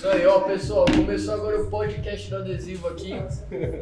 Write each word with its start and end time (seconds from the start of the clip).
Isso 0.00 0.08
aí, 0.08 0.26
ó, 0.26 0.40
pessoal. 0.40 0.86
Começou 0.86 1.34
agora 1.34 1.60
o 1.60 1.66
podcast 1.68 2.30
do 2.30 2.36
adesivo 2.36 2.88
aqui. 2.88 3.12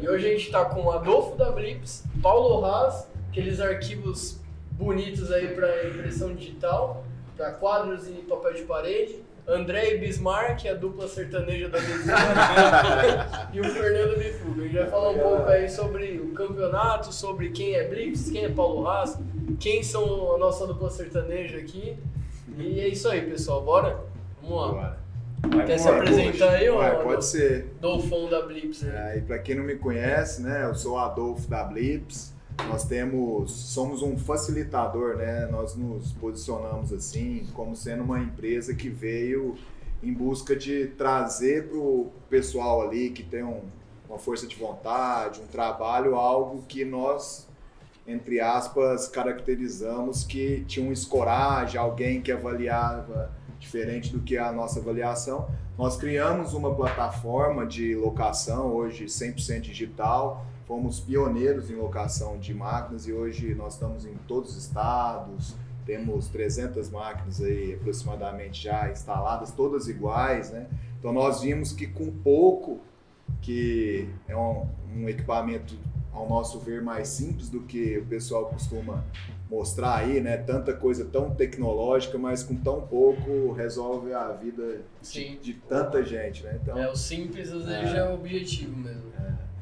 E 0.01 0.09
hoje 0.09 0.27
a 0.27 0.31
gente 0.31 0.51
tá 0.51 0.65
com 0.65 0.91
Adolfo 0.91 1.37
da 1.37 1.49
Blips, 1.49 2.03
Paulo 2.21 2.65
Haas, 2.65 3.07
aqueles 3.29 3.61
arquivos 3.61 4.37
bonitos 4.73 5.31
aí 5.31 5.47
para 5.55 5.87
impressão 5.87 6.35
digital, 6.35 7.05
para 7.37 7.51
quadros 7.51 8.09
e 8.09 8.11
papel 8.27 8.53
de 8.53 8.63
parede. 8.63 9.23
André 9.47 9.93
e 9.93 9.97
Bismarck, 9.99 10.65
a 10.67 10.73
dupla 10.73 11.07
sertaneja 11.07 11.69
da 11.69 11.77
adesivo. 11.77 12.11
e 13.53 13.61
o 13.61 13.63
Fernando 13.63 14.17
Bifuga. 14.17 14.61
A 14.61 14.65
gente 14.65 14.77
vai 14.77 14.89
falar 14.89 15.09
um 15.11 15.19
pouco 15.19 15.43
aí 15.43 15.69
sobre 15.69 16.19
o 16.19 16.33
campeonato, 16.33 17.13
sobre 17.13 17.51
quem 17.51 17.75
é 17.75 17.87
Blips, 17.87 18.29
quem 18.29 18.43
é 18.43 18.49
Paulo 18.49 18.85
Haas, 18.85 19.17
quem 19.57 19.81
são 19.81 20.35
a 20.35 20.37
nossa 20.37 20.67
dupla 20.67 20.89
sertaneja 20.89 21.59
aqui. 21.59 21.95
E 22.57 22.81
é 22.81 22.89
isso 22.89 23.07
aí, 23.07 23.21
pessoal. 23.21 23.61
Bora? 23.61 24.01
Vamos 24.41 24.57
lá. 24.59 24.67
Bora. 24.67 25.08
Quer 25.65 25.77
se 25.79 25.87
apresentar 25.87 26.49
aí, 26.51 26.67
Adolfo? 26.67 27.03
Pode 27.03 27.25
ser. 27.25 27.67
Dolfão 27.79 28.29
da 28.29 28.41
Blips. 28.41 28.81
Né? 28.81 29.13
É, 29.13 29.17
e 29.17 29.21
para 29.21 29.39
quem 29.39 29.55
não 29.55 29.63
me 29.63 29.75
conhece, 29.75 30.41
né, 30.41 30.65
eu 30.65 30.75
sou 30.75 30.93
o 30.93 30.97
Adolfo 30.99 31.49
da 31.49 31.63
Blips. 31.63 32.33
Nós 32.67 32.83
temos, 32.83 33.51
somos 33.51 34.01
um 34.01 34.17
facilitador, 34.17 35.15
né? 35.15 35.47
Nós 35.49 35.75
nos 35.75 36.11
posicionamos 36.11 36.91
assim 36.91 37.47
como 37.53 37.73
sendo 37.73 38.03
uma 38.03 38.19
empresa 38.19 38.75
que 38.75 38.89
veio 38.89 39.55
em 40.03 40.11
busca 40.13 40.55
de 40.57 40.87
trazer 40.87 41.69
para 41.69 41.77
o 41.77 42.11
pessoal 42.29 42.81
ali 42.81 43.11
que 43.11 43.23
tem 43.23 43.43
um- 43.43 43.61
uma 44.09 44.19
força 44.19 44.45
de 44.45 44.57
vontade, 44.57 45.39
um 45.39 45.47
trabalho, 45.47 46.15
algo 46.15 46.63
que 46.67 46.83
nós 46.83 47.47
entre 48.07 48.39
aspas, 48.41 49.07
caracterizamos 49.07 50.23
que 50.23 50.65
tinha 50.67 50.83
um 50.83 50.91
escorage, 50.91 51.77
alguém 51.77 52.19
que 52.19 52.31
avaliava 52.31 53.31
diferente 53.59 54.11
do 54.11 54.21
que 54.21 54.37
a 54.37 54.51
nossa 54.51 54.79
avaliação. 54.79 55.49
Nós 55.77 55.97
criamos 55.97 56.53
uma 56.53 56.73
plataforma 56.73 57.65
de 57.65 57.95
locação, 57.95 58.73
hoje 58.73 59.05
100% 59.05 59.61
digital, 59.61 60.45
fomos 60.65 60.99
pioneiros 60.99 61.69
em 61.69 61.75
locação 61.75 62.37
de 62.37 62.53
máquinas 62.53 63.07
e 63.07 63.13
hoje 63.13 63.53
nós 63.55 63.73
estamos 63.73 64.05
em 64.05 64.15
todos 64.27 64.51
os 64.51 64.57
estados, 64.65 65.55
temos 65.85 66.27
300 66.27 66.89
máquinas 66.89 67.41
aí 67.41 67.73
aproximadamente 67.73 68.63
já 68.63 68.91
instaladas, 68.91 69.51
todas 69.51 69.87
iguais, 69.87 70.51
né? 70.51 70.67
Então 70.99 71.11
nós 71.11 71.41
vimos 71.41 71.71
que 71.71 71.87
com 71.87 72.11
pouco, 72.11 72.79
que 73.41 74.07
é 74.27 74.35
um, 74.35 74.67
um 74.95 75.09
equipamento 75.09 75.75
ao 76.13 76.27
nosso 76.27 76.59
ver 76.59 76.81
mais 76.81 77.07
simples 77.07 77.49
do 77.49 77.61
que 77.61 77.97
o 77.97 78.05
pessoal 78.05 78.45
costuma 78.47 79.03
mostrar 79.49 79.95
aí, 79.97 80.21
né? 80.21 80.37
Tanta 80.37 80.73
coisa 80.73 81.03
tão 81.05 81.33
tecnológica, 81.33 82.17
mas 82.17 82.43
com 82.43 82.55
tão 82.55 82.81
pouco 82.81 83.51
resolve 83.51 84.13
a 84.13 84.29
vida 84.29 84.81
Sim. 85.01 85.39
de 85.41 85.53
tanta 85.53 86.03
gente, 86.03 86.43
né? 86.43 86.59
Então, 86.61 86.77
É, 86.77 86.87
o 86.89 86.95
simples 86.95 87.51
às 87.51 87.65
vezes 87.65 87.93
É. 87.93 87.97
é 87.97 88.03
o 88.09 88.13
objetivo 88.13 88.77
mesmo. 88.77 89.09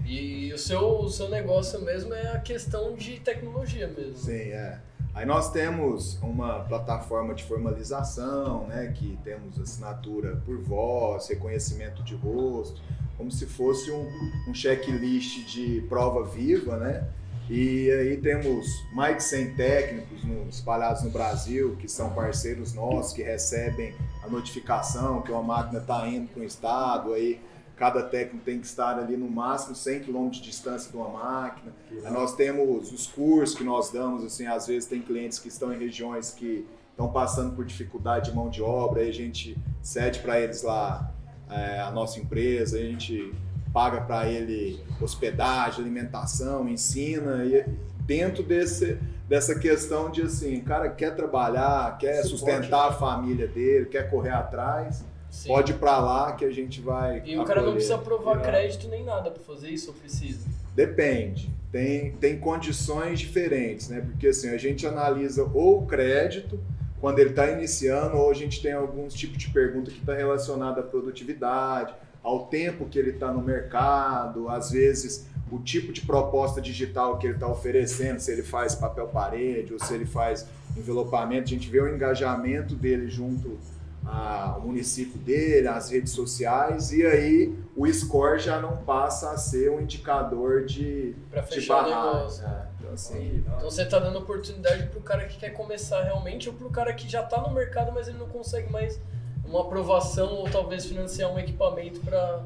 E 0.06 0.54
o 0.54 0.58
seu, 0.58 1.02
o 1.02 1.10
seu 1.10 1.28
negócio 1.28 1.82
mesmo 1.82 2.14
é 2.14 2.32
a 2.32 2.40
questão 2.40 2.96
de 2.96 3.20
tecnologia 3.20 3.88
mesmo. 3.88 4.16
Sim, 4.16 4.52
é. 4.52 4.80
Aí 5.14 5.26
nós 5.26 5.52
temos 5.52 6.18
uma 6.22 6.60
plataforma 6.62 7.34
de 7.34 7.44
formalização, 7.44 8.68
né, 8.68 8.94
que 8.96 9.18
temos 9.24 9.60
assinatura 9.60 10.42
por 10.46 10.58
voz, 10.60 11.28
reconhecimento 11.28 12.04
de 12.04 12.16
rosto, 12.16 12.82
como 13.18 13.30
se 13.32 13.46
fosse 13.48 13.92
um, 13.92 14.08
um 14.48 14.54
checklist 14.54 15.46
de 15.48 15.82
prova 15.90 16.24
viva, 16.24 16.78
né? 16.78 17.06
E 17.50 17.90
aí 17.92 18.18
temos 18.18 18.68
mais 18.94 19.18
de 19.18 19.24
100 19.24 19.54
técnicos 19.56 20.24
no- 20.24 20.50
espalhados 20.50 21.04
no 21.04 21.10
Brasil, 21.10 21.78
que 21.80 21.88
são 21.88 22.10
parceiros 22.10 22.74
nossos, 22.74 23.14
que 23.14 23.24
recebem 23.24 23.94
a 24.24 24.28
notificação 24.28 25.22
que 25.22 25.32
uma 25.32 25.42
máquina 25.44 25.80
está 25.80 26.06
indo 26.08 26.28
para 26.28 26.42
um 26.42 26.46
estado, 26.46 27.14
aí 27.14 27.40
cada 27.78 28.02
técnico 28.04 28.44
tem 28.44 28.60
que 28.60 28.66
estar 28.66 28.98
ali 29.00 29.16
no 29.16 29.30
máximo 29.30 29.76
100 29.76 30.02
km 30.02 30.30
de 30.30 30.42
distância 30.42 30.90
de 30.92 30.98
uma 30.98 31.08
máquina. 31.10 31.72
Aí 32.04 32.12
nós 32.12 32.36
temos 32.36 32.92
os 32.92 33.08
cursos 33.08 33.56
que 33.58 33.64
nós 33.64 33.92
damos, 33.92 34.24
assim, 34.26 34.46
às 34.48 34.68
vezes 34.68 34.90
tem 34.90 35.02
clientes 35.02 35.40
que 35.40 35.48
estão 35.48 35.72
em 35.74 35.78
regiões 35.78 36.32
que 36.32 36.66
estão 36.92 37.10
passando 37.12 37.56
por 37.56 37.64
dificuldade 37.64 38.30
de 38.32 38.36
mão 38.36 38.50
de 38.50 38.62
obra, 38.62 39.02
aí 39.04 39.10
a 39.10 39.14
gente 39.14 39.56
cede 39.82 40.20
para 40.20 40.40
eles 40.42 40.64
lá 40.64 41.14
é, 41.50 41.80
a 41.80 41.92
nossa 41.92 42.20
empresa, 42.20 42.78
a 42.78 42.82
gente 42.82 43.32
paga 43.74 44.02
para 44.02 44.28
ele 44.30 44.80
hospedagem, 45.02 45.82
alimentação, 45.82 46.68
ensina 46.68 47.44
e 47.46 47.66
dentro 48.06 48.44
desse 48.44 48.98
dessa 49.28 49.60
questão 49.60 50.10
de 50.10 50.22
assim, 50.22 50.60
o 50.60 50.64
cara 50.64 50.88
quer 50.90 51.14
trabalhar, 51.14 51.98
quer 51.98 52.24
Suporte. 52.24 52.30
sustentar 52.38 52.88
a 52.88 52.94
família 52.94 53.46
dele, 53.46 53.86
quer 53.88 54.10
correr 54.10 54.30
atrás, 54.30 55.04
Sim. 55.30 55.50
pode 55.50 55.74
ir 55.74 55.76
para 55.76 56.00
lá 56.00 56.32
que 56.32 56.46
a 56.46 56.50
gente 56.50 56.80
vai 56.80 57.22
E 57.26 57.38
o 57.38 57.44
cara 57.44 57.62
não 57.62 57.74
precisa 57.74 57.98
provar 57.98 58.38
virar. 58.38 58.48
crédito 58.48 58.88
nem 58.88 59.04
nada 59.04 59.30
pra 59.30 59.44
fazer 59.44 59.70
isso, 59.70 59.90
ou 59.92 59.98
precisa? 59.98 60.48
Depende. 60.74 61.52
Tem, 61.70 62.14
tem 62.14 62.40
condições 62.40 63.20
diferentes, 63.20 63.90
né? 63.90 64.00
Porque 64.00 64.28
assim, 64.28 64.50
a 64.50 64.58
gente 64.58 64.88
analisa 64.88 65.44
ou 65.54 65.80
o 65.84 65.86
crédito, 65.86 66.58
quando 67.02 67.20
ele 67.20 67.32
está 67.32 67.52
iniciando, 67.52 68.16
ou 68.16 68.32
a 68.32 68.34
gente 68.34 68.62
tem 68.62 68.72
alguns 68.72 69.14
tipos 69.14 69.38
de 69.40 69.50
pergunta 69.50 69.92
que 69.92 70.00
está 70.00 70.14
relacionada 70.14 70.80
à 70.80 70.84
produtividade, 70.84 71.94
ao 72.28 72.48
tempo 72.48 72.86
que 72.86 73.00
ele 73.00 73.12
está 73.12 73.32
no 73.32 73.42
mercado, 73.42 74.50
às 74.50 74.70
vezes 74.72 75.26
o 75.50 75.60
tipo 75.60 75.94
de 75.94 76.02
proposta 76.02 76.60
digital 76.62 77.18
que 77.18 77.26
ele 77.26 77.36
está 77.36 77.48
oferecendo, 77.48 78.20
se 78.20 78.30
ele 78.30 78.44
faz 78.44 78.76
papel 78.76 79.08
parede 79.08 79.72
ou 79.74 79.80
se 79.80 79.94
ele 79.94 80.06
faz 80.06 80.46
envelopamento, 80.76 81.44
a 81.44 81.48
gente 81.48 81.70
vê 81.70 81.80
o 81.80 81.88
engajamento 81.88 82.76
dele 82.76 83.08
junto 83.08 83.58
ao 84.06 84.60
município 84.62 85.18
dele, 85.20 85.68
às 85.68 85.90
redes 85.90 86.12
sociais, 86.12 86.92
e 86.92 87.06
aí 87.06 87.56
o 87.76 87.88
score 87.92 88.40
já 88.40 88.60
não 88.60 88.78
passa 88.78 89.32
a 89.32 89.38
ser 89.38 89.70
um 89.72 89.82
indicador 89.82 90.66
de, 90.66 91.16
Pra 91.30 91.42
de 91.42 91.60
o 91.60 91.68
barrar. 91.68 92.26
né? 92.42 92.68
Então, 92.80 92.94
assim, 92.94 93.44
Então 93.46 93.70
você 93.70 93.86
tá 93.86 94.00
dando 94.00 94.20
oportunidade 94.20 94.88
pro 94.88 95.02
cara 95.02 95.26
que 95.26 95.38
quer 95.38 95.50
começar 95.52 96.04
realmente 96.04 96.48
ou 96.48 96.56
pro 96.56 96.70
cara 96.70 96.94
que 96.94 97.10
já 97.10 97.24
tá 97.24 97.42
no 97.42 97.54
mercado, 97.54 97.92
mas 97.94 98.08
ele 98.08 98.18
não 98.18 98.28
consegue 98.28 98.72
mais 98.72 99.00
uma 99.48 99.62
aprovação 99.62 100.34
ou 100.36 100.50
talvez 100.50 100.86
financiar 100.86 101.32
um 101.34 101.40
equipamento 101.40 102.00
pra 102.02 102.44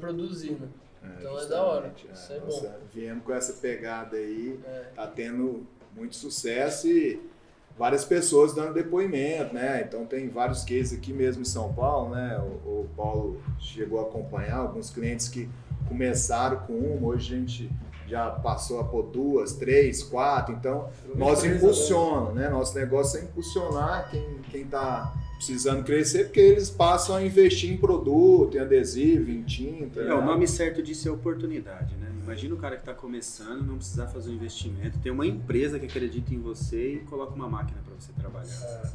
produzir, 0.00 0.52
né? 0.52 0.68
Então 1.18 1.38
é 1.38 1.46
da 1.46 1.62
hora. 1.62 1.92
justamente, 1.96 2.08
Isso 2.12 2.32
é 2.32 2.40
bom. 2.40 2.78
Viemos 2.92 3.24
com 3.24 3.32
essa 3.32 3.52
pegada 3.54 4.16
aí, 4.16 4.58
É. 4.66 4.84
tá 4.94 5.06
tendo 5.06 5.66
muito 5.96 6.16
sucesso 6.16 6.86
e 6.88 7.20
várias 7.78 8.04
pessoas 8.04 8.52
dando 8.52 8.74
depoimento, 8.74 9.54
né? 9.54 9.82
Então 9.86 10.04
tem 10.04 10.28
vários 10.28 10.64
cases 10.64 10.98
aqui 10.98 11.12
mesmo 11.12 11.42
em 11.42 11.46
São 11.46 11.72
Paulo, 11.72 12.14
né? 12.14 12.38
O, 12.38 12.80
o 12.82 12.88
Paulo 12.96 13.40
chegou 13.58 14.00
a 14.00 14.02
acompanhar 14.02 14.56
alguns 14.58 14.90
clientes 14.90 15.28
que 15.28 15.48
começaram 15.88 16.58
com 16.66 16.74
uma, 16.74 17.08
hoje 17.08 17.34
a 17.34 17.38
gente 17.38 17.70
já 18.06 18.30
passou 18.30 18.80
a 18.80 18.84
pôr 18.84 19.04
duas, 19.04 19.52
três, 19.54 20.02
quatro, 20.02 20.54
então 20.54 20.88
nós 21.14 21.44
impulsionamos, 21.44 22.34
né? 22.34 22.48
Nosso 22.48 22.74
negócio 22.76 23.18
é 23.20 23.22
impulsionar 23.22 24.10
quem, 24.10 24.38
quem 24.50 24.66
tá 24.66 25.14
precisando 25.38 25.84
crescer, 25.84 26.24
porque 26.24 26.40
eles 26.40 26.68
passam 26.68 27.14
a 27.14 27.24
investir 27.24 27.72
em 27.72 27.76
produto, 27.76 28.56
em 28.56 28.60
adesivo, 28.60 29.30
em 29.30 29.42
tinta. 29.42 30.00
É, 30.00 30.08
né? 30.08 30.14
o 30.14 30.24
nome 30.24 30.46
certo 30.48 30.82
disso 30.82 31.08
é 31.08 31.12
oportunidade, 31.12 31.94
né? 31.94 32.12
Imagina 32.22 32.54
o 32.54 32.58
cara 32.58 32.76
que 32.76 32.82
está 32.82 32.92
começando, 32.92 33.64
não 33.64 33.76
precisar 33.76 34.08
fazer 34.08 34.30
um 34.30 34.34
investimento, 34.34 34.98
tem 34.98 35.10
uma 35.10 35.26
empresa 35.26 35.78
que 35.78 35.86
acredita 35.86 36.34
em 36.34 36.40
você 36.40 36.94
e 36.94 36.98
coloca 36.98 37.32
uma 37.34 37.48
máquina 37.48 37.78
para 37.82 37.94
você 37.94 38.12
trabalhar. 38.12 38.92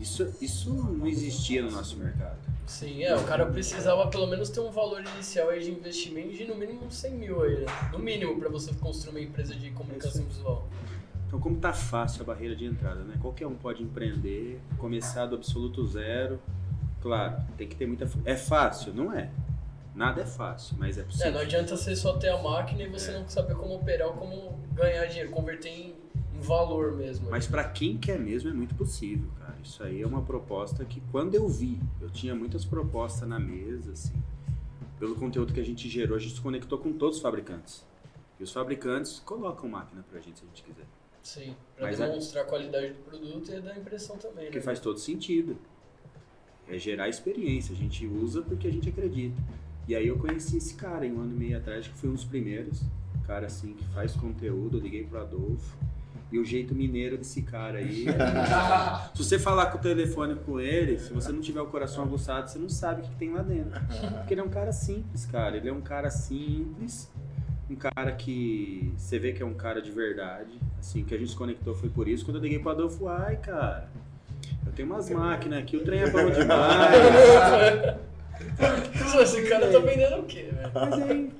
Isso, 0.00 0.34
isso 0.40 0.72
não 0.72 1.06
existia 1.06 1.62
no 1.62 1.70
nosso 1.70 1.96
mercado. 1.96 2.38
Sim, 2.66 3.04
é, 3.04 3.14
o 3.14 3.22
cara 3.22 3.46
precisava 3.46 4.08
pelo 4.08 4.26
menos 4.26 4.48
ter 4.48 4.60
um 4.60 4.70
valor 4.70 5.00
inicial 5.14 5.50
aí 5.50 5.62
de 5.62 5.70
investimento 5.70 6.32
de 6.32 6.44
no 6.44 6.56
mínimo 6.56 6.86
uns 6.86 6.96
100 6.96 7.12
mil 7.12 7.42
aí, 7.42 7.60
né? 7.60 7.66
No 7.92 7.98
mínimo, 7.98 8.36
pra 8.40 8.48
você 8.48 8.72
construir 8.74 9.10
uma 9.10 9.20
empresa 9.20 9.54
de 9.54 9.70
comunicação 9.70 10.24
visual. 10.24 10.68
Então, 11.32 11.40
como 11.40 11.56
tá 11.56 11.72
fácil 11.72 12.20
a 12.20 12.24
barreira 12.26 12.54
de 12.54 12.66
entrada, 12.66 13.04
né? 13.04 13.14
Qualquer 13.18 13.46
um 13.46 13.54
pode 13.54 13.82
empreender, 13.82 14.60
começar 14.76 15.24
do 15.24 15.34
absoluto 15.34 15.82
zero. 15.86 16.38
Claro, 17.00 17.42
tem 17.56 17.66
que 17.66 17.74
ter 17.74 17.86
muita. 17.86 18.06
É 18.26 18.36
fácil, 18.36 18.92
não 18.92 19.10
é? 19.10 19.30
Nada 19.94 20.20
é 20.20 20.26
fácil, 20.26 20.76
mas 20.78 20.98
é 20.98 21.00
É, 21.00 21.04
possível. 21.04 21.32
não 21.32 21.40
adianta 21.40 21.74
você 21.74 21.96
só 21.96 22.18
ter 22.18 22.28
a 22.28 22.42
máquina 22.42 22.82
e 22.82 22.88
você 22.90 23.12
É. 23.12 23.18
não 23.18 23.26
saber 23.30 23.54
como 23.54 23.76
operar 23.76 24.08
ou 24.08 24.12
como 24.14 24.58
ganhar 24.74 25.06
dinheiro, 25.06 25.30
converter 25.30 25.70
em, 25.70 25.94
em 26.36 26.40
valor 26.42 26.92
mesmo. 26.98 27.30
Mas 27.30 27.46
para 27.46 27.64
quem 27.64 27.96
quer 27.96 28.18
mesmo 28.18 28.50
é 28.50 28.52
muito 28.52 28.74
possível, 28.74 29.30
cara. 29.38 29.56
Isso 29.64 29.82
aí 29.82 30.02
é 30.02 30.06
uma 30.06 30.20
proposta 30.20 30.84
que 30.84 31.00
quando 31.10 31.34
eu 31.34 31.48
vi, 31.48 31.80
eu 32.02 32.10
tinha 32.10 32.34
muitas 32.34 32.62
propostas 32.62 33.26
na 33.26 33.38
mesa, 33.40 33.92
assim. 33.92 34.12
Pelo 34.98 35.14
conteúdo 35.14 35.54
que 35.54 35.60
a 35.60 35.64
gente 35.64 35.88
gerou, 35.88 36.14
a 36.14 36.20
gente 36.20 36.34
se 36.34 36.40
conectou 36.42 36.76
com 36.78 36.92
todos 36.92 37.16
os 37.16 37.22
fabricantes. 37.22 37.82
E 38.38 38.42
os 38.42 38.52
fabricantes 38.52 39.18
colocam 39.24 39.66
máquina 39.70 40.04
pra 40.10 40.20
gente 40.20 40.38
se 40.38 40.44
a 40.44 40.48
gente 40.48 40.62
quiser. 40.62 40.84
Sim, 41.22 41.54
pra 41.76 41.86
Mas 41.86 42.00
é- 42.00 42.06
demonstrar 42.08 42.44
a 42.44 42.46
qualidade 42.46 42.88
do 42.88 42.98
produto 43.04 43.52
e 43.52 43.60
da 43.60 43.76
impressão 43.76 44.16
também, 44.16 44.44
Porque 44.46 44.58
né? 44.58 44.64
faz 44.64 44.80
todo 44.80 44.98
sentido. 44.98 45.56
É 46.68 46.78
gerar 46.78 47.08
experiência. 47.08 47.74
A 47.74 47.76
gente 47.76 48.06
usa 48.06 48.42
porque 48.42 48.66
a 48.66 48.72
gente 48.72 48.88
acredita. 48.88 49.40
E 49.86 49.94
aí 49.94 50.06
eu 50.06 50.16
conheci 50.18 50.56
esse 50.56 50.74
cara 50.74 51.04
em 51.06 51.12
um 51.12 51.20
ano 51.20 51.32
e 51.34 51.38
meio 51.38 51.58
atrás, 51.58 51.86
que 51.86 51.94
foi 51.94 52.08
um 52.08 52.14
dos 52.14 52.24
primeiros. 52.24 52.82
Cara 53.26 53.46
assim, 53.46 53.74
que 53.74 53.84
faz 53.94 54.12
conteúdo. 54.12 54.78
Eu 54.78 54.82
liguei 54.82 55.04
pro 55.04 55.20
Adolfo. 55.20 55.76
E 56.30 56.38
o 56.38 56.44
jeito 56.44 56.74
mineiro 56.74 57.18
desse 57.18 57.42
cara 57.42 57.78
aí. 57.78 58.06
se 59.14 59.22
você 59.22 59.38
falar 59.38 59.66
com 59.66 59.78
o 59.78 59.80
telefone 59.80 60.34
com 60.36 60.58
ele, 60.58 60.98
se 60.98 61.12
você 61.12 61.30
não 61.30 61.40
tiver 61.42 61.60
o 61.60 61.66
coração 61.66 62.04
aguçado, 62.04 62.50
você 62.50 62.58
não 62.58 62.70
sabe 62.70 63.02
o 63.02 63.04
que 63.04 63.14
tem 63.16 63.32
lá 63.32 63.42
dentro. 63.42 63.78
Porque 64.18 64.32
ele 64.32 64.40
é 64.40 64.44
um 64.44 64.48
cara 64.48 64.72
simples, 64.72 65.26
cara. 65.26 65.58
Ele 65.58 65.68
é 65.68 65.72
um 65.72 65.82
cara 65.82 66.08
simples, 66.10 67.10
um 67.68 67.76
cara 67.76 68.12
que 68.12 68.92
você 68.96 69.18
vê 69.18 69.32
que 69.32 69.42
é 69.42 69.46
um 69.46 69.52
cara 69.54 69.82
de 69.82 69.90
verdade. 69.90 70.58
Assim, 70.82 71.04
que 71.04 71.14
a 71.14 71.18
gente 71.18 71.30
se 71.30 71.36
conectou 71.36 71.76
foi 71.76 71.88
por 71.88 72.08
isso. 72.08 72.24
Quando 72.24 72.38
eu 72.38 72.42
liguei 72.42 72.58
pro 72.58 72.72
Adolfo, 72.72 73.06
ai, 73.06 73.36
cara, 73.36 73.86
eu 74.66 74.72
tenho 74.72 74.88
umas 74.88 75.08
máquinas 75.08 75.60
aqui, 75.60 75.76
o 75.76 75.84
trem 75.84 76.00
é 76.00 76.10
bom 76.10 76.26
demais. 76.28 77.96
Esse 79.22 79.48
cara 79.48 79.70
tá 79.70 79.78
vendendo 79.78 80.18
o 80.18 80.24
quê, 80.24 80.50
velho? 80.52 80.70
Mas 80.74 80.92
aí, 80.94 81.32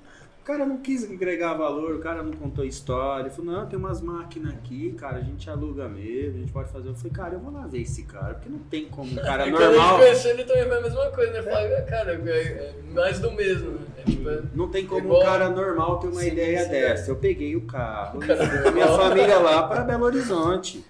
o 0.43 0.45
cara 0.45 0.67
não 0.67 0.79
quis 0.79 1.05
agregar 1.09 1.55
valor, 1.55 1.95
o 1.95 1.99
cara 2.01 2.21
não 2.23 2.33
contou 2.33 2.65
história. 2.65 3.23
Ele 3.23 3.31
falou, 3.31 3.53
não, 3.53 3.67
tem 3.67 3.79
umas 3.79 4.01
máquinas 4.01 4.53
aqui, 4.55 4.93
cara, 4.99 5.19
a 5.19 5.23
gente 5.23 5.49
aluga 5.49 5.89
mesmo, 5.89 6.39
a 6.39 6.41
gente 6.41 6.53
pode 6.53 6.69
fazer. 6.73 6.89
Eu 6.89 6.95
falei, 6.97 7.13
cara, 7.13 7.35
eu 7.35 7.39
vou 7.41 7.53
lá 7.53 7.65
ver 7.69 7.83
esse 7.83 8.03
cara, 8.03 8.35
porque 8.35 8.49
não 8.49 8.59
tem 8.59 8.89
como 8.89 9.13
um 9.13 9.15
cara 9.23 9.47
E 9.47 9.53
quando 9.53 9.63
a 9.63 9.67
gente 9.69 9.77
normal. 9.77 9.99
conheceu, 9.99 10.31
ele 10.33 10.45
também 10.45 10.65
foi 10.67 10.79
a 10.79 10.81
mesma 10.81 11.11
coisa, 11.11 11.33
né? 11.33 11.43
Fala, 11.43 11.83
cara, 11.83 12.13
é, 12.15 12.39
é 12.39 12.75
mais 12.93 13.21
do 13.21 13.31
mesmo, 13.31 13.71
né? 13.71 13.87
É 13.99 14.03
tipo, 14.11 14.29
é- 14.29 14.43
Não 14.53 14.69
tem 14.69 14.85
como 14.85 15.01
Igual- 15.07 15.21
um 15.21 15.25
cara 15.25 15.49
normal 15.49 15.99
ter 16.01 16.09
uma 16.09 16.21
Sim, 16.21 16.29
ideia 16.33 16.65
sim, 16.65 16.71
dessa. 16.71 17.11
Eu 17.13 17.17
peguei 17.17 17.55
o 17.55 17.61
carro, 17.63 18.19
cara 18.19 18.73
minha 18.73 18.87
normal. 18.87 18.99
família 19.09 19.39
lá 19.39 19.69
para 19.69 19.83
Belo 19.85 20.05
Horizonte. 20.07 20.85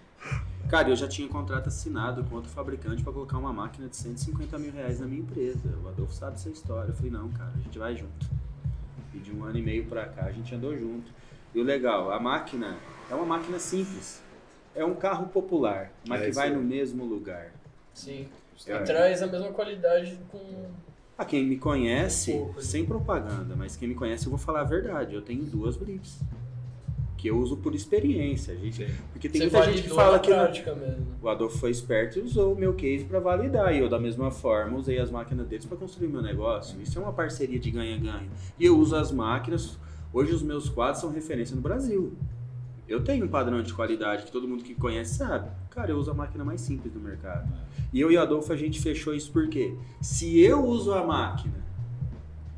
Cara, 0.71 0.89
eu 0.89 0.97
já 0.97 1.07
tinha 1.07 1.29
contrato 1.29 1.67
assinado 1.69 2.25
com 2.25 2.37
outro 2.37 2.51
fabricante 2.51 3.03
para 3.03 3.13
colocar 3.13 3.37
uma 3.37 3.53
máquina 3.53 3.87
de 3.87 3.97
150 3.99 4.59
mil 4.59 4.73
reais 4.73 4.99
na 5.01 5.07
minha 5.07 5.21
empresa. 5.21 5.61
O 5.85 5.89
Adolfo 5.89 6.15
sabe 6.15 6.37
essa 6.37 6.49
história. 6.49 6.89
Eu 6.89 6.95
falei, 6.95 7.11
não, 7.11 7.29
cara, 7.29 7.53
a 7.55 7.59
gente 7.61 7.79
vai 7.79 7.95
junto. 7.95 8.27
E 9.15 9.19
de 9.19 9.33
um 9.33 9.45
ano 9.45 9.59
e 9.59 9.63
meio 9.63 9.85
pra 9.87 10.07
cá 10.07 10.25
a 10.27 10.33
gente 10.33 10.55
andou 10.55 10.77
junto. 10.77 11.11
E 11.55 11.61
o 11.61 11.63
legal, 11.63 12.11
a 12.11 12.19
máquina 12.19 12.77
é 13.11 13.15
uma 13.15 13.27
máquina 13.27 13.59
simples. 13.59 14.23
É 14.75 14.85
um 14.85 14.95
carro 14.95 15.27
popular, 15.29 15.93
mas 16.09 16.23
É 16.23 16.25
que 16.27 16.33
vai 16.33 16.51
no 16.51 16.63
mesmo 16.63 17.05
lugar. 17.05 17.53
Sim. 17.93 18.27
É. 18.67 18.75
E 18.77 18.85
traz 18.85 19.23
a 19.23 19.27
mesma 19.27 19.51
qualidade 19.53 20.19
com. 20.31 20.67
Ah, 21.19 21.25
quem 21.27 21.45
me 21.45 21.59
conhece, 21.59 22.33
Um 22.33 22.39
pouco, 22.39 22.55
né? 22.57 22.63
sem 22.63 22.87
propaganda, 22.87 23.55
mas 23.55 23.77
quem 23.77 23.87
me 23.89 23.95
conhece, 23.95 24.27
eu 24.27 24.31
vou 24.31 24.39
falar 24.39 24.61
a 24.61 24.65
verdade. 24.65 25.15
Eu 25.15 25.21
tenho 25.23 25.45
duas 25.45 25.77
blips. 25.77 26.21
Que 27.23 27.29
eu 27.29 27.39
uso 27.39 27.57
por 27.57 27.73
experiência, 27.73 28.53
gente. 28.57 28.85
Porque 29.13 29.29
tem 29.29 29.43
Você 29.49 29.57
muita 29.57 29.73
gente 29.73 29.83
que 29.89 29.95
fala 29.95 30.19
que 30.19 30.29
não- 30.31 30.39
prática 30.39 30.75
mesmo. 30.75 31.07
o 31.23 31.29
Adolfo 31.29 31.57
foi 31.57 31.71
esperto 31.71 32.19
e 32.19 32.23
usou 32.23 32.53
o 32.53 32.59
meu 32.59 32.75
case 32.75 33.05
para 33.05 33.21
validar. 33.21 33.73
E 33.73 33.79
eu, 33.79 33.89
da 33.89 34.01
mesma 34.01 34.33
forma, 34.33 34.77
usei 34.77 34.99
as 34.99 35.09
máquinas 35.09 35.47
deles 35.47 35.65
para 35.65 35.77
construir 35.77 36.09
meu 36.09 36.21
negócio. 36.21 36.83
Isso 36.83 36.99
é 36.99 37.01
uma 37.01 37.13
parceria 37.13 37.61
de 37.61 37.71
ganha-ganha. 37.71 38.27
E 38.59 38.65
eu 38.67 38.77
uso 38.77 38.97
as 38.97 39.13
máquinas. 39.13 39.79
Hoje, 40.13 40.33
os 40.35 40.43
meus 40.43 40.69
quadros 40.69 41.01
são 41.01 41.13
referência 41.13 41.55
no 41.55 41.63
Brasil. 41.63 42.13
Eu 42.89 43.05
tenho 43.05 43.25
um 43.25 43.29
padrão 43.29 43.63
de 43.63 43.73
qualidade 43.73 44.25
que 44.25 44.33
todo 44.33 44.49
mundo 44.49 44.65
que 44.65 44.75
conhece 44.75 45.15
sabe. 45.15 45.49
Cara, 45.71 45.93
eu 45.93 45.99
uso 45.99 46.11
a 46.11 46.15
máquina 46.15 46.45
mais 46.45 46.61
simples 46.61 46.93
do 46.93 46.99
mercado. 46.99 47.49
E 47.93 48.01
eu 48.01 48.11
e 48.11 48.17
o 48.17 48.21
Adolfo, 48.21 48.53
a 48.53 48.57
gente 48.57 48.81
fechou 48.81 49.15
isso 49.15 49.31
porque 49.31 49.77
se 50.01 50.41
eu 50.41 50.61
uso 50.67 50.93
a 50.93 51.07
máquina 51.07 51.55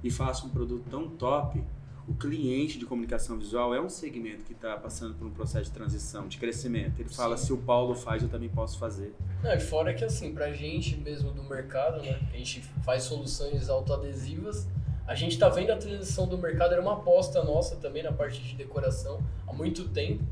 e 0.02 0.10
faço 0.10 0.46
um 0.46 0.48
produto 0.48 0.84
tão 0.90 1.06
top, 1.06 1.62
o 2.06 2.14
cliente 2.14 2.78
de 2.78 2.84
comunicação 2.84 3.38
visual 3.38 3.74
é 3.74 3.80
um 3.80 3.88
segmento 3.88 4.44
que 4.44 4.52
está 4.52 4.76
passando 4.76 5.14
por 5.14 5.26
um 5.26 5.30
processo 5.30 5.64
de 5.64 5.70
transição, 5.70 6.28
de 6.28 6.36
crescimento. 6.36 7.00
Ele 7.00 7.08
fala, 7.08 7.36
Sim. 7.36 7.46
se 7.46 7.52
o 7.52 7.58
Paulo 7.58 7.94
faz, 7.94 8.22
eu 8.22 8.28
também 8.28 8.48
posso 8.48 8.78
fazer. 8.78 9.14
Não, 9.42 9.52
e 9.54 9.60
fora 9.60 9.94
que 9.94 10.04
assim, 10.04 10.34
pra 10.34 10.52
gente 10.52 10.96
mesmo 10.96 11.30
do 11.32 11.42
mercado, 11.42 12.02
né? 12.02 12.20
A 12.32 12.36
gente 12.36 12.60
faz 12.84 13.04
soluções 13.04 13.70
autoadesivas. 13.70 14.68
A 15.06 15.14
gente 15.14 15.38
tá 15.38 15.48
vendo 15.48 15.70
a 15.70 15.76
transição 15.76 16.26
do 16.26 16.36
mercado, 16.36 16.72
era 16.72 16.82
uma 16.82 16.94
aposta 16.94 17.42
nossa 17.42 17.76
também 17.76 18.02
na 18.02 18.12
parte 18.12 18.42
de 18.42 18.54
decoração 18.54 19.22
há 19.46 19.52
muito 19.52 19.88
tempo. 19.88 20.24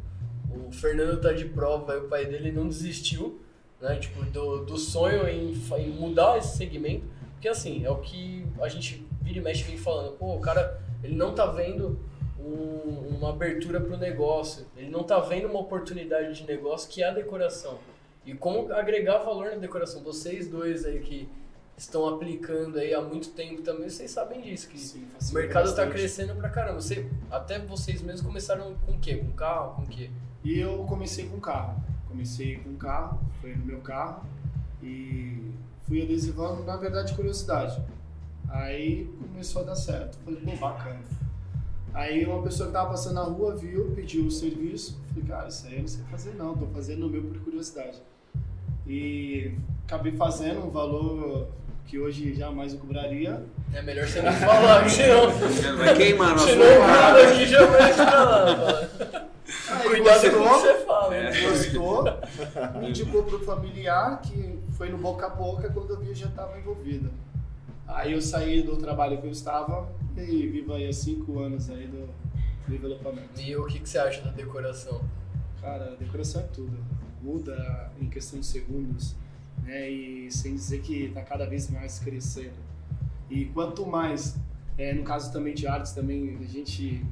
O 0.50 0.70
Fernando 0.72 1.20
tá 1.20 1.32
de 1.32 1.46
prova, 1.46 1.96
o 1.96 2.08
pai 2.08 2.26
dele 2.26 2.52
não 2.52 2.68
desistiu, 2.68 3.40
né? 3.80 3.96
Tipo, 3.96 4.22
do, 4.26 4.64
do 4.64 4.76
sonho 4.76 5.26
em, 5.26 5.52
em 5.52 5.90
mudar 5.90 6.36
esse 6.36 6.56
segmento. 6.56 7.04
Porque 7.32 7.48
assim, 7.48 7.84
é 7.84 7.90
o 7.90 7.96
que 7.96 8.46
a 8.60 8.68
gente 8.68 9.06
vira 9.22 9.38
e 9.38 9.42
mexe 9.42 9.64
vem 9.64 9.76
falando, 9.78 10.12
pô, 10.12 10.36
o 10.36 10.40
cara, 10.40 10.80
ele 11.02 11.14
não 11.16 11.34
tá 11.34 11.46
vendo 11.46 11.98
um- 12.38 13.16
uma 13.18 13.30
abertura 13.30 13.80
pro 13.80 13.96
negócio, 13.96 14.66
ele 14.76 14.90
não 14.90 15.02
tá 15.04 15.20
vendo 15.20 15.46
uma 15.48 15.60
oportunidade 15.60 16.34
de 16.34 16.46
negócio 16.46 16.88
que 16.90 17.02
é 17.02 17.08
a 17.08 17.12
decoração. 17.12 17.78
E 18.26 18.34
como 18.34 18.72
agregar 18.72 19.18
valor 19.18 19.46
na 19.50 19.56
decoração? 19.56 20.02
Vocês 20.02 20.48
dois 20.48 20.84
aí 20.84 21.00
que 21.00 21.28
estão 21.76 22.06
aplicando 22.08 22.78
aí 22.78 22.94
há 22.94 23.00
muito 23.00 23.30
tempo 23.30 23.62
também, 23.62 23.88
vocês 23.88 24.10
sabem 24.10 24.40
disso, 24.40 24.68
que 24.68 24.78
Sim, 24.78 25.06
o 25.30 25.34
mercado 25.34 25.68
está 25.68 25.86
crescendo 25.86 26.34
pra 26.36 26.48
caramba. 26.48 26.80
Você, 26.80 27.06
até 27.30 27.58
vocês 27.58 28.00
mesmos 28.02 28.22
começaram 28.22 28.74
com 28.86 28.92
o 28.92 28.98
quê? 28.98 29.16
Com 29.16 29.32
carro? 29.32 29.76
Com 29.76 29.82
o 29.82 29.86
quê? 29.86 30.10
E 30.44 30.58
eu 30.58 30.84
comecei 30.88 31.26
com 31.28 31.40
carro. 31.40 31.82
Comecei 32.08 32.56
com 32.56 32.74
carro, 32.76 33.20
foi 33.40 33.54
no 33.56 33.64
meu 33.64 33.80
carro 33.80 34.24
e 34.82 35.50
fui 35.86 36.02
adesivando, 36.02 36.62
na 36.62 36.76
verdade, 36.76 37.14
curiosidade. 37.14 37.80
Aí 38.52 39.08
começou 39.18 39.62
a 39.62 39.64
dar 39.64 39.74
certo. 39.74 40.18
Falei, 40.24 40.40
pô, 40.40 40.56
bacana. 40.56 41.00
Aí 41.94 42.24
uma 42.24 42.42
pessoa 42.42 42.68
que 42.68 42.72
tava 42.72 42.90
passando 42.90 43.14
na 43.14 43.22
rua 43.22 43.56
viu, 43.56 43.92
pediu 43.94 44.26
o 44.26 44.30
serviço. 44.30 45.00
Falei, 45.08 45.28
cara, 45.28 45.48
isso 45.48 45.66
aí 45.66 45.74
eu 45.74 45.80
não 45.80 45.88
sei 45.88 46.04
fazer 46.10 46.34
não, 46.34 46.56
tô 46.56 46.66
fazendo 46.66 47.06
o 47.06 47.10
meu 47.10 47.22
por 47.22 47.38
curiosidade. 47.40 48.00
E 48.86 49.54
acabei 49.86 50.12
fazendo 50.12 50.66
um 50.66 50.70
valor 50.70 51.48
que 51.86 51.98
hoje 51.98 52.34
jamais 52.34 52.74
eu 52.74 52.78
cobraria. 52.78 53.42
É 53.72 53.82
melhor 53.82 54.06
você 54.06 54.20
não 54.20 54.32
falar, 54.32 54.88
senão, 54.88 55.30
Vai 55.78 55.96
queimar 55.96 56.32
nosso 56.32 56.46
cara 56.46 57.28
aqui 57.28 57.46
já 57.46 57.66
vai 57.66 57.92
falar. 57.92 58.90
Aí 59.70 59.88
Cuidado 59.88 60.20
com 60.20 60.26
o 60.26 60.30
que 60.30 60.38
gostou, 60.38 60.60
você 60.60 60.84
fala. 60.84 61.14
É. 61.14 61.40
gostou, 61.48 62.04
me 62.80 62.88
indicou 62.90 63.22
pro 63.22 63.44
familiar, 63.44 64.20
que 64.20 64.58
foi 64.76 64.90
no 64.90 64.98
boca 64.98 65.26
a 65.26 65.30
boca, 65.30 65.70
quando 65.70 65.90
eu 65.90 66.00
vi 66.00 66.08
eu 66.08 66.14
já 66.14 66.26
estava 66.26 66.58
envolvida. 66.58 67.10
Aí 67.94 68.12
eu 68.12 68.22
saí 68.22 68.62
do 68.62 68.76
trabalho 68.76 69.20
que 69.20 69.26
eu 69.26 69.30
estava 69.30 69.90
e 70.16 70.46
vivo 70.46 70.72
aí 70.72 70.88
há 70.88 70.92
cinco 70.92 71.38
anos 71.38 71.68
aí 71.70 71.86
do 71.86 72.08
developamento. 72.66 73.40
E 73.40 73.54
o 73.56 73.66
que, 73.66 73.78
que 73.80 73.88
você 73.88 73.98
acha 73.98 74.22
da 74.22 74.30
decoração? 74.30 75.02
Cara, 75.60 75.96
decoração 75.96 76.40
é 76.42 76.44
tudo. 76.44 76.76
Muda 77.22 77.92
em 78.00 78.08
questão 78.08 78.40
de 78.40 78.46
segundos, 78.46 79.14
né? 79.62 79.88
E 79.88 80.30
sem 80.30 80.54
dizer 80.54 80.80
que 80.80 81.04
está 81.04 81.22
cada 81.22 81.46
vez 81.46 81.70
mais 81.70 81.98
crescendo. 81.98 82.56
E 83.30 83.44
quanto 83.46 83.86
mais, 83.86 84.36
é, 84.76 84.92
no 84.92 85.04
caso 85.04 85.32
também 85.32 85.54
de 85.54 85.66
artes, 85.66 85.92
também 85.92 86.36
a 86.40 86.46
gente 86.46 87.04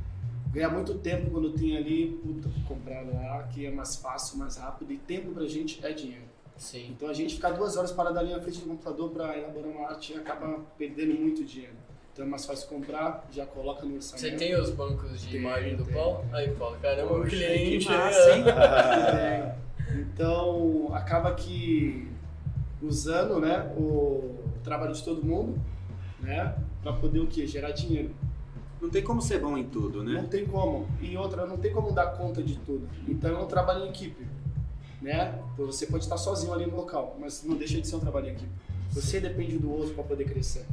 ganha 0.53 0.69
muito 0.69 0.94
tempo 0.94 1.31
quando 1.31 1.53
tem 1.53 1.76
ali, 1.76 2.19
puta, 2.23 2.50
comprar 2.67 3.03
lá, 3.03 3.44
que 3.44 3.65
é 3.65 3.71
mais 3.71 3.97
fácil, 3.97 4.38
mais 4.38 4.56
rápido. 4.56 4.93
E 4.93 4.99
tempo 4.99 5.33
pra 5.33 5.47
gente 5.47 5.85
é 5.85 5.93
dinheiro. 5.93 6.30
Sim. 6.61 6.91
Então 6.91 7.09
a 7.09 7.15
gente 7.15 7.35
ficar 7.37 7.53
duas 7.53 7.75
horas 7.79 7.91
parado 7.91 8.19
ali 8.19 8.33
na 8.33 8.41
frente 8.41 8.61
do 8.61 8.67
computador 8.69 9.11
para 9.11 9.37
elaborar 9.39 9.71
uma 9.71 9.89
arte 9.89 10.12
acaba 10.15 10.59
perdendo 10.77 11.19
muito 11.19 11.43
dinheiro. 11.43 11.73
Então 12.12 12.27
é 12.27 12.29
mais 12.29 12.45
fácil 12.45 12.69
comprar, 12.69 13.27
já 13.33 13.47
coloca 13.47 13.87
no 13.87 13.95
orçamento. 13.95 14.21
Você 14.29 14.37
tem 14.37 14.55
os 14.61 14.69
bancos 14.71 15.23
de 15.23 15.29
Tem, 15.31 15.40
imagem 15.40 15.75
do 15.76 15.85
tem. 15.85 15.95
Paulo? 15.95 16.23
Aí, 16.33 16.50
Paulo, 16.50 16.76
caramba, 16.83 17.12
o 17.14 17.17
Poxa, 17.23 17.31
cliente. 17.31 17.87
que 17.87 17.93
massa, 17.93 18.37
hein? 18.37 18.45
É, 18.47 19.55
Então, 20.12 20.90
acaba 20.93 21.35
que 21.35 22.07
usando 22.83 23.40
né, 23.40 23.73
o 23.76 24.35
trabalho 24.62 24.93
de 24.93 25.02
todo 25.02 25.25
mundo, 25.25 25.59
né, 26.21 26.55
para 26.83 26.93
poder 26.93 27.21
o 27.21 27.26
quê? 27.26 27.47
Gerar 27.47 27.71
dinheiro. 27.71 28.14
Não 28.81 28.88
tem 28.90 29.02
como 29.02 29.21
ser 29.23 29.40
bom 29.40 29.57
em 29.59 29.64
tudo, 29.64 30.02
Não 30.02 30.12
né? 30.23 30.26
tem 30.31 30.47
como. 30.47 30.87
E 31.00 31.17
outra, 31.17 31.47
não 31.47 31.57
tem 31.59 31.73
como 31.73 31.93
dar 31.93 32.07
conta 32.17 32.43
de 32.43 32.57
tudo. 32.59 32.88
Então, 33.09 33.31
é 33.35 33.38
um 33.38 33.47
trabalho 33.47 33.85
em 33.85 33.88
equipe, 33.88 34.26
né? 35.00 35.38
Então, 35.54 35.66
Você 35.66 35.87
pode 35.87 36.04
estar 36.04 36.16
sozinho 36.16 36.52
ali 36.52 36.66
no 36.66 36.76
local, 36.76 37.16
mas 37.19 37.42
não 37.42 37.57
deixa 37.57 37.80
de 37.80 37.87
ser 37.87 37.97
um 37.97 38.00
trabalho 38.00 38.28
em 38.28 38.33
equipe. 38.33 38.50
Você 38.90 39.21
depende 39.21 39.59
do 39.59 39.73
outro 39.73 39.95
para 39.95 40.04
poder 40.04 40.25
crescer. 40.25 40.66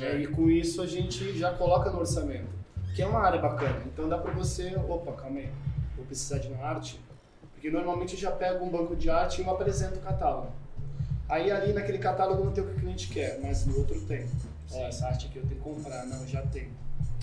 É. 0.00 0.16
E 0.16 0.26
com 0.26 0.50
isso 0.50 0.82
a 0.82 0.86
gente 0.86 1.36
já 1.38 1.52
coloca 1.52 1.90
no 1.90 2.00
orçamento, 2.00 2.48
que 2.94 3.02
é 3.02 3.06
uma 3.06 3.20
área 3.20 3.40
bacana. 3.40 3.82
Então 3.86 4.08
dá 4.08 4.18
para 4.18 4.32
você, 4.32 4.74
opa, 4.76 5.12
calma 5.12 5.38
aí, 5.38 5.48
vou 5.96 6.04
precisar 6.04 6.38
de 6.38 6.48
uma 6.48 6.64
arte, 6.64 7.00
porque 7.52 7.70
normalmente 7.70 8.14
eu 8.14 8.20
já 8.20 8.30
pego 8.30 8.64
um 8.64 8.70
banco 8.70 8.96
de 8.96 9.08
arte 9.08 9.40
e 9.40 9.44
eu 9.44 9.50
apresento 9.50 9.98
o 9.98 10.02
catálogo. 10.02 10.48
Aí 11.28 11.50
ali 11.50 11.72
naquele 11.72 11.98
catálogo 11.98 12.44
não 12.44 12.52
tem 12.52 12.62
o 12.62 12.66
que 12.66 12.74
o 12.74 12.80
cliente 12.80 13.08
quer, 13.08 13.40
mas 13.40 13.64
no 13.64 13.78
outro 13.78 14.00
tem. 14.02 14.26
Ó, 14.72 14.86
essa 14.86 15.06
arte 15.06 15.26
aqui 15.26 15.38
eu 15.38 15.46
tenho 15.46 15.56
que 15.56 15.62
comprar, 15.62 16.04
não, 16.06 16.26
já 16.26 16.42
tenho. 16.42 16.70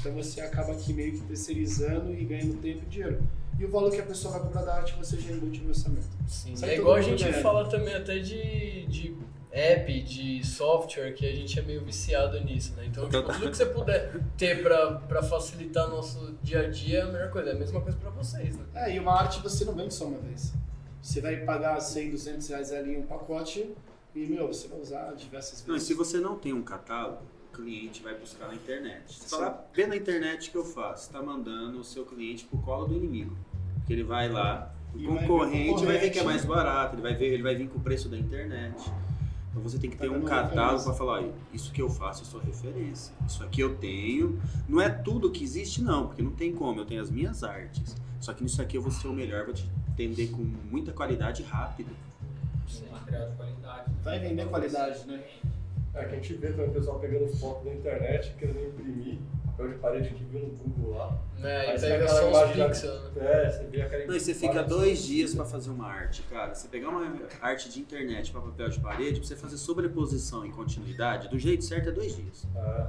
Então 0.01 0.13
você 0.13 0.41
acaba 0.41 0.73
aqui 0.73 0.93
meio 0.93 1.13
que 1.13 1.21
terceirizando 1.21 2.11
e 2.13 2.25
ganhando 2.25 2.59
tempo 2.59 2.81
e 2.83 2.89
dinheiro. 2.89 3.21
E 3.59 3.65
o 3.65 3.69
valor 3.69 3.91
que 3.91 4.01
a 4.01 4.05
pessoa 4.05 4.33
vai 4.33 4.41
comprar 4.43 4.63
da 4.63 4.73
arte 4.75 4.95
você 4.97 5.17
já 5.19 5.31
embute 5.31 5.61
no 5.61 5.69
orçamento. 5.69 6.07
Sim, 6.27 6.55
Sai 6.55 6.71
é 6.71 6.77
igual 6.77 6.95
a 6.95 7.01
gente 7.01 7.31
fala 7.33 7.69
também 7.69 7.93
até 7.93 8.17
de, 8.17 8.87
de 8.87 9.15
app, 9.51 10.01
de 10.01 10.43
software, 10.43 11.11
que 11.13 11.27
a 11.27 11.35
gente 11.35 11.59
é 11.59 11.61
meio 11.61 11.83
viciado 11.85 12.39
nisso, 12.43 12.73
né? 12.75 12.85
Então, 12.87 13.07
tipo, 13.07 13.31
tudo 13.31 13.51
que 13.51 13.57
você 13.57 13.65
puder 13.67 14.19
ter 14.35 14.63
pra, 14.63 14.93
pra 14.93 15.21
facilitar 15.21 15.87
nosso 15.87 16.35
dia 16.41 16.61
a 16.61 16.69
dia 16.69 16.99
é 16.99 17.01
a 17.03 17.05
melhor 17.05 17.29
coisa. 17.29 17.51
É 17.51 17.53
a 17.53 17.59
mesma 17.59 17.79
coisa 17.81 17.97
pra 17.97 18.09
vocês, 18.09 18.57
né? 18.57 18.65
É, 18.73 18.95
e 18.95 18.99
uma 18.99 19.13
arte 19.13 19.39
você 19.41 19.63
não 19.63 19.75
vende 19.75 19.93
só 19.93 20.05
uma 20.05 20.17
vez. 20.17 20.53
Você 20.99 21.21
vai 21.21 21.37
pagar 21.37 21.79
100, 21.79 22.11
200 22.11 22.47
reais 22.47 22.71
ali 22.71 22.95
em 22.95 22.99
um 22.99 23.05
pacote 23.05 23.75
e, 24.15 24.25
meu, 24.25 24.47
você 24.47 24.67
vai 24.67 24.79
usar 24.79 25.13
diversas 25.13 25.63
Não, 25.67 25.75
e 25.75 25.77
vezes. 25.77 25.87
se 25.87 25.93
você 25.93 26.17
não 26.19 26.37
tem 26.37 26.53
um 26.53 26.63
catálogo, 26.63 27.21
o 27.40 27.40
cliente 27.61 28.01
vai 28.01 28.13
buscar 28.15 28.47
na 28.47 28.55
internet. 28.55 29.03
Você 29.13 29.29
fala, 29.29 29.65
vê 29.73 29.85
na 29.87 29.95
internet 29.95 30.49
o 30.49 30.51
que 30.51 30.57
eu 30.57 30.65
faço. 30.65 31.03
Você 31.03 31.09
está 31.09 31.21
mandando 31.21 31.79
o 31.79 31.83
seu 31.83 32.05
cliente 32.05 32.45
pro 32.45 32.57
colo 32.59 32.87
do 32.87 32.95
inimigo. 32.95 33.35
Porque 33.75 33.93
ele 33.93 34.03
vai 34.03 34.29
lá, 34.29 34.73
O 34.93 34.99
concorrente 35.05 35.85
vai 35.85 35.97
ver 35.97 36.09
que 36.09 36.19
é 36.19 36.23
mais 36.23 36.43
barato, 36.45 36.95
ele 36.95 37.01
vai 37.01 37.13
ver, 37.15 37.33
ele 37.33 37.43
vai 37.43 37.55
vir 37.55 37.69
com 37.69 37.79
o 37.79 37.81
preço 37.81 38.09
da 38.09 38.17
internet. 38.17 38.75
Então 39.49 39.61
você 39.61 39.77
tem 39.77 39.89
que 39.89 39.97
ter 39.97 40.07
Tá 40.07 40.13
um 40.13 40.19
dando 40.19 40.29
catálogo 40.29 40.83
para 40.83 40.93
falar, 40.93 41.21
ó, 41.21 41.29
isso 41.53 41.71
que 41.71 41.81
eu 41.81 41.89
faço, 41.89 42.21
eu 42.21 42.25
sou 42.25 42.39
referência. 42.39 43.13
Isso 43.27 43.43
aqui 43.43 43.61
eu 43.61 43.75
tenho. 43.75 44.41
Não 44.67 44.81
é 44.81 44.89
tudo 44.89 45.29
que 45.29 45.43
existe, 45.43 45.81
não, 45.81 46.07
porque 46.07 46.21
não 46.21 46.31
tem 46.31 46.53
como. 46.53 46.79
Eu 46.79 46.85
tenho 46.85 47.01
as 47.01 47.09
minhas 47.11 47.43
artes. 47.43 47.95
Só 48.19 48.33
que 48.33 48.43
nisso 48.43 48.61
aqui 48.61 48.77
eu 48.77 48.81
vou 48.81 48.91
ser 48.91 49.07
o 49.07 49.13
melhor, 49.13 49.45
vou 49.45 49.53
te 49.53 49.69
atender 49.89 50.29
com 50.31 50.41
muita 50.41 50.91
qualidade 50.93 51.41
e 51.41 51.45
rápido. 51.45 51.89
Material 52.91 53.29
de 53.29 53.35
qualidade. 53.35 53.89
né? 53.89 53.95
Vai 54.03 54.19
vender 54.19 54.47
qualidade, 54.47 55.05
né? 55.07 55.23
É 55.93 56.05
que 56.05 56.13
a 56.13 56.15
gente 56.15 56.33
vê 56.35 56.47
também 56.51 56.69
o 56.69 56.73
pessoal 56.73 56.99
pegando 56.99 57.27
foto 57.37 57.65
da 57.65 57.73
internet, 57.73 58.33
querendo 58.39 58.59
imprimir 58.65 59.17
papel 59.45 59.67
de 59.69 59.75
parede 59.79 60.09
que 60.11 60.23
viu 60.23 60.39
no 60.39 60.47
Google 60.55 60.97
lá. 60.97 61.19
É, 61.43 61.71
Aí 61.71 61.75
e 61.77 61.79
pega 61.81 61.95
aquela 62.05 62.09
só 62.09 62.25
os 62.31 62.37
imagem 62.37 62.57
da- 62.57 62.67
pixels, 62.69 63.13
né? 63.13 63.43
É, 63.45 63.49
você 63.49 63.63
vê 63.65 63.81
aquela 63.81 64.05
Não, 64.05 64.15
e 64.15 64.19
você 64.19 64.33
fica 64.33 64.63
dois 64.63 65.03
dias 65.03 65.35
para 65.35 65.43
fazer 65.45 65.69
uma 65.69 65.87
arte, 65.87 66.21
cara. 66.29 66.55
Você 66.55 66.67
pegar 66.69 66.89
uma 66.89 67.13
arte 67.41 67.69
de 67.69 67.79
internet 67.81 68.31
para 68.31 68.39
papel 68.41 68.69
de 68.69 68.79
parede, 68.79 69.19
pra 69.19 69.27
você 69.27 69.35
fazer 69.35 69.57
sobreposição 69.57 70.45
e 70.45 70.49
continuidade, 70.51 71.27
do 71.27 71.37
jeito 71.37 71.65
certo 71.65 71.89
é 71.89 71.91
dois 71.91 72.15
dias. 72.15 72.47
É. 72.55 72.87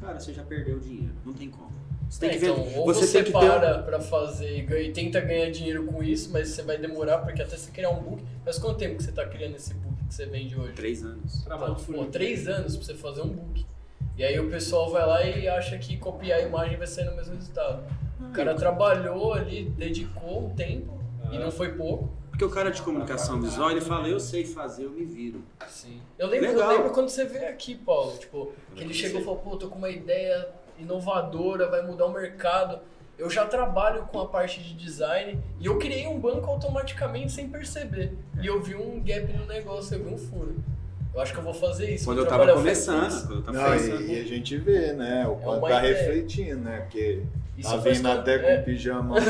Cara, 0.00 0.18
você 0.18 0.32
já 0.32 0.42
perdeu 0.42 0.76
o 0.76 0.80
dinheiro. 0.80 1.12
Não 1.26 1.34
tem 1.34 1.50
como. 1.50 1.72
Você 2.08 2.20
tem 2.20 2.30
É, 2.30 2.32
que 2.32 2.38
ver. 2.38 2.50
então, 2.52 2.78
ou 2.78 2.86
você, 2.86 3.00
você, 3.06 3.22
tem 3.22 3.32
que 3.32 3.38
ter. 3.38 3.46
para 3.46 3.82
pra 3.82 4.00
fazer 4.00 4.50
e 4.66 4.86
e 4.88 4.92
tenta 4.92 5.20
ganhar 5.20 5.50
dinheiro 5.50 5.84
com 5.84 6.02
isso, 6.02 6.30
mas 6.32 6.48
você 6.48 6.62
vai 6.62 6.78
demorar, 6.78 7.18
porque 7.18 7.42
até 7.42 7.54
você 7.56 7.70
criar 7.70 7.90
um 7.90 8.00
book. 8.02 8.24
Mas 8.46 8.58
quanto 8.58 8.78
tempo 8.78 8.96
que 8.96 9.02
você 9.02 9.12
tá 9.12 9.26
criando 9.26 9.56
esse 9.56 9.74
book 9.74 9.87
que 10.08 10.14
você 10.14 10.26
vende 10.26 10.58
hoje? 10.58 10.72
Três 10.72 11.04
anos. 11.04 11.42
Trabalho 11.44 11.74
Pô, 11.74 11.80
fútil. 11.80 12.06
três 12.06 12.48
anos 12.48 12.76
pra 12.76 12.86
você 12.86 12.94
fazer 12.94 13.22
um 13.22 13.28
book. 13.28 13.64
E 14.16 14.24
aí 14.24 14.40
o 14.40 14.50
pessoal 14.50 14.90
vai 14.90 15.06
lá 15.06 15.22
e 15.22 15.46
acha 15.46 15.78
que 15.78 15.96
copiar 15.96 16.40
a 16.40 16.42
imagem 16.42 16.76
vai 16.76 16.86
sair 16.86 17.04
no 17.04 17.14
mesmo 17.14 17.34
resultado. 17.34 17.84
O 18.20 18.32
cara 18.32 18.54
trabalhou 18.54 19.32
ali, 19.32 19.70
dedicou 19.70 20.46
um 20.46 20.54
tempo, 20.54 20.98
e 21.30 21.38
não 21.38 21.52
foi 21.52 21.72
pouco. 21.72 22.10
Porque 22.30 22.44
o 22.44 22.50
cara 22.50 22.70
de 22.70 22.80
comunicação 22.82 23.40
visual, 23.40 23.70
ele 23.70 23.80
fala, 23.80 24.08
eu 24.08 24.18
sei 24.18 24.44
fazer, 24.44 24.84
eu 24.84 24.90
me 24.90 25.04
viro. 25.04 25.42
Sim. 25.68 26.00
Eu 26.16 26.28
lembro, 26.28 26.46
eu 26.46 26.52
Legal. 26.52 26.68
lembro 26.68 26.90
quando 26.90 27.08
você 27.08 27.24
veio 27.24 27.48
aqui, 27.48 27.74
Paulo, 27.74 28.16
tipo, 28.16 28.52
que 28.74 28.82
ele 28.82 28.94
chegou 28.94 29.20
e 29.20 29.24
falou, 29.24 29.40
pô, 29.40 29.56
tô 29.56 29.68
com 29.68 29.76
uma 29.76 29.90
ideia 29.90 30.48
inovadora, 30.78 31.68
vai 31.68 31.82
mudar 31.82 32.06
o 32.06 32.12
mercado. 32.12 32.80
Eu 33.18 33.28
já 33.28 33.44
trabalho 33.44 34.02
com 34.12 34.20
a 34.20 34.26
parte 34.26 34.62
de 34.62 34.74
design 34.74 35.38
e 35.58 35.66
eu 35.66 35.76
criei 35.76 36.06
um 36.06 36.20
banco 36.20 36.48
automaticamente 36.48 37.32
sem 37.32 37.48
perceber. 37.48 38.12
E 38.40 38.46
eu 38.46 38.62
vi 38.62 38.76
um 38.76 39.02
gap 39.04 39.32
no 39.32 39.44
negócio, 39.44 39.96
eu 39.96 40.04
vi 40.04 40.14
um 40.14 40.16
furo. 40.18 40.54
Eu 41.12 41.20
acho 41.20 41.32
que 41.32 41.38
eu 41.40 41.42
vou 41.42 41.52
fazer 41.54 41.90
isso. 41.94 42.04
Quando 42.04 42.18
eu 42.18 42.26
tava 42.26 42.44
trabalhar 42.44 42.58
começando. 42.62 43.26
Quando 43.26 43.34
eu 43.38 43.42
tava 43.42 43.58
Não, 43.58 43.64
começando. 43.66 44.00
e, 44.02 44.14
e 44.14 44.20
a 44.20 44.24
gente 44.24 44.56
vê, 44.58 44.92
né? 44.92 45.26
O 45.26 45.34
quanto 45.34 45.58
uma 45.58 45.68
tá 45.68 45.78
ideia. 45.80 45.96
refletindo, 45.96 46.60
né? 46.60 46.80
Porque 46.82 47.22
Isso 47.58 47.70
tá 47.74 47.82
faz 47.82 47.96
vindo 47.98 48.08
com- 48.08 48.14
até 48.20 48.34
é. 48.34 48.38
com 48.38 48.62
pijama. 48.64 49.16
Eu 49.18 49.24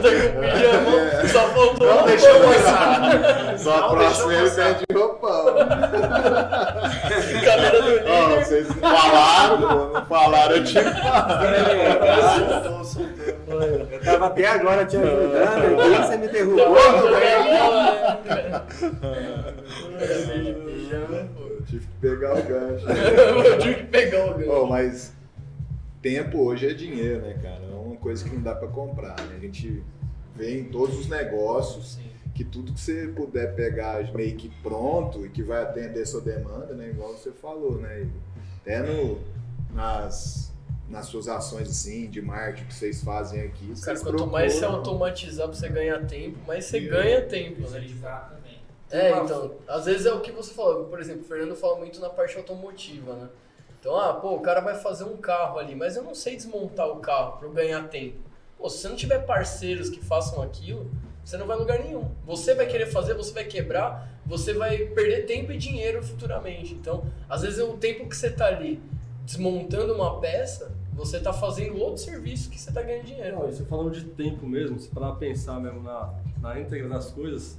tô 0.00 0.08
com 0.08 0.40
pijama, 0.40 1.28
só 1.28 1.42
faltou 1.48 1.86
Não 1.86 2.06
deixa 2.06 2.28
eu 2.28 2.40
passar. 2.40 3.58
Só 3.58 3.94
deixa 3.94 4.22
eu 4.22 4.32
ele 4.32 4.50
pede 4.50 4.84
roupão. 4.94 5.44
Cadeira 7.44 7.82
do 7.82 7.90
líder. 7.90 8.44
vocês 8.44 8.66
não 8.68 8.74
falaram, 8.76 9.92
não 9.92 10.06
falaram, 10.06 10.56
eu. 10.56 10.64
Soltou, 12.48 12.84
soltou. 12.84 13.62
Eu 13.62 14.00
tava 14.02 14.26
até 14.28 14.46
agora 14.46 14.84
te 14.86 14.96
ajudando, 14.96 15.80
aqui 15.80 16.02
você 16.02 16.16
me 16.16 16.28
derrubou. 16.28 16.74
pijama. 20.64 21.28
Tive 21.68 21.84
que 21.86 21.92
pegar 22.00 22.32
o 22.32 22.42
gancho. 22.42 22.86
Eu 22.90 23.58
tive 23.58 23.74
que 23.74 23.84
pegar 23.84 24.24
o 24.24 24.32
gancho. 24.34 24.50
Mas 24.70 25.12
tempo 26.00 26.38
hoje 26.38 26.68
é 26.68 26.72
dinheiro, 26.72 27.22
né, 27.22 27.34
cara? 27.42 27.64
É 27.64 27.74
uma 27.74 27.96
coisa 27.96 28.22
que 28.22 28.32
não 28.32 28.40
dá 28.40 28.54
pra 28.54 28.68
comprar, 28.68 29.20
né? 29.26 29.34
A 29.36 29.40
gente 29.40 29.82
vê 30.36 30.60
em 30.60 30.64
todos 30.64 30.96
os 30.96 31.08
negócios 31.08 31.94
Sim. 31.94 32.08
que 32.36 32.44
tudo 32.44 32.72
que 32.72 32.80
você 32.80 33.08
puder 33.08 33.56
pegar 33.56 34.00
meio 34.14 34.36
que 34.36 34.48
pronto 34.62 35.26
e 35.26 35.28
que 35.28 35.42
vai 35.42 35.64
atender 35.64 36.06
sua 36.06 36.20
demanda, 36.20 36.72
né? 36.74 36.90
Igual 36.90 37.14
você 37.14 37.32
falou, 37.32 37.78
né? 37.78 38.02
Igor? 38.02 38.12
Até 38.62 38.80
no, 38.80 39.18
nas, 39.74 40.52
nas 40.88 41.06
suas 41.06 41.26
ações 41.26 41.68
assim, 41.68 42.08
de 42.08 42.22
marketing 42.22 42.68
que 42.68 42.74
vocês 42.74 43.02
fazem 43.02 43.40
aqui. 43.40 43.66
Cara, 43.66 43.76
vocês 43.96 44.02
quanto 44.02 44.26
mais 44.28 44.52
você 44.52 44.60
procuram- 44.60 44.78
automatizar 44.78 45.48
pra 45.48 45.56
você 45.56 45.68
ganhar 45.68 46.06
tempo, 46.06 46.38
mais 46.46 46.64
você 46.66 46.78
ganha 46.78 47.22
tempo, 47.22 47.60
né? 47.68 47.80
É, 48.92 49.10
então, 49.22 49.54
às 49.68 49.84
vezes 49.84 50.06
é 50.06 50.12
o 50.12 50.20
que 50.20 50.30
você 50.32 50.54
falou. 50.54 50.84
Por 50.84 51.00
exemplo, 51.00 51.22
o 51.22 51.24
Fernando 51.24 51.56
fala 51.56 51.76
muito 51.76 52.00
na 52.00 52.08
parte 52.08 52.36
automotiva, 52.36 53.14
né? 53.14 53.28
Então, 53.80 53.98
ah, 53.98 54.12
pô, 54.12 54.34
o 54.34 54.40
cara 54.40 54.60
vai 54.60 54.74
fazer 54.74 55.04
um 55.04 55.16
carro 55.16 55.58
ali, 55.58 55.74
mas 55.74 55.96
eu 55.96 56.02
não 56.02 56.14
sei 56.14 56.36
desmontar 56.36 56.86
o 56.86 56.96
carro 56.96 57.38
pra 57.38 57.48
eu 57.48 57.52
ganhar 57.52 57.88
tempo. 57.88 58.18
Pô, 58.58 58.68
se 58.68 58.78
você 58.78 58.88
não 58.88 58.96
tiver 58.96 59.20
parceiros 59.20 59.88
que 59.88 60.04
façam 60.04 60.42
aquilo, 60.42 60.90
você 61.24 61.38
não 61.38 61.46
vai 61.46 61.56
em 61.56 61.60
lugar 61.60 61.78
nenhum. 61.78 62.10
Você 62.26 62.54
vai 62.54 62.66
querer 62.66 62.86
fazer, 62.86 63.14
você 63.14 63.32
vai 63.32 63.44
quebrar, 63.44 64.20
você 64.26 64.52
vai 64.52 64.76
perder 64.78 65.24
tempo 65.24 65.50
e 65.50 65.56
dinheiro 65.56 66.02
futuramente. 66.02 66.74
Então, 66.74 67.04
às 67.26 67.40
vezes 67.40 67.58
o 67.58 67.72
tempo 67.78 68.06
que 68.06 68.14
você 68.14 68.30
tá 68.30 68.48
ali 68.48 68.82
desmontando 69.24 69.94
uma 69.94 70.20
peça, 70.20 70.72
você 70.92 71.18
tá 71.18 71.32
fazendo 71.32 71.78
outro 71.78 72.02
serviço 72.02 72.50
que 72.50 72.60
você 72.60 72.70
tá 72.70 72.82
ganhando 72.82 73.06
dinheiro. 73.06 73.36
Não, 73.36 73.46
você 73.46 73.64
falando 73.64 73.92
de 73.92 74.04
tempo 74.04 74.46
mesmo, 74.46 74.78
se 74.78 74.88
parar 74.88 75.12
pensar 75.14 75.58
mesmo 75.58 75.82
na, 75.82 76.12
na 76.42 76.60
íntegra 76.60 76.86
das 76.86 77.10
coisas, 77.10 77.56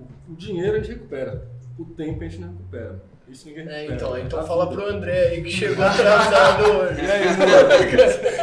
o, 0.00 0.32
o 0.32 0.34
dinheiro 0.34 0.76
a 0.76 0.80
gente 0.80 0.94
recupera, 0.94 1.48
o 1.78 1.84
tempo 1.84 2.24
a 2.24 2.28
gente 2.28 2.40
não 2.40 2.48
recupera. 2.48 3.13
Isso 3.28 3.48
ninguém 3.48 3.66
É, 3.68 3.86
então, 3.86 4.16
então 4.18 4.38
A 4.40 4.42
fala 4.44 4.66
pro 4.68 4.86
André 4.86 5.28
aí 5.30 5.42
que 5.42 5.50
chegou 5.50 5.82
atrasado 5.84 6.64
hoje. 6.64 7.00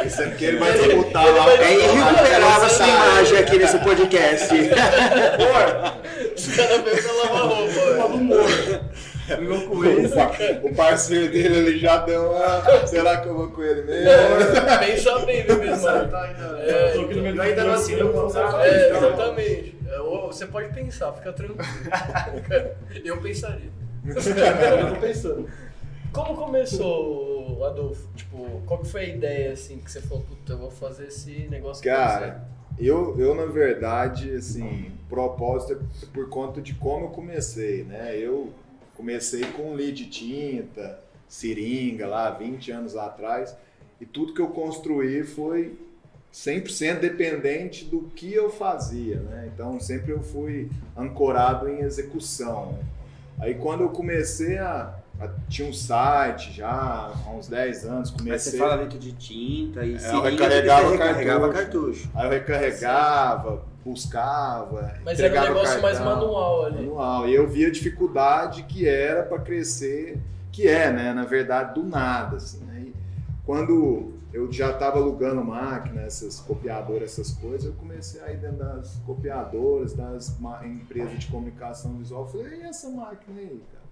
Isso 0.06 0.22
é 0.22 0.26
porque 0.28 0.44
ele 0.44 0.58
vai 0.58 0.72
disputar 0.72 1.24
lá. 1.24 1.50
É 1.52 1.72
irrecuperável 1.74 2.66
essa 2.66 2.86
imagem 2.88 3.38
aqui 3.38 3.58
nesse 3.58 3.78
podcast. 3.78 4.54
Os 6.36 6.56
caras 6.56 6.82
veio 6.82 7.02
pra 7.02 7.12
lavar 7.12 7.42
roupa. 7.58 8.92
Brigou 9.36 9.60
com 9.62 9.84
ele, 9.84 10.06
O 10.08 10.10
pa- 10.10 10.32
O 10.64 10.74
parceiro 10.74 11.28
dele 11.32 11.56
ele 11.58 11.78
já 11.78 11.98
deu 11.98 12.32
uma. 12.32 12.86
Será 12.86 13.18
que 13.18 13.28
eu 13.28 13.34
vou 13.36 13.48
com 13.50 13.62
ele 13.62 13.82
mesmo? 13.82 14.10
É, 14.10 14.78
pensa 14.78 15.18
bem, 15.20 15.42
viu, 15.44 15.58
mesmo? 15.58 15.76
Você 15.76 16.06
tá 16.08 16.22
ainda. 16.22 16.58
É, 16.60 16.90
tô 16.92 17.00
aqui 17.02 17.14
no 17.14 17.22
meio 17.22 17.36
eu 17.36 17.42
ainda 17.42 17.64
não 17.64 17.72
assinei 17.74 18.02
o 18.02 18.12
contrato. 18.12 18.56
É, 18.60 18.88
então. 18.88 18.96
exatamente. 19.08 19.76
É, 19.90 19.98
Você 19.98 20.46
pode 20.46 20.74
pensar, 20.74 21.12
fica 21.12 21.32
tranquilo. 21.32 21.58
Eu 23.04 23.16
pensaria. 23.22 23.70
Eu 24.04 24.94
tô 24.94 25.00
pensando. 25.00 25.48
Como 26.12 26.34
começou, 26.34 27.64
Adolfo? 27.64 28.06
Tipo, 28.14 28.62
qual 28.66 28.80
que 28.80 28.88
foi 28.88 29.00
a 29.02 29.08
ideia, 29.08 29.52
assim, 29.52 29.78
que 29.78 29.90
você 29.90 30.00
falou, 30.02 30.22
puta, 30.24 30.52
eu 30.52 30.58
vou 30.58 30.70
fazer 30.70 31.06
esse 31.06 31.48
negócio 31.48 31.82
Cara, 31.82 32.46
eu, 32.78 33.18
eu 33.18 33.34
na 33.34 33.46
verdade, 33.46 34.34
assim, 34.34 34.92
propósito 35.08 35.74
é 35.74 36.06
por 36.12 36.28
conta 36.28 36.60
de 36.60 36.74
como 36.74 37.06
eu 37.06 37.10
comecei, 37.10 37.84
né? 37.84 38.16
Eu 38.16 38.52
comecei 38.94 39.42
com 39.52 39.72
lead 39.74 40.04
de 40.04 40.10
tinta, 40.10 40.98
seringa 41.28 42.06
lá, 42.06 42.30
20 42.30 42.70
anos 42.72 42.96
atrás, 42.96 43.56
e 44.00 44.04
tudo 44.04 44.34
que 44.34 44.40
eu 44.40 44.48
construí 44.48 45.22
foi 45.22 45.78
100% 46.32 47.00
dependente 47.00 47.84
do 47.84 48.02
que 48.14 48.32
eu 48.32 48.50
fazia, 48.50 49.16
né? 49.20 49.50
Então 49.54 49.80
sempre 49.80 50.12
eu 50.12 50.22
fui 50.22 50.70
ancorado 50.96 51.68
em 51.68 51.80
execução. 51.80 52.72
né? 52.72 52.84
Aí 53.40 53.54
quando 53.54 53.82
eu 53.82 53.88
comecei 53.90 54.58
a, 54.58 54.94
a 55.20 55.28
tinha 55.48 55.68
um 55.68 55.72
site 55.72 56.52
já 56.52 56.68
há 57.26 57.30
uns 57.30 57.48
10 57.48 57.84
anos, 57.86 58.10
Mas 58.12 58.20
comecei 58.20 58.52
você 58.52 58.58
fala 58.58 58.76
dentro 58.78 58.98
de 58.98 59.12
tinta 59.12 59.84
e 59.84 59.94
eu 59.94 59.98
seringa, 59.98 60.28
recarregava 60.30 60.82
você 60.86 60.92
recarregava 60.92 61.52
cartucho. 61.52 61.82
cartucho. 62.02 62.10
Aí 62.14 62.24
eu 62.26 62.30
recarregava, 62.30 63.62
buscava, 63.84 64.94
Mas 65.04 65.18
era 65.18 65.28
um 65.28 65.30
entregava 65.30 65.46
negócio 65.48 65.82
mais 65.82 65.98
cartão, 65.98 66.16
manual 66.16 66.64
ali. 66.66 66.76
manual. 66.86 67.28
E 67.28 67.34
eu 67.34 67.48
via 67.48 67.68
a 67.68 67.70
dificuldade 67.72 68.62
que 68.64 68.86
era 68.88 69.22
para 69.24 69.38
crescer, 69.38 70.18
que 70.52 70.68
é, 70.68 70.92
né, 70.92 71.12
na 71.12 71.24
verdade, 71.24 71.74
do 71.74 71.82
nada, 71.82 72.36
assim, 72.36 72.58
né? 72.64 72.80
E 72.86 72.94
quando 73.44 74.12
eu 74.32 74.50
já 74.50 74.70
estava 74.70 74.98
alugando 74.98 75.44
máquina, 75.44 76.02
essas 76.02 76.40
copiadoras, 76.40 77.02
essas 77.02 77.32
coisas, 77.32 77.66
eu 77.66 77.72
comecei 77.74 78.20
a 78.22 78.32
ir 78.32 78.38
dentro 78.38 78.58
das 78.58 78.96
copiadoras, 79.04 79.92
das 79.92 80.34
empresas 80.64 81.18
de 81.18 81.26
comunicação 81.26 81.98
visual, 81.98 82.26
falei, 82.26 82.60
e 82.60 82.62
essa 82.62 82.88
máquina 82.88 83.38
aí, 83.38 83.62
cara? 83.70 83.82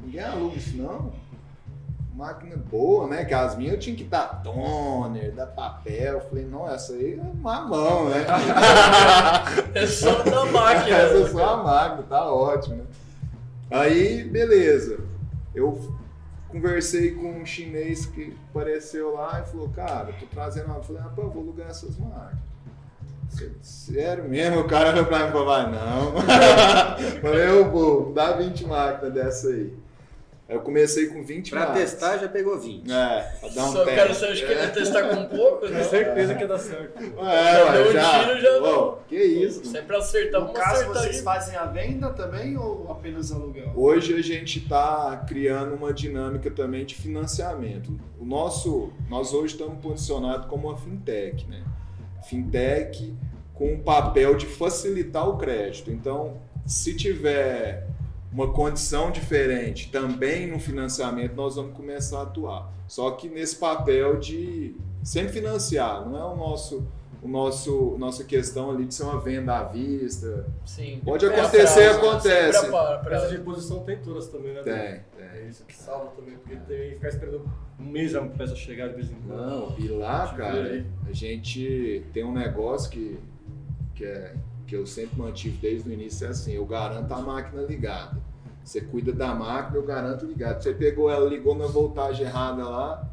Ninguém 0.00 0.22
aluga 0.22 0.56
isso 0.56 0.76
não? 0.76 1.12
Máquina 2.14 2.56
boa, 2.56 3.06
né? 3.06 3.24
Que 3.24 3.32
as 3.32 3.56
minhas 3.56 3.74
eu 3.74 3.78
tinha 3.78 3.96
que 3.96 4.04
dar 4.04 4.42
toner, 4.42 5.32
dar 5.32 5.46
papel. 5.46 6.14
Eu 6.14 6.20
falei, 6.20 6.44
não, 6.44 6.68
essa 6.68 6.92
aí 6.92 7.14
é 7.14 7.40
mamão, 7.40 8.08
né? 8.10 8.26
É 9.74 9.86
só 9.86 10.22
da 10.22 10.44
máquina. 10.46 10.96
Essa 10.98 11.18
é 11.18 11.28
só 11.28 11.54
a 11.54 11.62
máquina, 11.62 12.02
tá 12.02 12.30
ótimo, 12.30 12.76
né? 12.76 12.84
Aí, 13.70 14.24
beleza. 14.24 14.98
Eu 15.54 15.94
conversei 16.50 17.12
com 17.12 17.40
um 17.40 17.46
chinês 17.46 18.06
que 18.06 18.36
apareceu 18.50 19.14
lá 19.14 19.40
e 19.40 19.50
falou, 19.50 19.68
cara, 19.70 20.12
tô 20.18 20.26
trazendo 20.26 20.66
uma. 20.66 20.76
Eu 20.76 20.82
falei, 20.82 21.02
rapaz, 21.02 21.18
eu 21.26 21.30
vou 21.30 21.42
alugar 21.42 21.68
essas 21.68 21.96
máquinas. 21.98 22.50
Sério 23.62 24.28
mesmo? 24.28 24.60
O 24.60 24.64
cara 24.64 24.90
olhou 24.90 25.06
pra 25.06 25.20
mim 25.20 25.28
e 25.28 25.30
falou, 25.30 25.46
vai 25.46 25.70
não. 25.70 26.12
falei, 27.22 27.48
eu 27.48 27.70
vou, 27.70 28.12
dá 28.12 28.32
20 28.32 28.66
máquinas 28.66 29.14
dessa 29.14 29.48
aí. 29.48 29.72
Eu 30.50 30.60
comecei 30.62 31.06
com 31.06 31.22
20 31.22 31.50
Pra 31.50 31.66
testar 31.66 32.18
já 32.18 32.28
pegou 32.28 32.58
20. 32.58 32.90
É, 32.90 33.32
pra 33.38 33.48
dar 33.50 33.64
um 33.66 33.72
Só 33.72 33.84
teste. 33.84 34.00
quero 34.00 34.14
saber, 34.14 34.32
acho 34.32 34.46
que 34.46 34.52
ele 34.52 34.60
ia 34.60 34.70
testar 34.70 35.08
com 35.08 35.24
pouco, 35.26 35.58
Tenho 35.60 35.74
né? 35.74 35.84
certeza 35.84 36.34
que 36.34 36.40
ia 36.42 36.48
dar 36.48 36.58
certo. 36.58 37.02
É, 37.02 37.52
Já 37.52 37.72
deu 37.72 37.88
um 37.88 37.92
já. 37.92 38.18
tiro, 38.24 38.40
já 38.40 38.56
Ô, 38.58 38.62
deu. 38.62 38.98
Que 39.08 39.16
isso. 39.22 39.64
Se 39.64 39.78
é 39.78 39.82
pra 39.82 39.98
acertar, 39.98 40.40
No 40.40 40.46
vamos 40.48 40.60
caso, 40.60 40.74
acertar 40.82 41.02
vocês 41.02 41.16
aí. 41.18 41.22
fazem 41.22 41.56
a 41.56 41.64
venda 41.66 42.10
também 42.10 42.56
ou 42.56 42.90
apenas 42.90 43.30
aluguel? 43.30 43.72
Hoje 43.76 44.12
a 44.14 44.20
gente 44.22 44.58
está 44.58 45.24
criando 45.28 45.74
uma 45.76 45.92
dinâmica 45.92 46.50
também 46.50 46.84
de 46.84 46.96
financiamento. 46.96 47.96
O 48.18 48.24
nosso, 48.24 48.92
nós 49.08 49.32
hoje 49.32 49.54
estamos 49.54 49.80
posicionados 49.80 50.46
como 50.46 50.68
uma 50.68 50.76
fintech, 50.76 51.46
né? 51.46 51.62
Fintech 52.28 53.14
com 53.54 53.74
o 53.74 53.78
papel 53.78 54.34
de 54.34 54.46
facilitar 54.46 55.28
o 55.28 55.36
crédito. 55.36 55.90
Então, 55.90 56.38
se 56.66 56.94
tiver 56.96 57.86
uma 58.32 58.52
condição 58.52 59.10
diferente 59.10 59.90
também 59.90 60.46
no 60.46 60.58
financiamento, 60.60 61.34
nós 61.34 61.56
vamos 61.56 61.74
começar 61.76 62.20
a 62.20 62.22
atuar. 62.22 62.72
Só 62.86 63.10
que 63.12 63.28
nesse 63.28 63.56
papel 63.56 64.18
de 64.18 64.74
sempre 65.02 65.32
financiar, 65.32 66.08
não 66.08 66.18
é 66.18 66.24
o 66.24 66.36
nosso 66.36 66.84
o 67.22 67.28
nosso 67.28 67.96
nossa 67.98 68.24
questão 68.24 68.70
ali 68.70 68.86
de 68.86 68.94
ser 68.94 69.02
uma 69.02 69.20
venda 69.20 69.58
à 69.58 69.64
vista. 69.64 70.46
Sim. 70.64 71.02
Pode 71.04 71.26
É 71.26 71.28
a 71.28 71.42
acontecer, 71.42 71.90
prazo, 71.90 71.98
acontece. 72.08 72.60
sempre 72.60 72.76
a 72.76 72.96
pra- 72.98 73.26
de 73.26 73.36
reposição 73.36 73.80
tem 73.80 73.98
todas 73.98 74.28
também, 74.28 74.54
né? 74.54 74.62
Tem, 74.62 74.72
É 74.72 75.02
tem. 75.34 75.48
isso 75.48 75.62
que 75.66 75.76
salva 75.76 76.12
também, 76.16 76.36
porque 76.38 76.56
tem 76.56 76.88
que 76.88 76.94
ficar 76.94 77.08
esperando 77.08 77.44
um 77.78 77.84
mês 77.84 78.14
a 78.14 78.22
peça 78.22 78.56
chegar 78.56 78.88
de 78.88 78.94
vez 78.94 79.10
em 79.10 79.16
quando. 79.26 79.38
Não, 79.38 79.78
e 79.78 79.88
lá, 79.88 80.32
cara, 80.34 80.82
a 81.06 81.12
gente 81.12 82.02
tem 82.14 82.24
um 82.24 82.32
negócio 82.32 82.90
que, 82.90 83.18
que, 83.94 84.04
é, 84.06 84.32
que 84.70 84.76
eu 84.76 84.86
sempre 84.86 85.18
mantive 85.18 85.56
desde 85.56 85.90
o 85.90 85.92
início, 85.92 86.28
é 86.28 86.30
assim, 86.30 86.52
eu 86.52 86.64
garanto 86.64 87.12
a 87.12 87.18
máquina 87.18 87.62
ligada. 87.62 88.16
Você 88.62 88.80
cuida 88.80 89.12
da 89.12 89.34
máquina, 89.34 89.76
eu 89.76 89.82
garanto 89.82 90.24
ligado. 90.24 90.62
Você 90.62 90.72
pegou 90.72 91.10
ela, 91.10 91.28
ligou 91.28 91.56
na 91.56 91.66
voltagem 91.66 92.24
errada 92.24 92.62
lá, 92.68 93.04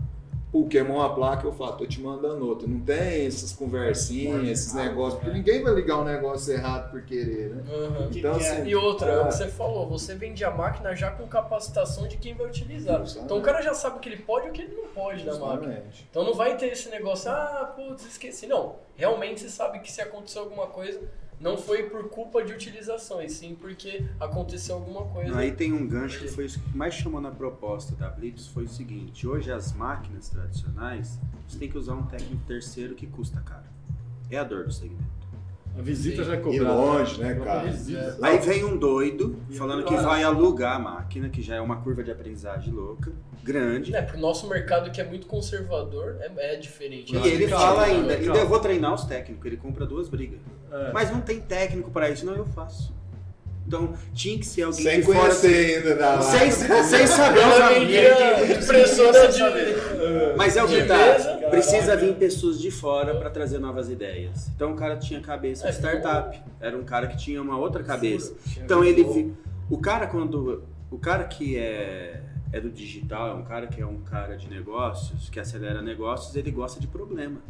pô, 0.51 0.67
queimou 0.67 0.97
uma 0.97 1.15
placa, 1.15 1.47
eu 1.47 1.51
falo, 1.51 1.71
tô 1.71 1.87
te 1.87 1.99
mandando 1.99 2.47
outra. 2.47 2.67
Não 2.67 2.79
tem 2.81 3.25
essas 3.25 3.53
conversinhas, 3.53 4.47
esses 4.47 4.73
negócios, 4.75 5.19
porque 5.19 5.35
ninguém 5.35 5.63
vai 5.63 5.73
ligar 5.73 5.97
um 5.97 6.03
negócio 6.03 6.53
errado 6.53 6.91
por 6.91 7.01
querer, 7.01 7.55
né? 7.55 7.63
Que 8.11 8.19
Então, 8.19 8.33
é? 8.33 8.35
assim, 8.35 8.67
E 8.67 8.75
outra, 8.75 9.11
é 9.11 9.19
o 9.21 9.27
que 9.27 9.33
você 9.33 9.47
falou, 9.47 9.89
você 9.89 10.13
vende 10.13 10.45
a 10.45 10.51
máquina 10.51 10.95
já 10.95 11.09
com 11.09 11.27
capacitação 11.27 12.07
de 12.07 12.17
quem 12.17 12.35
vai 12.35 12.45
utilizar. 12.45 13.01
Exatamente. 13.01 13.25
Então 13.25 13.39
o 13.39 13.41
cara 13.41 13.63
já 13.63 13.73
sabe 13.73 13.97
o 13.97 13.99
que 13.99 14.09
ele 14.09 14.17
pode 14.21 14.45
e 14.45 14.49
o 14.51 14.53
que 14.53 14.61
ele 14.61 14.75
não 14.75 14.87
pode 14.89 15.23
da 15.23 15.35
máquina. 15.39 15.81
Então 16.07 16.23
não 16.23 16.35
vai 16.35 16.55
ter 16.55 16.67
esse 16.67 16.87
negócio, 16.89 17.31
ah, 17.31 17.73
putz, 17.75 18.05
esqueci. 18.05 18.45
Não, 18.45 18.75
realmente 18.95 19.41
você 19.41 19.49
sabe 19.49 19.79
que 19.79 19.91
se 19.91 20.01
aconteceu 20.01 20.43
alguma 20.43 20.67
coisa, 20.67 21.01
não 21.39 21.57
foi 21.57 21.83
por 21.83 22.09
culpa 22.09 22.43
de 22.43 22.53
utilização, 22.53 23.21
e 23.21 23.29
sim 23.29 23.55
porque 23.55 24.05
aconteceu 24.19 24.75
alguma 24.75 25.05
coisa. 25.05 25.37
Aí 25.37 25.51
tem 25.51 25.73
um 25.73 25.87
gancho 25.87 26.19
que 26.19 26.27
foi 26.27 26.45
isso 26.45 26.59
que 26.59 26.77
mais 26.77 26.93
chamou 26.93 27.21
na 27.21 27.31
proposta 27.31 27.95
da 27.95 28.09
Blitz, 28.09 28.47
foi 28.47 28.63
o 28.63 28.69
seguinte, 28.69 29.27
hoje 29.27 29.51
as 29.51 29.73
máquinas 29.73 30.29
tradicionais, 30.29 31.19
você 31.47 31.59
tem 31.59 31.69
que 31.69 31.77
usar 31.77 31.93
um 31.93 32.05
técnico 32.07 32.43
terceiro 32.45 32.95
que 32.95 33.07
custa 33.07 33.39
caro. 33.41 33.65
É 34.29 34.37
a 34.37 34.43
dor 34.43 34.65
do 34.65 34.73
segmento. 34.73 35.16
A 35.77 35.81
visita 35.81 36.23
Sim. 36.23 36.29
já 36.29 36.33
é 36.35 36.37
E 36.37 36.41
cobrada. 36.41 36.73
longe, 36.73 37.21
né, 37.21 37.35
cara? 37.35 37.69
visita. 37.69 38.17
Aí 38.21 38.39
vem 38.39 38.63
um 38.65 38.75
doido 38.75 39.39
E 39.49 39.55
falando 39.55 39.81
é 39.81 39.85
que 39.85 39.95
vai 39.95 40.23
alugar 40.23 40.75
a 40.75 40.79
máquina, 40.79 41.29
que 41.29 41.41
já 41.41 41.55
é 41.55 41.61
uma 41.61 41.77
curva 41.77 42.03
de 42.03 42.09
aprendizagem 42.11 42.73
louca, 42.73 43.11
grande. 43.43 43.95
É, 43.95 44.01
pro 44.01 44.17
nosso 44.17 44.49
mercado 44.49 44.89
que 44.91 44.99
é 44.99 45.03
muito 45.03 45.27
conservador, 45.27 46.17
é, 46.19 46.53
é 46.53 46.55
diferente. 46.55 47.15
E 47.15 47.27
ele 47.27 47.47
fala 47.47 47.83
ainda, 47.83 48.13
ainda 48.13 48.37
eu 48.39 48.47
vou 48.47 48.59
treinar 48.59 48.93
os 48.93 49.05
técnicos, 49.05 49.45
ele 49.45 49.57
compra 49.57 49.85
duas 49.85 50.09
brigas. 50.09 50.39
É. 50.71 50.91
Mas 50.91 51.11
não 51.11 51.21
tem 51.21 51.39
técnico 51.39 51.91
pra 51.91 52.09
isso, 52.09 52.25
não 52.25 52.35
eu 52.35 52.45
faço. 52.45 52.96
Então 53.67 53.93
tinha 54.13 54.39
que 54.39 54.45
ser 54.45 54.63
alguém 54.63 54.81
Sem 54.83 54.99
de 55.01 55.05
fora. 55.05 55.19
conhecer 55.19 55.75
ainda 55.77 55.95
da 55.95 56.21
Sem, 56.21 56.49
sem 56.51 57.05
saber 57.07 57.39
usar. 57.39 57.69
vendia 57.73 58.55
impressora 58.57 59.27
de... 59.27 59.39
Mas 60.37 60.55
é 60.55 60.63
o 60.63 60.67
que 60.67 60.83
tá. 60.85 61.49
Precisa 61.49 61.97
vir 61.97 62.15
pessoas 62.15 62.59
de 62.61 62.71
fora 62.71 63.15
pra 63.15 63.29
trazer 63.29 63.59
novas 63.59 63.89
ideias. 63.89 64.47
Então 64.55 64.71
o 64.71 64.75
cara 64.75 64.95
tinha 64.95 65.19
cabeça 65.19 65.67
É, 65.67 65.71
de 65.71 65.75
startup. 65.77 66.41
Era 66.61 66.77
um 66.77 66.83
cara 66.85 67.07
que 67.07 67.17
tinha 67.17 67.41
uma 67.41 67.57
outra 67.57 67.83
cabeça. 67.83 68.33
Então 68.57 68.83
ele 68.85 69.33
o 69.69 69.77
cara 69.79 70.07
quando 70.07 70.63
o 70.89 70.97
cara 70.97 71.25
que 71.25 71.57
é 71.57 72.21
é 72.53 72.61
do 72.61 72.69
digital, 72.69 73.31
é 73.31 73.33
um 73.33 73.43
cara 73.43 73.67
que 73.67 73.81
é 73.81 73.85
um 73.85 73.97
cara 73.97 74.37
de 74.37 74.49
negócios, 74.49 75.29
que 75.29 75.37
acelera 75.37 75.81
negócios, 75.81 76.33
ele 76.37 76.49
gosta 76.49 76.79
de 76.79 76.87
problema. 76.87 77.41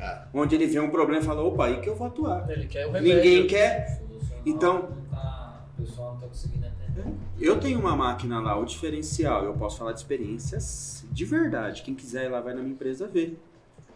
Ah, 0.00 0.24
Onde 0.32 0.54
ele 0.54 0.66
vê 0.66 0.80
um 0.80 0.88
problema 0.88 1.20
e 1.22 1.24
fala, 1.26 1.42
opa, 1.42 1.66
aí 1.66 1.78
que 1.82 1.90
eu 1.90 1.94
vou 1.94 2.06
atuar. 2.06 2.48
Ele 2.48 2.66
quer 2.66 2.86
o 2.86 2.92
remédio. 2.92 3.16
Ninguém 3.16 3.46
quer. 3.46 4.00
Então- 4.46 4.88
tá- 5.10 5.35
o 5.78 5.82
pessoal 5.82 6.14
não 6.14 6.20
tá 6.20 6.26
conseguindo 6.26 6.66
entender. 6.66 7.04
Eu 7.38 7.60
tenho 7.60 7.78
uma 7.78 7.94
máquina 7.94 8.40
lá, 8.40 8.58
o 8.58 8.64
diferencial, 8.64 9.44
eu 9.44 9.54
posso 9.54 9.78
falar 9.78 9.92
de 9.92 9.98
experiências 9.98 11.04
de 11.10 11.24
verdade. 11.24 11.82
Quem 11.82 11.94
quiser 11.94 12.26
ir 12.26 12.28
lá 12.30 12.40
vai 12.40 12.54
na 12.54 12.60
minha 12.60 12.72
empresa 12.72 13.06
ver. 13.06 13.38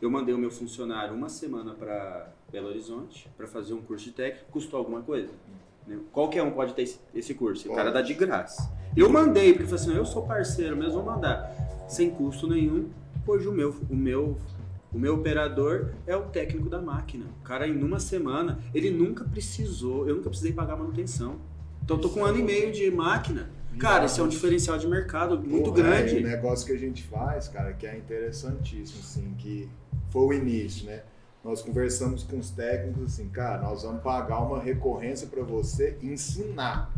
Eu 0.00 0.10
mandei 0.10 0.34
o 0.34 0.38
meu 0.38 0.50
funcionário 0.50 1.14
uma 1.14 1.28
semana 1.28 1.72
para 1.74 2.32
Belo 2.50 2.68
Horizonte 2.68 3.28
para 3.36 3.46
fazer 3.46 3.74
um 3.74 3.82
curso 3.82 4.06
de 4.06 4.12
técnico, 4.12 4.50
custou 4.50 4.78
alguma 4.78 5.02
coisa? 5.02 5.30
Né? 5.86 5.98
Qualquer 6.12 6.42
um 6.42 6.50
pode 6.50 6.74
ter 6.74 6.82
esse, 7.14 7.34
curso, 7.34 7.70
o 7.70 7.74
cara 7.74 7.90
dá 7.90 8.00
de 8.00 8.14
graça. 8.14 8.70
Eu 8.96 9.10
mandei, 9.10 9.52
porque 9.52 9.66
falei 9.66 9.84
assim, 9.84 9.94
eu 9.94 10.04
sou 10.04 10.26
parceiro 10.26 10.76
mesmo, 10.76 11.02
vou 11.02 11.04
mandar. 11.04 11.54
Sem 11.88 12.10
custo 12.10 12.46
nenhum. 12.46 12.88
Hoje 13.26 13.46
o 13.46 13.52
meu, 13.52 13.76
o 13.88 13.94
meu, 13.94 14.38
o 14.92 14.98
meu 14.98 15.14
operador 15.14 15.90
é 16.06 16.16
o 16.16 16.22
técnico 16.22 16.68
da 16.68 16.80
máquina. 16.80 17.26
O 17.40 17.44
cara 17.44 17.68
em 17.68 17.82
uma 17.82 18.00
semana, 18.00 18.58
ele 18.74 18.90
nunca 18.90 19.24
precisou, 19.24 20.08
eu 20.08 20.16
nunca 20.16 20.30
precisei 20.30 20.52
pagar 20.52 20.76
manutenção. 20.76 21.36
Então 21.84 21.96
eu 21.96 22.00
tô 22.00 22.08
com 22.10 22.20
um 22.20 22.24
ano 22.24 22.38
e 22.38 22.42
meio 22.42 22.72
de 22.72 22.90
máquina. 22.90 23.50
Cara, 23.78 24.04
esse 24.04 24.20
é 24.20 24.22
um 24.22 24.28
diferencial 24.28 24.76
de 24.78 24.86
mercado 24.86 25.38
muito 25.38 25.70
Porra, 25.72 25.82
grande. 25.82 26.16
É, 26.16 26.20
o 26.20 26.22
negócio 26.22 26.66
que 26.66 26.72
a 26.72 26.78
gente 26.78 27.02
faz, 27.04 27.48
cara, 27.48 27.72
que 27.72 27.86
é 27.86 27.96
interessantíssimo, 27.96 29.00
assim, 29.00 29.34
que 29.38 29.68
foi 30.10 30.22
o 30.22 30.32
início, 30.32 30.86
né? 30.86 31.02
Nós 31.42 31.62
conversamos 31.62 32.22
com 32.22 32.38
os 32.38 32.50
técnicos 32.50 33.14
assim, 33.14 33.28
cara, 33.30 33.62
nós 33.62 33.82
vamos 33.82 34.02
pagar 34.02 34.40
uma 34.40 34.60
recorrência 34.60 35.26
para 35.26 35.42
você 35.42 35.96
ensinar, 36.02 36.90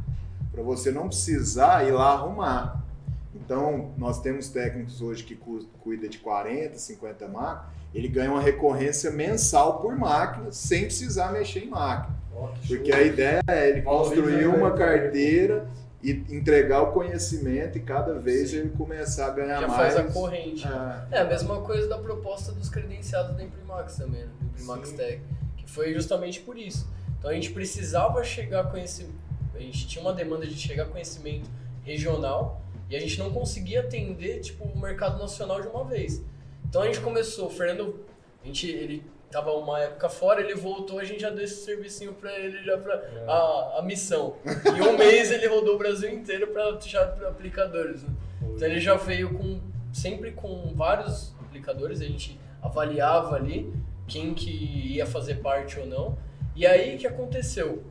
para 0.51 0.63
você 0.63 0.91
não 0.91 1.07
precisar 1.07 1.87
ir 1.87 1.93
lá 1.93 2.15
arrumar. 2.15 2.83
Então, 3.35 3.93
nós 3.97 4.21
temos 4.21 4.49
técnicos 4.49 5.01
hoje 5.01 5.23
que 5.23 5.37
cu- 5.37 5.65
cuida 5.81 6.09
de 6.09 6.19
40, 6.19 6.77
50 6.77 7.29
máquinas, 7.29 7.73
ele 7.95 8.09
ganha 8.09 8.31
uma 8.33 8.41
recorrência 8.41 9.11
mensal 9.13 9.81
por 9.81 9.95
máquina, 9.97 10.51
sem 10.51 10.83
precisar 10.85 11.31
mexer 11.33 11.61
em 11.65 11.69
máquina. 11.69 12.17
Porque 12.67 12.93
a 12.93 13.03
ideia 13.03 13.41
é 13.47 13.69
ele 13.69 13.83
construir 13.83 14.45
a 14.45 14.49
uma 14.49 14.73
carteira 14.73 15.67
e 16.03 16.11
entregar 16.31 16.83
o 16.83 16.93
conhecimento 16.93 17.79
e 17.79 17.81
cada 17.81 18.15
vez 18.15 18.51
Sim. 18.51 18.59
ele 18.59 18.71
começar 18.71 19.27
a 19.27 19.31
ganhar 19.31 19.61
Já 19.61 19.69
mais. 19.69 19.95
faz 19.95 19.97
a 19.97 20.13
corrente. 20.13 20.67
É. 20.67 21.19
É 21.19 21.21
a 21.21 21.25
mesma 21.25 21.61
coisa 21.61 21.87
da 21.89 21.99
proposta 21.99 22.51
dos 22.53 22.69
credenciados 22.69 23.37
da 23.37 23.45
Imprimax 23.45 23.97
também, 23.97 24.23
né? 24.23 24.31
do 24.41 24.47
Imprimax 24.47 24.89
Sim. 24.89 24.97
Tech, 24.97 25.23
que 25.57 25.71
foi 25.71 25.95
justamente 25.95 26.41
por 26.41 26.59
isso. 26.59 26.89
Então 27.19 27.31
a 27.31 27.35
gente 27.35 27.51
precisava 27.51 28.25
chegar 28.25 28.63
a 28.63 28.65
conhecimento, 28.65 29.15
a 29.55 29.61
gente 29.61 29.87
tinha 29.87 30.03
uma 30.03 30.13
demanda 30.13 30.45
de 30.45 30.59
chegar 30.59 30.85
a 30.85 30.87
conhecimento 30.87 31.49
regional 31.85 32.61
e 32.91 32.97
a 32.97 33.01
gente 33.01 33.17
não 33.19 33.31
conseguia 33.31 33.81
atender 33.81 34.41
tipo 34.41 34.65
o 34.65 34.79
mercado 34.79 35.19
nacional 35.21 35.61
de 35.61 35.69
uma 35.69 35.85
vez. 35.85 36.21
Então 36.69 36.83
a 36.83 36.87
gente 36.87 37.01
começou, 37.01 37.47
o 37.47 37.51
Fernando, 37.51 38.05
a 38.43 38.47
gente, 38.47 38.69
ele 38.69 39.05
tava 39.33 39.51
uma 39.53 39.81
época 39.81 40.11
fora, 40.11 40.43
ele 40.43 40.55
voltou, 40.55 40.99
a 40.99 41.05
gente 41.05 41.23
já 41.23 41.31
deu 41.31 41.43
esse 41.43 41.65
servicinho 41.65 42.13
pra 42.13 42.39
ele 42.39 42.63
já 42.63 42.77
pra 42.77 43.03
a, 43.27 43.79
a 43.79 43.83
missão. 43.83 44.37
Em 44.45 44.81
um 44.83 44.97
mês 44.97 45.33
ele 45.33 45.49
rodou 45.49 45.75
o 45.75 45.79
Brasil 45.79 46.13
inteiro 46.13 46.49
para 46.49 46.79
já 46.81 47.07
pra 47.07 47.31
aplicadores. 47.31 48.03
Né? 48.03 48.11
Então 48.43 48.69
ele 48.69 48.79
já 48.79 48.95
veio 48.95 49.33
com 49.33 49.59
sempre 49.91 50.33
com 50.33 50.73
vários 50.75 51.35
aplicadores, 51.41 52.03
a 52.03 52.05
gente 52.05 52.39
avaliava 52.61 53.35
ali 53.35 53.73
quem 54.07 54.35
que 54.35 54.51
ia 54.95 55.07
fazer 55.07 55.37
parte 55.37 55.81
ou 55.81 55.87
não. 55.87 56.17
E 56.55 56.67
aí 56.67 56.95
o 56.95 56.99
que 56.99 57.07
aconteceu? 57.07 57.83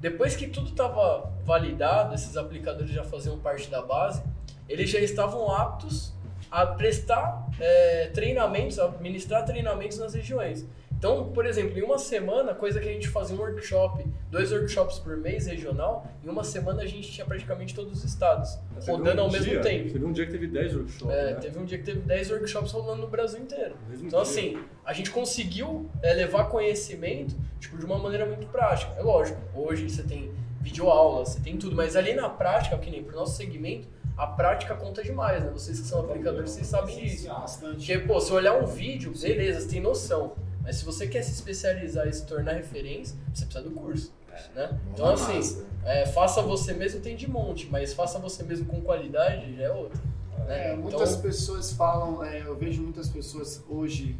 Depois 0.00 0.34
que 0.34 0.48
tudo 0.48 0.70
estava 0.70 1.32
validado, 1.44 2.12
esses 2.12 2.36
aplicadores 2.36 2.90
já 2.90 3.04
faziam 3.04 3.38
parte 3.38 3.70
da 3.70 3.80
base, 3.80 4.20
eles 4.68 4.90
já 4.90 4.98
estavam 4.98 5.48
aptos 5.48 6.12
a 6.52 6.66
prestar 6.66 7.48
é, 7.58 8.10
treinamentos, 8.12 8.78
a 8.78 8.88
ministrar 9.00 9.42
treinamentos 9.46 9.98
nas 9.98 10.12
regiões. 10.12 10.66
Então, 10.92 11.32
por 11.32 11.46
exemplo, 11.46 11.76
em 11.76 11.82
uma 11.82 11.98
semana, 11.98 12.54
coisa 12.54 12.78
que 12.78 12.88
a 12.88 12.92
gente 12.92 13.08
fazia 13.08 13.34
um 13.34 13.40
workshop, 13.40 14.04
dois 14.30 14.52
workshops 14.52 14.98
por 15.00 15.16
mês 15.16 15.46
regional, 15.46 16.06
em 16.22 16.28
uma 16.28 16.44
semana 16.44 16.82
a 16.82 16.86
gente 16.86 17.10
tinha 17.10 17.26
praticamente 17.26 17.74
todos 17.74 17.92
os 17.98 18.04
estados, 18.04 18.56
Mas 18.72 18.86
rodando 18.86 19.20
um 19.22 19.24
ao 19.24 19.30
mesmo 19.32 19.50
dia- 19.50 19.60
tempo. 19.62 19.92
Teve 19.92 20.04
um 20.04 20.12
dia 20.12 20.26
que 20.26 20.30
teve 20.32 20.46
10 20.46 20.76
workshops. 20.76 21.12
É, 21.12 21.24
né? 21.32 21.40
teve 21.40 21.58
um 21.58 21.64
dia 21.64 21.78
que 21.78 21.84
teve 21.84 22.00
10 22.00 22.30
workshops 22.30 22.70
rolando 22.70 23.00
no 23.02 23.08
Brasil 23.08 23.40
inteiro. 23.40 23.74
Mesmo 23.88 24.06
Então, 24.06 24.22
dia. 24.22 24.30
assim, 24.30 24.58
a 24.84 24.92
gente 24.92 25.10
conseguiu 25.10 25.90
é, 26.02 26.12
levar 26.12 26.44
conhecimento 26.44 27.34
tipo, 27.58 27.76
de 27.78 27.84
uma 27.84 27.98
maneira 27.98 28.26
muito 28.26 28.46
prática. 28.48 28.92
É 28.96 29.02
lógico, 29.02 29.40
hoje 29.56 29.88
você 29.88 30.02
tem 30.04 30.30
videoaulas, 30.60 31.30
você 31.30 31.40
tem 31.40 31.56
tudo, 31.56 31.74
mas 31.74 31.96
ali 31.96 32.14
na 32.14 32.28
prática, 32.28 32.78
que 32.78 32.90
nem 32.90 33.02
pro 33.02 33.16
nosso 33.16 33.36
segmento, 33.36 33.88
a 34.16 34.26
prática 34.26 34.74
conta 34.74 35.02
demais, 35.02 35.42
né? 35.42 35.50
Vocês 35.50 35.80
que 35.80 35.86
são 35.86 36.00
aplicadores, 36.00 36.50
vocês 36.50 36.66
sabem 36.66 36.96
disso. 36.96 37.28
Porque, 37.60 37.98
pô, 38.00 38.20
se 38.20 38.32
olhar 38.32 38.54
um 38.56 38.66
vídeo, 38.66 39.12
beleza, 39.18 39.60
você 39.60 39.68
tem 39.68 39.80
noção. 39.80 40.32
Mas 40.62 40.76
se 40.76 40.84
você 40.84 41.08
quer 41.08 41.22
se 41.22 41.32
especializar 41.32 42.06
e 42.06 42.12
se 42.12 42.24
tornar 42.26 42.52
referência, 42.52 43.16
você 43.34 43.44
precisa 43.44 43.68
do 43.68 43.74
curso. 43.74 44.12
Né? 44.54 44.66
Mão 44.68 44.80
Então 44.92 45.06
na 45.06 45.12
assim, 45.12 45.64
é, 45.84 46.06
faça 46.06 46.40
você 46.40 46.72
mesmo 46.72 47.00
tem 47.00 47.14
de 47.16 47.28
monte, 47.28 47.66
mas 47.68 47.92
faça 47.92 48.18
você 48.18 48.42
mesmo 48.42 48.66
com 48.66 48.80
qualidade 48.80 49.54
já 49.56 49.64
é 49.64 49.70
outra. 49.70 50.00
né? 50.46 50.72
É, 50.72 50.76
muitas 50.76 51.10
Então, 51.10 51.22
pessoas 51.22 51.72
falam, 51.72 52.24
é, 52.24 52.40
eu 52.42 52.56
vejo 52.56 52.82
muitas 52.82 53.08
pessoas 53.08 53.62
hoje 53.68 54.16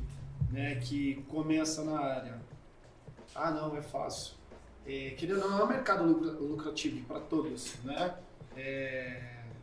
né, 0.51 0.75
que 0.77 1.25
começam 1.29 1.85
na 1.87 1.99
área. 1.99 2.35
Ah, 3.35 3.51
não, 3.51 3.75
é 3.77 3.81
fácil. 3.83 4.35
É, 4.87 5.11
querendo 5.17 5.43
ou 5.43 5.51
não, 5.51 5.61
é 5.61 5.65
um 5.65 5.69
mercado 5.69 6.05
lucra- 6.05 6.33
lucrativo 6.33 7.05
para 7.07 7.21
todos, 7.21 7.73
né? 7.85 8.15
É, 8.57 9.21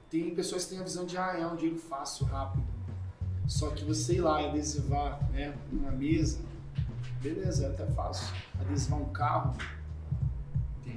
tem 0.10 0.34
pessoas 0.34 0.64
que 0.64 0.72
têm 0.72 0.80
a 0.80 0.84
visão 0.84 1.06
de, 1.06 1.18
ah, 1.18 1.38
é 1.38 1.46
um 1.46 1.56
dinheiro 1.56 1.80
fácil, 1.80 2.26
rápido. 2.26 2.64
Só 3.48 3.70
que 3.70 3.84
você 3.84 4.16
ir 4.16 4.22
lá 4.22 4.42
e 4.42 4.48
adesivar 4.48 5.20
né, 5.32 5.56
uma 5.72 5.92
mesa, 5.92 6.40
beleza, 7.22 7.66
é 7.66 7.70
até 7.70 7.86
fácil. 7.88 8.28
Adesivar 8.60 9.00
um 9.00 9.10
carro, 9.10 9.56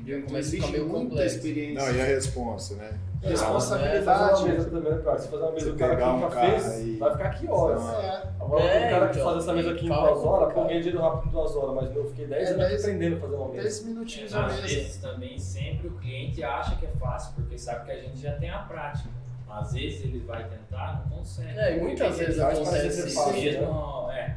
Então 0.05 0.23
Começa 0.23 0.49
a 0.49 0.51
ficar 0.53 0.67
meio 0.69 0.87
muita 0.87 1.01
complexo. 1.11 1.37
experiência. 1.37 1.87
Não, 1.87 1.95
e 1.97 2.01
a 2.01 2.05
responsa, 2.05 2.75
né? 2.77 2.91
Responsabilidade. 3.23 4.65
também, 4.67 4.93
né, 4.93 5.01
cara? 5.05 5.19
Se 5.19 5.29
fazer 5.29 5.43
uma 5.45 5.53
mesa 5.53 5.65
Você 5.67 5.71
que 5.71 5.77
o 5.77 5.79
cara 5.79 5.93
um 6.15 6.21
já 6.21 6.29
carro 6.29 6.51
fez, 6.51 6.69
aí- 6.73 6.97
vai 6.97 7.13
ficar 7.13 7.25
aqui 7.27 7.49
horas. 7.49 7.83
É, 7.83 8.23
Agora, 8.41 8.65
É, 8.65 8.87
o 8.87 8.91
cara 8.91 9.09
que 9.09 9.19
então, 9.19 9.31
faz 9.33 9.43
essa 9.45 9.53
mesa 9.53 9.71
aqui 9.71 9.87
em 9.87 9.89
duas 9.89 10.19
horas, 10.25 10.53
pô, 10.55 10.65
ganhei 10.65 10.81
dinheiro 10.81 11.01
rápido 11.01 11.29
em 11.29 11.33
duas 11.33 11.57
horas, 11.57 11.75
mas 11.77 11.97
eu 11.97 12.05
fiquei 12.09 12.27
10 12.27 12.49
É, 12.49 12.53
anos 12.55 12.69
dez- 12.69 12.85
aprendendo 12.85 13.17
a 13.17 13.21
fazer 13.21 13.35
uma 13.37 13.49
mesa. 13.49 13.63
10 13.63 13.85
minutinhos 13.85 14.35
a 14.35 14.47
Às 14.47 14.55
mesa. 14.57 14.63
vezes 14.67 14.97
também 14.97 15.39
sempre 15.39 15.87
o 15.89 15.91
cliente 15.93 16.43
acha 16.43 16.75
que 16.77 16.87
é 16.87 16.91
fácil, 16.99 17.33
porque 17.37 17.57
sabe 17.59 17.85
que 17.87 17.93
a 17.93 17.97
gente 18.01 18.19
já 18.19 18.33
tem 18.33 18.51
a 18.51 18.59
prática. 18.59 19.09
Às 19.49 19.73
vezes 19.75 20.03
ele 20.05 20.19
vai 20.27 20.45
tentar, 20.49 21.05
não 21.09 21.19
consegue. 21.19 21.57
É, 21.59 21.77
e 21.77 21.81
muitas 21.81 22.19
vezes 22.19 22.41
acontece 22.41 23.07
isso, 23.07 23.15
fácil, 23.15 23.35
né? 23.35 23.41
mesmo, 23.43 24.11
é. 24.11 24.37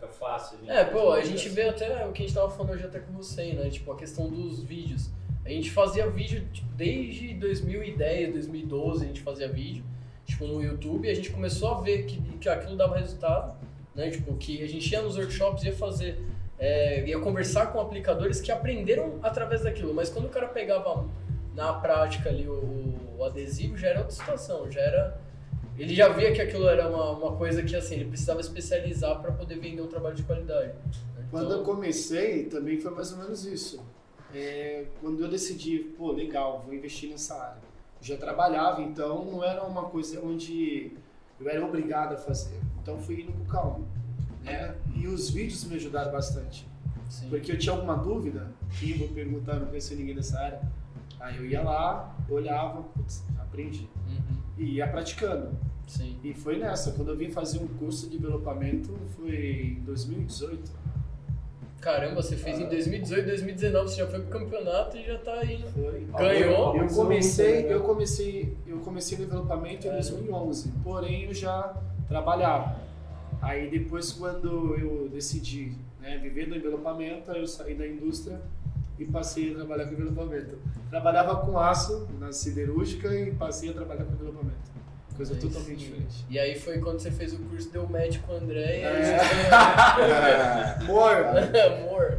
Fica 0.00 0.08
fácil. 0.08 0.58
É, 0.66 0.82
pô, 0.82 1.12
a 1.12 1.22
gente 1.22 1.46
vê 1.50 1.68
até 1.68 2.06
o 2.06 2.12
que 2.12 2.22
a 2.22 2.26
gente 2.26 2.34
tava 2.34 2.50
falando 2.50 2.72
hoje 2.72 2.86
até 2.86 3.00
com 3.00 3.12
você, 3.12 3.52
né? 3.52 3.68
Tipo, 3.68 3.92
a 3.92 3.96
questão 3.96 4.30
dos 4.30 4.62
vídeos. 4.62 5.10
A 5.44 5.50
gente 5.50 5.70
fazia 5.70 6.08
vídeo 6.08 6.48
tipo, 6.50 6.68
desde 6.74 7.34
2010, 7.34 8.32
2012, 8.32 9.04
a 9.04 9.08
gente 9.08 9.20
fazia 9.20 9.48
vídeo, 9.48 9.84
tipo, 10.24 10.46
no 10.46 10.62
YouTube, 10.62 11.06
e 11.06 11.10
a 11.10 11.14
gente 11.14 11.30
começou 11.30 11.74
a 11.74 11.80
ver 11.82 12.06
que, 12.06 12.20
que 12.38 12.48
aquilo 12.48 12.76
dava 12.76 12.96
resultado, 12.96 13.54
né? 13.94 14.10
Tipo, 14.10 14.34
que 14.36 14.62
a 14.62 14.66
gente 14.66 14.90
ia 14.90 15.02
nos 15.02 15.18
workshops, 15.18 15.64
ia 15.64 15.72
fazer, 15.74 16.18
é, 16.58 17.06
ia 17.06 17.18
conversar 17.20 17.66
com 17.66 17.78
aplicadores 17.78 18.40
que 18.40 18.50
aprenderam 18.50 19.18
através 19.22 19.62
daquilo, 19.62 19.92
mas 19.92 20.08
quando 20.08 20.26
o 20.26 20.30
cara 20.30 20.48
pegava 20.48 21.06
na 21.54 21.74
prática 21.74 22.30
ali 22.30 22.48
o, 22.48 22.94
o 23.18 23.24
adesivo, 23.24 23.76
já 23.76 23.88
era 23.88 23.98
outra 23.98 24.14
situação, 24.14 24.70
já 24.70 24.80
era... 24.80 25.20
Ele 25.80 25.94
já 25.94 26.08
via 26.10 26.30
que 26.32 26.42
aquilo 26.42 26.68
era 26.68 26.86
uma, 26.88 27.12
uma 27.12 27.36
coisa 27.36 27.62
que, 27.62 27.74
assim, 27.74 27.94
ele 27.94 28.04
precisava 28.04 28.40
especializar 28.40 29.18
para 29.20 29.32
poder 29.32 29.58
vender 29.58 29.80
um 29.80 29.86
trabalho 29.86 30.14
de 30.14 30.22
qualidade. 30.24 30.74
né? 31.16 31.24
Quando 31.30 31.52
eu 31.52 31.62
comecei, 31.62 32.44
também 32.44 32.78
foi 32.78 32.90
mais 32.90 33.12
ou 33.12 33.18
menos 33.18 33.46
isso. 33.46 33.82
É, 34.34 34.84
quando 35.00 35.22
eu 35.22 35.28
decidi, 35.28 35.78
pô, 35.96 36.12
legal, 36.12 36.62
vou 36.66 36.74
investir 36.74 37.08
nessa 37.08 37.34
área. 37.34 37.62
Eu 38.00 38.06
já 38.06 38.16
trabalhava, 38.18 38.82
então 38.82 39.24
não 39.24 39.42
era 39.42 39.64
uma 39.64 39.84
coisa 39.84 40.20
onde 40.22 40.92
eu 41.40 41.48
era 41.48 41.64
obrigado 41.64 42.12
a 42.12 42.16
fazer. 42.18 42.60
Então 42.82 42.98
fui 42.98 43.22
indo 43.22 43.32
com 43.32 43.44
calma. 43.46 43.86
Né? 44.42 44.74
E 44.94 45.06
os 45.06 45.30
vídeos 45.30 45.64
me 45.64 45.76
ajudaram 45.76 46.12
bastante. 46.12 46.68
Sim. 47.08 47.30
Porque 47.30 47.52
eu 47.52 47.58
tinha 47.58 47.74
alguma 47.74 47.96
dúvida, 47.96 48.52
que 48.78 48.92
vou 48.92 49.08
perguntar, 49.08 49.54
não 49.54 49.66
conhecia 49.66 49.96
ninguém 49.96 50.14
dessa 50.14 50.38
área. 50.38 50.60
Aí 51.18 51.36
eu 51.38 51.46
ia 51.46 51.62
lá, 51.62 52.14
olhava, 52.28 52.82
putz, 52.82 53.24
aprendi. 53.38 53.88
Uhum. 54.06 54.36
E 54.58 54.74
ia 54.76 54.86
praticando. 54.86 55.50
Sim. 55.90 56.16
E 56.22 56.32
foi 56.32 56.56
nessa. 56.56 56.92
Quando 56.92 57.10
eu 57.10 57.16
vim 57.16 57.30
fazer 57.30 57.58
um 57.58 57.66
curso 57.66 58.08
de 58.08 58.16
developamento, 58.16 58.96
foi 59.16 59.76
em 59.76 59.82
2018. 59.82 60.70
Caramba, 61.80 62.22
você 62.22 62.36
fez 62.36 62.60
em 62.60 62.68
2018, 62.68 63.26
2019, 63.26 63.88
você 63.88 63.96
já 63.96 64.06
foi 64.06 64.20
pro 64.20 64.38
campeonato 64.38 64.96
e 64.96 65.02
já 65.04 65.18
tá 65.18 65.44
indo. 65.44 65.66
Foi. 65.72 66.06
Ganhou? 66.16 66.76
Eu 66.76 66.86
comecei, 66.86 67.72
eu 67.72 67.80
comecei, 67.80 68.56
eu 68.66 68.78
comecei 68.78 69.18
o 69.18 69.20
developamento 69.22 69.88
em 69.88 69.90
2011, 69.90 70.72
porém 70.84 71.24
eu 71.24 71.34
já 71.34 71.74
trabalhava. 72.06 72.78
Aí 73.42 73.68
depois 73.68 74.12
quando 74.12 74.76
eu 74.76 75.08
decidi 75.08 75.72
né, 76.00 76.18
viver 76.18 76.46
do 76.46 76.54
developamento, 76.54 77.32
aí 77.32 77.40
eu 77.40 77.46
saí 77.48 77.74
da 77.74 77.88
indústria 77.88 78.40
e 78.96 79.04
passei 79.06 79.50
a 79.52 79.56
trabalhar 79.56 79.86
com 79.86 79.96
developamento. 79.96 80.58
Trabalhava 80.88 81.36
com 81.44 81.58
aço 81.58 82.06
na 82.20 82.30
siderúrgica 82.30 83.12
e 83.12 83.32
passei 83.32 83.70
a 83.70 83.72
trabalhar 83.72 84.04
com 84.04 84.12
developamento. 84.12 84.79
Coisa 85.20 85.34
Aí 85.34 85.40
totalmente 85.40 85.68
sim. 85.68 85.74
diferente. 85.76 86.24
E 86.30 86.38
aí 86.38 86.58
foi 86.58 86.78
quando 86.78 86.98
você 86.98 87.10
fez 87.10 87.34
o 87.34 87.38
curso, 87.40 87.70
deu 87.70 87.86
match 87.86 88.16
com 88.26 88.32
o 88.32 88.36
André 88.36 88.80
e 88.80 88.84
aí 88.86 89.02
É. 89.02 89.18
você 90.78 90.80
Amor! 90.84 91.12
Amor. 91.84 92.18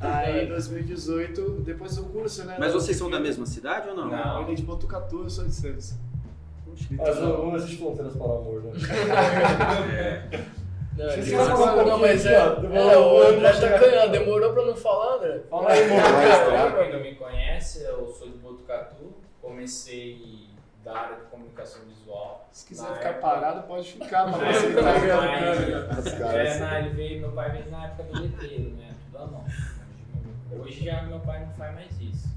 Aí 0.00 0.42
em 0.44 0.48
2018, 0.48 1.60
depois 1.60 1.94
do 1.94 2.02
curso, 2.06 2.44
né? 2.44 2.56
Mas 2.58 2.72
vocês 2.72 2.96
são 2.96 3.08
da 3.08 3.20
mesma 3.20 3.46
cidade 3.46 3.88
ou 3.88 3.94
não? 3.94 4.08
Não. 4.08 4.42
Ele 4.42 4.50
é 4.50 4.54
de 4.56 4.62
Botucatu, 4.64 5.22
eu 5.22 5.30
sou 5.30 5.44
de 5.44 5.54
Santos. 5.54 5.94
Mas 6.90 7.20
não 7.20 7.46
não 7.46 7.54
existe 7.56 7.76
fronteiras 7.76 8.16
para 8.16 8.26
o 8.26 8.32
amor, 8.38 8.62
né? 8.64 8.72
Não, 10.98 11.08
Você 11.08 11.36
vai 11.36 11.46
falar 11.46 11.82
um 11.82 11.86
não, 11.86 11.98
mas 11.98 12.26
é, 12.26 12.56
demorou 12.56 12.90
é, 12.90 12.98
o 12.98 13.22
André 13.28 13.52
pra 13.52 13.78
tá 13.78 14.02
aqui. 14.02 14.08
demorou 14.10 14.52
pra 14.52 14.66
não 14.66 14.76
falar, 14.76 15.14
André? 15.16 15.40
Fala 15.48 15.70
aí, 15.72 15.80
estrear. 15.84 16.72
Pra 16.72 16.82
quem 16.82 16.92
não 16.92 17.00
me 17.00 17.14
conhece, 17.14 17.82
eu 17.84 18.06
sou 18.08 18.28
de 18.28 18.36
Botucatu, 18.36 19.14
comecei 19.40 20.50
da 20.84 20.96
área 20.98 21.16
de 21.16 21.22
comunicação 21.26 21.82
visual. 21.84 22.48
Se 22.52 22.66
quiser 22.66 22.82
Na 22.88 22.94
ficar 22.96 23.08
época- 23.10 23.20
parado, 23.28 23.66
pode 23.68 23.92
ficar, 23.92 24.26
mas 24.26 24.40
Mas- 24.40 24.56
você 24.62 26.16
tá. 26.18 26.26
Os 26.26 26.34
É, 26.34 26.58
na, 26.58 26.80
ele 26.80 26.90
veio, 26.90 27.20
meu 27.20 27.32
pai 27.32 27.50
veio 27.52 27.70
na 27.70 27.86
época 27.86 28.02
do 28.04 28.20
letreiro, 28.20 28.70
né? 28.76 28.90
Tudo 29.06 29.22
à 29.22 29.26
mão. 29.26 29.44
Hoje 30.60 30.84
já 30.84 31.02
meu 31.02 31.20
pai 31.20 31.44
não 31.46 31.52
faz 31.54 31.74
mais 31.74 32.00
isso. 32.00 32.28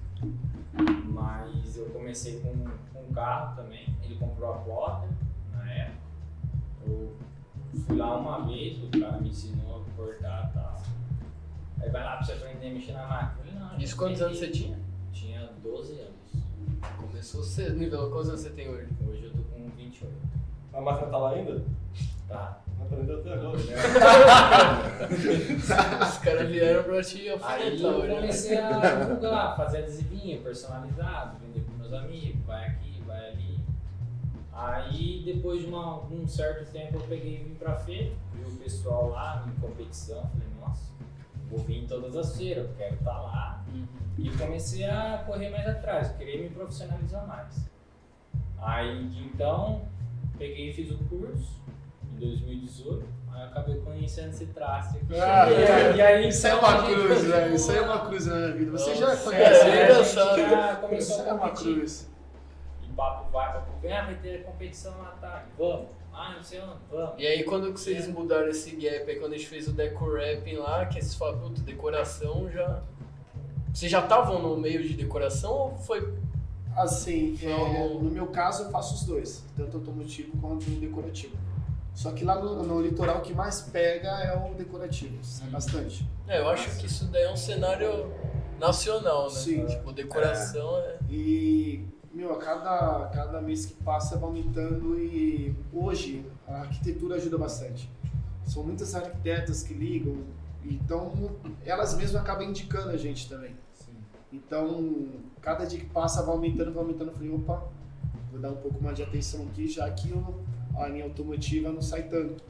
Mas 1.06 1.78
eu 1.78 1.86
comecei 1.90 2.40
com, 2.40 2.54
com 2.94 3.04
um 3.10 3.14
carro 3.14 3.56
também. 3.56 3.86
Ele 4.04 4.16
comprou 4.16 4.54
a 4.54 4.58
plotter 4.60 5.10
na 5.54 5.72
época. 5.72 5.98
Eu 6.86 7.16
fui 7.86 7.96
lá 7.98 8.18
uma 8.18 8.46
vez, 8.48 8.78
o 8.84 8.88
cara 8.90 9.18
me 9.20 9.30
ensinou 9.30 9.82
a 9.84 9.96
cortar 9.98 10.50
e 10.52 10.54
tal. 10.54 10.82
Aí 11.82 11.90
vai 11.90 12.04
lá 12.04 12.18
pra 12.18 12.26
você 12.26 12.34
aprender 12.34 12.68
a 12.68 12.72
mexer 12.72 12.92
na 12.94 13.08
máquina. 13.08 13.60
Não, 13.72 13.78
Isso 13.78 13.98
quantos 13.98 14.22
anos 14.22 14.38
você 14.38 14.50
tinha? 14.50 14.78
Tinha 15.12 15.50
12 15.64 16.00
anos. 16.00 16.16
Começou 16.98 17.44
cedo, 17.44 17.76
nível. 17.78 18.10
Quantos 18.10 18.30
anos 18.30 18.42
você 18.42 18.50
tem 18.52 18.70
hoje? 18.70 18.88
Hoje 19.08 19.24
eu 19.26 19.32
tô 19.32 19.44
com 19.54 19.70
28. 19.78 20.14
A 20.74 20.82
máquina 20.82 21.10
tá 21.10 21.18
lá 21.18 21.32
ainda? 21.32 21.64
Tá. 22.28 22.60
Não 22.78 22.86
aprendeu 22.86 23.20
até 23.20 23.34
agora. 23.34 23.58
Os 26.04 26.18
caras 26.20 26.50
vieram 26.50 26.84
pra 26.84 27.02
te 27.04 27.22
Aí 27.22 27.30
alfinetar 27.30 27.80
eu 27.92 27.98
hoje. 27.98 28.08
né? 28.08 28.16
comecei 28.16 28.58
a 28.58 28.96
divulgar, 28.96 29.56
fazer 29.58 29.78
adesivinho 29.80 30.42
personalizado, 30.42 31.38
vender 31.40 31.62
para 31.66 31.76
meus 31.78 31.94
amigos, 31.94 32.46
vai 32.46 32.68
aqui, 32.68 33.02
vai 33.06 33.30
ali. 33.30 33.60
Aí 34.54 35.22
depois 35.26 35.62
de 35.62 35.68
uma- 35.68 36.00
um 36.06 36.28
certo 36.28 36.72
tempo 36.72 36.96
eu 36.98 37.02
peguei 37.02 37.36
e 37.42 37.44
vim 37.44 37.56
pra 37.56 37.76
feira, 37.76 38.12
vi 38.34 38.44
o 38.44 38.52
pessoal 38.58 39.10
lá 39.10 39.46
em 39.48 39.60
competição, 39.60 40.22
falei, 40.22 40.48
nossa, 40.60 40.92
vou 41.50 41.60
vir 41.60 41.84
em 41.84 41.88
todas 41.88 42.16
as 42.16 42.38
feiras, 42.38 42.66
eu 42.66 42.74
quero 42.76 42.96
estar 42.96 43.20
lá. 43.22 43.64
Uhum. 43.74 43.86
E 44.18 44.30
comecei 44.38 44.86
a 44.86 45.24
correr 45.26 45.50
mais 45.50 45.68
atrás, 45.68 46.12
eu 46.12 46.18
queria 46.18 46.42
me 46.44 46.50
profissionalizar 46.50 47.28
mais. 47.28 47.70
Aí 48.58 49.08
de 49.10 49.24
então 49.26 49.82
peguei 50.38 50.70
e 50.70 50.74
fiz 50.74 50.92
o 50.92 50.98
curso 51.06 51.62
em 52.14 52.20
2018, 52.20 53.06
aí 53.32 53.42
eu 53.42 53.48
acabei 53.48 53.76
conhecendo 53.82 54.30
esse 54.30 54.46
traço 54.48 54.98
aqui. 54.98 55.20
Ah, 55.20 55.50
e, 55.50 55.56
aí, 55.66 55.96
e 55.98 56.02
aí 56.02 56.28
Isso 56.30 56.48
é 56.48 56.56
então, 56.56 56.60
uma 56.70 56.84
cruz, 56.86 57.24
né? 57.24 57.50
Isso 57.50 57.72
aí 57.72 57.78
é 57.78 57.82
uma 57.82 58.06
cruz 58.06 58.26
na 58.26 58.36
minha 58.36 58.52
vida. 58.54 58.72
Você 58.72 58.96
já 58.96 59.08
Nossa, 59.08 59.24
conhece, 59.24 59.66
é, 59.66 59.70
é 59.70 59.84
engraçado. 59.84 60.30
A 60.30 60.38
gente 60.38 60.50
já 60.50 60.72
Isso 60.72 60.82
começou 60.82 61.26
é 61.26 61.30
a 61.30 61.34
uma 61.34 61.40
competir. 61.50 61.76
cruz. 61.76 62.12
E 62.84 62.94
papo 62.94 63.32
vai, 63.32 63.54
papo 63.54 63.72
vem, 63.82 63.98
ah, 63.98 64.06
vai 64.06 64.16
ter 64.16 64.44
competição 64.44 64.98
lá 64.98 65.16
tarde. 65.22 65.46
Vamos. 65.58 65.88
Ah, 66.18 66.34
não 66.36 66.44
sei 66.44 66.62
onde, 66.62 66.72
vamos. 66.90 67.14
E 67.18 67.28
aí 67.28 67.44
quando 67.44 67.74
que 67.74 67.80
vocês 67.80 68.08
mudaram 68.08 68.48
esse 68.48 68.72
gap 68.76 69.10
aí, 69.10 69.20
quando 69.20 69.34
a 69.34 69.38
gente 69.38 69.50
fez 69.50 69.68
o 69.68 69.72
Deco 69.74 70.06
Rapping 70.14 70.56
lá, 70.58 70.86
que 70.86 70.94
vocês 70.94 71.14
falaram, 71.16 71.40
puta, 71.40 71.62
decoração 71.62 72.50
já. 72.52 72.82
Vocês 73.74 73.92
já 73.92 74.00
estavam 74.00 74.42
no 74.42 74.56
meio 74.56 74.82
de 74.82 74.94
decoração 74.94 75.52
ou 75.52 75.78
foi. 75.78 76.14
Assim, 76.78 77.38
é, 77.42 77.46
Então- 77.52 78.00
no 78.02 78.10
meu 78.10 78.28
caso 78.28 78.64
eu 78.64 78.70
faço 78.72 78.96
os 78.96 79.04
dois, 79.04 79.44
tanto 79.56 79.78
automotivo 79.78 80.32
quanto 80.42 80.66
decorativo. 80.72 81.36
Só 81.94 82.12
que 82.12 82.26
lá 82.26 82.38
no, 82.38 82.64
no 82.64 82.82
litoral 82.82 83.20
o 83.20 83.22
que 83.22 83.34
mais 83.34 83.62
pega 83.62 84.10
é 84.22 84.36
o 84.36 84.54
decorativo, 84.54 85.18
sai 85.24 85.48
bastante. 85.50 86.06
É, 86.28 86.40
eu 86.40 86.50
acho 86.50 86.78
que 86.78 86.86
isso 86.86 87.06
daí 87.08 87.24
é 87.24 87.32
um 87.32 87.38
cenário 87.38 88.12
nacional, 88.60 89.24
né? 89.26 89.30
Sim. 89.30 89.66
Tipo, 89.66 89.94
decoração 89.94 90.78
é. 90.80 90.98
E, 91.10 91.86
meu, 92.16 92.34
a 92.34 92.38
cada, 92.38 93.10
cada 93.14 93.42
mês 93.42 93.66
que 93.66 93.74
passa 93.84 94.16
vai 94.18 94.30
aumentando 94.30 94.98
e 94.98 95.54
hoje 95.74 96.26
a 96.48 96.62
arquitetura 96.62 97.16
ajuda 97.16 97.38
bastante. 97.38 97.90
São 98.46 98.64
muitas 98.64 98.96
arquitetas 98.96 99.64
que 99.64 99.74
ligam, 99.74 100.18
então 100.64 101.12
elas 101.66 101.96
mesmas 101.98 102.22
acabam 102.22 102.48
indicando 102.48 102.90
a 102.90 102.98
gente 102.98 103.28
também. 103.28 103.52
Então, 104.32 105.08
cada 105.42 105.66
dia 105.66 105.80
que 105.80 105.86
passa 105.88 106.22
vai 106.24 106.34
aumentando, 106.36 106.72
vai 106.74 106.84
aumentando. 106.84 107.12
Eu 107.12 107.16
falei, 107.16 107.32
opa, 107.34 107.68
vou 108.32 108.40
dar 108.40 108.52
um 108.52 108.56
pouco 108.58 108.82
mais 108.84 108.96
de 108.96 109.04
atenção 109.04 109.44
aqui, 109.50 109.68
já 109.68 109.90
que 109.92 110.10
eu- 110.12 110.42
a 110.78 110.88
linha 110.88 111.06
automotiva 111.06 111.70
não 111.72 111.82
sai 111.82 112.04
tanto. 112.04 112.44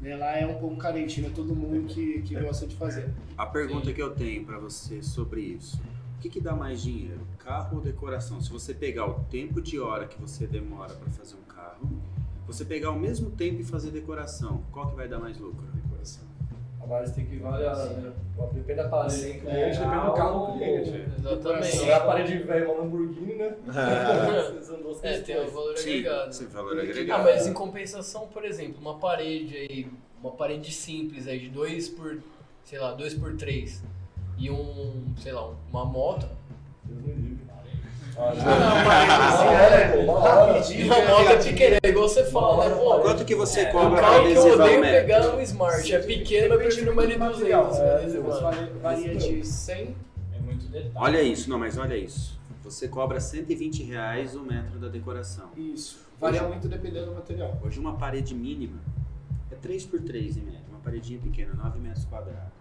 Né? 0.00 0.16
Lá 0.16 0.36
é 0.36 0.46
um 0.46 0.58
pouco 0.58 0.76
carente, 0.76 1.20
não 1.20 1.28
é 1.28 1.32
todo 1.32 1.54
mundo 1.54 1.86
que, 1.88 2.22
que 2.22 2.38
gosta 2.40 2.66
de 2.66 2.76
fazer. 2.76 3.10
A 3.36 3.46
pergunta 3.46 3.92
que 3.92 4.00
eu 4.02 4.14
tenho 4.14 4.44
pra 4.44 4.58
você 4.58 5.02
sobre 5.02 5.40
isso. 5.40 5.80
O 6.18 6.20
que, 6.20 6.28
que 6.28 6.40
dá 6.40 6.52
mais 6.52 6.82
dinheiro, 6.82 7.20
carro 7.38 7.76
ou 7.76 7.80
decoração? 7.80 8.40
Se 8.40 8.50
você 8.50 8.74
pegar 8.74 9.06
o 9.06 9.20
tempo 9.30 9.60
de 9.62 9.78
hora 9.78 10.04
que 10.04 10.20
você 10.20 10.48
demora 10.48 10.92
pra 10.92 11.08
fazer 11.12 11.36
um 11.36 11.42
carro, 11.54 11.88
você 12.44 12.64
pegar 12.64 12.90
o 12.90 12.98
mesmo 12.98 13.30
tempo 13.30 13.60
e 13.60 13.64
fazer 13.64 13.92
decoração, 13.92 14.64
qual 14.72 14.88
que 14.90 14.96
vai 14.96 15.06
dar 15.06 15.20
mais 15.20 15.38
lucro? 15.38 15.64
Decoração. 15.84 16.24
A 16.82 16.86
base 16.86 17.14
tem 17.14 17.24
que 17.24 17.36
variar, 17.36 17.76
né? 17.90 18.12
Depende 18.52 18.82
da 18.82 18.88
parede 18.88 19.14
do 19.16 19.40
cliente, 19.40 19.46
É, 19.48 19.68
depende 19.68 20.06
do 20.06 20.12
carro 20.14 20.46
do 20.46 20.52
cliente. 20.58 21.04
Exatamente. 21.18 21.66
Se 21.76 21.84
é 21.88 21.94
a 21.94 22.00
parede 22.00 22.38
velha, 22.38 22.68
uma 22.68 22.82
Lamborghini, 22.82 23.34
né? 23.36 23.56
São 24.62 24.82
duas 24.82 25.04
É, 25.04 25.20
tem 25.20 25.40
o 25.40 25.50
valor 25.52 25.76
Sim, 25.78 25.90
agregado. 25.90 26.32
sim, 26.34 26.46
valor 26.46 26.78
Ah, 26.78 26.82
agregado. 26.82 27.22
mas 27.22 27.46
em 27.46 27.52
compensação, 27.52 28.26
por 28.26 28.44
exemplo, 28.44 28.80
uma 28.80 28.98
parede 28.98 29.56
aí, 29.56 29.86
uma 30.20 30.32
parede 30.32 30.72
simples 30.72 31.28
aí 31.28 31.38
de 31.38 31.48
2 31.48 31.90
por, 31.90 32.18
sei 32.64 32.80
lá, 32.80 32.92
2 32.92 33.14
por 33.14 33.36
3 33.36 33.84
e 34.38 34.50
um, 34.50 35.04
sei 35.20 35.32
lá, 35.32 35.50
uma 35.70 35.84
moto. 35.84 36.28
Deus 36.84 37.02
me 37.02 37.12
livre. 37.12 37.48
Ah, 38.16 38.32
Não, 38.34 38.84
mas 38.84 39.34
assim, 39.34 39.46
é, 39.46 40.04
uma 40.04 40.12
hora. 40.14 40.52
Rapidinho. 40.52 40.86
Uma 40.86 40.96
moto 41.08 41.28
é 41.30 41.36
pequena, 41.36 41.78
é 41.82 41.88
igual 41.88 42.08
você 42.08 42.24
fala, 42.24 42.68
né? 42.68 42.74
Pô, 42.74 42.98
Quanto 43.00 43.24
que 43.24 43.34
você 43.34 43.64
o 43.64 43.72
cobra 43.72 43.90
pra 43.90 44.00
carro 44.00 44.26
que 44.26 44.32
eu 44.34 44.52
odeio 44.54 44.78
o 44.78 44.82
pegar 44.82 45.24
é 45.24 45.28
um 45.34 45.40
Smart. 45.40 45.94
É 45.94 45.98
pequeno, 46.00 46.48
mas 46.48 46.58
eu 46.58 46.66
prefiro 46.66 46.92
uma 46.92 47.02
L200. 47.02 47.76
É, 47.76 47.98
beleza, 47.98 48.20
mas 48.20 48.40
mano? 48.40 48.40
varia, 48.40 48.72
varia 48.82 49.14
de 49.16 49.46
100 49.46 49.96
É 50.34 50.40
muito 50.40 50.66
detalhe. 50.66 50.92
Olha 50.96 51.22
isso, 51.22 51.48
não, 51.48 51.58
mas 51.58 51.78
olha 51.78 51.96
isso. 51.96 52.38
Você 52.64 52.88
cobra 52.88 53.20
120 53.20 53.82
reais 53.84 54.34
o 54.34 54.42
metro 54.42 54.78
da 54.78 54.88
decoração. 54.88 55.50
Isso. 55.56 56.00
Varia 56.20 56.42
muito 56.42 56.66
dependendo 56.68 57.06
do 57.06 57.14
material. 57.14 57.56
Hoje 57.64 57.78
uma 57.78 57.96
parede 57.96 58.34
mínima 58.34 58.78
é 59.50 59.54
3 59.54 59.86
por 59.86 60.00
3 60.00 60.36
em 60.38 60.40
média, 60.40 60.60
uma 60.68 60.80
paredinha 60.80 61.20
pequena, 61.20 61.54
9 61.54 61.78
metros 61.78 62.04
quadrados. 62.04 62.57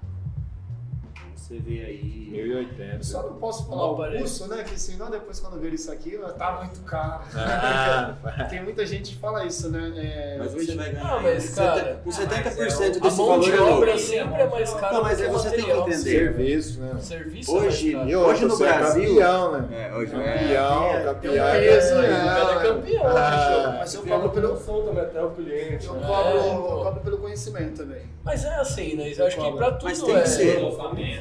Você 1.37 1.59
vê 1.59 1.85
aí. 1.85 2.27
1080. 2.31 3.03
Só 3.03 3.23
não 3.23 3.33
posso 3.35 3.67
falar 3.67 3.91
o 3.91 3.95
curso, 4.17 4.47
né? 4.47 4.63
Que 4.63 4.77
senão 4.77 5.09
depois 5.09 5.39
quando 5.39 5.59
ver 5.59 5.73
isso 5.73 5.91
aqui, 5.91 6.19
tá 6.37 6.57
muito 6.63 6.81
caro. 6.81 7.21
Ah, 7.35 8.15
Tem 8.49 8.61
muita 8.63 8.85
gente 8.85 9.13
que 9.13 9.19
fala 9.19 9.45
isso, 9.45 9.69
né? 9.69 9.93
É, 9.95 10.35
Mas 10.39 10.51
você- 10.51 10.57
hoje 10.57 10.75
vai 10.75 10.91
ganhar. 10.91 11.05
Ah, 11.05 11.19
mas, 11.21 11.57
aí 11.59 11.65
cara, 11.65 12.01
um 12.05 12.09
70% 12.11 12.57
mas 12.57 12.81
é 12.81 12.83
o- 12.83 12.87
A 12.87 12.99
desse 12.99 13.17
mão 13.17 13.27
valor 13.27 13.43
de 13.43 13.51
é 13.51 13.61
obra 13.61 13.97
sempre 13.97 14.41
é 14.41 14.47
mais 14.47 14.73
cara 14.73 14.93
Não, 14.93 15.03
mas 15.03 15.21
que 15.21 15.27
você 15.27 15.49
tem 15.51 15.65
que 15.65 15.71
entender. 15.71 15.95
Serviço, 15.95 16.79
né? 16.81 16.91
O 16.93 17.01
serviço 17.01 17.51
é 17.51 17.53
Hoje, 17.59 17.95
mais 17.95 18.07
E 18.09 18.11
caro. 18.11 18.19
outra, 18.19 18.33
Hoje 18.33 18.45
no 18.45 18.49
você 18.57 18.63
é 18.65 18.77
Brasil- 18.77 19.07
campeão, 19.09 19.51
né? 19.61 19.67
É, 19.71 19.95
hoje 19.95 20.11
Campeão, 20.11 20.83
É, 20.85 21.03
campeão. 21.03 21.33
tem 21.33 21.41
um 21.41 21.51
peso 21.51 21.93
aí, 21.95 22.01
campeão. 22.09 22.17
o 22.17 22.25
cara 22.25 22.51
é 22.51 22.67
campeão, 22.67 23.07
Ah, 23.17 23.75
Mas 23.79 23.93
eu 23.93 24.01
cobro 24.03 24.29
pelo, 24.31 24.47
promoção 24.47 24.81
também 24.85 25.03
até 25.03 25.23
o 25.23 25.29
cliente. 25.31 25.85
eu 25.87 25.93
né? 25.93 26.07
cobro, 26.07 26.29
É, 26.39 26.47
eu 26.55 26.61
pô. 26.61 26.83
cobro 26.83 26.99
pelo 27.01 27.17
conhecimento 27.19 27.77
também. 27.77 28.01
Mas 28.23 28.43
é 28.43 28.55
assim, 28.55 28.95
né? 28.95 29.13
Eu 29.15 29.25
acho 29.25 29.37
que 29.37 29.51
pra 29.53 29.71
tudo 29.71 29.83
Mas 29.85 30.01
tem 30.01 30.15
é. 30.15 30.21
que 30.21 30.27
ser. 30.29 30.59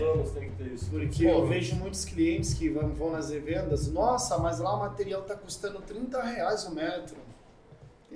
Vamos, 0.06 0.30
tem 0.30 0.50
que 0.50 0.56
ter 0.56 0.72
isso. 0.72 0.90
Porque 0.90 1.24
Pô. 1.24 1.30
eu 1.30 1.46
vejo 1.46 1.76
muitos 1.76 2.04
clientes 2.04 2.54
que 2.54 2.68
vão, 2.68 2.88
vão 2.94 3.10
nas 3.10 3.30
revendas, 3.30 3.90
nossa, 3.90 4.38
mas 4.38 4.58
lá 4.58 4.74
o 4.74 4.78
material 4.78 5.22
tá 5.22 5.34
custando 5.34 5.80
30 5.80 6.22
reais 6.22 6.64
o 6.64 6.74
metro. 6.74 7.25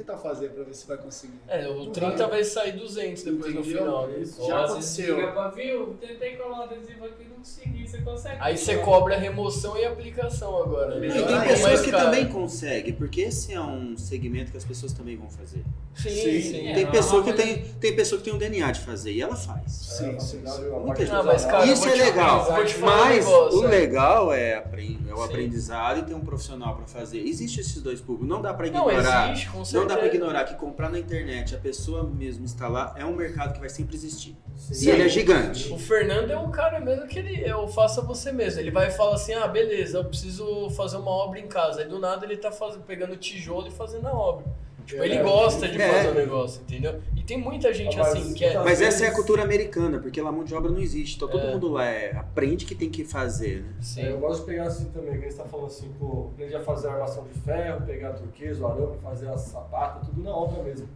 Tenta 0.01 0.17
fazer 0.17 0.49
pra 0.51 0.65
ver 0.65 0.75
se 0.75 0.87
vai 0.87 0.97
conseguir. 0.97 1.35
É, 1.47 1.69
o 1.69 1.91
30 1.91 2.27
vai 2.27 2.43
sair 2.43 2.73
200 2.73 3.23
depois 3.23 3.53
no 3.55 3.61
Entendeu? 3.61 3.79
final. 3.85 4.07
né? 4.09 4.19
Isso. 4.21 4.41
Ou 4.41 4.49
Já 4.49 4.65
aconteceu. 4.65 5.33
pra, 5.33 5.49
viu, 5.49 5.95
tentei 6.01 6.37
colar 6.37 6.61
um 6.61 6.63
adesivo 6.63 7.05
aqui, 7.05 7.25
não 7.29 7.37
consegui, 7.37 7.87
você 7.87 7.99
consegue. 8.01 8.37
Aí 8.41 8.57
você 8.57 8.79
cobra 8.79 9.15
a 9.17 9.19
remoção 9.19 9.77
e 9.77 9.85
aplicação 9.85 10.57
agora. 10.63 10.99
né? 10.99 11.09
E 11.09 11.13
tem 11.13 11.23
ainda. 11.27 11.41
pessoas 11.47 11.81
que 11.83 11.91
caro. 11.91 12.05
também 12.07 12.29
conseguem, 12.29 12.95
porque 12.95 13.21
esse 13.21 13.53
é 13.53 13.61
um 13.61 13.95
segmento 13.99 14.51
que 14.51 14.57
as 14.57 14.65
pessoas 14.65 14.95
também 14.95 15.17
vão 15.17 15.29
fazer. 15.29 15.63
Sim, 15.95 16.09
Sim. 16.09 16.41
sim. 16.41 16.69
É, 16.69 16.75
Tem 16.75 16.85
não, 16.85 16.91
pessoa 16.93 17.23
que 17.23 17.33
tem, 17.35 17.63
tem 17.79 17.95
pessoa 17.95 18.19
que 18.19 18.25
tem 18.25 18.33
um 18.33 18.39
DNA 18.39 18.73
de 18.73 18.81
fazer 18.81 19.13
e 19.13 19.21
ela 19.21 19.37
faz. 19.37 19.71
Sim, 19.71 20.15
É, 20.17 20.21
sim, 20.21 20.43
sim. 20.47 20.71
Muita 20.83 21.05
gente- 21.05 21.25
mas, 21.27 21.45
cara, 21.45 21.67
Isso 21.67 21.87
é 21.89 21.93
te 21.93 21.99
legal, 21.99 22.47
mas 22.81 23.27
o 23.29 23.65
é. 23.65 23.69
legal 23.69 24.33
é, 24.33 24.51
é 24.53 25.13
o 25.13 25.17
Sim. 25.19 25.25
aprendizado 25.25 25.99
e 25.99 26.03
ter 26.05 26.15
um 26.15 26.21
profissional 26.21 26.75
pra 26.77 26.87
fazer. 26.87 27.19
Existe 27.27 27.61
esses 27.61 27.83
dois 27.83 28.01
públicos, 28.01 28.27
não 28.29 28.41
dá 28.41 28.55
pra 28.55 28.71
Não, 28.71 28.89
ignorar. 28.91 29.33
existe, 29.33 29.51
com 29.51 29.59
Não 29.59 29.65
certeza. 29.65 29.90
Dá 29.91 29.99
pra 29.99 30.07
ignorar 30.07 30.45
que 30.45 30.55
comprar 30.55 30.89
na 30.89 30.99
internet, 30.99 31.55
a 31.55 31.59
pessoa 31.59 32.05
mesmo 32.05 32.45
instalar, 32.45 32.95
é 32.97 33.05
um 33.05 33.15
mercado 33.15 33.55
que 33.55 33.61
vai 33.61 33.69
sempre 33.69 33.97
existir. 33.97 34.37
Sim. 34.57 34.87
E 34.87 34.91
ele 34.91 35.03
é 35.03 35.09
gigante. 35.09 35.73
O 35.73 35.79
Fernando 35.79 36.31
é 36.31 36.39
um 36.39 36.51
cara 36.51 36.81
mesmo 36.81 37.07
que 37.07 37.19
ele 37.19 37.45
é 37.45 37.55
o 37.57 37.67
faça 37.67 38.01
você 38.01 38.31
mesmo. 38.31 38.61
Ele 38.61 38.71
vai 38.71 38.89
e 38.89 38.91
fala 38.91 39.15
assim: 39.15 39.35
ah, 39.35 39.47
beleza, 39.47 39.99
eu 39.99 40.05
preciso 40.05 40.71
fazer 40.71 40.97
uma 40.97 41.11
obra 41.11 41.39
em 41.39 41.49
casa. 41.49 41.81
Aí 41.81 41.89
do 41.89 41.99
nada 41.99 42.25
ele 42.25 42.37
tá 42.37 42.53
faz... 42.53 42.77
pegando 42.87 43.17
tijolo 43.17 43.69
e 43.69 43.71
fazendo 43.71 44.07
a 44.07 44.13
obra. 44.13 44.45
Tipo, 44.91 45.05
ele 45.05 45.15
É. 45.15 45.23
gosta 45.23 45.69
de 45.69 45.81
É. 45.81 45.89
fazer 45.93 46.09
o 46.09 46.15
negócio, 46.15 46.63
entendeu? 46.63 47.01
E 47.15 47.23
tem 47.23 47.39
muita 47.39 47.73
gente 47.73 47.97
Mas, 47.97 48.09
assim 48.09 48.35
que 48.35 48.45
é. 48.45 48.55
Mas 48.59 48.73
Às 48.73 48.81
essa 48.81 48.83
é 48.83 48.89
a 48.89 49.01
vezes- 49.11 49.15
cultura 49.15 49.43
americana, 49.43 49.99
porque 50.01 50.21
lá 50.21 50.33
mão 50.33 50.43
de 50.43 50.53
obra 50.55 50.71
não 50.71 50.81
existe. 50.81 51.17
Então 51.17 51.29
todo 51.29 51.47
É. 51.47 51.53
mundo 51.53 51.69
lá 51.69 51.85
é- 51.87 52.11
aprende 52.17 52.65
que 52.65 52.75
tem 52.75 52.91
que 52.91 53.05
fazer, 53.05 53.63
né? 53.63 53.73
Sim. 53.81 54.03
É, 54.03 54.11
eu 54.13 54.19
gosto 54.19 54.41
de 54.41 54.47
pegar 54.47 54.65
assim 54.65 54.87
também, 54.87 55.11
quando 55.13 55.19
a 55.21 55.29
gente 55.29 55.37
tá 55.37 55.45
falando 55.45 55.67
assim, 55.67 55.93
pô, 55.99 56.31
aprender 56.35 56.57
a 56.57 56.61
fazer 56.61 56.89
a 56.89 56.93
armação 56.95 57.25
de 57.25 57.39
ferro, 57.41 57.87
pegar 57.87 58.15
turquesa, 58.15 58.65
o 58.65 58.67
arame, 58.67 58.99
fazer 59.03 59.29
a 59.29 59.39
sapata, 59.39 60.05
tudo 60.07 60.23
na 60.23 60.35
obra 60.35 60.63
mesmo. 60.63 60.89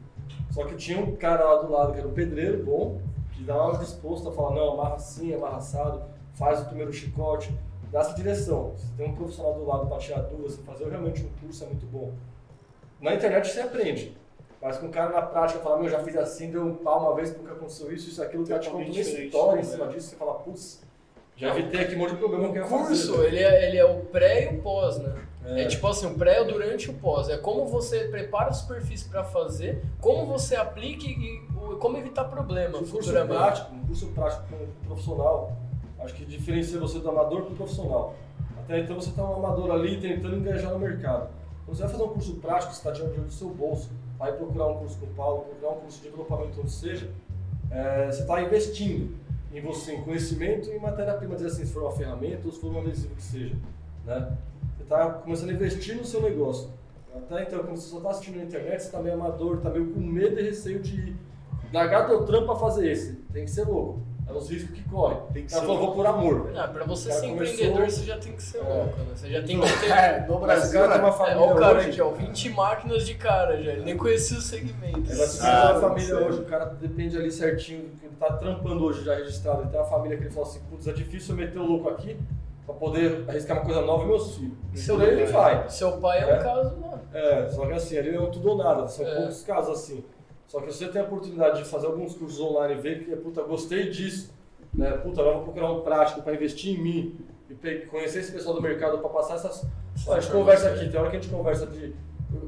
Só 0.51 0.65
que 0.65 0.75
tinha 0.75 0.99
um 0.99 1.15
cara 1.15 1.45
lá 1.45 1.63
do 1.63 1.71
lado 1.71 1.93
que 1.93 1.99
era 2.01 2.09
um 2.09 2.13
pedreiro 2.13 2.65
bom, 2.65 3.01
que 3.33 3.43
dava 3.45 3.79
disposto 3.79 4.29
a 4.29 4.33
falar, 4.33 4.55
não, 4.57 4.73
amarra 4.73 4.95
assim, 4.97 5.33
amarra 5.35 5.59
assado, 5.59 6.03
faz 6.35 6.63
o 6.63 6.65
primeiro 6.65 6.93
chicote, 6.93 7.53
dá 7.93 8.01
essa 8.01 8.15
direção. 8.15 8.73
Se 8.77 8.91
tem 8.97 9.11
um 9.11 9.15
profissional 9.15 9.55
do 9.55 9.65
lado 9.65 9.87
para 9.87 9.99
tirar 9.99 10.23
dúvidas, 10.23 10.57
fazer 10.67 10.89
realmente 10.89 11.23
um 11.23 11.29
curso 11.47 11.63
é 11.63 11.67
muito 11.69 11.87
bom. 11.87 12.11
Na 13.05 13.15
internet 13.15 13.47
você 13.49 13.61
aprende. 13.61 14.17
Mas 14.63 14.79
com 14.79 14.87
o 14.87 14.91
cara 14.91 15.11
na 15.11 15.21
prática 15.21 15.61
falar, 15.61 15.79
meu, 15.79 15.91
já 15.91 15.99
fiz 15.99 16.17
assim, 16.17 16.51
deu 16.51 16.63
um 16.65 16.75
pau 16.77 17.01
uma 17.01 17.15
vez 17.15 17.31
porque 17.31 17.53
aconteceu 17.53 17.93
isso, 17.93 18.09
isso, 18.09 18.23
aquilo, 18.23 18.45
o 18.45 18.47
cara 18.49 18.61
te 18.61 18.71
conta 18.71 18.85
uma 18.91 18.99
história 18.99 19.61
em 19.61 19.63
né? 19.63 19.71
cima 19.71 19.87
disso, 19.89 20.09
você 20.09 20.17
fala, 20.17 20.35
putz, 20.35 20.83
já 21.37 21.49
evitei 21.51 21.81
aqui 21.83 21.95
um 21.95 21.99
monte 21.99 22.13
de 22.13 22.17
problema 22.17 22.51
que 22.51 22.59
eu 22.59 22.65
O 22.65 22.69
fazer. 22.69 22.87
curso, 22.87 23.23
ele 23.25 23.41
é, 23.41 23.69
ele 23.69 23.77
é 23.77 23.85
o 23.85 24.01
pré 24.07 24.45
e 24.45 24.57
o 24.57 24.63
pós, 24.63 24.97
né? 24.99 25.15
É. 25.45 25.65
É. 25.65 25.67
tipo 25.67 25.87
assim, 25.87 26.07
o 26.07 26.15
pré 26.15 26.37
é 26.37 26.41
o 26.41 26.47
durante 26.47 26.87
e 26.87 26.91
o 26.91 26.95
pós. 26.95 27.29
É 27.29 27.37
como 27.37 27.67
você 27.67 28.05
prepara 28.09 28.49
a 28.49 28.53
superfície 28.55 29.07
pra 29.11 29.23
fazer, 29.23 29.83
como 30.01 30.25
você 30.25 30.57
aplica 30.57 31.05
e 31.05 31.43
o- 31.55 31.77
como 31.77 31.99
evitar 31.99 32.25
problema 32.25 32.79
Um 32.79 32.87
curso 32.87 33.13
prático, 33.13 33.75
um 33.75 33.87
curso 33.87 34.07
prático 34.13 34.45
com 34.49 34.57
um 34.65 34.87
profissional, 34.87 35.53
acho 35.99 36.15
que 36.15 36.25
diferencia 36.25 36.81
você 36.81 36.99
do 37.01 37.11
amador 37.11 37.43
para 37.43 37.53
o 37.53 37.57
profissional. 37.57 38.15
Até 38.65 38.79
então 38.79 38.97
você 38.99 39.11
está 39.11 39.23
um 39.23 39.35
amador 39.35 39.71
ali 39.73 40.01
tentando 40.01 40.37
engajar 40.37 40.73
no 40.73 40.79
mercado. 40.79 41.29
Quando 41.65 41.77
você 41.77 41.83
vai 41.83 41.93
fazer 41.93 42.05
um 42.05 42.09
curso 42.09 42.35
prático, 42.37 42.73
você 42.73 42.79
está 42.79 42.93
tirando 42.93 43.09
dinheiro 43.09 43.29
do 43.29 43.33
seu 43.33 43.49
bolso, 43.49 43.91
vai 44.19 44.33
procurar 44.33 44.69
um 44.69 44.79
curso 44.79 44.99
com 44.99 45.07
o 45.07 45.11
Paulo, 45.11 45.45
procurar 45.45 45.73
um 45.73 45.81
curso 45.81 46.03
de 46.03 46.11
desenvolvimento 46.11 46.61
onde 46.61 46.71
seja, 46.71 47.11
é, 47.71 48.07
você 48.07 48.23
está 48.23 48.43
investindo 48.43 49.17
em 49.53 49.61
você, 49.61 49.95
em 49.95 50.03
conhecimento 50.03 50.69
e 50.69 50.77
em 50.77 50.81
matéria-prima, 50.81 51.35
assim, 51.35 51.65
se 51.65 51.73
for 51.73 51.83
uma 51.85 51.93
ferramenta 51.93 52.47
ou 52.47 52.53
se 52.53 52.61
for 52.61 52.73
um 52.73 52.81
adesivo 52.81 53.15
que 53.15 53.23
seja. 53.23 53.57
Né? 54.05 54.37
Você 54.77 54.83
está 54.83 55.11
começando 55.11 55.51
a 55.51 55.53
investir 55.53 55.97
no 55.97 56.05
seu 56.05 56.21
negócio. 56.21 56.71
Até 57.15 57.45
então, 57.45 57.61
quando 57.61 57.77
você 57.77 57.89
só 57.89 57.99
está 57.99 58.11
assistindo 58.11 58.37
na 58.37 58.45
internet, 58.45 58.81
você 58.81 58.87
está 58.87 59.01
meio 59.01 59.15
amador, 59.15 59.59
está 59.59 59.71
meio 59.71 59.93
com 59.93 60.01
medo 60.01 60.39
e 60.41 60.43
receio 60.43 60.81
de 60.81 61.15
largar 61.73 62.09
teu 62.09 62.25
trampo 62.25 62.47
para 62.47 62.57
fazer 62.57 62.91
esse. 62.91 63.13
Tem 63.33 63.45
que 63.45 63.51
ser 63.51 63.65
louco. 63.67 64.01
É 64.27 64.33
os 64.33 64.49
riscos 64.49 64.75
que 64.75 64.83
corre. 64.89 65.17
Tem 65.35 65.45
que 65.45 65.53
Ela 65.53 65.61
ser 65.61 65.67
falou, 65.67 65.79
vou 65.87 65.95
por 65.95 66.07
amor. 66.07 66.51
Ah, 66.57 66.67
pra 66.67 66.85
você 66.85 67.13
ser 67.13 67.29
começou- 67.29 67.55
empreendedor, 67.55 67.91
você 67.91 68.05
já 68.05 68.19
tem 68.19 68.33
que 68.33 68.43
ser 68.43 68.59
É. 68.59 68.61
louco, 68.63 68.99
né? 69.01 69.07
Você 69.15 69.29
já 69.31 69.43
tem 69.43 69.61
que 69.61 69.81
ter. 69.81 69.91
É, 69.93 70.27
no 70.27 70.39
Brasil, 70.39 70.81
cara 70.81 70.93
tem 70.93 71.01
uma 71.03 71.09
É, 71.09 71.13
família 71.13 71.41
olha 71.43 71.55
o 71.55 71.59
cara 71.59 71.79
hoje, 71.79 71.89
aqui, 71.91 72.01
ó, 72.01 72.11
20 72.11 72.49
máquinas 72.51 73.07
de 73.07 73.15
cara 73.15 73.63
já, 73.63 73.73
ele 73.73 73.85
nem 73.85 73.97
conhecia 73.97 74.39
o 74.39 74.41
segmento. 74.41 74.99
Ele 74.99 75.15
vai 75.15 75.27
se 75.27 75.47
Ah, 75.47 75.71
uma 75.73 75.81
família 75.81 76.17
hoje, 76.17 76.41
o 76.41 76.45
cara 76.47 76.65
depende 76.67 77.17
ali 77.19 77.31
certinho 77.31 77.83
do 77.83 77.97
que 78.01 78.07
ele 78.07 78.15
tá 78.19 78.33
trampando 78.33 78.85
hoje 78.85 79.05
já 79.05 79.15
registrado. 79.15 79.61
Ele 79.63 79.69
tem 79.71 79.79
uma 79.79 79.87
família 79.89 80.17
que 80.17 80.25
ele 80.25 80.31
fala 80.31 80.47
assim, 80.47 80.61
putz, 80.71 80.87
é 80.89 80.93
difícil 80.93 81.35
eu 81.35 81.39
meter 81.39 81.59
o 81.59 81.67
louco 81.67 81.89
aqui 81.91 82.17
pra 82.65 82.75
poder 82.75 83.25
arriscar 83.29 83.59
uma 83.59 83.65
coisa 83.67 83.83
nova 83.83 84.05
e 84.05 84.07
meus 84.07 84.37
filhos. 84.37 84.55
Seu, 84.75 85.01
ele 85.03 85.27
vai. 85.27 85.69
seu 85.69 85.93
pai 85.99 86.21
é 86.23 86.27
um 86.27 86.31
É. 86.31 86.39
caso, 86.43 86.77
não. 86.81 86.99
É, 87.13 87.49
só 87.51 87.67
que 87.67 87.73
assim, 87.75 87.99
ali 87.99 88.15
é 88.17 88.19
um 88.21 88.31
tudo 88.31 88.49
ou 88.53 88.57
nada, 88.57 88.89
são 88.89 89.07
É. 89.07 89.17
poucos 89.17 89.43
casos 89.43 89.79
assim. 89.79 90.03
Só 90.47 90.61
que 90.61 90.73
você 90.73 90.89
tem 90.89 91.01
a 91.01 91.05
oportunidade 91.05 91.63
de 91.63 91.69
fazer 91.69 91.87
alguns 91.87 92.15
cursos 92.15 92.41
online 92.41 92.75
e 92.75 92.81
ver 92.81 93.05
que, 93.05 93.17
puta, 93.17 93.43
gostei 93.43 93.91
disso, 93.91 94.33
né? 94.73 94.91
Puta, 94.93 95.21
agora 95.21 95.37
vou 95.37 95.45
procurar 95.45 95.73
um 95.73 95.81
prático 95.81 96.23
para 96.23 96.35
investir 96.35 96.79
em 96.79 96.83
mim 96.83 97.17
e 97.51 97.87
conhecer 97.87 98.21
esse 98.21 98.33
pessoal 98.33 98.55
do 98.55 98.63
mercado 98.63 98.99
para 98.99 99.09
passar 99.09 99.35
essas. 99.35 99.67
Ó, 100.07 100.15
a 100.15 100.21
gente 100.21 100.33
conversa 100.33 100.69
aqui, 100.71 100.89
tem 100.89 101.01
hora 101.01 101.11
que 101.11 101.17
a 101.17 101.21
gente 101.21 101.33
conversa 101.33 101.67
de 101.67 101.95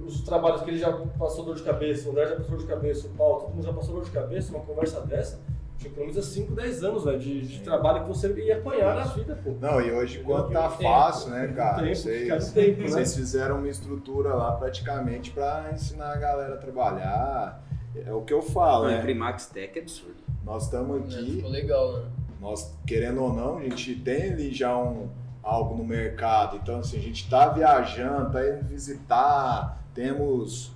os 0.04 0.22
trabalhos 0.22 0.62
que 0.62 0.70
ele 0.70 0.78
já 0.78 0.92
passou 1.18 1.44
dor 1.44 1.54
de 1.54 1.62
cabeça, 1.62 2.09
o 2.09 2.12
André 2.12 2.26
já 2.26 2.37
passou 2.37 2.50
dor 2.50 2.59
de 2.59 2.66
cabeça, 2.66 3.06
o 3.06 3.11
Paulo, 3.11 3.40
todo 3.40 3.50
mundo 3.54 3.64
já 3.64 3.72
passou 3.72 3.94
dor 3.94 4.04
de 4.04 4.11
cabeça, 4.11 4.50
uma 4.50 4.64
conversa 4.64 5.00
dessa, 5.02 5.38
gente 5.78 5.87
economiza 5.87 6.22
5, 6.22 6.52
10 6.54 6.85
anos, 6.85 7.04
velho, 7.04 7.18
de, 7.18 7.40
de 7.42 7.61
trabalho 7.61 8.02
que 8.02 8.09
você 8.09 8.32
ia 8.32 8.59
apanhar 8.59 8.94
na 8.94 9.04
vida, 9.04 9.38
pô. 9.42 9.54
Não, 9.61 9.80
e 9.80 9.92
hoje 9.92 10.20
quanto 10.20 10.50
tá 10.50 10.68
Tempo, 10.70 10.82
fácil, 10.82 11.30
né, 11.30 11.52
cara? 11.54 11.82
tempo, 11.82 11.94
Vocês, 11.94 12.28
cara, 12.28 12.44
tempo, 12.44 12.80
né? 12.82 12.88
vocês 12.88 13.16
fizeram 13.16 13.59
uma 13.59 13.68
estrutura 13.68 14.35
lá 14.35 14.52
praticamente 14.52 15.30
pra 15.30 15.70
ensinar 15.72 16.12
a 16.12 16.16
galera 16.16 16.54
a 16.54 16.59
trabalhar. 16.59 17.62
É 18.04 18.12
o 18.12 18.22
que 18.22 18.32
eu 18.32 18.42
falo, 18.42 18.85
Não, 18.85 18.90
né? 18.90 18.98
Imprimax 18.98 19.46
Tech 19.46 19.78
é 19.78 19.82
absurdo. 19.82 20.16
Nós 20.44 20.64
estamos 20.64 21.12
né? 21.12 21.20
aqui, 21.20 21.37
Ficou 21.37 21.50
legal, 21.50 21.92
né? 21.92 22.04
nós 22.40 22.72
querendo 22.87 23.22
ou 23.22 23.32
não, 23.32 23.59
a 23.59 23.62
gente 23.62 23.94
tem 23.96 24.32
ali 24.32 24.52
já 24.52 24.76
um 24.76 25.09
algo 25.42 25.76
no 25.76 25.85
mercado. 25.85 26.56
Então, 26.56 26.80
assim, 26.80 26.98
a 26.98 27.02
gente 27.02 27.28
tá 27.30 27.48
viajando, 27.48 28.32
tá 28.32 28.46
indo 28.46 28.64
visitar, 28.64 29.80
temos 29.94 30.72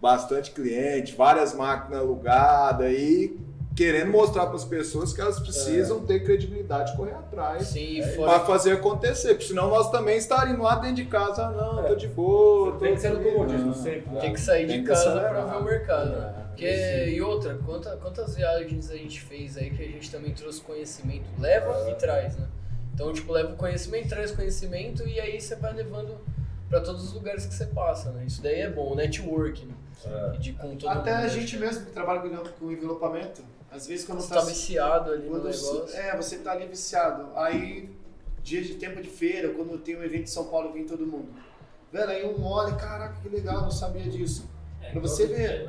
bastante 0.00 0.50
cliente, 0.50 1.14
várias 1.14 1.54
máquinas 1.54 2.00
alugadas 2.00 2.92
e 2.92 3.38
querendo 3.74 4.10
mostrar 4.10 4.46
para 4.46 4.56
as 4.56 4.64
pessoas 4.64 5.12
que 5.12 5.20
elas 5.20 5.40
precisam 5.40 6.00
ter 6.00 6.22
credibilidade 6.22 6.92
e 6.92 6.96
correr 6.96 7.14
atrás 7.14 7.68
Sim, 7.68 8.00
e 8.00 8.16
para 8.16 8.40
fazer 8.40 8.72
acontecer, 8.72 9.28
porque 9.34 9.46
senão 9.46 9.70
nós 9.70 9.90
também 9.90 10.18
estaríamos 10.18 10.62
lá 10.62 10.74
dentro 10.76 10.96
de 10.96 11.06
casa, 11.06 11.46
ah, 11.46 11.50
não, 11.50 11.84
tô 11.84 11.94
de 11.94 12.08
boa, 12.08 12.72
tô 12.72 12.78
Tem 12.78 12.94
que 12.94 13.00
ser 13.00 13.10
no 13.10 13.20
aqui, 13.20 13.30
comodismo 13.30 13.66
não. 13.66 13.74
sempre. 13.74 14.10
né? 14.10 14.20
Tem 14.20 14.32
que 14.32 14.40
sair 14.40 14.66
Tem 14.66 14.76
de 14.78 14.82
que 14.82 14.88
casa 14.88 15.20
pra 15.20 15.44
ver 15.44 15.56
o 15.56 15.64
mercado, 15.64 16.10
né? 16.10 16.34
É. 16.38 16.41
Porque, 16.52 17.10
e 17.10 17.20
outra, 17.22 17.54
quanta- 17.64 17.96
quantas 17.96 18.36
viagens 18.36 18.90
a 18.90 18.96
gente 18.96 19.20
fez 19.20 19.56
aí 19.56 19.70
que 19.70 19.82
a 19.82 19.86
gente 19.86 20.10
também 20.10 20.32
trouxe 20.32 20.60
conhecimento, 20.60 21.24
leva 21.38 21.90
e 21.90 21.94
traz, 21.94 22.36
né? 22.36 22.46
Então, 22.94 23.12
tipo, 23.12 23.32
leva 23.32 23.52
o 23.52 23.56
conhecimento, 23.56 24.08
traz 24.08 24.30
conhecimento 24.32 25.06
e 25.08 25.18
aí 25.20 25.40
você 25.40 25.56
vai 25.56 25.72
levando 25.72 26.18
pra 26.68 26.80
todos 26.80 27.04
os 27.04 27.12
lugares 27.14 27.46
que 27.46 27.54
você 27.54 27.66
passa, 27.66 28.10
né? 28.12 28.24
Isso 28.26 28.42
daí 28.42 28.60
é 28.60 28.70
bom, 28.70 28.92
o 28.92 28.94
network, 28.94 29.64
né? 29.64 29.74
É. 30.04 30.36
De, 30.38 30.52
com 30.52 30.76
todo 30.76 30.90
Até 30.90 31.10
mundo, 31.12 31.20
a 31.20 31.22
né? 31.22 31.28
gente 31.28 31.56
mesmo 31.56 31.86
que 31.86 31.92
trabalha 31.92 32.20
com, 32.20 32.28
com 32.58 32.70
envelopamento, 32.72 33.42
às 33.70 33.86
vezes 33.86 34.04
quando 34.04 34.20
Você 34.20 34.28
tá, 34.34 34.40
tá 34.40 34.46
viciado 34.46 35.10
ali 35.12 35.26
no 35.28 35.36
negócio. 35.38 35.84
É, 35.94 36.14
você 36.16 36.38
tá 36.38 36.52
ali 36.52 36.66
viciado. 36.66 37.28
Aí, 37.36 37.88
dia 38.42 38.60
de 38.62 38.74
tempo 38.74 39.00
de 39.00 39.08
feira, 39.08 39.48
quando 39.50 39.78
tem 39.78 39.96
um 39.96 40.02
evento 40.02 40.24
em 40.24 40.26
São 40.26 40.44
Paulo, 40.46 40.72
vem 40.72 40.84
todo 40.84 41.06
mundo. 41.06 41.28
Velho, 41.90 42.10
aí 42.10 42.24
um 42.26 42.44
olha, 42.44 42.74
caraca, 42.74 43.14
que 43.22 43.28
legal, 43.28 43.62
não 43.62 43.70
sabia 43.70 44.02
disso. 44.02 44.48
É, 44.82 44.90
Pra 44.90 45.00
você 45.00 45.26
ver. 45.26 45.68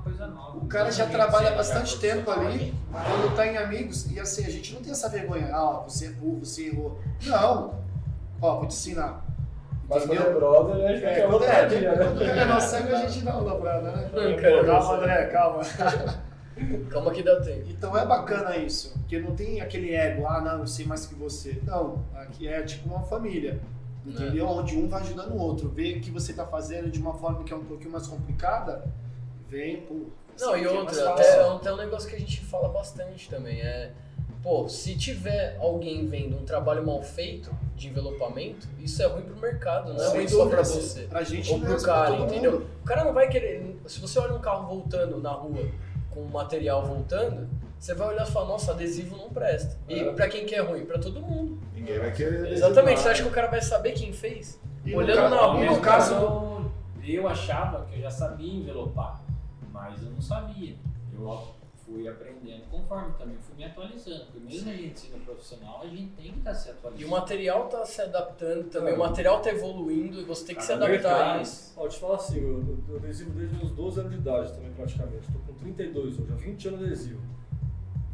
Uma 0.00 0.02
coisa 0.02 0.26
nova. 0.26 0.58
O 0.58 0.66
cara 0.66 0.90
já 0.90 1.06
trabalha 1.06 1.52
bastante 1.52 1.98
tempo 1.98 2.30
ali, 2.30 2.74
quando 2.90 3.36
tá 3.36 3.46
em 3.46 3.56
amigos, 3.56 4.10
e 4.10 4.18
assim, 4.18 4.44
a 4.46 4.50
gente 4.50 4.72
não 4.74 4.80
tem 4.82 4.92
essa 4.92 5.08
vergonha, 5.08 5.54
ah, 5.54 5.82
você 5.86 6.06
é 6.06 6.10
burro, 6.10 6.40
você 6.44 6.68
errou. 6.68 6.98
Não. 7.26 7.74
Ó, 8.40 8.56
vou 8.56 8.66
te 8.66 8.72
ensinar. 8.74 9.24
Mas 9.88 10.06
quando 10.06 10.20
é 10.22 10.32
brother, 10.32 10.84
a 10.86 10.92
gente 10.92 11.04
É, 11.04 11.14
quer 11.14 11.28
quando 11.28 11.44
é, 11.44 11.66
dia, 11.66 11.92
quando 11.96 12.20
né? 12.20 12.38
é 12.38 12.44
nosso 12.44 12.70
sangue, 12.70 12.92
a 12.94 13.06
gente 13.08 13.24
dá 13.24 13.36
uma 13.36 13.50
dobrada, 13.50 13.90
né? 13.90 14.10
Não, 14.12 14.64
calma, 14.64 14.80
você- 14.82 14.94
André, 14.94 15.24
calma. 15.26 15.62
Calma 16.90 17.10
que 17.10 17.22
dá 17.22 17.40
tempo. 17.40 17.64
Então 17.70 17.96
é 17.96 18.04
bacana 18.04 18.54
isso, 18.58 18.92
porque 18.98 19.18
não 19.18 19.34
tem 19.34 19.62
aquele 19.62 19.94
ego, 19.94 20.26
ah, 20.26 20.42
não, 20.42 20.58
eu 20.58 20.66
sei 20.66 20.84
mais 20.84 21.06
que 21.06 21.14
você. 21.14 21.58
Não, 21.64 22.04
aqui 22.14 22.46
é 22.46 22.60
tipo 22.62 22.86
uma 22.86 23.00
família, 23.00 23.58
entendeu? 24.04 24.46
Onde 24.46 24.76
um 24.76 24.86
vai 24.86 25.00
ajudando 25.00 25.32
o 25.32 25.38
outro. 25.38 25.70
Vê 25.70 25.94
que 26.00 26.10
você 26.10 26.34
tá 26.34 26.44
fazendo 26.44 26.90
de 26.90 27.00
uma 27.00 27.14
forma 27.14 27.44
que 27.44 27.52
é 27.52 27.56
um 27.56 27.64
pouquinho 27.64 27.90
mais 27.92 28.06
complicada, 28.06 28.84
vem, 29.50 29.80
pô. 29.82 29.94
Não, 30.38 30.56
e 30.56 30.66
outra, 30.66 31.10
até, 31.10 31.40
até 31.42 31.72
um 31.72 31.76
negócio 31.76 32.08
que 32.08 32.16
a 32.16 32.18
gente 32.18 32.40
fala 32.40 32.68
bastante 32.68 33.28
também 33.28 33.60
é, 33.60 33.90
pô, 34.42 34.68
se 34.68 34.96
tiver 34.96 35.56
alguém 35.60 36.06
vendo 36.06 36.36
um 36.36 36.44
trabalho 36.44 36.86
mal 36.86 37.02
feito 37.02 37.50
de 37.76 37.88
envelopamento, 37.88 38.66
isso 38.78 39.02
é 39.02 39.06
ruim 39.06 39.22
pro 39.22 39.36
mercado, 39.36 39.92
não 39.92 40.02
é 40.02 40.08
ruim 40.08 40.28
só 40.28 40.46
pra 40.46 40.62
você. 40.64 41.02
Pra 41.02 41.22
gente 41.22 41.52
Ou 41.52 41.58
pro 41.60 41.68
mesmo, 41.70 41.86
cara, 41.86 42.16
entendeu? 42.16 42.52
mundo. 42.52 42.66
O 42.82 42.84
cara 42.86 43.04
não 43.04 43.12
vai 43.12 43.28
querer. 43.28 43.76
Se 43.86 44.00
você 44.00 44.18
olha 44.18 44.34
um 44.34 44.40
carro 44.40 44.66
voltando 44.66 45.20
na 45.20 45.32
rua 45.32 45.66
com 46.10 46.22
material 46.24 46.84
voltando, 46.86 47.46
você 47.78 47.94
vai 47.94 48.08
olhar 48.08 48.26
e 48.26 48.30
falar, 48.30 48.46
nossa, 48.46 48.72
adesivo 48.72 49.16
não 49.16 49.28
presta. 49.30 49.76
E 49.88 50.00
É. 50.00 50.12
pra 50.12 50.28
quem 50.28 50.46
que 50.46 50.54
é 50.54 50.60
ruim? 50.60 50.84
Pra 50.86 50.98
todo 50.98 51.20
mundo. 51.20 51.58
Ninguém 51.74 51.98
vai 51.98 52.12
querer. 52.12 52.50
Exatamente, 52.52 53.00
você 53.00 53.08
acha 53.10 53.22
que 53.22 53.28
o 53.28 53.32
cara 53.32 53.48
vai 53.48 53.60
saber 53.60 53.92
quem 53.92 54.12
fez? 54.12 54.58
E 54.84 54.94
Olhando 54.94 55.22
no, 55.22 55.30
na 55.30 55.46
rua, 55.46 55.64
e 55.64 55.66
no 55.66 55.80
caso, 55.80 56.14
eu 57.04 57.28
achava 57.28 57.84
que 57.86 57.96
eu 57.98 58.02
já 58.02 58.10
sabia 58.10 58.52
envelopar, 58.52 59.19
mas 59.80 60.02
eu 60.02 60.10
não 60.10 60.20
sabia. 60.20 60.76
Eu 61.12 61.48
fui 61.84 62.06
aprendendo 62.06 62.62
conforme 62.70 63.12
também 63.18 63.36
fui 63.38 63.56
me 63.56 63.64
atualizando. 63.64 64.26
Porque 64.26 64.38
mesmo 64.40 64.70
a 64.70 64.74
gente 64.74 65.00
sendo 65.00 65.24
profissional, 65.24 65.80
a 65.82 65.86
gente 65.86 66.12
tem 66.12 66.32
que 66.32 66.38
estar 66.38 66.54
se 66.54 66.68
E 66.68 66.72
atualizando. 66.72 67.06
o 67.06 67.10
material 67.10 67.68
tá 67.68 67.84
se 67.84 68.00
adaptando 68.02 68.70
também, 68.70 68.92
É. 68.92 68.96
o 68.96 68.98
material 68.98 69.40
tá 69.40 69.50
evoluindo 69.50 70.20
e 70.20 70.24
você 70.24 70.46
tem 70.46 70.56
que 70.56 70.62
se 70.62 70.68
Cada 70.68 70.86
adaptar 70.86 71.38
a 71.38 71.42
isso. 71.42 71.72
Ó, 71.76 71.84
eu 71.84 71.88
te 71.88 71.98
falar 71.98 72.16
assim, 72.16 72.38
eu, 72.38 72.78
eu 72.88 72.96
adesivo 72.96 73.30
desde 73.30 73.56
meus 73.56 73.70
12 73.72 74.00
anos 74.00 74.12
de 74.12 74.18
idade 74.18 74.52
também, 74.52 74.72
praticamente. 74.72 75.26
Estou 75.26 75.40
com 75.46 75.54
32 75.54 76.18
hoje, 76.20 76.32
há 76.32 76.36
20 76.36 76.68
anos 76.68 76.80
de 76.80 76.86
adesivo. 76.86 77.20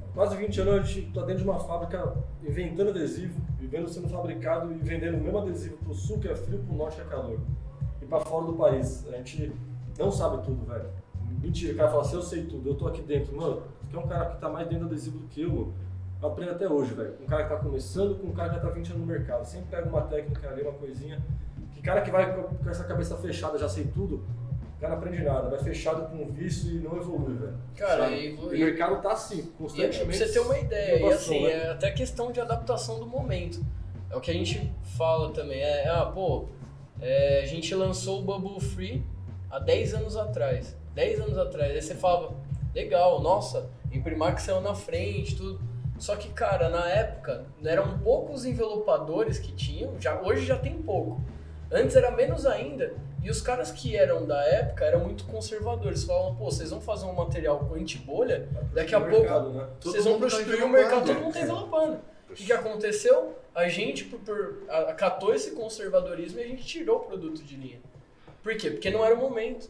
Há 0.03 0.13
quase 0.15 0.37
20 0.37 0.61
anos 0.63 0.75
a 0.75 0.83
gente 0.83 1.09
está 1.09 1.21
dentro 1.23 1.43
de 1.43 1.49
uma 1.51 1.59
fábrica 1.61 2.17
inventando 2.43 2.91
adesivo, 2.91 3.39
vivendo 3.59 3.89
sendo 3.89 4.09
fabricado 4.09 4.73
e 4.73 4.77
vendendo 4.79 5.19
o 5.19 5.21
mesmo 5.21 5.39
adesivo 5.39 5.77
para 5.79 5.91
o 5.91 5.95
sul, 5.95 6.19
que 6.19 6.29
é 6.29 6.35
frio, 6.35 6.59
para 6.61 6.75
o 6.75 6.77
norte, 6.79 6.97
que 6.97 7.03
é 7.03 7.05
calor. 7.05 7.39
E 8.01 8.07
para 8.07 8.21
fora 8.21 8.47
do 8.47 8.55
país. 8.55 9.07
A 9.09 9.17
gente 9.19 9.53
não 9.99 10.11
sabe 10.11 10.43
tudo, 10.45 10.65
velho. 10.65 10.89
Mentira, 11.41 11.73
o 11.73 11.77
cara 11.77 11.89
fala 11.91 12.03
assim, 12.03 12.17
eu 12.17 12.23
sei 12.23 12.43
tudo, 12.45 12.69
eu 12.71 12.75
tô 12.75 12.87
aqui 12.89 13.03
dentro. 13.03 13.37
Mano, 13.37 13.62
você 13.89 13.97
é 13.97 13.99
um 14.01 14.07
cara 14.07 14.27
que 14.27 14.41
tá 14.41 14.49
mais 14.49 14.67
dentro 14.69 14.87
do 14.87 14.91
adesivo 14.93 15.19
do 15.19 15.27
que 15.29 15.43
eu, 15.43 15.51
mano. 15.51 15.75
Eu 16.23 16.29
aprendo 16.29 16.53
até 16.53 16.69
hoje, 16.69 16.95
velho. 16.95 17.15
Um 17.23 17.27
cara 17.27 17.45
que 17.45 17.51
tá 17.51 17.57
começando 17.57 18.17
com 18.19 18.29
um 18.29 18.33
cara 18.33 18.49
que 18.49 18.55
já 18.57 18.61
tá 18.62 18.69
20 18.71 18.89
anos 18.91 19.01
no 19.01 19.07
mercado. 19.07 19.45
Sempre 19.45 19.69
pega 19.71 19.89
uma 19.89 20.03
técnica 20.03 20.49
ali, 20.49 20.62
uma 20.62 20.73
coisinha. 20.73 21.23
Que 21.75 21.83
cara 21.83 22.01
que 22.01 22.11
vai 22.11 22.35
com 22.35 22.69
essa 22.71 22.85
cabeça 22.85 23.17
fechada, 23.19 23.59
já 23.59 23.69
sei 23.69 23.85
tudo, 23.85 24.25
o 24.77 24.81
cara 24.81 24.95
não 24.95 24.99
aprende 25.03 25.23
nada. 25.23 25.51
Vai 25.51 25.59
fechado 25.59 26.09
com 26.11 26.23
um 26.23 26.33
vício 26.33 26.71
e 26.71 26.79
não 26.79 26.97
evolui, 26.97 27.35
velho. 27.37 27.55
Cara, 27.77 28.05
Sabe? 28.05 28.15
e- 28.31 28.35
o 28.35 28.55
e- 28.55 28.59
mercado 28.65 29.01
tá 29.03 29.12
assim, 29.12 29.41
E 29.41 29.43
pra 29.43 29.53
constantemente. 29.59 30.17
você 30.19 30.33
ter 30.33 30.39
uma 30.41 30.59
ideia, 30.59 31.01
e 31.07 31.12
assim, 31.12 31.43
né? 31.45 31.51
é 31.53 31.71
até 31.71 31.91
questão 31.91 32.33
de 32.33 32.41
adaptação 32.41 32.99
do 32.99 33.07
momento. 33.07 33.61
É 34.11 34.17
o 34.17 34.21
que 34.21 34.31
a 34.31 34.35
gente 34.35 34.73
fala 34.97 35.31
também, 35.33 35.61
é, 35.61 35.87
ah, 35.89 36.07
pô, 36.07 36.47
é, 37.01 37.43
a 37.43 37.47
gente 37.47 37.75
lançou 37.75 38.21
o 38.21 38.25
Bubble 38.25 38.59
Free 38.61 39.05
há 39.51 39.59
10 39.59 39.93
anos 39.95 40.17
atrás. 40.17 40.75
10 40.97 41.21
anos 41.21 41.39
atrás. 41.39 41.73
Aí 41.73 41.83
você 41.83 41.95
falava, 41.95 42.35
legal, 42.75 43.21
nossa, 43.21 43.69
Imprimax 43.93 44.43
saiu 44.43 44.63
na 44.63 44.75
frente, 44.75 45.37
tudo. 45.37 45.61
Só 45.99 46.17
que, 46.17 46.31
cara, 46.31 46.69
na 46.69 46.89
época, 46.89 47.45
eram 47.63 47.99
poucos 47.99 48.45
envelopadores 48.45 49.39
que 49.39 49.53
tinham, 49.53 50.01
já, 50.01 50.21
hoje 50.21 50.45
já 50.45 50.59
tem 50.59 50.81
pouco. 50.83 51.21
Antes 51.71 51.97
era 51.97 52.11
menos 52.11 52.47
ainda, 52.47 52.95
e 53.23 53.31
os 53.31 53.43
caras 53.43 53.71
que 53.71 53.97
eram 53.97 54.25
da 54.25 54.43
época 54.45 54.85
eram 54.85 55.01
muito 55.01 55.25
conservadores. 55.25 56.05
Falavam, 56.05 56.35
pô, 56.37 56.45
vocês 56.47 56.71
vão 56.71 56.81
fazer 56.81 57.07
um 57.07 57.13
material 57.13 57.59
com 57.59 57.75
antibolha, 57.75 58.49
daqui 58.73 58.95
a 58.95 58.99
O 58.99 59.03
pouco 59.03 59.21
mercado, 59.21 59.51
né? 59.53 59.67
Vocês 59.81 60.05
vão 60.05 60.15
tá 60.15 60.19
prostituir 60.21 60.63
o 60.63 60.69
envelopando. 60.69 60.73
mercado, 60.73 61.07
todo 61.07 61.21
mundo 61.21 61.33
tá 61.33 61.41
envelopando. 61.41 62.01
O 62.31 62.35
que, 62.35 62.53
aconteceu? 62.53 63.37
A 63.55 63.69
gente 63.69 64.05
por, 64.05 64.19
por, 64.21 64.63
acatou 64.69 65.35
esse 65.35 65.53
conservadorismo 65.53 66.39
e 66.41 66.43
a 66.43 66.47
gente 66.47 66.65
tirou 66.65 66.99
o 66.99 67.01
produto 67.01 67.43
de 67.43 67.57
linha. 67.57 67.81
Por 68.43 68.57
quê? 68.57 68.71
Porque 68.71 68.91
não 68.91 69.05
era 69.05 69.15
o 69.15 69.19
momento. 69.19 69.69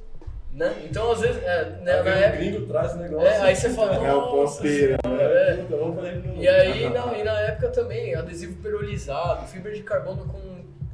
Né? 0.57 0.75
Então, 0.89 1.13
às 1.13 1.21
vezes, 1.21 1.43
é, 1.43 1.65
né, 1.83 1.97
na 1.97 2.03
vem 2.03 2.13
o 2.13 2.17
época. 2.17 2.37
gringo 2.39 2.67
traz 2.67 2.95
o 2.95 2.97
negócio. 2.97 3.29
É, 3.29 3.41
aí 3.43 3.55
você 3.55 3.69
fala, 3.71 3.95
É 3.95 4.15
o 4.15 4.23
pompeiro, 4.23 4.97
senhora, 5.05 5.23
É, 5.23 6.41
E 6.41 6.49
aí, 6.49 6.89
não, 6.89 7.15
e 7.15 7.23
na 7.23 7.39
época 7.41 7.69
também, 7.69 8.15
adesivo 8.15 8.57
perolizado, 8.63 9.47
fibra 9.47 9.71
de 9.75 9.83
carbono 9.83 10.25
com 10.27 10.41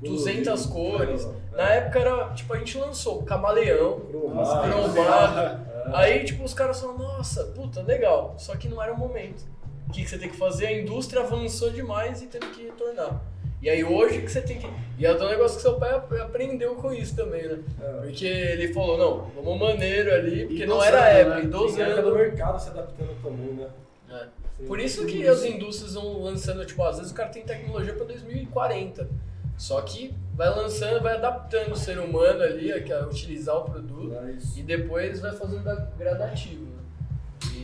200 0.01 0.67
cores. 0.67 1.29
Na 1.53 1.69
época 1.75 2.01
era, 2.01 2.31
tipo, 2.31 2.53
a 2.53 2.59
gente 2.59 2.77
lançou 2.77 3.23
camaleão, 3.23 4.01
Cromado. 4.01 4.69
cromado. 4.93 5.41
É. 5.41 5.73
Aí, 5.95 6.25
tipo, 6.25 6.43
os 6.45 6.55
caras 6.55 6.81
falam, 6.81 6.99
nossa, 6.99 7.45
puta, 7.47 7.83
legal. 7.83 8.35
Só 8.39 8.57
que 8.57 8.69
não 8.69 8.83
era 8.83 8.93
o 8.93 8.99
momento. 8.99 9.45
O 9.89 9.93
que, 9.93 10.03
que 10.03 10.09
você 10.11 10.19
tem 10.19 10.29
que 10.29 10.37
fazer? 10.37 10.67
A 10.67 10.73
indústria 10.73 11.23
avançou 11.23 11.71
demais 11.71 12.21
e 12.23 12.27
teve 12.27 12.47
que 12.47 12.65
retornar. 12.65 13.21
E 13.63 13.71
aí 13.71 13.85
hoje 13.85 14.21
que 14.23 14.31
você 14.31 14.41
tem 14.43 14.59
que. 14.59 14.67
E 14.99 15.07
é 15.07 15.13
um 15.13 15.29
negócio 15.29 15.57
que 15.57 15.63
seu 15.63 15.75
pai 15.75 15.95
ap- 15.95 16.13
aprendeu 16.21 16.75
com 16.75 16.93
isso 16.93 17.15
também, 17.15 17.47
né? 17.47 17.59
É. 17.81 17.87
Porque 18.03 18.27
ele 18.27 18.73
falou, 18.75 18.99
não, 18.99 19.31
vamos 19.43 19.61
maneiro 19.61 20.13
ali, 20.13 20.47
porque 20.47 20.67
não 20.67 20.83
era 20.83 21.03
a 21.05 21.09
época, 21.09 21.37
né? 21.37 21.45
e 21.45 21.73
Tem 21.75 21.83
época 21.85 22.03
do 22.03 22.15
mercado 22.15 22.61
se 22.61 22.69
adaptando 22.71 23.23
também, 23.23 23.53
né? 23.55 23.69
É. 24.11 24.27
Por 24.67 24.79
isso 24.81 25.07
que 25.07 25.27
as 25.27 25.45
indústrias 25.45 25.95
vão 25.95 26.23
lançando, 26.23 26.65
tipo, 26.67 26.83
às 26.85 26.97
vezes 26.99 27.13
o 27.13 27.15
cara 27.15 27.29
tem 27.31 27.43
tecnologia 27.45 27.95
para 27.95 28.05
2040. 28.05 29.09
Só 29.57 29.81
que 29.83 30.13
vai 30.35 30.49
lançando, 30.51 31.01
vai 31.03 31.15
adaptando 31.17 31.73
o 31.73 31.77
ser 31.77 31.99
humano 31.99 32.43
ali 32.43 32.73
a, 32.73 32.99
a 32.99 33.07
utilizar 33.07 33.57
o 33.59 33.65
produto 33.65 34.17
Mas- 34.23 34.57
e 34.57 34.63
depois 34.63 35.21
vai 35.21 35.33
fazendo 35.33 35.63
da- 35.63 35.87
gradativo. 35.97 36.67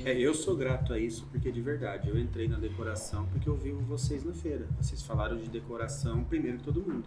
É, 0.08 0.18
eu 0.18 0.32
sou 0.32 0.56
grato 0.56 0.94
a 0.94 0.98
isso 0.98 1.26
porque 1.30 1.52
de 1.52 1.60
verdade, 1.60 2.08
eu 2.08 2.18
entrei 2.18 2.48
na 2.48 2.56
decoração 2.56 3.26
porque 3.26 3.46
eu 3.46 3.54
vi 3.54 3.72
vocês 3.72 4.24
na 4.24 4.32
feira. 4.32 4.66
Vocês 4.80 5.02
falaram 5.02 5.36
de 5.36 5.50
decoração 5.50 6.24
primeiro 6.24 6.56
que 6.56 6.64
todo 6.64 6.80
mundo. 6.80 7.06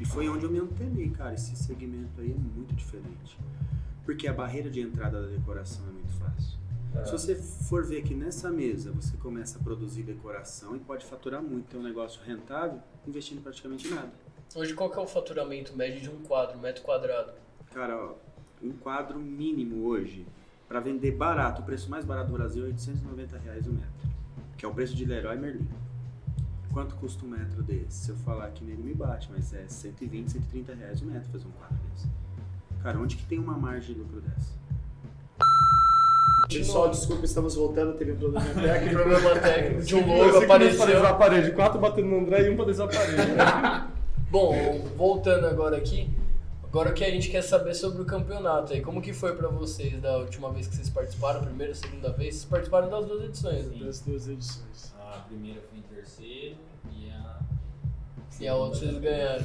E 0.00 0.06
foi 0.06 0.30
onde 0.30 0.46
eu 0.46 0.50
me 0.50 0.58
antenei, 0.58 1.10
cara. 1.10 1.34
Esse 1.34 1.54
segmento 1.54 2.22
aí 2.22 2.30
é 2.30 2.34
muito 2.34 2.74
diferente. 2.74 3.36
Porque 4.06 4.26
a 4.26 4.32
barreira 4.32 4.70
de 4.70 4.80
entrada 4.80 5.20
da 5.20 5.28
decoração 5.28 5.86
é 5.86 5.92
muito 5.92 6.10
fácil. 6.14 6.58
É. 6.94 7.04
Se 7.04 7.12
você 7.12 7.34
for 7.34 7.84
ver 7.84 8.02
que 8.02 8.14
nessa 8.14 8.50
mesa 8.50 8.90
você 8.92 9.14
começa 9.18 9.58
a 9.58 9.62
produzir 9.62 10.02
decoração 10.02 10.74
e 10.74 10.78
pode 10.78 11.04
faturar 11.04 11.42
muito, 11.42 11.66
ter 11.66 11.76
um 11.76 11.82
negócio 11.82 12.22
rentável, 12.24 12.80
investindo 13.06 13.42
praticamente 13.42 13.88
nada. 13.88 14.10
Hoje 14.54 14.72
qual 14.72 14.88
que 14.88 14.98
é 14.98 15.02
o 15.02 15.06
faturamento 15.06 15.76
médio 15.76 16.00
de 16.00 16.08
um 16.08 16.22
quadro, 16.22 16.58
metro 16.58 16.82
quadrado? 16.82 17.34
Cara, 17.74 17.94
ó, 17.94 18.14
um 18.62 18.72
quadro 18.72 19.18
mínimo 19.18 19.84
hoje, 19.84 20.26
para 20.72 20.80
vender 20.80 21.10
barato, 21.10 21.60
o 21.60 21.64
preço 21.66 21.90
mais 21.90 22.02
barato 22.02 22.30
do 22.30 22.38
Brasil 22.38 22.64
é 22.64 22.68
890 22.68 23.38
reais 23.40 23.66
o 23.66 23.72
metro, 23.72 24.08
que 24.56 24.64
é 24.64 24.68
o 24.68 24.72
preço 24.72 24.96
de 24.96 25.04
Leroy 25.04 25.36
Merlin. 25.36 25.68
Quanto 26.72 26.94
custa 26.94 27.26
um 27.26 27.28
metro 27.28 27.62
desse? 27.62 28.04
Se 28.04 28.08
eu 28.08 28.16
falar 28.16 28.48
que 28.52 28.64
nele 28.64 28.82
me 28.82 28.94
bate, 28.94 29.28
mas 29.30 29.52
é 29.52 29.68
120, 29.68 30.30
130 30.32 30.74
reais 30.74 31.02
o 31.02 31.04
metro 31.04 31.30
fazer 31.30 31.46
um 31.46 31.50
quadro 31.50 31.76
desse. 31.92 32.08
Cara, 32.82 32.98
onde 32.98 33.16
que 33.16 33.26
tem 33.26 33.38
uma 33.38 33.52
margem 33.52 33.94
de 33.94 34.00
lucro 34.00 34.22
dessa? 34.22 34.50
Pessoal, 36.48 36.88
desculpa, 36.88 37.26
estamos 37.26 37.54
voltando, 37.54 37.92
teve 37.98 38.12
um 38.12 38.16
problema 38.16 38.46
técnico. 38.56 38.94
Problema 38.94 39.40
técnico 39.40 39.82
de 39.82 39.94
um 39.94 40.06
nós 40.06 40.36
apareceu. 40.36 40.78
parede 40.78 41.06
a 41.06 41.14
parede, 41.14 41.52
quatro 41.52 41.78
batendo 41.78 42.08
no 42.08 42.20
André 42.20 42.46
e 42.46 42.50
um 42.50 42.56
pra 42.56 42.64
descer 42.64 42.84
a 42.84 42.88
parede. 42.88 43.92
Bom, 44.30 44.88
voltando 44.96 45.46
agora 45.46 45.76
aqui, 45.76 46.08
Agora 46.72 46.88
o 46.88 46.94
que 46.94 47.04
a 47.04 47.10
gente 47.10 47.28
quer 47.28 47.42
saber 47.42 47.74
sobre 47.74 48.00
o 48.00 48.04
campeonato 48.06 48.72
aí, 48.72 48.80
como 48.80 49.02
que 49.02 49.12
foi 49.12 49.36
pra 49.36 49.46
vocês 49.48 50.00
da 50.00 50.16
última 50.16 50.50
vez 50.50 50.66
que 50.66 50.74
vocês 50.74 50.88
participaram, 50.88 51.42
primeira, 51.44 51.74
segunda 51.74 52.10
vez? 52.10 52.36
Vocês 52.36 52.44
participaram 52.46 52.88
das 52.88 53.04
duas 53.04 53.24
edições, 53.24 53.66
né? 53.66 53.84
Das 53.84 54.00
duas 54.00 54.26
edições. 54.26 54.94
A 54.98 55.18
primeira 55.18 55.60
foi 55.68 55.78
em 55.78 55.82
terceiro 55.82 56.56
e 56.96 57.10
a. 57.10 57.40
E 58.40 58.48
a 58.48 58.54
outra 58.54 58.78
vocês 58.78 58.96
ganharam. 58.96 59.44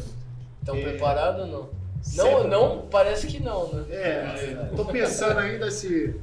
Estão 0.62 0.76
É. 0.78 0.82
preparados 0.84 1.42
ou 1.42 1.48
não? 1.48 1.70
Não, 2.16 2.26
Sempre. 2.38 2.48
não, 2.48 2.88
parece 2.90 3.28
que 3.28 3.42
não, 3.44 3.74
né? 3.74 3.86
É, 3.90 4.72
tô 4.78 4.86
pensando 4.86 5.38
ainda 5.38 5.70
se. 5.70 6.16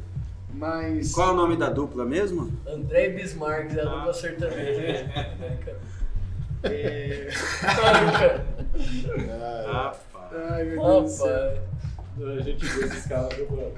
Mas. 0.54 1.12
Qual 1.12 1.28
é 1.28 1.32
o 1.32 1.36
nome 1.36 1.56
da 1.58 1.68
dupla 1.68 2.06
mesmo? 2.06 2.50
André 2.66 3.10
Bismarck, 3.10 3.76
é 3.76 3.80
a 3.82 3.84
dupla 3.84 4.14
sertaneja. 4.14 5.04
É... 6.66 7.28
Nunca. 8.00 8.46
Ah, 9.68 9.94
Ai, 10.34 10.64
meu 10.64 10.82
Deus 10.82 11.04
do 11.04 11.08
céu. 11.10 11.62
A 12.16 12.40
gente 12.42 12.66
viu 12.66 12.86
esses 12.86 13.06
caras, 13.06 13.38
mano? 13.50 13.72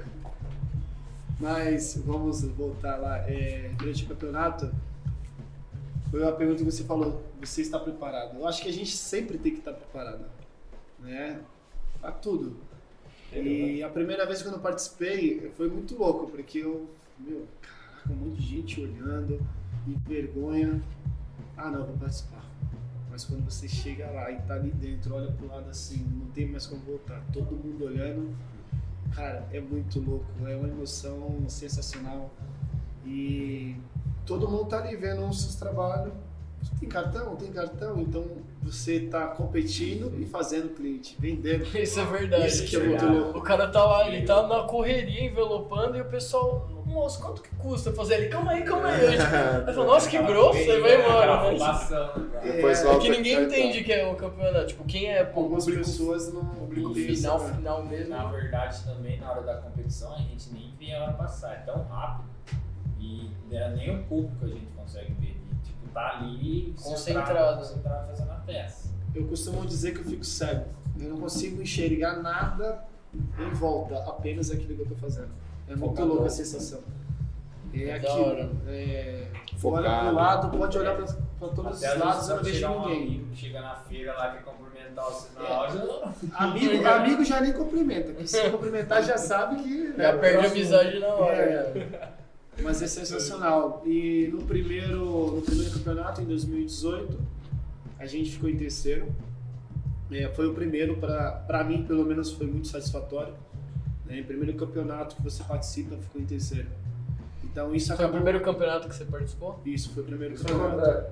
Mas 1.39 1.95
vamos 2.03 2.43
voltar 2.43 2.97
lá. 2.97 3.17
É, 3.29 3.71
durante 3.77 4.05
o 4.05 4.07
campeonato, 4.07 4.71
foi 6.09 6.21
uma 6.23 6.31
pergunta 6.31 6.63
que 6.63 6.71
você 6.71 6.83
falou: 6.83 7.23
você 7.39 7.61
está 7.61 7.79
preparado? 7.79 8.37
Eu 8.37 8.47
acho 8.47 8.63
que 8.63 8.69
a 8.69 8.73
gente 8.73 8.97
sempre 8.97 9.37
tem 9.37 9.51
que 9.51 9.59
estar 9.59 9.73
preparado, 9.73 10.25
né? 10.99 11.39
Pra 12.01 12.11
tudo. 12.11 12.57
E 13.31 13.83
a 13.83 13.89
primeira 13.89 14.25
vez 14.25 14.41
que 14.41 14.47
eu 14.47 14.51
não 14.51 14.59
participei 14.59 15.51
foi 15.55 15.69
muito 15.69 15.95
louco, 15.95 16.27
porque 16.31 16.59
eu, 16.59 16.89
meu, 17.19 17.45
caraca, 17.61 18.09
um 18.09 18.15
monte 18.15 18.41
de 18.41 18.47
gente 18.47 18.81
olhando, 18.81 19.39
e 19.87 20.09
vergonha. 20.09 20.81
Ah, 21.55 21.69
não, 21.69 21.85
vou 21.85 21.97
participar. 21.97 22.43
Mas 23.17 23.25
quando 23.25 23.49
você 23.49 23.67
chega 23.67 24.11
lá 24.11 24.29
e 24.29 24.35
tá 24.43 24.53
ali 24.53 24.69
dentro, 24.69 25.15
olha 25.15 25.31
pro 25.31 25.47
lado 25.47 25.67
assim, 25.71 26.05
não 26.19 26.27
tem 26.27 26.45
mais 26.45 26.67
como 26.67 26.83
voltar, 26.83 27.19
todo 27.33 27.55
mundo 27.55 27.85
olhando, 27.85 28.29
cara, 29.11 29.43
é 29.51 29.59
muito 29.59 29.99
louco, 29.99 30.27
é 30.45 30.55
uma 30.55 30.67
emoção 30.67 31.43
sensacional. 31.47 32.29
E 33.03 33.75
todo 34.23 34.47
mundo 34.47 34.65
tá 34.65 34.83
ali 34.83 34.95
vendo 34.95 35.27
os 35.27 35.41
seus 35.41 35.55
trabalhos. 35.55 36.13
Tem 36.79 36.87
cartão? 36.87 37.35
Tem 37.37 37.51
cartão? 37.51 37.99
Então 37.99 38.23
você 38.61 38.99
tá 38.99 39.25
competindo 39.29 40.13
e 40.21 40.25
fazendo 40.27 40.75
cliente, 40.75 41.17
vendendo. 41.17 41.65
Isso 41.75 41.99
é 41.99 42.05
verdade. 42.05 42.45
Isso 42.45 42.67
que 42.67 42.75
é 42.75 42.79
muito 42.85 43.03
Legal. 43.03 43.23
louco. 43.23 43.39
O 43.39 43.41
cara 43.41 43.67
tá 43.67 43.83
lá, 43.83 44.07
ele 44.07 44.27
tá 44.27 44.45
na 44.45 44.65
correria 44.65 45.25
envelopando 45.25 45.97
e 45.97 46.01
o 46.01 46.05
pessoal, 46.05 46.69
moço, 46.87 47.21
quanto 47.21 47.41
que 47.41 47.49
custa 47.55 47.91
fazer 47.93 48.15
ele? 48.15 48.29
Calma 48.29 48.51
aí, 48.51 48.63
calma 48.63 48.87
aí. 48.89 49.05
Ele 49.67 49.73
nossa, 49.85 50.09
que 50.09 50.17
grosso, 50.21 50.57
aí 50.57 50.81
vai 50.81 50.99
embora. 51.01 51.27
né? 51.27 51.47
Afobação, 51.49 52.15
né? 52.17 52.39
Depois 52.43 52.79
É, 52.79 52.83
volta 52.83 52.99
Porque 52.99 53.09
ninguém 53.17 53.43
entende 53.43 53.83
que 53.83 53.91
é 53.93 54.07
o 54.11 54.15
campeonato. 54.15 54.67
Tipo, 54.67 54.83
quem 54.85 55.11
é 55.11 55.23
pô, 55.23 55.41
Algumas 55.41 55.65
público, 55.65 55.85
pessoas 55.85 56.33
não 56.33 56.45
público 56.45 56.93
final, 56.93 57.35
essa- 57.37 57.53
final 57.53 57.83
mesmo. 57.85 58.09
Na 58.09 58.25
verdade, 58.25 58.83
também 58.83 59.19
na 59.19 59.31
hora 59.31 59.41
da 59.41 59.55
competição, 59.57 60.13
a 60.13 60.17
gente 60.19 60.53
nem 60.53 60.73
vê 60.79 60.91
ela 60.91 61.13
passar, 61.13 61.53
é 61.53 61.57
tão 61.59 61.83
rápido. 61.83 62.29
E 62.99 63.29
né, 63.49 63.73
nem 63.75 63.99
o 63.99 64.03
público 64.03 64.45
a 64.45 64.47
gente 64.47 64.67
consegue 64.75 65.13
ver. 65.13 65.37
E, 65.51 65.65
tipo, 65.65 65.87
tá 65.93 66.17
ali 66.19 66.73
Concentrado. 66.81 67.57
concentrado 67.59 68.07
fazendo 68.07 68.31
a 68.31 68.35
peça. 68.45 68.89
Eu 69.13 69.25
costumo 69.27 69.65
dizer 69.65 69.93
que 69.93 69.99
eu 69.99 70.05
fico 70.05 70.23
cego. 70.23 70.65
Eu 70.99 71.09
não 71.09 71.17
consigo 71.17 71.61
enxergar 71.61 72.17
nada 72.21 72.83
em 73.39 73.49
volta, 73.53 73.97
apenas 73.99 74.49
aquilo 74.51 74.75
que 74.75 74.81
eu 74.81 74.87
tô 74.87 74.95
fazendo. 74.95 75.29
É 75.69 75.75
muito 75.75 76.03
louca 76.05 76.25
a 76.25 76.29
sensação. 76.29 76.79
É 77.73 77.85
Da 77.85 77.95
aquilo. 77.95 78.25
hora. 78.25 78.49
É, 78.67 79.27
Focado. 79.57 79.87
olha 79.87 79.99
pro 80.05 80.13
lado, 80.15 80.57
pode 80.57 80.77
olhar 80.77 80.95
pra, 80.95 81.05
pra 81.05 81.47
todos 81.49 81.83
Até 81.83 81.93
os 81.95 81.99
lados, 81.99 82.29
eu 82.29 82.35
não 82.37 82.43
vejo 82.43 82.55
chegar 82.55 82.71
um 82.71 82.81
ninguém. 82.87 83.03
amigo 83.07 83.25
que 83.31 83.37
chega 83.37 83.61
na 83.61 83.75
feira 83.75 84.13
lá 84.13 84.31
que 84.35 84.43
cumprimentar 84.43 85.05
você 85.05 85.27
na 85.35 85.45
É. 85.47 85.51
hora. 85.51 86.13
Amigo, 86.35 86.85
amigo 86.87 87.23
já 87.25 87.41
nem 87.41 87.53
cumprimenta. 87.53 88.13
Que 88.13 88.27
se 88.27 88.49
cumprimentar 88.49 89.03
já 89.03 89.17
sabe 89.17 89.61
que. 89.61 89.87
Já 89.91 90.13
né, 90.13 90.17
perde 90.17 90.45
a 90.47 90.49
amizade 90.49 90.99
na 90.99 91.07
hora. 91.07 91.35
É. 91.35 91.73
né? 91.73 92.09
Mas 92.63 92.81
é 92.81 92.87
sensacional. 92.87 93.83
E 93.85 94.29
no 94.33 94.41
primeiro, 94.43 95.35
no 95.35 95.41
primeiro 95.43 95.71
campeonato, 95.71 96.21
em 96.21 96.25
2018, 96.25 97.19
a 97.99 98.05
gente 98.07 98.31
ficou 98.31 98.49
em 98.49 98.57
terceiro. 98.57 99.11
É, 100.09 100.27
foi 100.29 100.47
o 100.47 100.53
primeiro, 100.53 100.97
para 100.97 101.63
mim, 101.65 101.83
pelo 101.83 102.03
menos, 102.05 102.31
foi 102.31 102.47
muito 102.47 102.67
satisfatório. 102.67 103.33
Né? 104.07 104.23
Primeiro 104.23 104.57
campeonato 104.57 105.15
que 105.15 105.21
você 105.23 105.43
participa, 105.43 105.95
ficou 105.97 106.21
em 106.21 106.25
terceiro. 106.25 106.67
Então 107.43 107.73
isso 107.75 107.87
Foi 107.87 107.95
o 107.95 107.99
acabou. 107.99 108.15
primeiro 108.15 108.41
campeonato 108.43 108.87
que 108.87 108.95
você 108.95 109.05
participou? 109.05 109.59
Isso, 109.65 109.89
foi 109.93 110.03
o 110.03 110.05
primeiro 110.05 110.33
Isso 110.35 110.43
foi 110.47 110.55
o 110.55 110.59
campeonato. 110.59 110.89
André. 110.89 111.09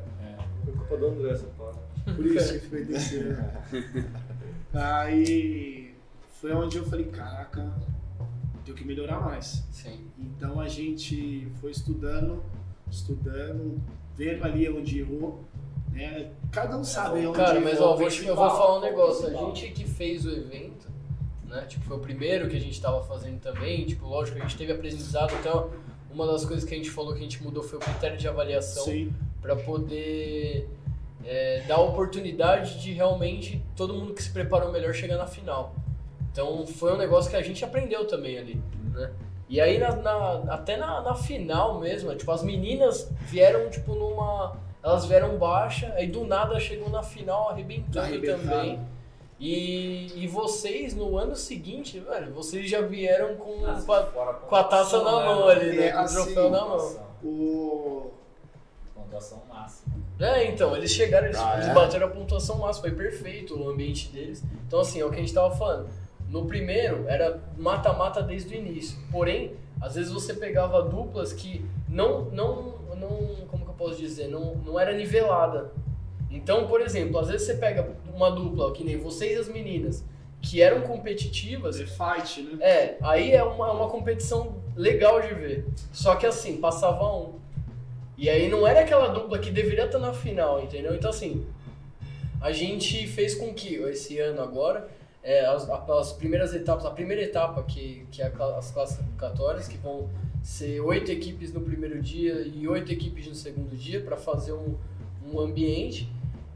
Foi 0.64 0.74
culpa 0.74 0.98
do 0.98 1.08
André 1.08 1.32
essa 1.32 1.46
parte. 1.58 1.80
Por 2.16 2.26
isso 2.26 2.54
que 2.54 2.60
ficou 2.60 2.80
em 2.80 2.86
terceiro. 2.86 3.38
Aí 4.74 5.94
foi 6.42 6.52
onde 6.54 6.78
eu 6.78 6.86
falei, 6.86 7.06
caraca, 7.06 7.72
tenho 8.64 8.76
que 8.78 8.86
melhorar 8.86 9.20
mais. 9.22 9.64
Sim. 9.72 10.08
Então 10.20 10.60
a 10.60 10.68
gente 10.68 11.48
foi 11.62 11.72
estudando, 11.72 12.44
estudando, 12.92 13.82
vendo 14.16 14.44
ali 14.44 14.70
onde 14.70 15.00
errou. 15.00 15.44
Né? 15.92 16.32
Cada 16.52 16.78
um 16.78 16.84
sabe 16.84 17.26
onde 17.26 17.38
Cara, 17.38 17.52
errou. 17.58 17.64
mas 17.64 17.80
ó, 17.82 17.96
vou 17.96 18.08
te- 18.10 18.26
eu 18.26 18.36
vou 18.36 18.50
falar 18.50 18.80
um 18.80 18.82
negócio. 18.82 19.28
A 19.28 19.46
gente 19.56 19.72
que 19.72 19.86
fez 19.88 20.26
o 20.26 20.30
evento, 20.32 20.88
né? 21.56 21.66
Tipo, 21.68 21.86
foi 21.86 21.98
o 21.98 22.00
primeiro 22.00 22.48
que 22.50 22.56
a 22.56 22.60
gente 22.60 22.80
tava 22.82 23.04
fazendo 23.04 23.40
também. 23.40 23.86
Tipo, 23.86 24.08
lógico, 24.08 24.38
a 24.38 24.42
gente 24.42 24.58
teve 24.58 24.72
aprendizado. 24.72 25.34
Então, 25.40 25.70
uma 26.12 26.26
das 26.28 26.46
coisas 26.46 26.64
que 26.68 26.74
a 26.74 26.78
gente 26.78 26.90
falou 26.92 27.14
que 27.14 27.20
a 27.20 27.24
gente 27.24 27.42
mudou 27.44 27.64
foi 27.64 27.78
o 27.80 27.82
critério 27.82 28.18
de 28.18 28.28
avaliação. 28.28 28.84
Para 29.42 29.56
poder 29.56 30.70
é, 31.24 31.64
dar 31.68 31.76
a 31.76 31.82
oportunidade 31.82 32.80
de 32.82 32.92
realmente 32.94 33.64
todo 33.76 33.94
mundo 33.94 34.14
que 34.14 34.22
se 34.24 34.30
preparou 34.32 34.72
melhor 34.72 34.94
chegar 34.94 35.18
na 35.18 35.28
final. 35.28 35.76
Então 36.32 36.66
foi 36.68 36.94
um 36.94 36.98
negócio 36.98 37.30
que 37.30 37.38
a 37.38 37.42
gente 37.42 37.64
aprendeu 37.64 38.06
também 38.06 38.38
ali, 38.38 38.62
né? 38.94 39.12
E 39.48 39.62
aí 39.62 39.78
na, 39.78 39.96
na- 39.96 40.54
até 40.54 40.76
na, 40.76 41.02
na 41.02 41.14
final 41.16 41.80
mesmo, 41.80 42.14
tipo 42.16 42.32
as 42.32 42.42
meninas 42.44 43.10
vieram 43.28 43.70
tipo 43.70 43.94
numa, 43.94 44.58
elas 44.84 45.06
vieram 45.06 45.38
baixa, 45.38 45.94
aí 45.96 46.08
do 46.08 46.26
nada 46.26 46.60
chegou 46.60 46.90
na 46.90 47.04
final 47.04 47.50
arrebentando 47.50 48.08
também. 48.44 48.80
E, 49.40 50.24
e 50.24 50.28
vocês 50.28 50.96
no 50.96 51.18
ano 51.18 51.36
seguinte, 51.36 52.00
velho, 52.00 52.34
vocês 52.34 52.70
já 52.70 52.82
vieram 52.82 53.36
com, 53.36 53.58
com, 53.86 53.94
a, 53.94 54.04
com 54.04 54.56
a 54.56 54.64
taça 54.64 55.04
na 55.04 55.12
mão 55.12 55.48
ali, 55.48 55.76
né? 55.76 55.88
É, 55.88 55.92
Com 55.92 56.04
o 56.04 56.08
troféu 56.08 56.44
assim, 56.44 56.52
na 56.52 56.62
mão. 56.62 56.78
Pontuação, 56.78 57.06
o... 57.24 58.12
pontuação 58.96 59.42
máxima. 59.50 59.94
É, 60.20 60.46
então, 60.46 60.76
eles 60.78 60.92
chegaram, 60.92 61.28
eles, 61.28 61.38
Ah, 61.38 61.56
eles 61.56 61.68
é? 61.68 61.74
bateram 61.74 62.08
a 62.08 62.10
pontuação 62.10 62.60
máxima, 62.60 62.88
foi 62.88 62.96
perfeito 62.96 63.62
o 63.62 63.70
ambiente 63.70 64.08
deles. 64.10 64.42
Então, 64.66 64.80
assim, 64.80 65.02
é 65.02 65.06
o 65.06 65.10
que 65.10 65.18
a 65.18 65.20
gente 65.20 65.34
tava 65.34 65.54
falando. 65.56 65.90
No 66.30 66.46
primeiro, 66.46 67.06
era 67.08 67.40
mata-mata 67.58 68.24
desde 68.24 68.56
o 68.56 68.58
início. 68.58 68.98
Porém, 69.12 69.54
às 69.82 69.96
vezes 69.96 70.12
você 70.14 70.34
pegava 70.34 70.82
duplas 70.82 71.34
que 71.34 71.66
não, 71.90 72.26
não, 72.26 72.76
não 72.96 73.10
como 73.52 73.66
que 73.66 73.72
eu 73.72 73.76
posso 73.78 73.98
dizer, 73.98 74.30
não, 74.30 74.56
não 74.56 74.80
era 74.80 74.94
nivelada. 74.94 75.72
Então, 76.32 76.68
por 76.68 76.82
exemplo, 76.82 77.20
às 77.20 77.28
vezes 77.28 77.46
você 77.46 77.54
pega 77.56 77.84
uma 78.16 78.32
dupla, 78.32 78.72
que 78.72 78.84
nem 78.84 78.98
vocês 78.98 79.38
e 79.38 79.42
as 79.42 79.48
meninas, 79.48 80.04
que 80.42 80.62
eram 80.62 80.82
competitivas, 80.82 81.78
The 81.78 81.86
Fight, 81.86 82.42
né? 82.42 82.66
é, 82.66 82.98
aí 83.02 83.32
é 83.32 83.44
uma, 83.44 83.72
uma 83.72 83.90
competição 83.90 84.56
legal 84.76 85.22
de 85.22 85.34
ver. 85.34 85.66
Só 85.92 86.16
que 86.16 86.26
assim, 86.26 86.58
passava 86.58 87.04
um. 87.12 87.40
E 88.18 88.30
aí 88.30 88.50
não 88.50 88.66
era 88.66 88.82
aquela 88.82 89.08
dupla 89.08 89.40
que 89.40 89.52
deveria 89.52 89.86
estar 89.86 90.00
na 90.00 90.14
final, 90.14 90.62
entendeu? 90.64 90.96
Então 90.96 91.10
assim, 91.10 91.46
a 92.40 92.52
gente 92.52 93.08
fez 93.08 93.36
com 93.36 93.54
que 93.54 93.76
esse 93.76 94.20
ano 94.20 94.42
agora, 94.42 94.88
é, 95.24 95.46
as, 95.46 95.68
as 95.70 96.14
primeiras 96.14 96.54
etapas, 96.54 96.86
a 96.86 96.92
primeira 96.92 97.24
etapa, 97.24 97.64
que, 97.64 98.06
que 98.12 98.22
é 98.22 98.32
as 98.58 98.72
classificatórias, 98.72 99.68
que 99.68 99.78
vão 99.78 100.08
ser 100.44 100.80
oito 100.82 101.12
equipes 101.12 101.52
no 101.52 101.62
primeiro 101.62 102.00
dia 102.00 102.42
e 102.46 102.68
oito 102.68 102.92
equipes 102.92 103.28
no 103.28 103.34
segundo 103.34 103.76
dia 103.76 104.00
para 104.00 104.16
fazer 104.16 104.54
um, 104.54 104.76
um 105.26 105.40
ambiente. 105.40 106.08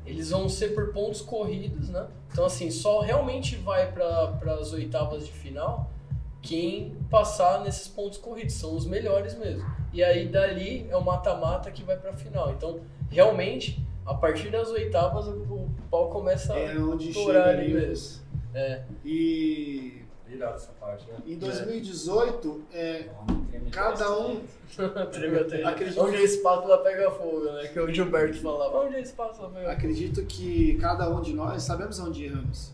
Eles 0.10 0.32
vão 0.32 0.50
ser 0.50 0.70
por 0.74 0.92
pontos 0.92 1.22
corridos, 1.22 1.90
né? 1.90 2.08
Então, 2.32 2.46
assim, 2.46 2.72
só 2.72 3.02
realmente 3.02 3.56
vai 3.56 3.92
para 3.92 4.54
as 4.54 4.74
oitavas 4.74 5.26
de 5.26 5.32
final 5.32 5.90
quem 6.42 6.96
passar 7.10 7.62
nesses 7.62 7.88
pontos 7.88 8.18
corridos. 8.18 8.56
São 8.56 8.76
os 8.76 8.86
melhores 8.86 9.38
mesmo. 9.38 9.66
E 9.94 10.04
aí, 10.04 10.28
dali, 10.28 10.88
é 10.90 10.96
o 10.96 11.04
mata-mata 11.04 11.70
que 11.72 11.84
vai 11.84 11.98
para 11.98 12.12
a 12.12 12.14
final. 12.14 12.52
Então, 12.52 12.80
realmente, 13.10 13.84
a 14.06 14.14
partir 14.14 14.50
das 14.50 14.70
oitavas, 14.70 15.28
o, 15.28 15.70
pau 15.90 16.10
começa 16.10 16.54
É 16.56 16.78
onde 16.78 17.10
Estourar 17.10 17.50
chega 17.50 17.62
ali. 17.62 17.74
mesmo. 17.74 18.22
É. 18.54 18.82
E 19.06 19.99
Irado 20.32 20.56
essa 20.56 20.72
parte, 20.80 21.06
né? 21.10 21.18
em 21.26 21.38
2018, 21.38 22.62
é, 22.74 23.10
Cada 23.72 24.18
um-. 24.20 24.42
Acredito- 25.66 26.02
Onde 26.02 26.16
a 26.18 26.22
espátula 26.24 26.78
pega 26.80 27.10
fogo, 27.12 27.46
né? 27.52 27.68
Que 27.68 27.80
o 27.80 27.94
Gilberto 27.94 28.38
falava. 28.40 28.78
Onde 28.86 28.96
a 28.96 29.00
espátula 29.00 29.50
pega 29.50 29.62
fogo? 29.62 29.72
acredito 29.72 30.26
que 30.26 30.76
cada 30.76 31.10
um 31.10 31.22
de 31.22 31.34
nós 31.34 31.64
sabemos 31.64 32.00
onde 32.00 32.26
erramos. 32.26 32.72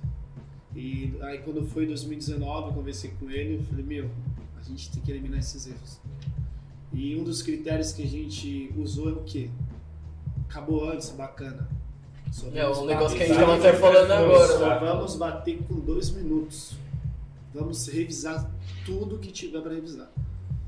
E 0.75 1.13
aí 1.21 1.39
quando 1.39 1.65
foi 1.65 1.85
2019, 1.85 2.67
eu 2.69 2.73
conversei 2.73 3.11
com 3.19 3.29
ele, 3.29 3.55
eu 3.55 3.63
falei, 3.63 3.85
meu, 3.85 4.09
a 4.59 4.63
gente 4.63 4.91
tem 4.91 5.01
que 5.01 5.11
eliminar 5.11 5.39
esses 5.39 5.65
erros. 5.67 5.99
E 6.93 7.15
um 7.15 7.23
dos 7.23 7.41
critérios 7.41 7.93
que 7.93 8.03
a 8.03 8.07
gente 8.07 8.73
usou 8.77 9.09
é 9.09 9.13
o 9.13 9.23
quê? 9.23 9.49
Acabou 10.49 10.89
antes, 10.89 11.09
bacana. 11.11 11.67
Só 12.31 12.47
É, 12.53 12.67
um 12.69 12.85
negócio 12.85 13.17
que 13.17 13.23
a 13.23 13.27
gente 13.27 13.37
tava 13.37 13.55
até 13.55 13.73
falando 13.73 14.11
agora, 14.11 14.47
Só 14.57 14.67
né? 14.69 14.79
vamos 14.79 15.15
bater 15.15 15.57
com 15.63 15.75
dois 15.79 16.09
minutos. 16.11 16.75
Vamos 17.55 17.87
revisar 17.87 18.49
tudo 18.85 19.17
que 19.17 19.31
tiver 19.31 19.61
para 19.61 19.73
revisar. 19.73 20.09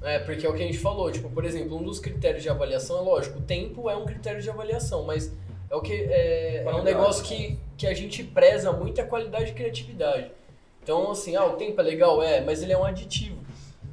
É, 0.02 0.20
porque 0.20 0.46
é 0.46 0.50
o 0.50 0.54
que 0.54 0.64
a 0.64 0.66
gente 0.66 0.78
falou, 0.78 1.12
tipo, 1.12 1.30
por 1.30 1.44
exemplo, 1.44 1.76
um 1.78 1.84
dos 1.84 2.00
critérios 2.00 2.44
de 2.44 2.50
avaliação 2.50 2.98
é 2.98 3.02
lógico, 3.02 3.40
o 3.40 3.42
tempo 3.42 3.90
é 3.90 3.96
um 3.96 4.06
critério 4.06 4.42
de 4.42 4.50
avaliação, 4.50 5.04
mas 5.04 5.34
é 5.70 5.76
o 5.76 5.82
que 5.82 5.92
é, 5.94 6.64
é 6.64 6.70
um 6.76 6.84
negócio 6.84 7.24
que, 7.26 7.58
que 7.76 7.86
a 7.88 7.94
gente 7.94 8.24
preza 8.24 8.72
muito 8.72 9.00
é 9.00 9.04
a 9.04 9.08
qualidade 9.08 9.52
e 9.52 9.54
criatividade. 9.54 10.32
Então, 10.84 11.12
assim, 11.12 11.36
ah, 11.36 11.46
o 11.46 11.54
tempo 11.58 11.82
é 11.82 11.84
legal, 11.84 12.22
é, 12.24 12.40
mas 12.42 12.62
ele 12.64 12.72
é 12.72 12.78
um 12.78 12.86
aditivo, 12.86 13.38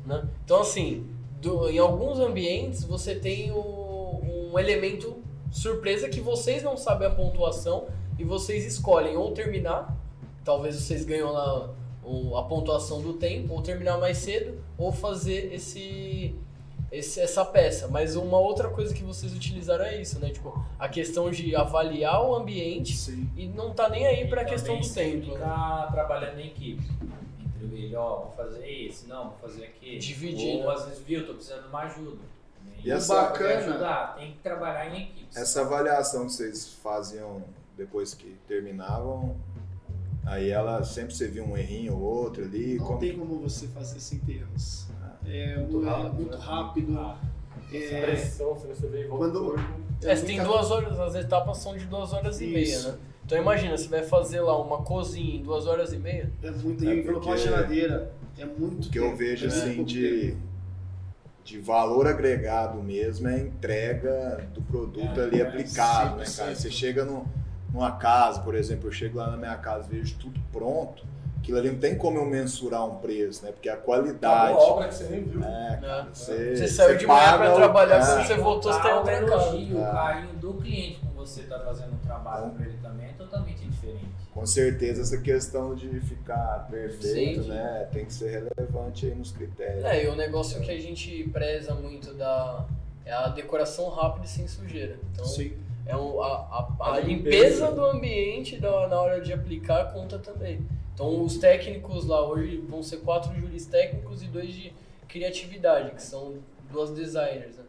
né? 0.07 0.25
Então, 0.45 0.61
assim, 0.61 1.05
do- 1.41 1.69
em 1.69 1.79
alguns 1.79 2.21
ambientes 2.21 2.85
você 2.85 3.15
tem 3.17 3.51
o- 3.51 4.21
um 4.53 4.59
elemento 4.59 5.17
surpresa 5.51 6.09
que 6.09 6.21
vocês 6.21 6.63
não 6.63 6.77
sabem 6.77 7.09
a 7.09 7.11
pontuação 7.11 7.87
e 8.19 8.25
vocês 8.25 8.65
escolhem 8.67 9.17
ou 9.17 9.33
terminar, 9.33 9.97
talvez 10.45 10.77
vocês 10.77 11.05
ganham 11.05 11.33
lá 11.33 11.71
o- 12.05 12.37
a 12.37 12.43
pontuação 12.45 13.01
do 13.01 13.15
tempo, 13.15 13.53
ou 13.55 13.63
terminar 13.63 13.99
mais 13.99 14.19
cedo, 14.19 14.59
ou 14.77 14.93
fazer 14.93 15.53
esse, 15.55 16.35
esse- 16.93 17.21
essa 17.21 17.45
peça. 17.45 17.89
Mas 17.89 18.15
uma 18.17 18.39
outra 18.39 18.69
coisa 18.69 18.95
que 18.95 19.03
vocês 19.03 19.33
utilizaram 19.35 19.85
é 19.85 20.01
isso, 20.01 20.19
né? 20.19 20.31
Tipo, 20.31 20.65
a 20.79 20.89
questão 20.89 21.31
de 21.31 21.55
avaliar 21.57 22.23
o 22.25 22.35
ambiente 22.35 22.97
Sim. 22.97 23.29
e 23.37 23.47
não 23.47 23.73
tá 23.73 23.89
nem 23.89 24.07
aí 24.07 24.29
pra 24.29 24.43
E 24.43 24.47
questão 24.47 24.79
do 24.79 24.89
tempo. 24.93 25.27
né? 25.29 25.33
Ficar 25.35 25.89
trabalhando 25.93 26.39
em 26.41 26.47
equipe. 26.49 26.83
Entre 27.63 27.85
ele, 27.85 27.97
ó, 27.97 28.17
vou 28.25 28.33
fazer 28.37 28.69
esse, 28.69 29.07
não, 29.09 29.31
vou 29.31 29.39
fazer 29.41 29.65
aquele. 29.65 29.99
Dividir, 29.99 30.57
Ou 30.57 30.69
né? 30.69 30.75
às 30.75 30.85
vezes, 30.85 31.03
viu, 31.03 31.27
tô 31.27 31.35
precisando 31.35 31.63
de 31.63 31.69
uma 31.69 31.81
ajuda. 31.81 32.19
E 32.85 32.93
vou 32.95 33.17
bacana- 33.17 33.55
ajudar, 33.61 34.17
tem 34.19 34.33
que 34.33 34.39
trabalhar 34.41 34.95
em 34.95 35.05
equipe. 35.05 35.27
Essa 35.35 35.63
avaliação 35.63 36.27
que 36.27 36.33
vocês 36.35 36.69
faziam 36.83 37.43
depois 37.79 38.13
que 38.13 38.37
terminavam, 38.47 39.35
aí 40.27 40.51
ela 40.51 40.83
sempre 40.85 41.15
você 41.15 41.29
via 41.29 41.43
um 41.45 41.57
errinho 41.57 41.95
ou 41.95 42.01
outro 42.03 42.45
ali. 42.45 42.77
Não 42.79 42.87
como- 42.87 42.99
tem 42.99 43.19
como 43.19 43.39
você 43.41 43.67
fazer 43.69 44.01
sem 44.01 44.19
ter 44.21 44.39
erros. 44.39 44.87
É 45.27 45.57
Muito 45.57 45.73
muito, 45.73 45.87
rápido, 45.89 46.15
muito 46.15 46.37
né? 46.37 46.45
rápido. 46.45 46.99
Ah, 46.99 47.19
É, 47.73 48.03
Pressão, 48.03 48.57
se 48.59 48.67
você 48.67 48.87
vê 48.87 49.05
em 49.05 49.09
volta 49.09 49.25
Quando- 49.25 49.39
do 49.41 49.45
corpo. 49.47 49.65
É, 50.03 50.15
você 50.15 50.27
tem 50.27 50.43
duas 50.43 50.71
horas, 50.71 51.01
as 51.01 51.15
etapas 51.15 51.59
são 51.59 51.77
de 51.77 51.87
duas 51.87 52.13
horas 52.13 52.41
e 52.41 52.47
meia, 52.47 52.63
Isso. 52.63 52.89
né? 52.93 52.99
Então 53.25 53.39
imagina, 53.39 53.77
você 53.77 53.89
vai 53.89 54.03
fazer 54.03 54.41
lá 54.43 54.61
uma 54.61 54.83
cozinha 54.83 55.37
em 55.37 55.43
duas 55.43 55.67
horas 55.67 55.93
e 55.93 55.97
meia. 55.97 56.31
É 56.43 56.51
muito. 56.51 56.87
É 56.87 56.95
E 56.95 57.03
colocar 57.03 57.27
uma 57.29 57.37
geladeira. 57.39 58.13
É 58.39 58.45
muito 58.45 58.89
O 58.89 58.91
que 58.91 58.99
eu 58.99 59.05
tempo, 59.05 59.17
vejo 59.17 59.45
é 59.47 59.49
assim 59.49 59.83
de, 59.83 60.21
tempo. 60.33 60.37
de 61.45 61.59
valor 61.61 62.07
agregado 62.07 62.83
mesmo 62.83 63.29
é 63.29 63.35
a 63.35 63.39
entrega 63.39 64.47
do 64.53 64.61
produto 64.63 65.19
É, 65.21 65.25
ali 65.25 65.41
é, 65.41 65.47
aplicado, 65.49 66.17
né, 66.17 66.25
100%. 66.27 66.37
cara? 66.37 66.55
Você 66.55 66.71
chega 66.71 67.05
no, 67.05 67.27
numa 67.75 67.93
casa, 67.93 68.41
por 68.41 68.55
exemplo, 68.55 68.87
eu 68.89 68.93
chego 68.93 69.19
lá 69.19 69.29
na 69.31 69.37
minha 69.37 69.57
casa 69.57 69.89
vejo 69.91 70.17
tudo 70.19 70.41
pronto, 70.53 71.05
aquilo 71.39 71.59
ali 71.59 71.71
não 71.73 71.79
tem 71.81 71.99
como 71.99 72.17
eu 72.19 72.25
mensurar 72.25 72.87
um 72.87 72.95
preço, 72.97 73.45
né? 73.45 73.51
Porque 73.51 73.69
a 73.69 73.77
qualidade. 73.77 74.53
Acabou 74.53 74.67
a 74.69 74.73
obra 74.75 74.89
que 74.89 74.95
você 74.95 75.05
nem 75.05 75.25
viu. 75.25 75.43
É, 75.43 75.79
cara, 75.83 76.03
né? 76.05 76.09
você, 76.15 76.57
Você 76.57 76.69
saiu 76.69 76.89
você 76.93 76.97
de 76.99 77.07
manhã 77.07 77.53
o- 77.53 77.57
trabalhar, 77.57 77.97
é, 77.97 78.07
quando 78.07 78.27
você 78.27 78.37
voltou, 78.37 78.73
você 78.73 78.81
tem 78.81 78.91
Total 78.95 78.99
outra 78.99 79.21
casa. 79.27 79.47
elogio, 79.57 79.79
É. 79.79 79.89
O 79.89 79.93
carinho 79.93 80.35
do 80.35 80.55
cliente 80.55 81.01
com 81.01 81.09
você 81.09 81.43
tá 81.43 81.59
fazendo 81.61 81.93
um 81.95 81.99
trabalho 81.99 82.51
pra 82.53 82.65
ele 82.65 82.79
também 82.81 83.07
é 83.09 83.13
totalmente 83.13 83.67
diferente. 83.67 84.07
Com 84.33 84.47
certeza 84.47 85.03
essa 85.03 85.19
questão 85.21 85.75
de 85.75 85.89
ficar 86.01 86.67
perfeito, 86.71 87.43
Sim. 87.43 87.49
né? 87.51 87.89
Tem 87.93 88.05
que 88.05 88.13
ser 88.13 88.45
relevante 88.57 89.07
aí 89.07 89.15
nos 89.15 89.31
critérios. 89.33 89.85
É, 89.85 90.05
e 90.05 90.09
o 90.09 90.15
negócio 90.17 90.61
que 90.61 90.71
a 90.71 90.81
gente 90.81 91.25
preza 91.33 91.75
muito 91.75 92.15
da 92.15 92.65
é 93.05 93.13
a 93.13 93.29
decoração 93.29 93.91
rápida 93.91 94.25
e 94.25 94.29
sem 94.29 94.49
sujeira. 94.49 94.97
Então, 95.13 95.25
Sim. 95.27 95.53
É 95.87 95.97
o- 95.97 96.23
a, 96.23 96.29
a- 96.29 96.77
a 96.81 96.95
A 96.95 97.01
limpeza 97.01 97.37
limpeza. 97.67 97.73
do 97.73 97.85
ambiente 97.85 98.57
da- 98.59 98.89
na 98.89 99.01
hora 99.01 99.21
de 99.21 99.33
aplicar 99.33 99.93
conta 99.93 100.19
também. 100.19 100.61
Então, 100.95 101.23
os 101.23 101.39
técnicos 101.39 102.07
lá 102.07 102.25
hoje 102.27 102.59
vão 102.69 102.83
ser 102.83 102.99
quatro 102.99 103.35
juris 103.39 103.67
técnicos 103.67 104.23
e 104.23 104.27
dois 104.27 104.53
de 104.55 104.73
criatividade, 105.09 105.91
que 105.91 106.03
são 106.03 106.35
duas 106.71 106.91
designers. 106.91 107.57
Né? 107.57 107.65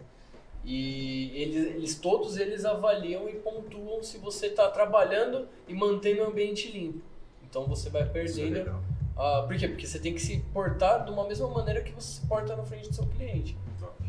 E 0.64 1.32
eles, 1.36 1.76
eles 1.76 1.96
todos 2.00 2.38
eles 2.38 2.66
avaliam 2.66 3.30
e 3.30 3.34
pontuam 3.34 4.02
se 4.02 4.18
você 4.18 4.48
está 4.48 4.68
trabalhando 4.70 5.48
e 5.68 5.74
mantendo 5.74 6.22
o 6.24 6.26
ambiente 6.28 6.72
limpo. 6.72 7.02
Então 7.48 7.66
você 7.66 7.90
vai 7.90 8.02
é 8.02 8.06
perdendo 8.06 8.54
legal. 8.54 8.82
ah, 9.16 9.44
por 9.48 9.56
quê? 9.58 9.68
Porque 9.68 9.86
você 9.86 10.00
tem 10.00 10.14
que 10.14 10.22
se 10.22 10.40
portar 10.54 11.06
de 11.06 11.12
uma 11.12 11.28
mesma 11.28 11.48
maneira 11.50 11.82
que 11.82 11.92
você 11.92 12.20
se 12.20 12.28
porta 12.28 12.56
na 12.56 12.64
frente 12.64 12.90
do 12.90 12.96
seu 12.96 13.06
cliente. 13.06 13.56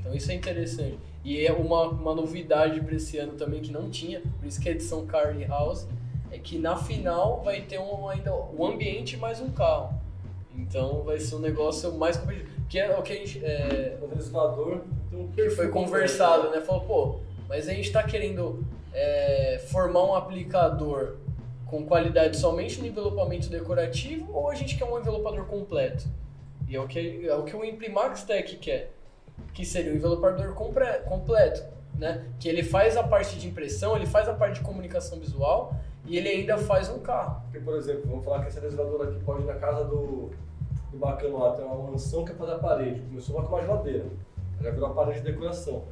Então 0.06 0.16
isso 0.16 0.30
é 0.30 0.34
interessante. 0.34 0.98
E 1.24 1.44
é 1.44 1.52
uma, 1.52 1.88
uma 1.88 2.14
novidade 2.14 2.80
para 2.80 2.94
esse 2.94 3.18
ano 3.18 3.32
também 3.32 3.60
que 3.60 3.72
não 3.72 3.90
tinha, 3.90 4.20
por 4.20 4.46
isso 4.46 4.60
que 4.60 4.68
a 4.68 4.72
edição 4.72 5.04
Car 5.04 5.36
e 5.36 5.44
House, 5.44 5.88
é 6.30 6.38
que 6.38 6.58
na 6.58 6.76
final 6.76 7.42
vai 7.42 7.62
ter 7.62 7.80
um, 7.80 8.08
ainda 8.08 8.32
o 8.32 8.64
ambiente 8.64 9.16
mais 9.16 9.40
um 9.40 9.50
carro. 9.50 10.00
Então 10.56 11.02
vai 11.02 11.18
ser 11.18 11.34
um 11.34 11.40
negócio 11.40 11.92
mais 11.94 12.16
competitivo. 12.16 12.54
Que 12.68 12.78
é 12.78 12.96
o 12.96 13.02
que 13.02 13.12
a 13.12 13.16
gente. 13.16 13.44
é, 13.44 13.98
O 14.00 14.06
legislador 14.06 14.84
um 15.12 15.28
que 15.28 15.50
foi 15.50 15.68
conversado, 15.68 16.50
né? 16.50 16.60
Falou, 16.60 16.82
pô, 16.82 17.20
mas 17.48 17.68
a 17.68 17.72
gente 17.72 17.90
tá 17.90 18.02
querendo 18.02 18.64
é, 18.92 19.60
formar 19.68 20.04
um 20.04 20.14
aplicador 20.14 21.16
com 21.66 21.84
qualidade 21.84 22.36
somente 22.36 22.80
no 22.80 22.86
envelopamento 22.86 23.48
decorativo 23.48 24.32
ou 24.32 24.50
a 24.50 24.54
gente 24.54 24.76
quer 24.76 24.84
um 24.84 24.98
envelopador 24.98 25.46
completo? 25.46 26.08
E 26.68 26.76
é 26.76 26.80
o 26.80 26.86
que, 26.86 27.26
é 27.26 27.34
o, 27.34 27.44
que 27.44 27.54
o 27.54 27.64
Imprimax 27.64 28.24
Tech 28.24 28.56
quer, 28.56 28.92
que 29.56 29.64
seria 29.64 29.90
um 29.90 29.96
envelopador 29.96 30.52
completo, 30.52 31.64
né? 31.94 32.26
Que 32.38 32.46
ele 32.46 32.62
faz 32.62 32.94
a 32.94 33.02
parte 33.02 33.38
de 33.38 33.48
impressão, 33.48 33.96
ele 33.96 34.04
faz 34.04 34.28
a 34.28 34.34
parte 34.34 34.56
de 34.56 34.60
comunicação 34.60 35.18
visual 35.18 35.74
e 36.04 36.18
ele 36.18 36.28
ainda 36.28 36.58
faz 36.58 36.90
um 36.90 36.98
carro. 36.98 37.40
Porque, 37.44 37.60
por 37.60 37.74
exemplo, 37.74 38.02
vamos 38.06 38.22
falar 38.22 38.42
que 38.42 38.48
esse 38.48 38.60
legislador 38.60 39.08
aqui 39.08 39.18
pode 39.24 39.44
ir 39.44 39.46
na 39.46 39.54
casa 39.54 39.84
do, 39.84 40.30
do 40.92 40.98
bacano 40.98 41.38
lá, 41.38 41.52
tem 41.52 41.64
uma 41.64 41.90
mansão 41.90 42.22
que 42.22 42.32
é 42.32 42.34
fazer 42.34 42.52
a 42.52 42.58
parede. 42.58 43.00
Começou 43.00 43.34
lá 43.34 43.44
com 43.44 43.54
uma 43.54 43.62
geladeira, 43.62 44.04
já 44.60 44.70
virou 44.70 44.90
a 44.90 44.92
parede 44.92 45.20
de 45.20 45.32
decoração. 45.32 45.84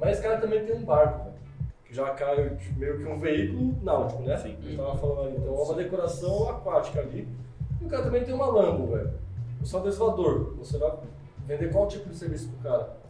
Mas 0.00 0.14
esse 0.14 0.22
cara 0.22 0.40
também 0.40 0.64
tem 0.64 0.74
um 0.74 0.84
barco, 0.84 1.26
velho, 1.26 1.36
que 1.84 1.94
já 1.94 2.10
cai 2.14 2.58
meio 2.76 2.98
que 2.98 3.04
um 3.04 3.20
veículo 3.20 3.76
náutico, 3.84 4.22
né? 4.24 4.36
Sim. 4.36 4.58
Eu 4.64 4.78
tava 4.78 4.96
falando 4.96 5.28
ali. 5.28 5.36
Então 5.36 5.54
é 5.54 5.62
uma 5.62 5.74
decoração 5.74 6.50
aquática 6.50 6.98
ali. 6.98 7.28
E 7.80 7.84
o 7.84 7.88
cara 7.88 8.02
também 8.02 8.24
tem 8.24 8.34
uma 8.34 8.46
Lambo, 8.46 8.88
velho. 8.88 9.12
O 9.60 9.64
seu 9.64 9.80
legislador, 9.80 10.56
você 10.58 10.76
vai 10.76 10.92
vender 11.46 11.70
qual 11.70 11.86
tipo 11.86 12.08
de 12.08 12.16
serviço 12.16 12.48
pro 12.48 12.68
cara? 12.68 13.01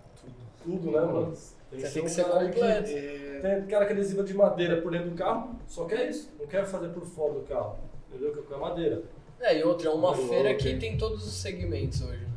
Tudo, 0.62 0.90
né, 0.90 1.00
mano? 1.00 1.32
Você 1.34 1.80
ser 1.80 1.92
tem 1.92 2.02
que 2.02 2.08
um 2.08 2.08
ser 2.08 2.24
cara 2.24 2.44
completo. 2.46 2.90
É, 2.90 3.40
tem 3.56 3.66
cara 3.66 3.86
que 3.86 3.92
adesiva 3.92 4.22
de 4.22 4.34
madeira 4.34 4.82
por 4.82 4.92
dentro 4.92 5.10
do 5.10 5.16
carro, 5.16 5.56
só 5.66 5.84
quer 5.86 6.08
isso. 6.10 6.30
Não 6.38 6.46
quer 6.46 6.64
fazer 6.66 6.88
por 6.88 7.04
fora 7.04 7.34
do 7.34 7.40
carro. 7.40 7.76
Entendeu? 8.08 8.32
Que 8.32 8.54
é 8.54 8.56
madeira. 8.56 9.02
É, 9.40 9.58
e 9.58 9.64
outra, 9.64 9.88
é 9.88 9.92
uma 9.92 10.14
Muito 10.14 10.28
feira 10.28 10.50
louco, 10.50 10.62
que 10.62 10.76
tem 10.76 10.96
todos 10.96 11.26
os 11.26 11.32
segmentos 11.32 12.02
hoje. 12.02 12.20
né? 12.20 12.28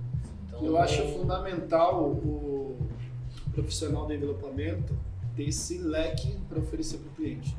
Então, 0.48 0.66
Eu 0.66 0.78
acho 0.78 1.04
fundamental 1.10 2.04
o 2.06 2.78
profissional 3.54 4.06
do 4.06 4.14
envelopamento 4.14 4.98
ter 5.36 5.48
esse 5.48 5.78
leque 5.78 6.38
para 6.50 6.60
oferecer 6.60 6.98
para 6.98 7.10
o 7.10 7.12
cliente. 7.16 7.56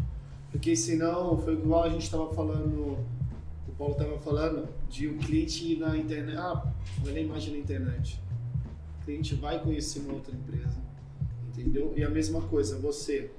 Porque 0.51 0.75
senão, 0.75 1.37
foi 1.39 1.53
igual 1.53 1.85
a 1.85 1.89
gente 1.91 2.05
estava 2.05 2.33
falando, 2.35 2.99
o 3.69 3.73
Paulo 3.77 3.93
estava 3.93 4.19
falando, 4.19 4.67
de 4.89 5.07
o 5.07 5.19
cliente 5.19 5.73
ir 5.73 5.79
na 5.79 5.97
internet, 5.97 6.39
ah, 6.39 6.65
vou 7.01 7.13
ler 7.13 7.23
imagem 7.25 7.53
na 7.53 7.59
internet. 7.61 8.21
O 9.07 9.09
cliente 9.09 9.37
vai 9.37 9.63
conhecer 9.63 10.01
uma 10.01 10.15
outra 10.15 10.35
empresa, 10.35 10.77
entendeu? 11.49 11.93
E 11.97 12.03
a 12.03 12.11
mesma 12.11 12.41
coisa, 12.43 12.77
você. 12.77 13.31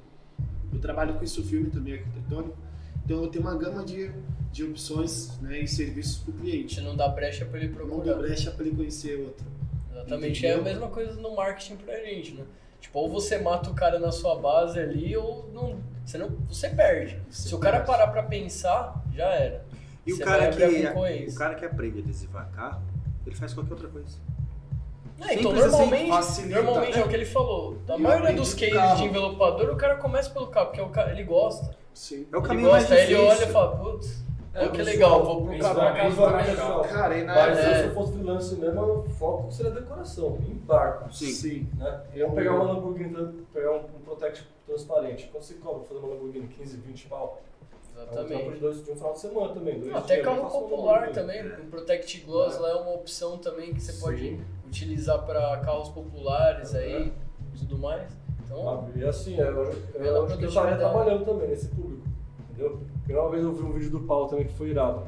Eu 0.71 0.79
trabalho 0.79 1.15
com 1.15 1.23
isso 1.25 1.43
filme 1.43 1.69
também 1.69 1.95
arquitetônico, 1.95 2.55
então 3.03 3.21
eu 3.23 3.27
tenho 3.29 3.43
uma 3.43 3.53
gama 3.57 3.83
de, 3.83 4.09
de 4.49 4.63
opções 4.63 5.37
né, 5.41 5.59
e 5.59 5.67
serviços 5.67 6.19
para 6.19 6.31
o 6.33 6.37
a 6.37 6.39
cliente. 6.39 6.75
gente 6.75 6.85
não 6.85 6.95
dá 6.95 7.09
brecha 7.09 7.43
pra 7.45 7.59
ele 7.59 7.67
Não 7.67 7.75
procurar. 7.75 8.13
dá 8.13 8.19
brecha 8.19 8.49
para 8.51 8.65
ele 8.65 8.75
conhecer 8.77 9.19
outra. 9.19 9.45
Exatamente, 9.91 10.45
é 10.45 10.49
a 10.51 10.53
Entendeu? 10.55 10.73
mesma 10.73 10.87
coisa 10.89 11.13
no 11.19 11.35
marketing 11.35 11.75
pra 11.75 11.95
gente, 12.01 12.33
né? 12.35 12.45
Tipo, 12.79 12.99
ou 12.99 13.09
você 13.09 13.37
mata 13.37 13.69
o 13.69 13.73
cara 13.73 13.99
na 13.99 14.11
sua 14.11 14.35
base 14.39 14.79
ali, 14.79 15.17
ou 15.17 15.49
não, 15.53 15.81
você, 16.05 16.17
não, 16.17 16.29
você 16.49 16.69
perde. 16.69 17.19
Você 17.29 17.49
Se 17.49 17.55
o 17.55 17.59
cara 17.59 17.77
perde. 17.79 17.91
parar 17.91 18.07
pra 18.07 18.23
pensar, 18.23 19.03
já 19.13 19.25
era. 19.33 19.65
E 20.05 20.13
o 20.13 20.15
Você 20.15 20.23
cara, 20.23 20.47
a 20.47 20.51
que, 20.51 20.83
concorrência. 20.87 21.35
o 21.35 21.35
cara 21.37 21.55
que 21.55 21.65
aprende 21.65 21.99
a 21.99 22.01
adesivar 22.03 22.49
carro, 22.51 22.81
ele 23.25 23.35
faz 23.35 23.53
qualquer 23.53 23.73
outra 23.73 23.89
coisa. 23.89 24.17
É, 25.19 25.33
então, 25.33 25.51
Simples 25.51 25.63
assim, 25.65 25.77
normalmente, 25.77 26.45
normalmente 26.53 26.95
né? 26.95 27.01
é 27.01 27.05
o 27.05 27.09
que 27.09 27.15
ele 27.15 27.25
falou. 27.25 27.77
A 27.89 27.95
E 27.95 27.99
maioria 28.01 28.33
dos 28.33 28.53
cases 28.53 28.73
carro. 28.75 28.97
de 28.97 29.03
envelopador, 29.05 29.69
o 29.71 29.75
cara 29.75 29.95
começa 29.95 30.29
pelo 30.29 30.47
carro, 30.47 30.67
porque 30.67 30.85
cara, 30.89 31.11
ele 31.11 31.23
gosta. 31.23 31.75
Sim. 31.93 32.27
É 32.31 32.35
o 32.35 32.39
Ele 32.39 32.47
caminho 32.47 32.69
mais 32.69 32.83
gosta, 32.83 32.95
ele 33.01 33.07
difícil. 33.15 33.27
olha 33.27 33.43
e 33.43 33.51
fala, 33.51 33.77
putz, 33.77 34.23
É, 34.53 34.59
olha 34.61 34.69
que 34.71 34.81
legal, 34.83 35.19
visual- 35.19 35.25
vou 35.39 35.47
pro 35.47 35.59
carro 35.59 35.75
pra 35.75 36.03
visual 36.07 36.31
casa. 36.31 36.43
é 36.43 36.51
legal. 36.51 36.81
Cara, 36.83 37.17
e 37.17 37.23
na 37.23 37.33
Mas 37.35 37.57
É. 37.57 37.69
eu, 37.71 37.75
se 37.75 37.83
eu 37.87 37.93
fosse 37.95 38.11
freelance 38.13 38.55
mesmo, 38.55 38.81
o 38.81 39.09
foco 39.09 39.51
seria 39.51 39.71
decoração, 39.71 40.37
em 40.47 40.53
barco. 40.53 41.11
Sim. 41.13 41.25
Sim. 41.31 41.69
Né? 41.77 42.01
Vamos 42.17 42.35
pegar 42.35 42.53
uma 42.53 42.63
Lamborghini, 42.73 43.43
pegar 43.53 43.71
um, 43.71 43.77
um 43.77 44.01
Protect 44.05 44.47
transparente. 44.67 45.27
Quanto 45.31 45.43
você 45.45 45.53
cobra 45.55 45.83
fazer 45.87 45.99
uma 45.99 46.09
Lamborghini? 46.09 46.47
15, 46.47 46.77
20 46.77 47.07
pau? 47.07 47.41
É 47.97 48.03
um 48.03 48.05
trampo 48.05 48.27
de, 48.27 48.33
Exatamente. 48.33 48.59
dois, 48.59 48.83
de 48.83 48.91
um 48.91 48.95
final 48.95 49.13
de 49.13 49.19
semana 49.19 49.53
também. 49.53 49.79
Dois 49.79 49.95
até 49.95 50.21
carro 50.21 50.49
popular 50.49 51.11
também, 51.11 51.49
com 51.49 51.69
Protect 51.69 52.19
Gloss 52.21 52.59
lá 52.59 52.69
é 52.69 52.75
uma 52.75 52.93
opção 52.93 53.37
também 53.39 53.73
que 53.73 53.81
você 53.81 53.93
pode 53.93 54.19
Sim. 54.19 54.41
utilizar 54.67 55.25
para 55.25 55.57
carros 55.57 55.89
populares 55.89 56.75
aí 56.75 57.11
e 57.53 57.57
tudo 57.57 57.77
mais. 57.79 58.15
Então, 58.45 58.63
Sabe? 58.63 58.99
E 58.99 59.03
assim, 59.03 59.37
eu, 59.37 59.45
eu, 59.45 59.75
Pela 59.93 60.17
eu 60.19 60.25
acho 60.25 60.37
que 60.37 60.45
eu 60.45 60.49
estaria 60.49 60.77
trabalhando 60.77 61.25
também 61.25 61.49
nesse 61.49 61.67
público. 61.69 62.03
Entendeu? 62.51 62.79
E 63.09 63.13
uma 63.13 63.29
vez 63.29 63.43
eu 63.43 63.53
vi 63.53 63.63
um 63.63 63.73
vídeo 63.73 63.89
do 63.89 64.01
Paulo 64.01 64.27
também 64.27 64.45
que 64.45 64.53
foi 64.53 64.69
irado. 64.69 65.03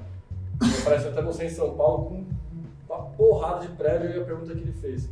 Parece 0.84 1.08
até 1.08 1.22
você 1.22 1.46
em 1.46 1.50
São 1.50 1.76
Paulo 1.76 2.06
com 2.06 2.26
uma 2.94 3.04
porrada 3.12 3.66
de 3.66 3.74
prédio 3.76 4.10
e 4.10 4.20
a 4.20 4.26
pergunta 4.26 4.54
que 4.54 4.62
ele 4.62 4.74
fez. 4.74 5.10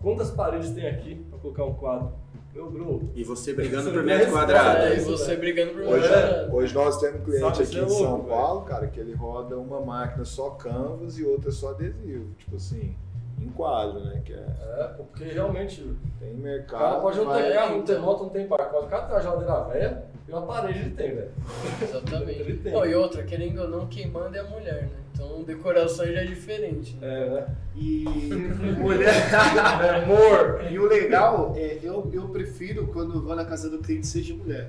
Quantas 0.00 0.30
paredes 0.30 0.70
tem 0.70 0.86
aqui 0.86 1.16
pra 1.28 1.38
colocar 1.38 1.64
um 1.64 1.74
quadro? 1.74 2.12
Meu 2.56 2.70
bro. 2.70 3.10
E 3.14 3.22
você 3.22 3.52
brigando 3.52 3.92
por 3.92 4.02
metro 4.02 4.32
quadrado. 4.32 4.78
É, 4.78 4.96
e 4.96 5.00
você 5.00 5.36
brigando 5.36 5.74
por 5.74 5.82
Hoje, 5.82 6.06
é. 6.06 6.48
hoje 6.50 6.74
nós 6.74 6.98
temos 6.98 7.20
um 7.20 7.24
cliente 7.24 7.42
Sabe, 7.42 7.62
aqui 7.64 7.78
é 7.78 7.82
em 7.82 7.88
São 7.88 8.24
Paulo, 8.24 8.62
cara, 8.62 8.86
que 8.86 8.98
ele 8.98 9.12
roda 9.12 9.58
uma 9.58 9.78
máquina 9.82 10.24
só 10.24 10.48
canvas 10.50 11.18
e 11.18 11.24
outra 11.24 11.52
só 11.52 11.72
adesivo. 11.72 12.32
Tipo 12.38 12.56
assim, 12.56 12.96
em 13.46 13.50
quadro, 13.50 14.00
né? 14.04 14.20
Que 14.24 14.32
é, 14.32 14.46
É, 14.78 14.84
porque 14.96 15.24
realmente 15.24 15.82
tem 16.18 16.34
o 16.34 16.38
mercado. 16.38 16.80
cara 16.80 17.00
pode 17.00 17.18
não 17.18 17.32
ter 17.32 17.54
carro, 17.54 17.76
não 17.76 17.84
ter 17.84 17.98
moto, 17.98 18.22
não 18.24 18.30
tem 18.30 18.46
parque, 18.46 18.74
mas 18.74 18.84
o 18.84 18.88
cara 18.88 19.02
tem 19.02 19.14
uma 19.14 19.22
geladeira 19.22 19.64
velha 19.64 20.02
e 20.28 20.32
uma 20.32 20.42
parede 20.42 20.78
ele 20.80 20.90
tem, 20.90 21.14
velho. 21.14 21.30
Exatamente. 21.80 22.40
Ele 22.40 22.56
tem. 22.58 22.72
Não, 22.72 22.84
e 22.84 22.94
outra, 22.94 23.22
querendo 23.22 23.62
ou 23.62 23.68
não, 23.68 23.86
quem 23.86 24.08
manda 24.10 24.36
é 24.36 24.40
a 24.40 24.44
mulher, 24.44 24.82
né? 24.82 24.90
Então 25.14 25.44
decoração 25.44 26.04
já 26.04 26.20
é 26.20 26.24
diferente, 26.24 26.96
né? 26.96 27.06
É, 27.06 27.30
né? 27.30 27.46
E 27.76 28.04
mulher. 28.78 29.14
Amor! 30.02 30.64
E 30.70 30.78
o 30.78 30.86
legal 30.86 31.54
é, 31.56 31.78
eu, 31.82 32.10
eu 32.12 32.28
prefiro 32.28 32.88
quando 32.88 33.14
eu 33.14 33.22
vou 33.22 33.36
na 33.36 33.44
casa 33.44 33.70
do 33.70 33.78
cliente 33.78 34.06
seja 34.06 34.34
mulher. 34.34 34.68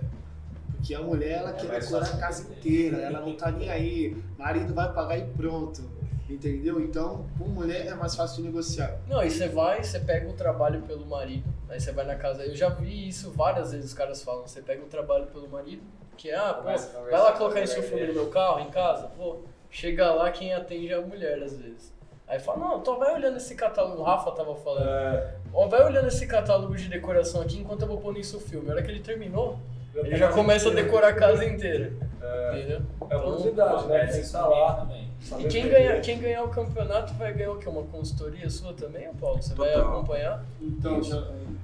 Porque 0.76 0.94
a 0.94 1.02
mulher, 1.02 1.40
ela 1.40 1.54
quer 1.54 1.68
mais 1.68 1.86
decorar 1.86 2.06
a 2.06 2.18
casa 2.18 2.44
inteira, 2.52 2.98
ela 2.98 3.20
não 3.20 3.36
tá 3.36 3.52
nem 3.52 3.70
aí. 3.70 4.16
Marido 4.38 4.74
vai 4.76 4.94
pagar 4.94 5.18
e 5.18 5.26
pronto. 5.26 5.82
Entendeu? 6.30 6.82
Então, 6.82 7.26
com 7.38 7.46
mulher 7.46 7.88
é 7.88 7.94
mais 7.94 8.16
fácil 8.16 8.38
de 8.38 8.50
negociar. 8.50 8.98
Não, 9.08 9.20
aí 9.20 9.32
você 9.32 9.48
vai, 9.48 9.82
você 9.84 10.00
pega 10.00 10.28
o 10.28 10.34
trabalho 10.34 10.82
pelo 10.82 11.06
marido, 11.06 11.46
aí 11.70 11.80
você 11.80 11.92
vai 11.92 12.06
na 12.06 12.16
casa. 12.16 12.44
Eu 12.44 12.54
já 12.54 12.70
vi 12.70 13.08
isso 13.08 13.32
várias 13.32 13.72
vezes, 13.72 13.92
os 13.92 13.94
caras 13.94 14.22
falam, 14.22 14.46
você 14.46 14.62
pega 14.62 14.84
o 14.84 14.88
trabalho 14.88 15.28
pelo 15.28 15.48
marido, 15.48 15.82
que 16.18 16.30
é, 16.30 16.36
ah, 16.36 16.54
pô, 16.54 16.64
vai 16.64 17.12
lá 17.12 17.32
colocar 17.32 17.62
mulher 17.62 17.68
filme 17.68 18.08
no 18.08 18.14
meu 18.14 18.28
carro, 18.28 18.60
em 18.60 18.70
casa, 18.70 19.08
pô, 19.16 19.38
chega 19.70 20.12
lá, 20.12 20.30
quem 20.32 20.54
atende 20.54 20.92
é 20.92 20.96
a 20.96 21.02
mulher 21.02 21.42
às 21.42 21.56
vezes. 21.56 21.94
Aí 22.28 22.40
fala, 22.40 22.58
não, 22.58 22.80
então 22.80 23.00
vai 23.00 23.14
olhando 23.14 23.38
esse 23.38 23.56
catálogo, 23.56 24.02
o 24.02 24.04
Rafa 24.04 24.32
tava 24.32 24.54
falando, 24.56 24.90
É, 24.90 25.36
ó, 25.54 25.66
vai 25.68 25.86
olhando 25.86 26.10
esse 26.10 26.28
catálogo 26.28 26.76
de 26.76 26.90
decoração 26.90 27.42
aqui 27.42 27.60
enquanto 27.60 27.84
eu 27.84 27.88
vou 27.88 28.00
pôr 28.02 28.14
nisso 28.14 28.36
o 28.36 28.40
filme. 28.42 28.70
A 28.70 28.74
hora 28.74 28.84
que 28.84 28.92
ele 28.92 29.00
terminou, 29.00 29.58
ele 30.06 30.16
já 30.18 30.30
começa 30.32 30.70
a 30.70 30.74
decorar 30.74 31.10
a 31.10 31.14
casa 31.14 31.46
inteira, 31.46 31.92
É, 32.22 32.58
entendeu? 32.60 32.82
é 33.10 33.16
oportunidade, 33.18 33.88
né? 33.88 34.00
Tem 34.00 34.10
que 34.10 34.18
estar 34.20 34.46
lá. 34.48 34.74
também. 34.76 35.08
E 35.40 35.44
quem, 35.46 35.64
vender. 35.64 35.70
ganha, 35.70 36.00
quem 36.02 36.20
ganhar 36.20 36.44
o 36.44 36.50
campeonato 36.50 37.14
vai 37.16 37.34
ganhar 37.34 37.52
o 37.52 37.58
quê? 37.58 37.68
Uma 37.68 37.84
consultoria 37.84 38.50
sua 38.50 38.74
também, 38.74 39.08
Paulo? 39.20 39.42
Você 39.42 39.56
vai 39.56 39.74
Total. 39.74 39.90
acompanhar? 39.90 40.46
Então, 40.62 41.02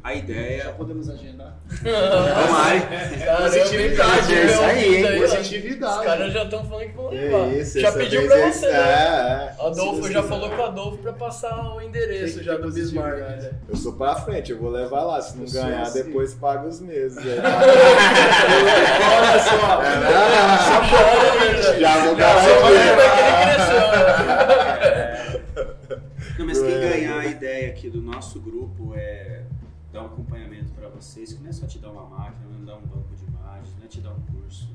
Já, 0.03 0.09
A 0.09 0.13
já 0.13 0.19
ideia. 0.19 0.65
podemos 0.77 1.09
agendar. 1.09 1.55
Vamos 1.69 1.83
Caramba, 3.23 3.43
Positividade, 3.43 4.33
é 4.35 4.45
isso 4.45 4.61
aí, 4.61 4.95
hein? 4.95 5.23
Os 5.23 5.31
Positividade. 5.31 6.03
caras 6.05 6.33
já 6.33 6.43
estão 6.43 6.65
falando 6.65 6.87
que 6.87 6.93
vão 6.95 7.09
levar. 7.09 7.53
isso, 7.53 7.79
já 7.79 7.91
pediu 7.93 8.27
pra 8.27 8.49
esse- 8.49 8.59
você, 8.59 8.67
né? 8.71 8.77
É, 8.77 9.53
é. 9.61 9.65
Adolfo 9.65 10.11
já 10.11 10.21
falou 10.23 10.49
com 10.49 10.57
o 10.61 10.65
Adolfo 10.65 10.97
pra 10.97 11.13
passar 11.13 11.73
o 11.75 11.81
endereço 11.81 12.35
Tem 12.35 12.43
já 12.43 12.55
do 12.57 12.69
Bismarck. 12.71 13.17
né? 13.17 13.51
Eu 13.69 13.75
sou 13.77 13.93
pra 13.93 14.15
frente, 14.15 14.51
eu 14.51 14.57
vou 14.59 14.69
levar 14.69 15.03
lá. 15.03 15.21
Se 15.21 15.37
não 15.37 15.45
Eu 15.45 15.51
ganhar, 15.51 15.81
assim. 15.83 16.03
depois 16.03 16.33
paga 16.33 16.67
os 16.67 16.81
meses. 16.81 17.17
É. 17.25 17.39
Olha 19.17 19.39
só. 19.39 19.81
É, 19.83 21.79
já 21.79 21.97
vou 22.03 22.15
Já 22.15 22.29
é 22.29 22.45
ele 22.49 22.95
garantir. 22.95 23.43
cresceu, 23.55 23.87
né? 23.91 24.03
Não, 26.39 26.47
mas 26.47 26.59
quem 26.61 26.73
É. 26.73 26.79
ganhar 26.79 27.19
a 27.19 27.25
ideia 27.25 27.69
aqui 27.69 27.89
do 27.89 28.01
nosso 28.01 28.39
grupo 28.39 28.93
é 28.95 29.32
dar 29.93 30.03
um 30.03 30.07
acompanhamento 30.07 30.71
para 30.73 30.89
vocês, 30.89 31.31
que 31.33 31.41
não 31.41 31.49
é 31.49 31.53
só 31.53 31.67
te 31.67 31.77
dar 31.79 31.91
uma 31.91 32.05
máquina, 32.05 32.45
não 32.51 32.61
é 32.63 32.65
dar 32.65 32.77
um 32.77 32.81
banco 32.87 33.15
de 33.15 33.23
imagens, 33.25 33.75
não 33.77 33.85
é 33.85 33.87
te 33.87 34.01
dar 34.01 34.11
um 34.11 34.21
curso. 34.21 34.67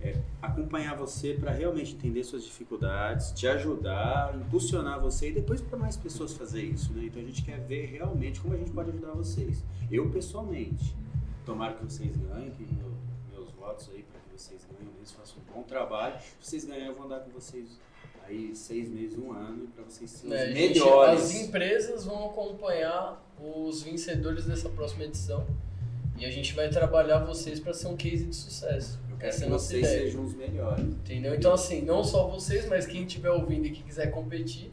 É 0.00 0.22
acompanhar 0.40 0.94
você 0.96 1.34
para 1.34 1.50
realmente 1.50 1.94
entender 1.94 2.22
suas 2.22 2.44
dificuldades, 2.44 3.32
te 3.32 3.46
ajudar, 3.48 4.34
impulsionar 4.36 5.00
você 5.00 5.30
e 5.30 5.32
depois 5.32 5.60
para 5.60 5.76
mais 5.78 5.96
pessoas 5.96 6.32
fazer 6.32 6.62
isso, 6.62 6.92
né? 6.92 7.06
Então 7.06 7.20
a 7.20 7.24
gente 7.24 7.42
quer 7.42 7.58
ver 7.60 7.86
realmente 7.86 8.40
como 8.40 8.54
a 8.54 8.56
gente 8.56 8.70
pode 8.70 8.90
ajudar 8.90 9.12
vocês. 9.12 9.64
Eu 9.90 10.08
pessoalmente, 10.10 10.94
tomara 11.44 11.74
que 11.74 11.84
vocês 11.84 12.16
ganhem, 12.16 12.50
que 12.52 12.62
meu- 12.72 12.94
meus 13.32 13.50
votos 13.50 13.90
aí 13.92 14.04
para 14.04 14.20
que 14.20 14.40
vocês 14.40 14.64
ganhem, 14.70 14.92
eles 14.96 15.10
façam 15.10 15.38
um 15.38 15.54
bom 15.54 15.62
trabalho. 15.64 16.20
Se 16.40 16.50
vocês 16.50 16.64
ganharem, 16.64 16.88
eu 16.88 16.94
vou 16.94 17.06
andar 17.06 17.20
com 17.20 17.30
vocês 17.30 17.78
aí 18.28 18.54
seis 18.54 18.88
meses, 18.88 19.16
um 19.18 19.32
ano, 19.32 19.68
para 19.74 19.84
vocês 19.84 20.10
serem 20.10 20.34
os 20.36 20.40
a 20.42 20.46
gente- 20.46 20.78
melhores. 20.80 21.20
as 21.22 21.34
empresas 21.34 22.04
vão 22.04 22.26
acompanhar 22.30 23.22
os 23.40 23.82
vencedores 23.82 24.44
dessa 24.46 24.68
próxima 24.68 25.04
edição. 25.04 25.46
E 26.18 26.24
a 26.24 26.30
gente 26.30 26.54
vai 26.54 26.68
trabalhar 26.70 27.18
vocês 27.24 27.60
para 27.60 27.74
ser 27.74 27.88
um 27.88 27.96
case 27.96 28.24
de 28.24 28.34
sucesso. 28.34 28.98
Eu 29.10 29.16
quero 29.18 29.28
Essa 29.28 29.40
é 29.42 29.44
que 29.44 29.50
nossa 29.50 29.66
vocês 29.66 29.86
ideia. 29.86 30.02
sejam 30.04 30.24
os 30.24 30.34
melhores. 30.34 30.84
Entendeu? 30.84 31.34
Então, 31.34 31.52
assim, 31.52 31.82
não 31.82 32.02
só 32.02 32.26
vocês, 32.28 32.66
mas 32.66 32.86
quem 32.86 33.02
estiver 33.04 33.30
ouvindo 33.30 33.66
e 33.66 33.70
que 33.70 33.82
quiser 33.82 34.10
competir, 34.10 34.72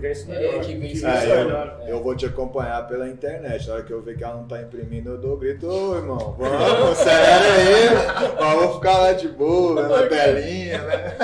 Que 0.00 0.10
isso 0.10 0.30
é, 0.32 0.34
melhor. 0.38 0.60
que 0.64 0.74
vem 0.74 0.90
Que 0.90 0.96
se 0.98 1.06
É, 1.06 1.26
melhor. 1.44 1.78
eu, 1.82 1.88
eu 1.96 2.02
vou 2.02 2.14
te 2.16 2.26
acompanhar 2.26 2.86
pela 2.88 3.08
internet. 3.08 3.66
Na 3.68 3.74
hora 3.74 3.82
que 3.84 3.92
eu 3.92 4.02
ver 4.02 4.16
que 4.16 4.24
ela 4.24 4.34
não 4.36 4.44
tá 4.48 4.60
imprimindo, 4.60 5.10
eu 5.10 5.18
dou 5.18 5.36
grito, 5.36 5.66
ô 5.68 5.96
irmão, 5.96 6.34
vamos, 6.38 6.98
sério 6.98 7.52
aí. 7.52 8.34
Vamos 8.38 8.74
ficar 8.76 8.98
lá 8.98 9.12
de 9.12 9.28
boa, 9.28 9.88
na 9.88 10.06
telinha, 10.06 10.82
né? 10.82 11.16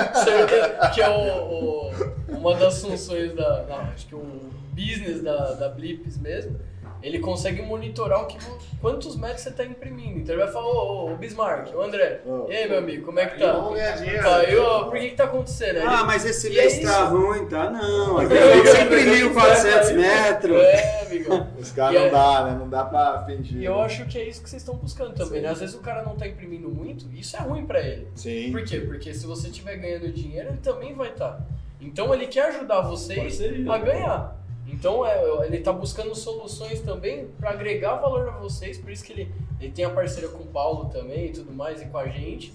Que 0.93 1.01
é 1.01 1.09
o, 1.09 1.89
o- 1.89 1.91
uma 2.29 2.55
das 2.55 2.81
funções 2.81 3.33
da, 3.35 3.61
da- 3.63 3.91
Acho 3.93 4.07
que 4.07 4.15
o 4.15 4.25
business 4.73 5.21
da, 5.21 5.51
da 5.53 5.69
Blips 5.69 6.17
mesmo. 6.17 6.57
Ele 7.03 7.19
consegue 7.19 7.61
monitorar 7.63 8.21
o 8.23 8.27
que, 8.27 8.37
quantos 8.79 9.15
metros 9.15 9.41
você 9.41 9.49
está 9.49 9.63
imprimindo. 9.65 10.19
Então 10.19 10.35
ele 10.35 10.43
vai 10.43 10.51
falar, 10.53 10.67
ô, 10.67 10.77
ô, 11.07 11.11
ô, 11.13 11.15
Bismarck, 11.15 11.73
ô 11.75 11.81
André, 11.81 12.21
Ô. 12.25 12.45
e 12.49 12.55
aí 12.55 12.69
meu 12.69 12.77
amigo, 12.77 13.05
como 13.05 13.19
é 13.19 13.25
que 13.25 13.39
tá? 13.39 13.53
Vamos 13.53 13.73
ganhar 13.73 13.97
dinheiro. 13.97 14.21
Caiu, 14.23 14.63
ó, 14.63 14.83
por 14.85 14.99
que 14.99 15.09
que 15.09 15.15
tá 15.15 15.23
acontecendo? 15.23 15.77
Aí 15.77 15.83
Ah, 15.87 15.93
ele- 15.95 16.03
mas 16.03 16.25
esse 16.25 16.49
mês 16.49 16.77
é 16.77 16.81
tá 16.83 16.91
isso. 17.05 17.05
ruim, 17.17 17.45
tá? 17.47 17.69
Não, 17.71 18.17
aqui 18.19 18.33
você 18.33 18.81
imprimiu 18.83 19.33
400 19.33 19.91
metros. 19.93 20.61
É, 20.61 21.01
amigão. 21.07 21.47
Os 21.59 21.71
caras 21.71 21.95
não 21.99 22.07
é- 22.07 22.09
dá, 22.11 22.45
né? 22.45 22.57
Não 22.59 22.69
dá 22.69 22.85
pra 22.85 23.23
fingir. 23.25 23.57
E 23.57 23.65
eu 23.65 23.75
né? 23.77 23.83
acho 23.83 24.05
que 24.05 24.17
é 24.19 24.23
isso 24.27 24.43
que 24.43 24.49
vocês 24.49 24.61
estão 24.61 24.75
buscando 24.75 25.13
também, 25.15 25.41
né? 25.41 25.49
Às 25.49 25.59
vezes 25.59 25.75
o 25.75 25.79
cara 25.79 26.03
não 26.03 26.15
tá 26.15 26.27
imprimindo 26.27 26.69
muito, 26.69 27.05
isso 27.13 27.35
é 27.35 27.39
ruim 27.39 27.65
pra 27.65 27.79
ele. 27.81 28.07
Sim. 28.15 28.51
Por 28.51 28.63
quê? 28.63 28.79
Porque 28.79 29.13
se 29.13 29.25
você 29.25 29.47
estiver 29.47 29.75
ganhando 29.77 30.11
dinheiro, 30.11 30.49
ele 30.49 30.57
também 30.59 30.93
vai 30.93 31.09
estar. 31.09 31.39
Então 31.79 32.13
ele 32.13 32.27
quer 32.27 32.45
ajudar 32.49 32.81
vocês 32.81 33.19
Parceria. 33.19 33.71
a 33.73 33.77
ganhar. 33.79 34.40
Então 34.71 35.05
é, 35.05 35.45
ele 35.45 35.57
está 35.57 35.71
buscando 35.73 36.15
soluções 36.15 36.79
também 36.81 37.27
para 37.39 37.51
agregar 37.51 37.95
valor 37.95 38.27
a 38.29 38.31
vocês, 38.37 38.77
por 38.77 38.89
isso 38.91 39.03
que 39.03 39.11
ele, 39.13 39.31
ele 39.59 39.71
tem 39.71 39.85
a 39.85 39.89
parceria 39.89 40.29
com 40.29 40.43
o 40.43 40.47
Paulo 40.47 40.85
também 40.89 41.25
e 41.27 41.31
tudo 41.33 41.51
mais, 41.51 41.81
e 41.81 41.85
com 41.85 41.97
a 41.97 42.07
gente, 42.07 42.53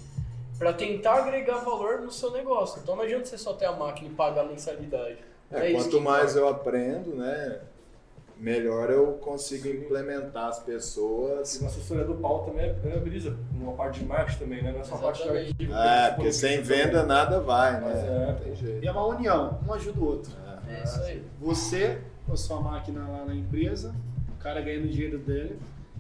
para 0.59 0.73
tentar 0.73 1.17
agregar 1.17 1.59
valor 1.59 2.01
no 2.01 2.11
seu 2.11 2.31
negócio. 2.33 2.81
Então 2.83 2.97
não 2.97 3.03
adianta 3.05 3.27
você 3.27 3.37
só 3.39 3.53
ter 3.53 3.67
a 3.67 3.73
máquina 3.73 4.09
e 4.09 4.13
pagar 4.13 4.43
a 4.43 4.45
mensalidade. 4.45 5.19
É, 5.53 5.71
isso 5.71 5.85
quanto 5.91 6.01
mais 6.01 6.33
importa. 6.35 6.39
eu 6.39 6.49
aprendo, 6.49 7.15
né? 7.15 7.61
Melhor 8.39 8.91
eu 8.91 9.13
consigo 9.15 9.67
implementar 9.69 10.49
as 10.49 10.59
E 10.59 10.65
pessoas. 10.65 11.59
na 11.61 11.69
assessoria 11.69 12.05
do 12.05 12.17
Paulo 12.17 12.45
também 12.45 12.67
é, 12.67 12.69
é 12.69 12.99
brisa, 12.99 13.35
numa 13.53 13.73
parte 13.73 14.01
de 14.01 14.05
marketing 14.07 14.39
também, 14.39 14.63
né? 14.63 14.73
Não 14.73 14.81
é 14.81 14.85
só 14.85 14.97
parte 14.99 15.23
de 15.23 15.29
arquivo. 15.31 15.75
É, 15.75 16.11
porque 16.11 16.33
sem 16.33 16.61
venda 16.61 17.03
nada 17.05 17.41
vai, 17.41 17.81
Mas 17.81 17.95
né? 17.95 18.07
é. 18.07 18.27
Não 18.33 18.39
tem 18.41 18.53
E 18.53 18.57
jeito. 18.57 18.87
é 18.87 18.91
uma 18.91 19.07
união, 19.07 19.59
um 19.67 19.73
ajuda 19.73 20.01
o 20.01 20.05
outro. 20.07 20.33
É 20.46 20.46
isso 20.85 21.01
aí. 21.03 21.23
Você 21.41 21.99
com 22.27 22.33
a 22.33 22.37
sua 22.37 22.61
máquina 22.61 23.07
lá 23.09 23.25
na 23.25 23.35
empresa, 23.35 23.95
o 24.37 24.43
cara 24.43 24.61
ganhando 24.61 24.89
dinheiro 24.89 25.19
dele. 25.19 25.59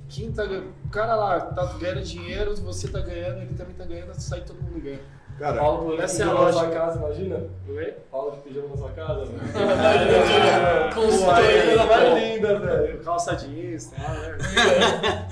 Quem 0.08 0.30
tá, 0.32 0.44
o 0.44 0.88
cara 0.88 1.14
lá 1.14 1.40
tá 1.40 1.64
ganhando 1.78 2.02
dinheiro, 2.02 2.54
você 2.56 2.88
tá 2.88 3.00
ganhando, 3.00 3.42
ele 3.42 3.54
também 3.54 3.74
tá 3.74 3.84
ganhando, 3.84 4.12
sai 4.14 4.40
todo 4.42 4.60
mundo 4.62 4.82
ganhando. 4.82 5.02
Cara, 5.38 5.58
Paulo 5.58 6.00
Essa 6.00 6.22
é 6.22 6.26
a 6.26 6.28
pijama 6.30 6.46
na 6.46 6.52
sua 6.52 6.62
lógica. 6.62 6.80
casa, 6.80 6.98
imagina? 6.98 7.44
Oi? 7.68 7.94
Paulo 8.10 8.30
de 8.30 8.38
pijama 8.38 8.68
na 8.68 8.76
sua 8.76 8.90
casa. 8.92 9.26
Com 10.94 11.00
Pô, 11.00 11.06
os 11.06 11.22
aí 11.24 11.44
é 11.44 11.60
a 11.60 11.66
coisa 11.66 11.86
dois. 11.86 11.88
mais 11.88 12.24
linda, 12.24 12.58
velho. 12.58 13.04
Calça 13.04 13.34
jeans, 13.34 13.86
tá, 13.90 14.14
né? 14.14 14.38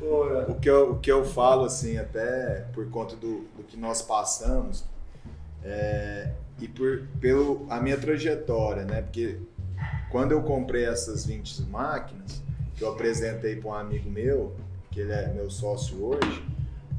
Velho. 0.00 0.50
o 0.50 0.54
que, 0.54 0.70
eu, 0.70 0.92
o 0.92 0.98
que 0.98 1.12
eu 1.12 1.24
falo, 1.26 1.64
assim, 1.66 1.98
até 1.98 2.64
por 2.72 2.88
conta 2.88 3.14
do, 3.16 3.40
do 3.54 3.62
que 3.62 3.76
nós 3.76 4.00
passamos, 4.00 4.82
é, 5.62 6.30
e 6.60 6.68
por 6.68 7.02
pelo, 7.20 7.66
a 7.70 7.80
minha 7.80 7.96
trajetória, 7.96 8.84
né? 8.84 9.02
Porque 9.02 9.38
quando 10.10 10.32
eu 10.32 10.42
comprei 10.42 10.84
essas 10.84 11.24
20 11.24 11.62
máquinas, 11.62 12.42
que 12.76 12.84
eu 12.84 12.90
apresentei 12.90 13.56
para 13.56 13.70
um 13.70 13.74
amigo 13.74 14.10
meu, 14.10 14.54
que 14.90 15.00
ele 15.00 15.12
é 15.12 15.28
meu 15.28 15.48
sócio 15.50 16.02
hoje, 16.04 16.44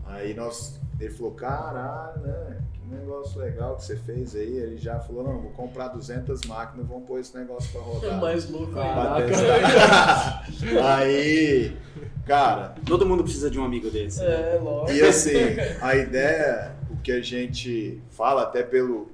aí 0.06 0.34
nós, 0.34 0.80
ele 1.00 1.12
falou, 1.12 1.32
caralho, 1.34 2.20
né? 2.22 2.58
Que 2.74 2.96
negócio 2.96 3.40
legal 3.40 3.76
que 3.76 3.84
você 3.86 3.96
fez 3.96 4.36
aí. 4.36 4.58
Ele 4.58 4.78
já 4.78 5.00
falou, 5.00 5.24
não, 5.24 5.40
vou 5.42 5.52
comprar 5.52 5.90
200 5.90 6.42
máquinas, 6.46 6.88
vamos 6.88 7.06
pôr 7.06 7.20
esse 7.20 7.36
negócio 7.38 7.72
para 7.72 7.82
rodar. 7.82 8.20
Mais 8.22 8.50
louco 8.50 8.74
aí, 10.84 11.76
cara, 12.26 12.76
Todo 12.86 13.06
mundo 13.06 13.24
precisa 13.24 13.50
de 13.50 13.60
um 13.60 13.66
amigo 13.66 13.90
desse. 13.90 14.20
né? 14.22 14.56
É, 14.56 14.60
lógico. 14.62 14.98
e 14.98 15.02
assim, 15.04 15.38
a 15.82 15.96
ideia, 15.96 16.72
o 16.90 16.98
que 16.98 17.12
a 17.12 17.22
gente 17.22 18.02
fala 18.10 18.44
até 18.44 18.64
pelo 18.64 19.10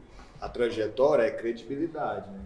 a 0.48 0.50
trajetória 0.50 1.24
é 1.24 1.32
credibilidade, 1.32 2.30
né? 2.32 2.40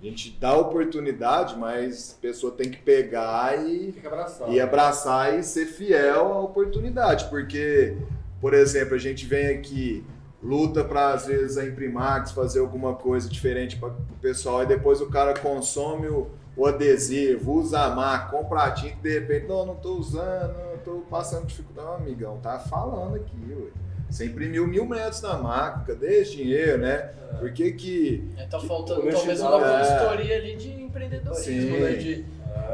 A 0.00 0.04
gente 0.04 0.36
dá 0.38 0.54
oportunidade, 0.56 1.56
mas 1.56 2.16
a 2.18 2.20
pessoa 2.20 2.52
tem 2.52 2.70
que 2.70 2.76
pegar 2.78 3.64
e, 3.66 3.92
Fica 3.92 4.08
abraçado. 4.08 4.52
e 4.52 4.60
abraçar 4.60 5.38
e 5.38 5.42
ser 5.42 5.66
fiel 5.66 6.32
à 6.32 6.40
oportunidade, 6.40 7.24
porque 7.30 7.96
por 8.44 8.52
exemplo, 8.52 8.94
a 8.94 8.98
gente 8.98 9.24
vem 9.24 9.46
aqui, 9.46 10.04
luta 10.42 10.84
para 10.84 11.14
às 11.14 11.24
vezes 11.26 11.56
a 11.56 11.64
Imprimax 11.64 12.32
fazer 12.32 12.58
alguma 12.60 12.94
coisa 12.94 13.26
diferente 13.26 13.78
para 13.78 13.88
o 13.88 14.18
pessoal 14.20 14.62
e 14.62 14.66
depois 14.66 15.00
o 15.00 15.08
cara 15.08 15.32
consome 15.32 16.08
o, 16.08 16.26
o 16.54 16.66
adesivo, 16.66 17.54
usa 17.54 17.80
a 17.80 17.88
marca, 17.94 18.36
compra 18.36 18.64
a 18.64 18.70
tinta 18.70 18.96
e 18.98 19.00
de 19.00 19.18
repente, 19.18 19.46
não, 19.46 19.64
não 19.64 19.76
tô 19.76 19.94
usando, 19.94 20.54
tô 20.84 21.02
passando 21.08 21.46
dificuldade. 21.46 21.88
Não, 21.88 21.94
amigão, 21.96 22.38
tá 22.42 22.58
falando 22.58 23.16
aqui, 23.16 23.34
ué. 23.48 23.70
Você 24.10 24.26
imprimiu 24.26 24.66
mil 24.66 24.84
metros 24.86 25.20
na 25.22 25.36
máquina, 25.38 25.84
cadê 25.86 26.20
esse 26.20 26.36
dinheiro, 26.36 26.78
né? 26.78 27.10
Por 27.40 27.52
que 27.52 27.72
que... 27.72 28.30
É, 28.36 28.44
tá 28.46 28.58
Que 28.60 28.66
faltando 28.68 29.00
talvez 29.02 29.22
honestidade, 29.22 29.54
uma 29.64 29.66
é. 29.66 29.78
consultoria 29.96 30.36
ali 30.36 30.56
de 30.56 30.82
empreendedorismo, 30.82 31.42
Sim. 31.44 31.80
né? 31.80 31.92
De 31.94 32.24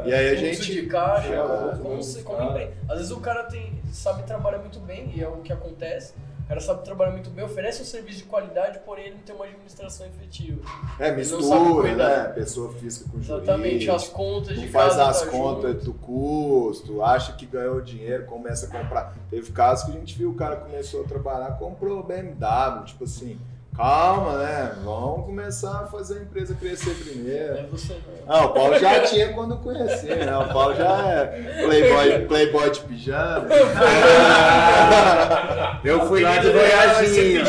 E 0.05 0.13
aí 0.13 0.29
a 0.29 0.35
gente... 0.35 0.71
de 0.71 0.85
caixa, 0.85 1.33
É, 1.33 1.37
como, 1.37 1.95
muito 1.95 2.05
como, 2.23 2.23
como 2.23 2.37
cara. 2.37 2.63
empre- 2.63 2.73
Às 2.87 2.97
vezes 2.97 3.11
o 3.11 3.19
cara 3.19 3.43
tem, 3.45 3.73
sabe 3.91 4.23
trabalhar 4.23 4.59
muito 4.59 4.79
bem, 4.79 5.11
e 5.15 5.23
é 5.23 5.27
o 5.27 5.37
que 5.37 5.51
acontece. 5.51 6.13
O 6.51 6.53
cara 6.53 6.59
sabe 6.65 6.83
trabalhar 6.83 7.11
muito 7.11 7.29
bem, 7.29 7.45
oferece 7.45 7.81
um 7.81 7.85
serviço 7.85 8.17
de 8.17 8.23
qualidade, 8.25 8.79
porém 8.79 9.05
ele 9.05 9.15
não 9.15 9.21
tem 9.21 9.33
uma 9.33 9.45
administração 9.45 10.05
efetiva. 10.05 10.59
É, 10.99 11.09
mistura, 11.09 11.95
né? 11.95 12.23
Pessoa 12.33 12.73
física 12.73 13.09
com 13.09 13.19
Exatamente, 13.19 13.69
jurídico. 13.69 13.95
as 13.95 14.09
contas 14.09 14.59
de 14.59 14.67
faz 14.67 14.95
casa 14.97 15.09
as 15.09 15.21
tá 15.21 15.27
contas 15.27 15.73
junto. 15.75 15.85
do 15.85 15.93
custo, 15.93 17.01
acha 17.01 17.31
que 17.31 17.45
ganhou 17.45 17.79
dinheiro, 17.79 18.25
começa 18.25 18.65
a 18.65 18.69
comprar. 18.69 19.15
Teve 19.29 19.49
casos 19.53 19.85
que 19.85 19.91
a 19.91 19.93
gente 19.97 20.17
viu 20.17 20.31
o 20.31 20.35
cara 20.35 20.57
começou 20.57 21.05
a 21.05 21.07
trabalhar, 21.07 21.57
comprou 21.57 22.03
BMW, 22.03 22.83
tipo 22.83 23.05
assim, 23.05 23.39
calma, 23.81 24.37
né? 24.37 24.75
Vamos 24.83 25.25
começar 25.25 25.79
a 25.81 25.87
fazer 25.87 26.19
a 26.19 26.21
empresa 26.21 26.53
crescer 26.53 26.93
primeiro. 27.03 27.55
É 27.57 27.63
você? 27.63 27.97
Ah, 28.27 28.45
o 28.45 28.49
Paulo 28.49 28.77
já 28.77 28.99
tinha 29.01 29.33
quando 29.33 29.57
conhecia, 29.57 30.17
né? 30.17 30.37
O 30.37 30.53
Paulo 30.53 30.75
já 30.75 31.07
é 31.07 31.25
playboy, 31.65 32.25
playboy 32.27 32.69
de 32.69 32.79
pijama. 32.81 33.47
Eu 35.83 36.05
fui 36.07 36.21
lá 36.21 36.37
de 36.37 36.51
voyaginho. 36.51 37.41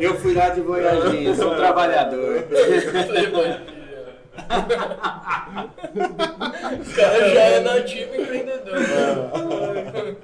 Eu 0.00 0.14
fui 0.18 0.34
lá 0.34 0.50
de 0.50 0.60
voyaginho, 0.60 1.34
sou 1.34 1.52
um 1.52 1.56
trabalhador. 1.58 2.42
Playboy. 3.08 3.56
o 5.96 6.94
cara 6.94 7.28
já 7.34 7.40
é 7.40 7.60
nativo 7.60 8.14
empreendedor. 8.14 8.76
Agora 9.34 9.82
pega 9.82 10.16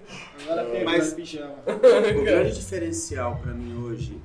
Mas- 0.84 0.98
Mas... 0.98 1.14
pijama. 1.14 1.54
O 1.66 2.22
grande 2.22 2.52
diferencial 2.54 3.40
pra 3.42 3.52
mim 3.52 3.82
hoje, 3.84 4.20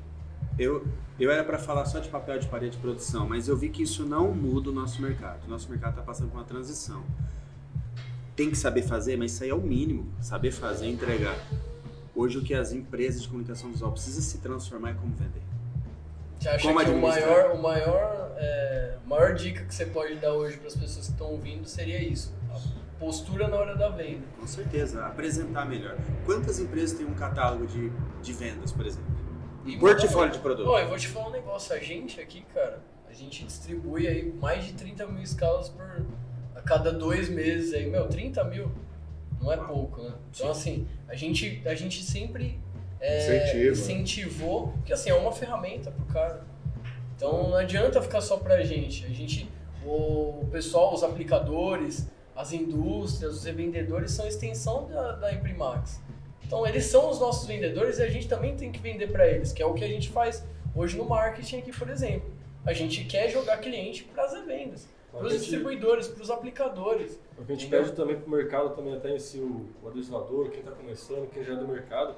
eu, 0.60 0.86
eu 1.20 1.32
era 1.32 1.44
pra 1.44 1.58
falar 1.58 1.86
só 1.86 2.00
de 2.00 2.10
papel 2.10 2.38
de 2.40 2.48
parede 2.48 2.76
de 2.76 2.82
produção, 2.82 3.28
mas 3.28 3.48
eu 3.48 3.58
vi 3.58 3.70
que 3.70 3.82
isso 3.82 4.06
não 4.06 4.32
muda 4.34 4.70
o 4.70 4.74
nosso 4.74 5.02
mercado. 5.02 5.46
O 5.46 5.50
nosso 5.50 5.70
mercado 5.70 5.96
tá 5.96 6.02
passando 6.02 6.30
por 6.30 6.38
uma 6.38 6.44
transição. 6.44 7.04
Tem 8.36 8.52
que 8.52 8.58
saber 8.58 8.84
fazer, 8.84 9.18
mas 9.18 9.32
isso 9.32 9.44
aí 9.44 9.50
é 9.50 9.56
o 9.56 9.62
mínimo. 9.62 10.08
Saber 10.22 10.52
fazer 10.52 10.86
e 10.86 10.92
entregar. 10.92 11.36
Hoje 12.16 12.38
o 12.38 12.44
que 12.44 12.54
as 12.54 12.72
empresas 12.72 13.24
de 13.24 13.28
comunicação 13.28 13.72
visual 13.72 13.92
precisam 13.92 14.22
se 14.22 14.38
transformar 14.40 14.92
é 14.92 14.94
como 14.94 15.16
vender. 15.16 15.42
Você 16.40 16.50
acha 16.50 16.68
Como 16.68 16.80
que 16.84 16.92
o 16.92 17.02
maior, 17.02 17.52
o 17.52 17.62
maior, 17.62 18.32
é, 18.38 18.98
maior 19.08 19.34
dica 19.34 19.64
que 19.64 19.74
você 19.74 19.88
pode 19.88 20.16
dar 20.16 20.34
hoje 20.34 20.58
para 20.58 20.68
as 20.68 20.76
pessoas 20.76 21.08
que 21.08 21.12
estão 21.14 21.32
ouvindo 21.32 21.68
seria 21.68 22.00
isso? 22.00 22.32
A 22.52 23.00
postura 23.00 23.48
na 23.48 23.58
hora 23.58 23.76
da 23.76 23.90
venda. 23.90 24.24
Com 24.40 24.46
certeza, 24.46 25.04
apresentar 25.06 25.66
melhor. 25.66 25.98
Quantas 26.26 26.60
empresas 26.60 26.96
têm 26.96 27.08
um 27.08 27.16
catálogo 27.16 27.66
de, 27.66 27.92
de 28.22 28.34
vendas, 28.34 28.72
por 28.72 28.86
exemplo? 28.86 29.27
Um 29.76 29.80
portfólio 29.80 30.32
de 30.32 30.40
produto. 30.40 30.68
Ó, 30.70 30.80
eu 30.80 30.88
vou 30.88 30.98
te 30.98 31.08
falar 31.08 31.28
um 31.28 31.32
negócio. 31.32 31.76
A 31.76 31.80
gente 31.80 32.20
aqui, 32.22 32.46
cara, 32.54 32.80
a 33.10 33.14
gente 33.14 33.44
distribui 33.46 34.08
aí 34.08 34.32
mais 34.40 34.66
de 34.66 34.74
30 34.74 35.08
mil 35.08 35.22
escalas 35.22 35.70
por 35.70 36.06
a 36.56 36.62
cada 36.62 36.92
dois 36.92 37.30
meses 37.30 37.74
aí. 37.74 37.86
Meu, 37.90 38.08
30 38.08 38.44
mil 38.46 38.72
não 39.42 39.52
é 39.52 39.58
pouco, 39.58 40.02
né? 40.02 40.14
Então, 40.34 40.50
assim, 40.50 40.88
a 41.08 41.16
gente, 41.16 41.62
a 41.66 41.76
gente 41.76 42.04
sempre 42.04 42.60
é, 43.00 43.44
Incentiva. 43.46 43.72
incentivou, 43.72 44.68
porque 44.70 44.94
assim, 44.94 45.10
é 45.10 45.14
uma 45.14 45.32
ferramenta 45.32 45.92
pro 45.92 46.06
cara. 46.06 46.44
Então 47.16 47.50
não 47.50 47.56
adianta 47.56 48.02
ficar 48.02 48.22
só 48.22 48.38
pra 48.38 48.64
gente. 48.64 49.06
A 49.06 49.10
gente, 49.10 49.50
o 49.86 50.46
pessoal, 50.52 50.94
os 50.94 51.04
aplicadores, 51.04 52.08
as 52.36 52.54
indústrias, 52.54 53.38
os 53.38 53.44
revendedores 53.44 54.12
são 54.12 54.28
extensão 54.28 54.88
da, 54.88 55.14
da 55.14 55.34
Imprimax. 55.34 56.02
Então 56.48 56.66
eles 56.66 56.86
são 56.86 57.10
os 57.10 57.20
nossos 57.20 57.46
vendedores 57.46 58.00
e 58.00 58.04
a 58.04 58.10
gente 58.10 58.28
também 58.28 58.56
tem 58.56 58.72
que 58.72 58.80
vender 58.80 59.08
para 59.12 59.28
eles, 59.28 59.52
que 59.52 59.62
é 59.62 59.66
o 59.66 59.74
que 59.74 59.84
a 59.84 59.88
gente 59.88 60.10
faz 60.10 60.44
hoje 60.74 60.98
no 60.98 61.06
marketing 61.06 61.58
aqui, 61.60 61.78
por 61.78 61.90
exemplo. 61.90 62.30
A 62.66 62.72
gente 62.74 63.04
quer 63.04 63.30
jogar 63.30 63.58
cliente 63.58 64.04
para 64.06 64.24
as 64.24 64.46
vendas, 64.46 64.88
para 65.12 65.26
os 65.26 65.32
gente- 65.34 65.42
distribuidores, 65.42 66.08
para 66.08 66.24
os 66.24 66.32
aplicadores. 66.32 67.20
O 67.38 67.44
que 67.46 67.52
a 67.52 67.56
gente 67.56 67.68
Entendeu? 67.68 67.84
pede 67.86 67.96
também 67.96 68.16
pro 68.18 68.30
mercado, 68.32 68.70
também 68.76 68.96
até 68.96 69.14
em 69.14 69.20
si, 69.20 69.40
o, 69.40 69.66
o 69.84 69.90
adesivador, 69.90 70.50
quem 70.50 70.60
está 70.60 70.72
começando, 70.72 71.30
quem 71.30 71.44
já 71.44 71.54
é 71.54 71.56
do 71.58 71.68
mercado, 71.68 72.16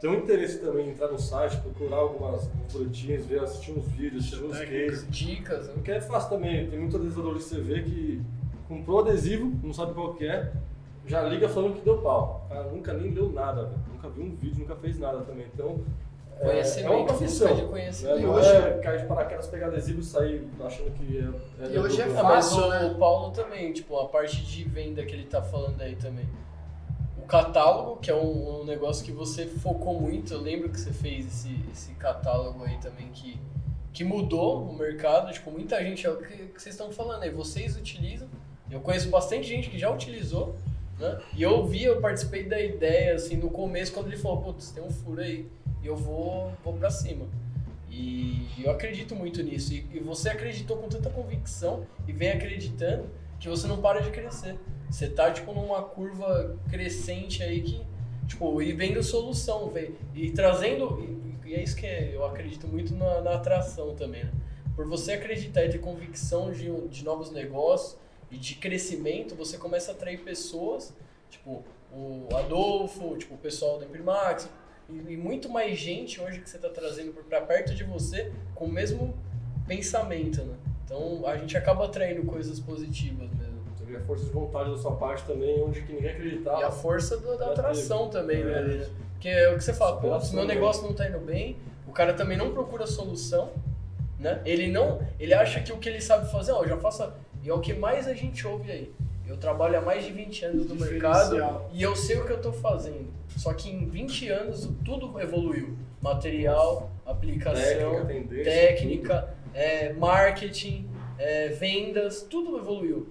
tem 0.00 0.08
um 0.08 0.14
interesse 0.14 0.58
também 0.60 0.86
em 0.86 0.90
entrar 0.90 1.08
no 1.08 1.18
site, 1.18 1.56
procurar 1.56 1.96
algumas 1.96 2.46
boletins, 2.72 3.26
ver, 3.26 3.40
assistir 3.42 3.72
uns 3.72 3.86
vídeos, 3.88 4.24
assistir 4.26 4.44
uns 4.44 4.58
cases. 4.60 5.06
Dicas, 5.10 5.66
né? 5.66 5.72
Porque 5.74 5.90
é 5.90 6.00
fácil 6.00 6.30
também, 6.30 6.70
tem 6.70 6.78
muito 6.78 6.96
adesisador 6.96 7.34
que 7.34 7.42
você 7.42 7.60
vê 7.60 7.82
que 7.82 8.22
comprou 8.68 9.00
adesivo, 9.00 9.52
não 9.64 9.72
sabe 9.72 9.94
qual 9.94 10.14
que 10.14 10.24
é, 10.26 10.52
já 11.08 11.22
liga 11.22 11.48
falando 11.48 11.74
que 11.74 11.80
deu 11.84 11.98
pau. 11.98 12.44
O 12.46 12.48
cara 12.48 12.64
nunca 12.64 12.92
nem 12.92 13.10
leu 13.12 13.32
nada, 13.32 13.64
velho. 13.64 13.80
nunca 13.92 14.08
viu 14.10 14.24
um 14.24 14.34
vídeo, 14.36 14.60
nunca 14.60 14.76
fez 14.76 14.98
nada 14.98 15.20
também. 15.22 15.46
Então, 15.52 15.80
é, 16.40 16.44
Conhecimento, 16.46 16.92
é 16.92 16.96
uma 16.96 17.06
profissão. 17.06 17.54
de 17.56 17.62
Né? 17.62 17.68
conhecimento. 17.68 18.20
Não 18.20 18.34
hoje- 18.34 18.48
é 18.48 18.78
cair 18.82 19.00
de 19.00 19.06
paraquedas, 19.06 19.46
pegar 19.48 19.66
adesivo 19.68 20.00
e 20.00 20.04
sair 20.04 20.48
achando 20.64 20.90
que 20.92 21.18
é... 21.18 21.64
é 21.66 21.74
E 21.74 21.78
hoje 21.78 22.00
é 22.00 22.04
do- 22.06 22.18
Ah, 22.18 22.22
mas 22.22 22.46
fácil, 22.50 22.64
o, 22.64 22.68
né? 22.70 22.84
o 22.86 22.94
Paulo 22.96 23.30
também, 23.32 23.72
tipo, 23.72 23.98
a 23.98 24.06
parte 24.08 24.42
de 24.44 24.64
venda 24.64 25.04
que 25.04 25.12
ele 25.14 25.24
tá 25.24 25.42
falando 25.42 25.80
aí 25.80 25.96
também. 25.96 26.26
O 27.20 27.26
catálogo, 27.26 27.96
que 27.96 28.10
é 28.10 28.14
um, 28.14 28.60
um 28.60 28.64
negócio 28.64 29.04
que 29.04 29.10
você 29.12 29.46
focou 29.46 30.00
muito, 30.00 30.32
eu 30.32 30.40
lembro 30.40 30.68
que 30.68 30.78
você 30.78 30.92
fez 30.92 31.26
esse, 31.26 31.60
esse 31.72 31.92
catálogo 31.94 32.62
aí 32.64 32.76
também 32.78 33.08
que, 33.12 33.38
que 33.92 34.04
mudou 34.04 34.62
o 34.62 34.72
mercado, 34.76 35.32
tipo, 35.32 35.50
muita 35.50 35.82
gente, 35.82 36.06
é 36.06 36.10
o 36.10 36.16
que, 36.18 36.26
que 36.36 36.62
vocês 36.62 36.74
estão 36.74 36.90
falando 36.92 37.22
aí, 37.24 37.30
vocês 37.30 37.76
utilizam, 37.76 38.28
eu 38.70 38.80
conheço 38.80 39.10
bastante 39.10 39.46
gente 39.48 39.68
que 39.68 39.78
já 39.78 39.90
utilizou, 39.90 40.54
né? 40.98 41.20
E 41.36 41.42
eu 41.42 41.64
vi, 41.66 41.84
eu 41.84 42.00
participei 42.00 42.44
da 42.44 42.60
ideia, 42.60 43.14
assim, 43.14 43.36
no 43.36 43.50
começo, 43.50 43.92
quando 43.92 44.06
ele 44.08 44.16
falou, 44.16 44.42
putz, 44.42 44.70
tem 44.70 44.82
um 44.82 44.90
furo 44.90 45.20
aí, 45.20 45.46
e 45.82 45.86
eu 45.86 45.96
vou, 45.96 46.52
vou 46.64 46.74
pra 46.74 46.90
cima. 46.90 47.26
E 47.90 48.46
eu 48.62 48.70
acredito 48.70 49.14
muito 49.14 49.42
nisso. 49.42 49.72
E, 49.72 49.86
e 49.94 50.00
você 50.00 50.28
acreditou 50.28 50.76
com 50.76 50.88
tanta 50.88 51.08
convicção 51.10 51.86
e 52.06 52.12
vem 52.12 52.30
acreditando 52.30 53.06
que 53.40 53.48
você 53.48 53.66
não 53.66 53.80
para 53.80 54.00
de 54.00 54.10
crescer. 54.10 54.56
Você 54.90 55.08
tá, 55.08 55.30
tipo, 55.30 55.52
numa 55.52 55.82
curva 55.82 56.56
crescente 56.70 57.42
aí 57.42 57.60
que, 57.62 57.80
tipo, 58.26 58.60
e 58.62 58.72
vendo 58.72 59.02
solução, 59.02 59.68
vem, 59.70 59.94
e 60.14 60.30
trazendo, 60.30 61.00
e, 61.44 61.50
e 61.50 61.54
é 61.54 61.62
isso 61.62 61.76
que 61.76 61.86
é- 61.86 62.14
eu 62.14 62.24
acredito 62.24 62.66
muito 62.66 62.94
na, 62.94 63.20
na 63.20 63.34
atração 63.34 63.94
também, 63.94 64.24
né? 64.24 64.32
Por 64.74 64.86
você 64.86 65.12
acreditar 65.12 65.64
e 65.64 65.68
ter 65.70 65.78
convicção 65.78 66.52
de, 66.52 66.70
de 66.88 67.04
novos 67.04 67.30
negócios 67.32 67.98
e 68.30 68.36
de 68.36 68.54
crescimento, 68.56 69.34
você 69.34 69.56
começa 69.56 69.90
a 69.90 69.94
atrair 69.94 70.18
pessoas, 70.20 70.94
tipo, 71.30 71.64
o 71.92 72.28
Adolfo, 72.36 73.16
tipo, 73.16 73.34
o 73.34 73.38
pessoal 73.38 73.78
da 73.78 73.86
Imprimax, 73.86 74.48
e, 74.88 75.12
e 75.12 75.16
muito 75.16 75.48
mais 75.48 75.78
gente 75.78 76.20
hoje 76.20 76.40
que 76.40 76.48
você 76.48 76.56
está 76.56 76.68
trazendo 76.68 77.12
para 77.28 77.40
perto 77.40 77.74
de 77.74 77.84
você 77.84 78.30
com 78.54 78.66
o 78.66 78.72
mesmo 78.72 79.14
pensamento, 79.66 80.42
né? 80.44 80.54
Então 80.84 81.26
a 81.26 81.36
gente 81.36 81.56
acaba 81.56 81.84
atraindo 81.84 82.22
coisas 82.24 82.58
positivas 82.60 83.28
mesmo. 83.34 83.58
Vê 83.84 83.96
a 83.96 84.00
força 84.00 84.24
de 84.24 84.30
vontade 84.32 84.70
da 84.70 84.76
sua 84.76 84.96
parte 84.96 85.24
também, 85.24 85.62
onde 85.62 85.80
que 85.82 85.92
ninguém 85.92 86.10
acreditava. 86.10 86.60
E 86.60 86.64
a 86.64 86.70
força 86.70 87.16
do- 87.16 87.38
da 87.38 87.46
atração 87.52 88.08
também, 88.10 88.44
né? 88.44 88.58
É. 88.58 88.62
né? 88.62 88.88
Porque 89.12 89.28
é 89.28 89.50
o 89.50 89.56
que 89.56 89.64
você 89.64 89.72
fala, 89.72 89.96
pô, 90.00 90.08
meu 90.36 90.44
negócio 90.44 90.82
não 90.84 90.92
tá 90.94 91.08
indo 91.08 91.18
bem, 91.18 91.56
o 91.86 91.92
cara 91.92 92.12
também 92.14 92.36
não 92.36 92.52
procura 92.52 92.86
solução, 92.86 93.50
né? 94.18 94.40
Ele 94.44 94.68
não, 94.70 95.00
ele 95.18 95.32
acha 95.34 95.60
que 95.60 95.72
o 95.72 95.78
que 95.78 95.88
ele 95.88 96.00
sabe 96.00 96.30
fazer, 96.30 96.52
ó, 96.52 96.62
eu 96.62 96.68
já 96.68 96.76
faço, 96.76 97.10
e 97.48 97.50
é 97.50 97.54
o 97.54 97.60
que 97.60 97.72
mais 97.72 98.06
a 98.06 98.12
gente 98.12 98.46
ouve 98.46 98.70
aí. 98.70 98.92
Eu 99.26 99.38
trabalho 99.38 99.78
há 99.78 99.80
mais 99.80 100.04
de 100.04 100.12
20 100.12 100.44
anos 100.44 100.66
no 100.68 100.74
mercado 100.74 101.62
e 101.72 101.82
eu 101.82 101.96
sei 101.96 102.18
o 102.18 102.26
que 102.26 102.32
eu 102.32 102.42
tô 102.42 102.52
fazendo. 102.52 103.08
Só 103.38 103.54
que 103.54 103.70
em 103.70 103.86
20 103.88 104.28
anos 104.28 104.68
tudo 104.84 105.18
evoluiu. 105.18 105.74
Material, 106.02 106.90
aplicação, 107.06 108.04
técnica, 108.06 108.44
técnica, 108.44 109.34
é, 109.54 109.92
marketing, 109.94 110.90
é, 111.18 111.48
vendas, 111.48 112.20
tudo 112.20 112.58
evoluiu. 112.58 113.08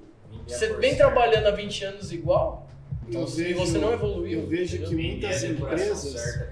É 0.47 0.53
Você 0.53 0.67
vem 0.73 0.93
certo. 0.93 0.97
trabalhando 0.97 1.47
há 1.47 1.51
20 1.51 1.83
anos 1.83 2.11
igual, 2.11 2.67
então, 3.07 3.25
vejo- 3.25 3.57
você 3.57 3.77
não 3.79 3.91
evoluiu. 3.91 4.41
eu 4.41 4.47
vejo 4.47 4.75
entendeu? 4.77 4.89
que 4.89 4.95
muitas 5.07 5.43
é 5.43 5.47
empresas-. 5.47 6.45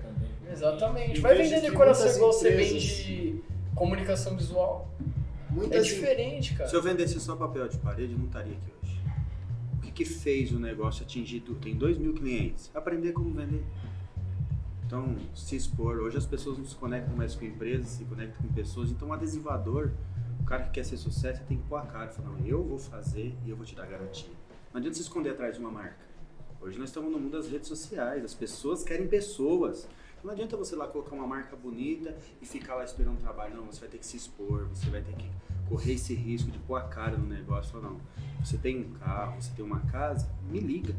Exatamente. 0.51 1.17
Eu 1.17 1.21
Vai 1.21 1.35
vender 1.35 1.61
decoração 1.61 2.07
igual 2.15 2.33
você 2.33 2.49
empresas- 2.49 2.71
vende 2.97 3.43
comunicação 3.75 4.35
visual. 4.35 4.89
É 5.55 5.57
Muitas 5.57 5.87
diferente, 5.87 6.53
cara. 6.53 6.69
Se 6.69 6.75
eu 6.75 6.81
vendesse 6.81 7.17
só 7.19 7.33
papel 7.35 7.67
de 7.69 7.77
parede, 7.77 8.11
eu 8.11 8.19
não 8.19 8.25
estaria 8.25 8.53
aqui 8.53 8.73
hoje. 8.83 9.01
O 9.77 9.81
que, 9.81 9.91
que 9.91 10.05
fez 10.05 10.51
o 10.51 10.59
negócio 10.59 11.03
atingir 11.03 11.39
tudo? 11.39 11.59
Tem 11.61 11.73
2 11.73 11.97
mil 11.97 12.13
clientes. 12.13 12.69
Aprender 12.75 13.13
como 13.13 13.33
vender. 13.33 13.63
Então, 14.85 15.15
se 15.33 15.55
expor. 15.55 15.97
Hoje 15.99 16.17
as 16.17 16.25
pessoas 16.25 16.57
não 16.57 16.65
se 16.65 16.75
conectam 16.75 17.15
mais 17.15 17.35
com 17.35 17.45
empresas, 17.45 17.87
se 17.87 18.03
conectam 18.03 18.45
com 18.45 18.53
pessoas. 18.53 18.91
Então, 18.91 19.07
o 19.07 19.13
adesivador, 19.13 19.91
o 20.41 20.43
cara 20.43 20.63
que 20.63 20.71
quer 20.71 20.83
ser 20.83 20.97
sucesso, 20.97 21.41
tem 21.47 21.57
que 21.57 21.63
pôr 21.63 21.77
a 21.77 21.85
cara 21.85 22.11
e 22.11 22.13
falar: 22.13 22.29
não, 22.29 22.45
eu 22.45 22.61
vou 22.61 22.77
fazer 22.77 23.33
e 23.45 23.49
eu 23.49 23.55
vou 23.55 23.65
te 23.65 23.75
dar 23.75 23.87
garantia. 23.87 24.29
Não 24.73 24.79
adianta 24.79 24.97
se 24.97 25.03
esconder 25.03 25.29
atrás 25.29 25.55
de 25.55 25.61
uma 25.61 25.71
marca. 25.71 26.05
Hoje 26.59 26.77
nós 26.77 26.89
estamos 26.89 27.09
no 27.11 27.17
mundo 27.17 27.31
das 27.31 27.47
redes 27.47 27.69
sociais. 27.69 28.25
As 28.25 28.33
pessoas 28.33 28.83
querem 28.83 29.07
pessoas. 29.07 29.87
Não 30.25 30.31
adianta 30.31 30.57
você 30.57 30.75
lá 30.75 30.87
colocar 30.87 31.13
uma 31.15 31.27
marca 31.27 31.55
bonita 31.55 32.17
e 32.41 32.47
ficar 32.47 32.73
lá 32.73 32.83
esperando 32.83 33.19
trabalho. 33.19 33.55
Não, 33.55 33.67
você 33.67 33.79
vai 33.81 33.89
ter 33.89 33.99
que 33.99 34.05
se 34.07 34.17
expor, 34.17 34.67
você 34.69 34.89
vai 34.89 34.99
ter 34.99 35.13
que 35.13 35.29
correr 35.69 35.93
esse 35.93 36.15
risco 36.15 36.49
de 36.49 36.57
pôr 36.57 36.77
a 36.77 36.81
cara 36.81 37.15
no 37.15 37.27
negócio. 37.27 37.79
Não, 37.79 37.97
você 38.43 38.57
tem 38.57 38.79
um 38.79 38.89
carro, 38.95 39.39
você 39.39 39.51
tem 39.55 39.63
uma 39.63 39.81
casa, 39.81 40.27
me 40.49 40.59
liga. 40.59 40.95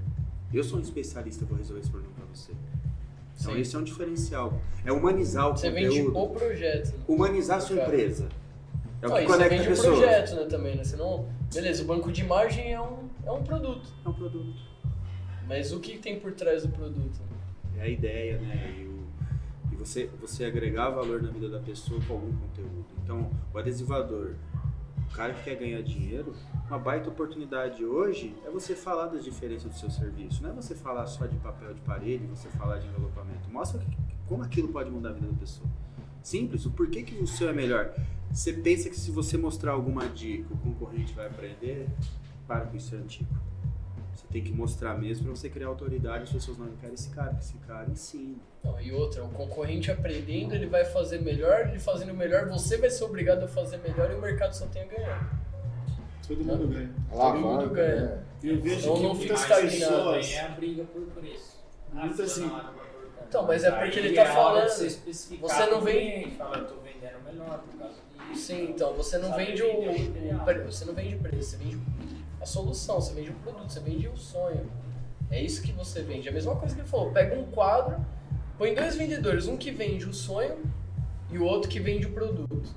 Eu 0.55 0.63
sou 0.63 0.79
um 0.79 0.81
especialista, 0.81 1.45
vou 1.45 1.59
resolver 1.59 1.81
esse 1.81 1.91
problema 1.91 2.15
pra 2.15 2.25
você. 2.33 2.53
Então 3.37 3.53
Sim. 3.53 3.61
esse 3.61 3.75
é 3.75 3.79
um 3.81 3.83
diferencial. 3.83 4.61
É 4.85 4.93
humanizar 4.93 5.51
o 5.51 5.57
Você 5.57 5.73
vende 5.73 5.89
conteúdo. 6.05 6.19
o 6.19 6.29
projeto. 6.29 6.97
né? 6.97 7.05
Humanizar 7.09 7.59
a 7.59 7.61
sua 7.61 7.77
Cara. 7.79 7.89
empresa. 7.89 8.29
É 9.03 9.09
o 9.09 9.11
que 9.13 9.21
você 9.23 9.27
conecta 9.27 9.57
vende 9.57 9.67
o 9.67 9.71
pessoas. 9.71 9.99
projeto, 9.99 10.35
né, 10.37 10.45
também, 10.45 10.77
né? 10.77 10.85
Você 10.85 10.97
não... 10.97 11.29
Beleza, 11.53 11.83
o 11.83 11.87
banco 11.87 12.13
de 12.13 12.21
imagem 12.23 12.73
é 12.73 12.81
um, 12.81 13.09
é 13.25 13.31
um 13.33 13.43
produto. 13.43 13.89
É 14.05 14.09
um 14.09 14.13
produto. 14.13 14.55
Mas 15.49 15.73
o 15.73 15.81
que 15.81 15.99
tem 15.99 16.21
por 16.21 16.33
trás 16.33 16.63
do 16.63 16.69
produto? 16.69 17.21
É 17.77 17.83
a 17.83 17.89
ideia, 17.89 18.39
né? 18.39 18.86
Você, 19.87 20.11
você 20.21 20.45
agregar 20.45 20.91
valor 20.91 21.23
na 21.23 21.31
vida 21.31 21.49
da 21.49 21.61
pessoa 21.61 22.01
com 22.09 22.15
algum 22.15 22.37
conteúdo. 22.37 22.85
Então, 23.05 23.31
o 23.55 23.57
adesivador, 23.59 24.35
o 25.09 25.15
cara 25.15 25.33
que 25.33 25.45
quer 25.45 25.55
ganhar 25.55 25.81
dinheiro, 25.81 26.35
uma 26.67 26.77
baita 26.77 27.09
oportunidade 27.09 27.85
hoje 27.85 28.35
é 28.45 28.51
você 28.51 28.75
falar 28.75 29.07
das 29.07 29.23
diferenças 29.23 29.71
do 29.71 29.79
seu 29.79 29.89
serviço. 29.89 30.43
Não 30.43 30.51
é 30.51 30.53
você 30.53 30.75
falar 30.75 31.07
só 31.07 31.25
de 31.27 31.37
papel 31.37 31.73
de 31.73 31.81
parede, 31.83 32.27
você 32.27 32.49
falar 32.49 32.79
de 32.79 32.89
envelopamento. 32.89 33.49
Mostra 33.49 33.79
que- 33.79 33.97
como 34.27 34.43
aquilo 34.43 34.67
pode 34.71 34.91
mudar 34.91 35.11
a 35.11 35.13
vida 35.13 35.29
da 35.29 35.39
pessoa. 35.39 35.69
Simples, 36.21 36.67
o 36.67 36.73
porquê 36.73 37.05
que 37.05 37.23
o 37.23 37.27
seu 37.29 37.49
é 37.49 37.53
melhor. 37.53 37.95
Você 38.33 38.53
pensa 38.53 38.91
que 38.91 38.97
se 38.99 39.13
você 39.13 39.39
mostrar 39.39 39.71
alguma 39.71 40.09
dica, 40.09 40.53
o 40.53 40.59
concorrente 40.59 41.13
vai 41.15 41.27
aprender? 41.29 41.89
Para 42.49 42.67
com 42.67 42.77
isso 42.77 42.93
é 42.93 42.99
antigo. 42.99 43.31
Você 44.27 44.33
tem 44.33 44.43
que 44.43 44.53
mostrar 44.53 44.99
mesmo 44.99 45.25
para 45.27 45.37
você 45.37 45.49
criar 45.49 45.69
autoridade, 45.69 46.25
as 46.25 46.33
pessoas 46.33 46.59
não 46.59 46.69
querem 46.77 46.95
esse 46.95 47.11
cara, 47.11 47.29
porque 47.31 47.45
esse 47.45 47.59
cara 47.59 47.89
ensina. 47.89 48.35
Não, 48.65 48.81
e 48.81 48.93
outra, 48.93 49.25
o 49.25 49.29
concorrente 49.31 49.91
aprendendo, 49.91 50.55
ele 50.55 50.67
vai 50.67 50.85
fazer 50.85 51.21
melhor, 51.21 51.69
ele 51.69 51.79
fazendo 51.79 52.13
melhor, 52.13 52.49
você 52.49 52.77
vai 52.77 52.91
ser 52.91 53.05
obrigado 53.05 53.45
a 53.45 53.49
fazer 53.49 53.79
melhor 53.79 54.11
e 54.11 54.15
o 54.15 54.21
mercado 54.21 54.53
só 54.53 54.67
tem 54.67 54.83
a 54.83 54.87
ganhar. 54.87 55.43
Todo 56.27 56.45
mundo 56.45 56.67
ganha. 56.69 56.93
Alavanca, 57.13 57.69
ganha. 57.73 58.01
né? 58.07 58.23
Eu 58.43 58.61
vejo 58.61 58.81
Então 58.81 58.97
que 58.97 59.03
não 59.03 59.15
muitas 59.15 59.43
fica 59.43 59.61
estagnado. 59.63 60.15
é 60.17 60.41
a 60.41 60.49
briga 60.49 60.85
por 60.85 61.03
preço. 61.03 61.65
Muito 61.93 62.23
assim. 62.23 62.51
lá 62.51 62.75
tanto. 62.77 63.27
Então, 63.29 63.47
mas 63.47 63.65
é 63.65 63.71
porque 63.71 63.99
ele 63.99 64.19
é 64.19 64.25
tá 64.25 64.33
falando- 64.33 64.69
Você, 64.69 64.89
você 65.41 65.67
não 65.67 65.81
vem- 65.81 66.31
Fala, 66.33 66.59
eu 66.59 66.67
tô 66.67 66.75
vendendo 66.81 67.23
melhor 67.25 67.61
por 67.61 67.79
causa 67.79 67.95
disso. 68.29 68.41
Sim, 68.47 68.71
então 68.71 68.93
você 68.95 69.19
não 69.19 69.31
Sabe 69.31 69.45
vende 69.47 69.63
o, 69.63 69.67
o 69.69 70.65
você 70.67 70.85
não 70.85 70.95
vende 70.95 71.17
preço, 71.17 71.51
você 71.51 71.57
vende 71.59 71.79
a 72.41 72.47
solução, 72.47 73.01
você 73.01 73.15
vende 73.15 73.31
o 73.31 73.35
produto, 73.35 73.73
você 73.73 73.81
vende 73.81 74.09
o 74.09 74.17
sonho. 74.17 74.67
É 75.31 75.43
isso 75.43 75.63
que 75.63 75.73
você 75.73 76.03
vende. 76.03 76.29
É 76.29 76.31
a 76.31 76.35
mesma 76.35 76.55
coisa 76.57 76.75
que 76.75 76.81
ele 76.81 76.89
falou, 76.89 77.11
pega 77.11 77.37
um 77.37 77.45
quadro, 77.47 77.97
põe 78.57 78.75
dois 78.75 78.97
vendedores, 78.97 79.47
um 79.47 79.57
que 79.57 79.71
vende 79.71 80.07
o 80.07 80.15
sonho 80.15 80.57
e 81.31 81.39
o 81.39 81.45
outro 81.45 81.69
que 81.69 81.81
vende 81.81 82.07
o 82.07 82.11
produto. 82.11 82.75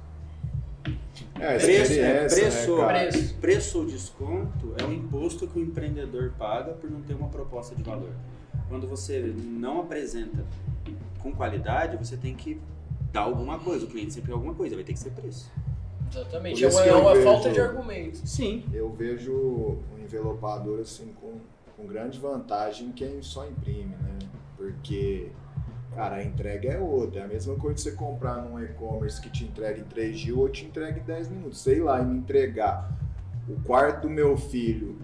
É, 1.40 1.58
Preço, 1.58 1.70
é, 1.70 2.26
experiência, 2.26 2.42
preço, 2.42 2.76
né, 2.76 2.82
cara? 2.82 3.00
Preço. 3.08 3.36
preço 3.36 3.80
ou 3.80 3.86
desconto 3.86 4.76
é 4.78 4.84
um 4.84 4.92
imposto 4.92 5.48
que 5.48 5.60
o 5.60 5.62
empreendedor 5.62 6.34
paga 6.38 6.74
por 6.74 6.90
não 6.90 7.02
ter 7.02 7.14
uma 7.14 7.30
proposta 7.30 7.76
de 7.76 7.84
valor. 7.84 8.12
Quando 8.68 8.88
você 8.88 9.34
não 9.36 9.82
apresenta 9.82 10.46
com 11.20 11.32
qualidade, 11.32 11.98
você 11.98 12.18
tem 12.18 12.36
que 12.36 12.60
dar 13.12 13.22
alguma 13.22 13.60
coisa. 13.60 13.86
O 13.86 13.90
cliente 13.90 14.14
sempre 14.14 14.28
quer 14.28 14.34
alguma 14.34 14.54
coisa, 14.54 14.76
vai 14.76 14.84
ter 14.84 14.94
que 14.94 15.00
ser 15.00 15.12
preço. 15.12 15.50
Exatamente. 16.12 16.64
É 16.66 16.68
isso 16.68 16.78
uma, 16.78 16.86
é 16.86 16.94
uma 16.96 17.14
vejo- 17.14 17.24
falta 17.26 17.50
de 17.52 17.62
argumento. 17.62 18.18
Sim. 18.28 18.66
Eu 18.74 18.92
vejo 18.92 19.32
o 19.34 19.80
envelopador 20.02 20.80
assim 20.82 21.14
com, 21.22 21.34
com 21.78 21.88
grande 21.88 22.20
vantagem 22.20 22.92
quem 22.92 23.22
só 23.22 23.46
imprime, 23.48 23.96
né? 24.02 24.18
Porque, 24.58 25.30
cara, 25.96 26.18
a 26.18 26.24
entrega 26.24 26.70
é 26.74 26.80
outra. 26.80 27.22
É 27.22 27.24
a 27.26 27.28
mesma 27.28 27.56
coisa 27.56 27.76
que 27.76 27.82
você 27.82 27.92
comprar 27.92 28.36
num 28.44 28.62
e-commerce 28.62 29.22
que 29.22 29.30
te 29.30 29.44
entrega 29.46 29.80
em 29.80 29.84
3 29.86 30.20
dias 30.20 30.38
ou 30.38 30.50
te 30.50 30.66
entrega 30.66 31.00
em 31.00 31.04
10 31.04 31.30
minutos. 31.30 31.62
Sei 31.62 31.80
lá, 31.80 32.02
e 32.02 32.06
me 32.06 32.18
entregar 32.18 32.92
o 33.48 33.60
quarto 33.64 34.02
do 34.04 34.10
meu 34.10 34.36
filho 34.38 34.98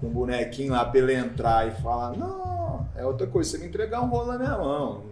com 0.00 0.06
o 0.06 0.10
bonequinho 0.10 0.72
lá 0.72 0.84
pra 0.84 0.98
ele 1.00 1.14
entrar 1.14 1.68
e 1.68 1.70
falar, 1.82 2.16
não, 2.16 2.88
é 2.96 3.04
outra 3.04 3.26
coisa. 3.26 3.50
Você 3.50 3.58
me 3.58 3.66
entregar 3.66 4.00
um 4.02 4.06
rolo 4.08 4.32
na 4.32 4.38
minha 4.38 4.56
mão. 4.58 5.02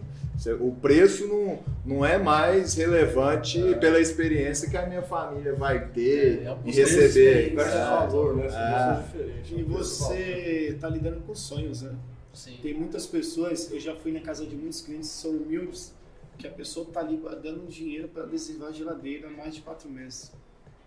O 0.51 0.73
preço 0.73 1.27
não, 1.27 1.59
não 1.85 2.05
é 2.05 2.19
mais 2.19 2.75
relevante 2.75 3.61
pela 3.81 4.01
experiência 4.01 4.69
que 4.69 4.77
a 4.77 4.87
minha 4.87 5.03
família 5.03 5.55
vai 5.55 5.89
ter 5.89 6.43
É, 6.43 6.45
é 6.47 6.53
um 6.53 6.59
e 6.65 6.71
receber. 6.73 7.53
É. 7.53 7.55
valor, 7.55 8.37
né? 8.37 8.47
É. 8.47 9.55
E 9.55 9.63
você 9.63 10.77
tá 10.81 10.89
lidando 10.89 11.21
com 11.21 11.35
sonhos, 11.35 11.83
né? 11.83 11.95
Sim. 12.33 12.59
Tem 12.63 12.75
muitas 12.75 13.07
pessoas, 13.07 13.71
eu 13.71 13.79
já 13.79 13.95
fui 13.95 14.11
na 14.11 14.21
casa 14.21 14.47
de 14.47 14.57
muitos 14.57 14.81
clientes 14.81 15.11
que 15.11 15.17
são 15.17 15.31
humildes, 15.33 15.95
que 16.39 16.47
a 16.47 16.51
pessoa 16.51 16.87
tá 16.91 17.01
ali 17.01 17.21
dando 17.43 17.69
dinheiro 17.69 18.09
para 18.09 18.23
adesivar 18.25 18.71
a 18.71 18.73
geladeira 18.73 19.29
há 19.29 19.31
mais 19.31 19.55
de 19.55 19.61
quatro 19.61 19.89
meses. 19.89 20.33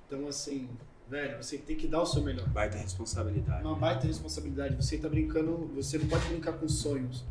Então, 0.07 0.27
assim, 0.27 0.67
velho, 1.09 1.41
você 1.41 1.57
tem 1.57 1.75
que 1.75 1.87
dar 1.87 2.01
o 2.01 2.05
seu 2.05 2.21
melhor. 2.21 2.47
Baita 2.49 2.77
responsabilidade. 2.77 3.63
Uma 3.63 3.75
baita 3.75 4.07
responsabilidade. 4.07 4.75
Você 4.75 4.97
tá 4.97 5.07
brincando, 5.07 5.69
você 5.75 5.97
não 5.97 6.07
pode 6.07 6.25
brincar 6.27 6.53
com 6.53 6.67
sonhos. 6.67 7.23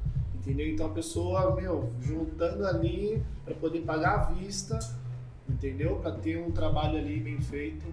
Entendeu? 0.44 0.68
Então 0.68 0.86
a 0.86 0.90
pessoa, 0.90 1.56
meu, 1.56 1.90
juntando 2.02 2.66
ali 2.66 3.22
para 3.46 3.54
poder 3.54 3.80
pagar 3.80 4.20
à 4.20 4.24
vista, 4.32 4.78
entendeu? 5.48 5.96
Para 5.96 6.12
ter 6.12 6.36
um 6.38 6.50
trabalho 6.50 6.98
ali 6.98 7.18
bem 7.18 7.40
feito. 7.40 7.86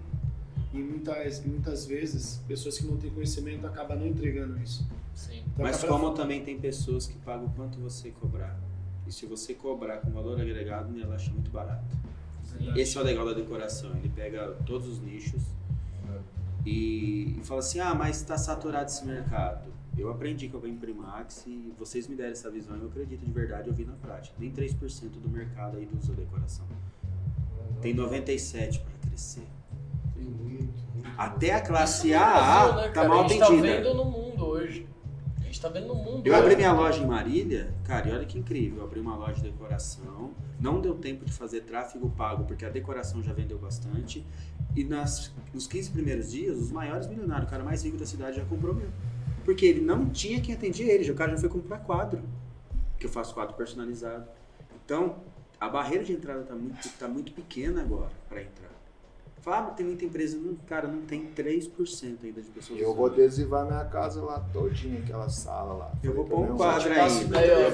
E 0.72 0.78
muitas, 0.78 1.42
muitas 1.44 1.86
vezes, 1.86 2.40
pessoas 2.46 2.76
que 2.78 2.86
não 2.86 2.96
têm 2.98 3.10
conhecimento 3.10 3.66
acabam 3.66 3.98
não 3.98 4.06
entregando 4.06 4.58
isso. 4.58 4.86
Sim. 5.14 5.40
Então, 5.52 5.64
Mas 5.64 5.78
acaba- 5.82 5.98
como 5.98 6.14
também 6.14 6.42
tem 6.42 6.58
pessoas 6.58 7.06
que 7.06 7.16
pagam 7.18 7.48
quanto 7.56 7.78
você 7.78 8.10
cobrar. 8.10 8.58
E 9.06 9.12
se 9.12 9.26
você 9.26 9.54
cobrar 9.54 9.98
com 9.98 10.10
valor 10.10 10.40
agregado, 10.40 10.98
ela 11.00 11.14
acha 11.14 11.30
muito 11.32 11.50
barato. 11.50 11.96
Esse 12.76 12.96
é 12.98 13.00
o 13.00 13.04
legal 13.04 13.24
da 13.26 13.32
decoração. 13.32 13.90
Ele 13.96 14.10
pega 14.14 14.48
todos 14.66 14.86
os 14.86 15.00
nichos 15.00 15.42
e, 16.64 17.36
e 17.38 17.40
fala 17.44 17.60
assim: 17.60 17.80
ah, 17.80 17.94
mas 17.94 18.18
está 18.18 18.36
saturado 18.38 18.86
esse 18.90 19.04
mercado. 19.04 19.71
Eu 19.96 20.10
aprendi 20.10 20.48
que 20.48 20.54
eu 20.54 20.60
venho 20.60 20.74
em 20.74 20.78
Primax 20.78 21.44
e 21.46 21.72
vocês 21.78 22.08
me 22.08 22.16
deram 22.16 22.32
essa 22.32 22.50
visão 22.50 22.76
e 22.76 22.80
eu 22.80 22.88
acredito 22.88 23.24
de 23.24 23.30
verdade, 23.30 23.68
eu 23.68 23.74
vi 23.74 23.84
na 23.84 23.92
prática. 23.92 24.34
Nem 24.38 24.50
3% 24.50 25.10
do 25.20 25.28
mercado 25.28 25.76
aí 25.76 25.88
usa 25.98 26.12
decoração. 26.14 26.64
Tem 27.80 27.94
97% 27.94 28.80
para 28.80 29.08
crescer. 29.08 29.46
Tem 30.14 30.24
muito, 30.24 30.72
muito. 30.94 31.10
Até 31.18 31.52
a 31.52 31.60
classe 31.60 32.14
AA 32.14 32.76
né, 32.76 32.88
tá 32.88 33.06
mal 33.06 33.24
A 33.24 33.28
gente 33.28 33.38
tá 33.38 33.46
atendida. 33.46 33.68
vendo 33.68 33.94
no 33.94 34.04
mundo 34.06 34.46
hoje. 34.46 34.86
A 35.40 35.44
gente 35.44 35.60
tá 35.60 35.68
vendo 35.68 35.88
no 35.88 35.94
mundo. 35.94 36.26
Eu 36.26 36.32
hoje. 36.32 36.42
abri 36.42 36.56
minha 36.56 36.72
loja 36.72 37.02
em 37.02 37.06
Marília, 37.06 37.74
cara, 37.84 38.08
e 38.08 38.12
olha 38.12 38.24
que 38.24 38.38
incrível. 38.38 38.78
Eu 38.78 38.84
abri 38.84 39.00
uma 39.00 39.14
loja 39.16 39.34
de 39.34 39.50
decoração. 39.50 40.30
Não 40.58 40.80
deu 40.80 40.94
tempo 40.94 41.24
de 41.24 41.32
fazer 41.32 41.62
tráfego 41.62 42.08
pago, 42.10 42.44
porque 42.44 42.64
a 42.64 42.70
decoração 42.70 43.22
já 43.22 43.32
vendeu 43.32 43.58
bastante. 43.58 44.24
E 44.74 44.84
nas, 44.84 45.30
nos 45.52 45.66
15 45.66 45.90
primeiros 45.90 46.30
dias, 46.30 46.56
os 46.56 46.70
maiores 46.70 47.06
milionários, 47.08 47.46
o 47.46 47.50
cara 47.50 47.62
mais 47.62 47.84
rico 47.84 47.98
da 47.98 48.06
cidade 48.06 48.36
já 48.36 48.44
comprou 48.44 48.74
meu. 48.74 48.88
Porque 49.44 49.66
ele 49.66 49.80
não 49.80 50.08
tinha 50.08 50.40
quem 50.40 50.54
atendia 50.54 50.92
ele, 50.92 51.10
o 51.10 51.14
cara 51.14 51.32
já 51.32 51.38
foi 51.38 51.48
comprar 51.48 51.78
quadro. 51.78 52.22
Que 52.98 53.06
eu 53.06 53.10
faço 53.10 53.34
quadro 53.34 53.54
personalizado. 53.54 54.28
Então, 54.84 55.16
a 55.60 55.68
barreira 55.68 56.04
de 56.04 56.12
entrada 56.12 56.42
tá 56.42 56.54
muito, 56.54 56.88
tá 56.98 57.08
muito 57.08 57.32
pequena 57.32 57.82
agora 57.82 58.10
para 58.28 58.42
entrar. 58.42 58.71
Fala, 59.42 59.70
tem 59.70 59.84
muita 59.84 60.04
empresa, 60.04 60.38
não, 60.40 60.54
cara, 60.68 60.86
não 60.86 61.00
tem 61.02 61.28
3% 61.36 62.18
ainda 62.22 62.40
de 62.40 62.48
pessoas 62.48 62.78
Eu 62.80 62.94
vou 62.94 63.06
adesivar 63.06 63.66
minha 63.66 63.84
casa 63.86 64.22
lá 64.22 64.40
todinha, 64.52 65.00
aquela 65.00 65.28
sala 65.28 65.72
lá. 65.72 65.90
Eu 66.00 66.14
vou 66.14 66.24
pôr 66.24 66.38
um 66.52 66.56
quadro 66.56 66.92
aí. 66.92 67.10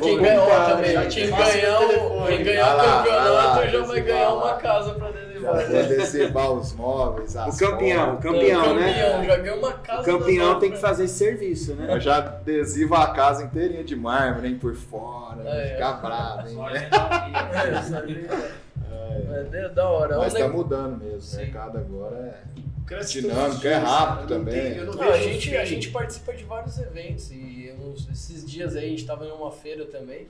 Quem 0.00 0.18
um 0.18 0.46
quadro 0.46 0.76
também, 0.76 1.08
quem 1.10 1.28
o 1.28 1.34
o, 1.34 1.36
telefone. 1.36 2.36
quem 2.38 2.56
Vai 2.56 2.72
o 2.72 2.78
campeonato 3.04 3.68
já 3.68 3.82
vai 3.84 4.00
ganhar 4.00 4.32
uma 4.34 4.54
casa 4.54 4.94
pra 4.94 5.08
adesivar. 5.08 5.66
vou 5.68 5.78
adesivar 5.78 6.52
os 6.52 6.72
móveis, 6.72 7.36
as 7.36 7.54
O 7.54 7.58
campeão, 7.58 8.06
portas. 8.16 8.22
campeão, 8.32 8.74
né? 8.74 8.92
campeão, 8.94 9.24
já 9.26 9.36
ganhou 9.36 9.58
uma 9.58 9.72
casa. 9.74 10.00
O 10.00 10.04
campeão 10.18 10.58
tem 10.58 10.70
que 10.70 10.78
fazer 10.78 11.04
esse 11.04 11.14
serviço, 11.18 11.74
né? 11.74 11.94
Eu 11.94 12.00
já 12.00 12.16
adesivo 12.16 12.94
a 12.94 13.08
casa 13.12 13.44
inteirinha 13.44 13.84
de 13.84 13.94
mármore, 13.94 14.48
hein, 14.48 14.58
por 14.58 14.74
fora, 14.74 15.42
É, 15.46 15.74
ficar 15.74 15.92
bravo, 16.00 16.48
hein. 16.48 16.56
É, 19.18 19.48
é, 19.64 19.68
da 19.68 19.88
hora. 19.88 20.18
Mas 20.18 20.34
tá 20.34 20.48
mudando 20.48 20.98
mesmo, 21.02 21.20
Sim. 21.20 21.36
o 21.36 21.40
mercado 21.40 21.78
agora 21.78 22.16
é... 22.16 22.42
Cresce 22.86 23.20
dinâmico, 23.20 23.66
é 23.66 23.74
rápido 23.74 23.84
cara. 23.84 24.20
Eu 24.34 24.38
não 24.38 24.44
também. 24.46 24.54
tenho- 24.62 24.76
eu 24.76 24.86
não 24.86 24.92
Não, 24.94 24.98
vejo 25.12 25.12
a, 25.12 25.18
gente, 25.32 25.56
a 25.56 25.64
gente 25.66 25.90
participa 25.90 26.32
de 26.32 26.44
vários 26.44 26.78
eventos 26.78 27.30
e 27.30 27.66
eu- 27.68 27.94
esses 28.10 28.46
dias 28.50 28.74
aí 28.76 28.86
a 28.86 28.88
gente 28.88 29.04
tava 29.04 29.26
em 29.26 29.30
uma 29.30 29.50
feira 29.52 29.84
também 29.84 30.26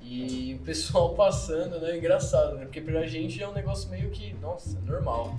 e 0.00 0.58
o 0.60 0.64
pessoal 0.64 1.14
passando, 1.14 1.80
né? 1.80 1.96
Engraçado, 1.96 2.56
né? 2.56 2.64
Porque 2.64 2.80
pra 2.80 3.06
gente 3.06 3.40
é 3.42 3.48
um 3.48 3.52
negócio 3.52 3.88
meio 3.90 4.10
que, 4.10 4.34
nossa, 4.42 4.76
normal. 4.80 5.38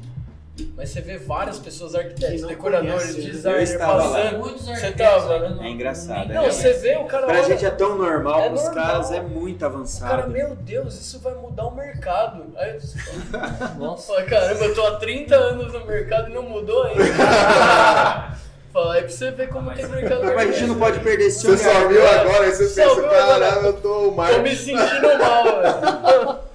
Mas 0.77 0.89
você 0.89 1.01
vê 1.01 1.17
várias 1.17 1.59
pessoas, 1.59 1.91
Que 1.91 1.97
arquitetos, 1.97 2.41
não 2.41 2.49
decoradores, 2.49 3.15
né? 3.17 3.23
Eu 3.23 3.31
designers 3.31 3.75
passando. 3.75 4.37
Muitos 4.39 4.61
Você 4.65 4.71
arquitetos 4.71 4.97
tava, 5.23 5.39
né? 5.39 5.49
não- 5.49 5.63
É 5.63 5.69
engraçado, 5.69 6.27
nem- 6.27 6.37
é 6.37 6.41
Não, 6.41 6.51
você 6.51 6.73
vê 6.73 6.97
o 6.97 7.05
cara. 7.05 7.25
Pra 7.25 7.35
olha- 7.35 7.43
gente 7.43 7.65
é 7.65 7.69
tão 7.71 7.97
normal, 7.97 8.39
É 8.39 8.49
normal. 8.49 8.73
caras 8.73 9.11
é 9.11 9.21
muito 9.21 9.57
O 9.57 9.59
cara, 9.59 9.73
avançado. 9.73 10.29
meu 10.29 10.55
Deus, 10.55 10.99
isso 10.99 11.19
vai 11.19 11.33
mudar 11.35 11.65
o 11.67 11.75
mercado. 11.75 12.43
Aí 12.57 12.79
você 12.79 12.97
fala, 13.31 13.75
nossa, 13.77 14.23
caramba, 14.23 14.65
eu 14.65 14.75
tô 14.75 14.85
há 14.85 14.95
30 14.97 15.35
anos 15.35 15.71
no 15.73 15.85
mercado 15.85 16.29
e 16.29 16.33
não 16.33 16.43
mudou 16.43 16.83
ainda. 16.83 17.03
fala. 18.71 18.93
Aí 18.93 19.01
pra 19.01 19.09
você 19.09 19.31
ver 19.31 19.49
como 19.49 19.71
tem 19.71 19.87
mercado 19.87 20.23
Mas 20.23 20.37
a 20.37 20.51
gente 20.51 20.67
não 20.67 20.77
pode 20.77 20.99
perder 20.99 21.25
esse 21.25 21.45
Você 21.47 21.57
só 21.57 21.87
viu 21.87 22.07
agora, 22.07 22.45
aí 22.45 22.51
você 22.51 22.65
pensa, 22.81 23.01
caramba, 23.01 23.67
eu 23.67 23.73
tô 23.73 24.09
o 24.09 24.15
Tô 24.15 24.41
me 24.43 24.55
sentindo 24.55 25.17
mal, 25.19 25.43
velho. 25.43 26.39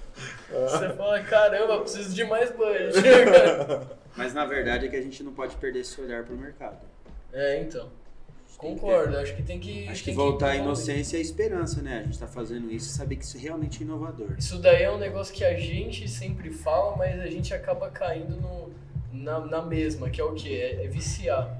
Você 0.69 0.89
fala, 0.91 1.21
caramba, 1.21 1.81
preciso 1.81 2.15
de 2.15 2.25
mais 2.25 2.51
budget. 2.51 2.95
Mas 4.17 4.33
na 4.33 4.45
verdade 4.45 4.87
é 4.87 4.89
que 4.89 4.97
a 4.97 5.03
gente 5.03 5.23
não 5.23 5.33
pode 5.33 5.57
perder 5.57 5.81
esse 5.81 6.01
olhar 6.01 6.25
pro 6.25 6.37
mercado. 6.37 6.79
É, 7.33 7.61
então. 7.61 7.89
Concordo, 8.57 9.19
acho 9.19 9.35
que 9.35 9.43
tem 9.43 9.59
que. 9.59 9.87
Acho 9.89 10.05
que 10.05 10.13
voltar 10.13 10.51
à 10.51 10.57
inocência 10.57 11.17
e 11.17 11.19
a 11.19 11.23
esperança, 11.23 11.83
né? 11.83 11.99
A 11.99 12.03
gente 12.05 12.19
tá 12.19 12.27
fazendo 12.27 12.71
isso 12.71 12.89
e 12.89 12.93
saber 12.93 13.17
que 13.17 13.25
isso 13.25 13.37
realmente 13.37 13.83
é 13.83 13.85
inovador. 13.85 14.37
Isso 14.39 14.59
daí 14.59 14.85
é 14.85 14.91
um 14.91 14.97
negócio 14.97 15.35
que 15.35 15.45
a 15.45 15.59
gente 15.59 16.09
sempre 16.09 16.51
fala, 16.51 16.97
mas 16.97 17.21
a 17.21 17.27
gente 17.27 17.53
acaba 17.53 17.91
caindo 17.91 18.37
no, 18.37 18.73
na, 19.13 19.41
na 19.41 19.63
mesma, 19.63 20.09
que 20.09 20.21
é 20.21 20.25
o 20.25 20.33
quê? 20.33 20.77
É, 20.79 20.85
é 20.85 20.89
viciar 20.89 21.59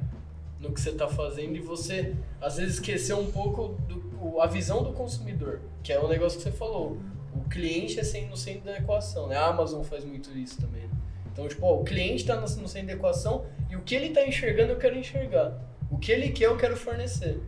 no 0.61 0.73
que 0.73 0.81
você 0.81 0.93
tá 0.93 1.09
fazendo 1.09 1.57
e 1.57 1.61
você, 1.61 2.15
às 2.41 2.57
vezes, 2.57 2.75
esquecer 2.75 3.15
um 3.15 3.31
pouco 3.31 3.77
do, 3.87 4.41
a 4.41 4.47
visão 4.47 4.83
do 4.83 4.93
consumidor, 4.93 5.61
que 5.83 5.93
é 5.93 5.99
o 5.99 6.09
negócio 6.09 6.39
que 6.39 6.45
você 6.45 6.53
falou. 6.53 6.97
O 7.35 7.49
cliente 7.49 7.99
é 7.99 8.05
sempre 8.05 8.29
no 8.31 8.37
centro 8.37 8.65
da 8.65 8.77
equação, 8.79 9.27
né? 9.27 9.37
A 9.37 9.47
Amazon 9.47 9.83
faz 9.83 10.05
muito 10.05 10.31
isso 10.37 10.61
também. 10.61 10.83
né? 10.83 10.91
Então, 11.33 11.49
tipo, 11.49 11.67
ó, 11.67 11.81
o 11.81 11.85
cliente 11.85 12.25
tá 12.25 12.37
no, 12.37 12.43
no 12.43 12.69
centro 12.69 12.87
da 12.89 12.93
equação 12.93 13.45
e 13.71 13.77
o 13.77 13.81
que 13.81 13.95
ele 13.95 14.11
tá 14.11 14.27
enxergando 14.27 14.73
eu 14.73 14.77
quero 14.79 14.97
enxergar. 14.97 15.59
O 15.91 15.99
que 15.99 16.13
ele 16.13 16.31
quer 16.31 16.47
eu 16.47 16.57
quero 16.57 16.77
fornecer. 16.77 17.41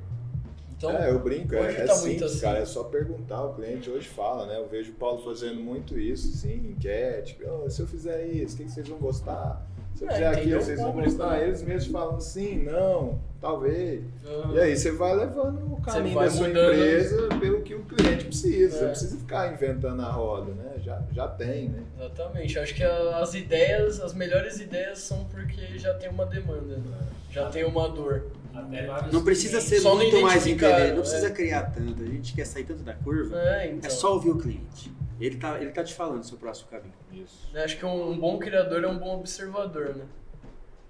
Então, 0.76 0.90
É, 0.90 1.08
eu 1.10 1.18
brinco, 1.20 1.54
é, 1.54 1.72
é 1.72 1.84
tá 1.86 1.94
muito 1.94 2.02
simples, 2.04 2.22
assim. 2.32 2.40
cara, 2.40 2.58
é 2.58 2.64
só 2.66 2.84
perguntar, 2.84 3.42
o 3.44 3.54
cliente 3.54 3.88
hoje 3.88 4.06
fala, 4.08 4.44
né? 4.46 4.58
Eu 4.58 4.68
vejo 4.68 4.92
o 4.92 4.94
Paulo 4.96 5.22
fazendo 5.24 5.58
muito 5.60 5.98
isso, 5.98 6.26
sim, 6.36 6.54
enquete, 6.76 7.38
"Ô, 7.44 7.70
se 7.70 7.80
eu 7.80 7.86
fizer 7.86 8.26
isso, 8.26 8.54
o 8.54 8.58
que 8.58 8.68
vocês 8.70 8.86
vão 8.86 8.98
gostar? 8.98 9.66
Se 9.96 10.04
eu 10.04 10.10
É, 10.10 10.12
fizer 10.14 10.26
entender 10.26 10.40
aquilo, 10.42 10.58
o 10.60 10.62
vocês 10.62 10.80
vão 10.80 10.92
gostar? 10.92 11.30
né? 11.30 11.44
Eles 11.46 11.62
mesmos 11.62 11.90
falam 11.92 12.20
sim, 12.20 12.62
não, 12.64 13.18
talvez. 13.40 14.02
aham. 14.26 14.54
E 14.54 14.60
aí 14.60 14.76
você 14.76 14.92
vai 14.92 15.16
levando 15.16 15.72
o 15.72 15.80
caminho 15.80 16.18
da 16.20 16.30
sua 16.30 16.48
mudando. 16.48 16.74
empresa 16.74 17.28
pelo 17.40 17.62
que 17.62 17.74
o 17.74 17.80
cliente 17.82 18.24
precisa. 18.26 18.70
Você 18.76 18.78
É. 18.78 18.82
não 18.82 18.90
precisa 18.90 19.16
ficar 19.16 19.52
inventando 19.54 20.02
a 20.02 20.10
roda, 20.10 20.52
né? 20.52 20.72
Já, 20.84 21.02
já 21.12 21.26
tem, 21.28 21.70
né? 21.70 21.82
Exatamente. 21.98 22.58
Acho 22.58 22.74
que 22.74 22.82
as 22.84 23.34
ideias, 23.34 23.98
as 24.00 24.12
melhores 24.12 24.60
ideias 24.60 24.98
são 24.98 25.24
porque 25.24 25.78
já 25.78 25.94
tem 25.94 26.10
uma 26.10 26.26
demanda, 26.26 26.76
né? 26.76 26.98
já 27.30 27.48
tem 27.48 27.64
uma 27.64 27.88
dor. 27.88 28.26
Até 28.54 28.86
vários 28.86 29.12
Não 29.12 29.22
precisa 29.24 29.60
ser 29.60 29.80
Só 29.80 29.94
muito 29.94 30.18
mais 30.22 30.46
inteligente, 30.46 30.92
não 30.94 31.00
precisa 31.02 31.26
é. 31.26 31.30
criar 31.30 31.62
tanto. 31.74 32.02
A 32.02 32.06
gente 32.06 32.34
quer 32.34 32.44
sair 32.46 32.64
tanto 32.64 32.82
da 32.82 32.94
curva. 32.94 33.38
É, 33.38 33.66
então. 33.70 33.86
É 33.86 33.90
só 33.90 34.12
ouvir 34.14 34.30
o 34.30 34.38
cliente. 34.38 34.90
Ele 35.20 35.36
tá, 35.36 35.60
ele 35.60 35.70
tá 35.70 35.82
te 35.82 35.94
falando 35.94 36.22
o 36.22 36.24
seu 36.24 36.38
próximo 36.38 36.68
caminho. 36.70 36.94
Isso. 37.12 37.48
Acho 37.56 37.78
que 37.78 37.86
um, 37.86 38.10
um 38.10 38.18
bom 38.18 38.38
criador 38.38 38.84
é 38.84 38.88
um 38.88 38.98
bom 38.98 39.18
observador, 39.18 39.94
né? 39.94 40.04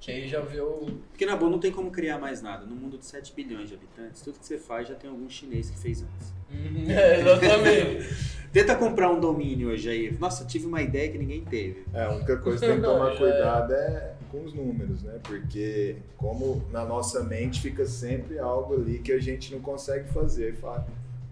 Que 0.00 0.10
aí 0.12 0.28
já 0.28 0.40
vê 0.40 0.60
o. 0.60 0.86
Porque 1.10 1.24
na 1.24 1.36
boa 1.36 1.50
não 1.50 1.58
tem 1.58 1.72
como 1.72 1.90
criar 1.90 2.18
mais 2.18 2.42
nada. 2.42 2.66
No 2.66 2.76
mundo 2.76 2.98
de 2.98 3.06
7 3.06 3.32
bilhões 3.34 3.68
de 3.68 3.74
habitantes, 3.74 4.20
tudo 4.22 4.38
que 4.38 4.46
você 4.46 4.58
faz 4.58 4.88
já 4.88 4.94
tem 4.94 5.08
algum 5.08 5.28
chinês 5.28 5.70
que 5.70 5.78
fez 5.78 6.02
antes. 6.02 6.34
É, 6.88 7.20
exatamente. 7.20 8.06
Tenta 8.52 8.76
comprar 8.76 9.10
um 9.10 9.18
domínio 9.18 9.68
hoje 9.70 9.88
aí. 9.88 10.16
Nossa, 10.18 10.44
tive 10.44 10.66
uma 10.66 10.80
ideia 10.80 11.10
que 11.10 11.18
ninguém 11.18 11.44
teve. 11.44 11.84
É, 11.92 12.04
a 12.04 12.12
única 12.12 12.36
coisa 12.38 12.60
que 12.60 12.66
tem 12.66 12.76
que 12.76 12.86
tomar 12.86 13.16
cuidado 13.16 13.72
é 13.72 14.14
com 14.30 14.44
os 14.44 14.52
números, 14.52 15.02
né? 15.02 15.18
Porque 15.22 15.96
como 16.16 16.64
na 16.70 16.84
nossa 16.84 17.22
mente 17.22 17.60
fica 17.60 17.84
sempre 17.84 18.38
algo 18.38 18.74
ali 18.74 18.98
que 18.98 19.12
a 19.12 19.18
gente 19.18 19.52
não 19.52 19.60
consegue 19.60 20.08
fazer. 20.10 20.46
Aí 20.46 20.52
Fala, 20.52 20.86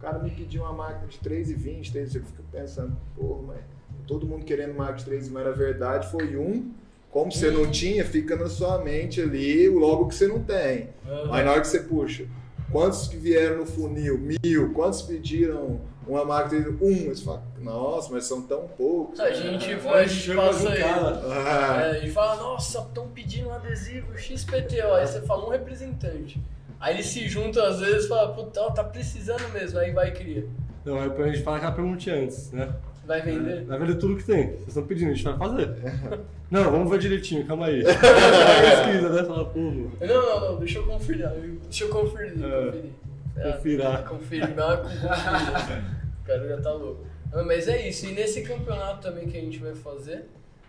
cara 0.05 0.19
me 0.19 0.31
pediu 0.31 0.63
uma 0.63 0.73
máquina 0.73 1.07
de 1.07 1.19
3,20, 1.19 1.93
3, 1.93 2.15
eu 2.17 2.23
fico 2.23 2.43
pensando, 2.53 2.97
porra, 3.17 3.43
mas 3.49 3.59
todo 4.07 4.27
mundo 4.27 4.45
querendo 4.45 4.75
máquina 4.75 4.99
de 4.99 5.05
3, 5.07 5.29
mas 5.31 5.45
na 5.45 5.53
verdade 5.53 6.11
foi 6.11 6.37
um. 6.37 6.73
Como 7.11 7.31
você 7.31 7.51
não 7.51 7.71
tinha, 7.71 8.05
fica 8.05 8.35
na 8.37 8.49
sua 8.49 8.79
mente 8.83 9.21
ali 9.21 9.69
logo 9.69 10.09
que 10.09 10.15
você 10.17 10.27
não 10.27 10.43
tem. 10.43 10.89
Aí 11.31 11.45
na 11.45 11.53
hora 11.53 11.61
que 11.61 11.69
você 11.69 11.81
puxa, 11.81 12.27
quantos 12.73 13.07
que 13.07 13.17
vieram 13.17 13.59
no 13.59 13.67
funil? 13.67 14.19
Mil. 14.19 14.73
Quantos 14.75 15.03
pediram 15.03 15.81
uma 16.09 16.25
máquina 16.25 16.61
de 16.63 16.85
um? 16.85 17.09
Você 17.09 17.25
fala, 17.25 17.45
nossa, 17.61 18.13
mas 18.13 18.25
são 18.25 18.43
tão 18.43 18.67
poucos. 18.77 19.21
A 19.21 19.31
gente, 19.33 19.73
Agora 19.75 19.99
faz, 19.99 20.11
a 20.11 20.15
gente 20.15 20.37
passa 20.37 20.65
um 20.65 20.73
aí. 20.73 20.79
cara. 20.81 21.23
Ah, 21.25 21.83
É, 21.87 22.01
gente 22.01 22.11
fala, 22.13 22.43
nossa, 22.43 22.79
estão 22.81 23.07
pedindo 23.09 23.49
um 23.49 23.53
adesivo 23.55 24.19
XPTO. 24.19 24.93
Aí 24.95 25.07
você 25.07 25.21
fala 25.23 25.47
um 25.47 25.51
representante. 25.51 26.43
Aí 26.85 26.97
eles 26.97 27.07
se 27.07 27.27
juntam 27.27 27.65
às 27.65 27.81
vezes 27.81 28.05
e 28.05 28.09
falam, 28.09 28.35
puta, 28.35 28.71
tá 28.73 28.85
precisando 28.85 29.49
mesmo. 29.55 29.79
Aí 29.79 29.91
vai 29.91 30.09
e 30.09 30.13
cria. 30.13 30.47
Não, 30.85 31.01
aí 31.01 31.11
a 31.11 31.27
gente 31.29 31.43
fala 31.43 31.57
aquela 31.57 31.73
perguntinha 31.73 32.17
antes, 32.17 32.53
né? 32.53 32.75
Vai 33.07 33.23
vender? 33.23 33.65
Vai 33.65 33.79
vender 33.79 33.95
tudo 33.95 34.19
que 34.19 34.25
tem. 34.25 34.49
Vocês 34.49 34.69
estão 34.69 34.87
pedindo, 34.87 35.11
a 35.11 35.15
gente 35.15 35.25
vai 35.25 35.39
fazer. 35.39 35.75
Não, 36.51 36.71
vamos 36.71 36.91
ver 36.91 36.99
direitinho, 36.99 37.47
calma 37.47 37.69
aí. 37.69 37.81
Pesquisa, 37.89 39.09
né? 39.09 39.25
Fala, 39.25 39.51
Não, 39.55 39.91
não, 40.01 40.41
não, 40.41 40.59
deixa 40.59 40.79
eu 40.79 40.87
conferir. 40.87 41.27
Deixa 41.63 41.85
eu 41.85 41.89
conferir. 41.89 42.45
É. 42.45 42.67
conferir. 42.67 42.91
É, 43.37 43.53
Confirar. 43.53 44.05
Confirmar 44.05 44.77
com 44.77 44.89
conferir. 44.89 45.85
O 46.23 46.27
cara 46.27 46.49
já 46.49 46.61
tá 46.61 46.73
louco. 46.73 47.07
Não, 47.33 47.47
Mas 47.47 47.67
é 47.67 47.89
isso. 47.89 48.05
E 48.05 48.13
nesse 48.13 48.43
campeonato 48.43 49.01
também 49.01 49.27
que 49.27 49.39
a 49.39 49.41
gente 49.41 49.59
vai 49.59 49.75
fazer, 49.75 50.27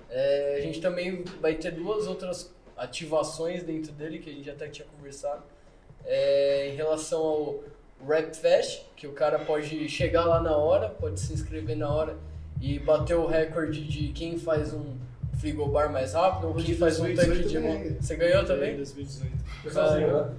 é, 0.09 0.55
a 0.59 0.61
gente 0.61 0.79
também 0.79 1.25
vai 1.41 1.55
ter 1.55 1.71
duas 1.71 2.07
outras 2.07 2.55
ativações 2.77 3.63
dentro 3.63 3.91
dele, 3.91 4.19
que 4.19 4.29
a 4.29 4.33
gente 4.33 4.49
até 4.49 4.69
tinha 4.69 4.87
conversado, 4.87 5.43
é, 6.05 6.69
em 6.71 6.75
relação 6.75 7.19
ao 7.19 7.63
Rap 8.07 8.35
Fest, 8.35 8.83
que 8.95 9.07
o 9.07 9.13
cara 9.13 9.39
pode 9.39 9.87
chegar 9.89 10.25
lá 10.25 10.41
na 10.41 10.55
hora, 10.55 10.89
pode 10.89 11.19
se 11.19 11.33
inscrever 11.33 11.75
na 11.75 11.89
hora 11.89 12.15
e 12.61 12.79
bater 12.79 13.15
o 13.15 13.25
recorde 13.25 13.83
de 13.83 14.09
quem 14.09 14.37
faz 14.37 14.73
um 14.73 14.95
frigobar 15.37 15.91
mais 15.91 16.13
rápido 16.13 16.47
ou 16.47 16.53
quem 16.55 16.75
faz 16.75 16.99
um 16.99 17.03
2018 17.03 17.37
tanque 17.37 17.49
de 17.49 17.59
mão. 17.59 17.97
Você 17.99 18.15
ganhou 18.15 18.43
Em 18.43 18.45
também? 18.45 18.75
2018. 18.77 19.31
Foi 19.61 19.71
sozinho, 19.71 20.07
né? 20.07 20.33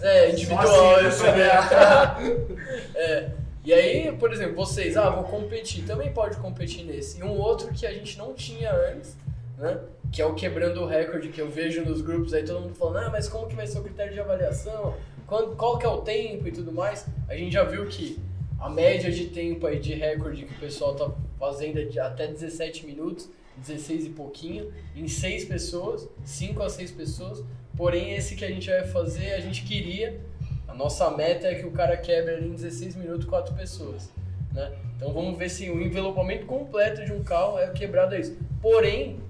É, 0.00 0.30
individual, 0.30 1.02
né? 1.02 1.08
né? 1.36 2.46
é. 2.94 3.30
E 3.64 3.72
aí, 3.72 4.12
por 4.12 4.32
exemplo, 4.32 4.54
vocês, 4.54 4.96
ah, 4.96 5.10
vou 5.10 5.24
competir, 5.24 5.84
também 5.84 6.12
pode 6.12 6.36
competir 6.36 6.84
nesse. 6.84 7.18
E 7.18 7.24
um 7.24 7.36
outro 7.36 7.72
que 7.72 7.84
a 7.84 7.92
gente 7.92 8.16
não 8.16 8.32
tinha 8.32 8.72
antes, 8.72 9.16
né? 9.56 9.80
Que 10.12 10.22
é 10.22 10.26
o 10.26 10.34
quebrando 10.34 10.82
o 10.82 10.86
recorde, 10.86 11.28
que 11.28 11.40
eu 11.40 11.50
vejo 11.50 11.84
nos 11.84 12.00
grupos 12.00 12.32
aí, 12.34 12.44
todo 12.44 12.60
mundo 12.60 12.74
falando, 12.74 13.06
ah, 13.06 13.10
mas 13.10 13.28
como 13.28 13.46
que 13.46 13.56
vai 13.56 13.66
ser 13.66 13.78
o 13.78 13.82
critério 13.82 14.12
de 14.12 14.20
avaliação? 14.20 14.94
Quando, 15.26 15.56
qual 15.56 15.78
que 15.78 15.86
é 15.86 15.88
o 15.88 15.98
tempo 16.02 16.46
e 16.46 16.52
tudo 16.52 16.72
mais? 16.72 17.06
A 17.28 17.34
gente 17.34 17.52
já 17.52 17.64
viu 17.64 17.86
que 17.86 18.18
a 18.58 18.70
média 18.70 19.10
de 19.10 19.26
tempo 19.26 19.66
aí 19.66 19.78
de 19.78 19.94
recorde 19.94 20.44
que 20.44 20.54
o 20.54 20.58
pessoal 20.58 20.94
tá 20.94 21.10
fazendo 21.38 21.78
é 21.78 21.84
de 21.84 21.98
até 21.98 22.26
17 22.26 22.86
minutos, 22.86 23.28
16 23.58 24.06
e 24.06 24.10
pouquinho, 24.10 24.72
em 24.94 25.08
6 25.08 25.46
pessoas, 25.46 26.08
5 26.24 26.62
a 26.62 26.68
6 26.68 26.90
pessoas. 26.92 27.44
Porém, 27.76 28.14
esse 28.14 28.36
que 28.36 28.44
a 28.44 28.48
gente 28.48 28.70
vai 28.70 28.86
fazer, 28.86 29.32
a 29.32 29.40
gente 29.40 29.64
queria, 29.64 30.18
a 30.66 30.74
nossa 30.74 31.10
meta 31.10 31.48
é 31.48 31.54
que 31.54 31.66
o 31.66 31.70
cara 31.70 31.96
quebre 31.96 32.34
ali 32.34 32.48
em 32.48 32.54
16 32.54 32.96
minutos 32.96 33.26
4 33.26 33.54
pessoas. 33.54 34.10
Né? 34.52 34.72
Então 34.96 35.12
vamos 35.12 35.38
ver 35.38 35.50
se 35.50 35.68
o 35.68 35.80
envelopamento 35.80 36.46
completo 36.46 37.04
de 37.04 37.12
um 37.12 37.22
carro 37.22 37.58
é 37.58 37.68
quebrado 37.70 38.14
a 38.14 38.18
isso. 38.18 38.36
Porém, 38.62 39.20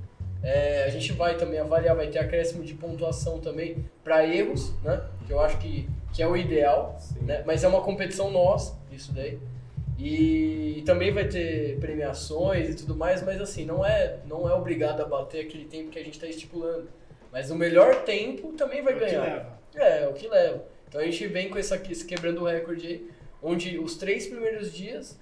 é, 0.42 0.84
a 0.84 0.90
gente 0.90 1.12
vai 1.12 1.36
também 1.36 1.58
avaliar, 1.58 1.96
vai 1.96 2.08
ter 2.08 2.18
acréscimo 2.18 2.62
de 2.62 2.74
pontuação 2.74 3.40
também 3.40 3.84
para 4.04 4.26
erros, 4.26 4.72
né? 4.82 5.02
Que 5.26 5.32
eu 5.32 5.40
acho 5.40 5.58
que, 5.58 5.88
que 6.12 6.22
é 6.22 6.26
o 6.26 6.36
ideal, 6.36 6.98
né? 7.22 7.42
Mas 7.46 7.64
é 7.64 7.68
uma 7.68 7.82
competição 7.82 8.30
nossa, 8.30 8.78
isso 8.92 9.12
daí. 9.12 9.38
E, 9.98 10.82
também 10.86 11.10
vai 11.12 11.26
ter 11.26 11.78
premiações 11.80 12.68
e 12.70 12.74
tudo 12.74 12.94
mais, 12.94 13.22
mas 13.22 13.40
assim, 13.40 13.64
não 13.64 13.84
é, 13.84 14.18
não 14.26 14.48
é 14.48 14.54
obrigado 14.54 15.00
a 15.00 15.04
bater 15.04 15.44
aquele 15.46 15.64
tempo 15.64 15.90
que 15.90 15.98
a 15.98 16.04
gente 16.04 16.14
está 16.14 16.26
estipulando. 16.26 16.88
Mas 17.32 17.50
o 17.50 17.56
melhor 17.56 18.04
tempo 18.04 18.52
também 18.52 18.82
vai 18.82 18.92
É 18.92 18.96
o 18.96 18.98
que 19.00 19.06
ganhar. 19.06 19.22
leva. 19.22 19.58
É, 19.74 20.02
é 20.04 20.08
o 20.08 20.12
que 20.12 20.28
leva. 20.28 20.64
Então 20.88 21.00
a 21.00 21.04
gente 21.04 21.26
vem 21.26 21.48
com 21.48 21.58
essa, 21.58 21.76
esse 21.90 22.04
quebrando 22.04 22.42
o 22.42 22.44
recorde 22.44 22.86
aí, 22.86 23.10
onde 23.42 23.78
os 23.78 23.96
três 23.96 24.26
primeiros 24.26 24.72
dias 24.72 25.18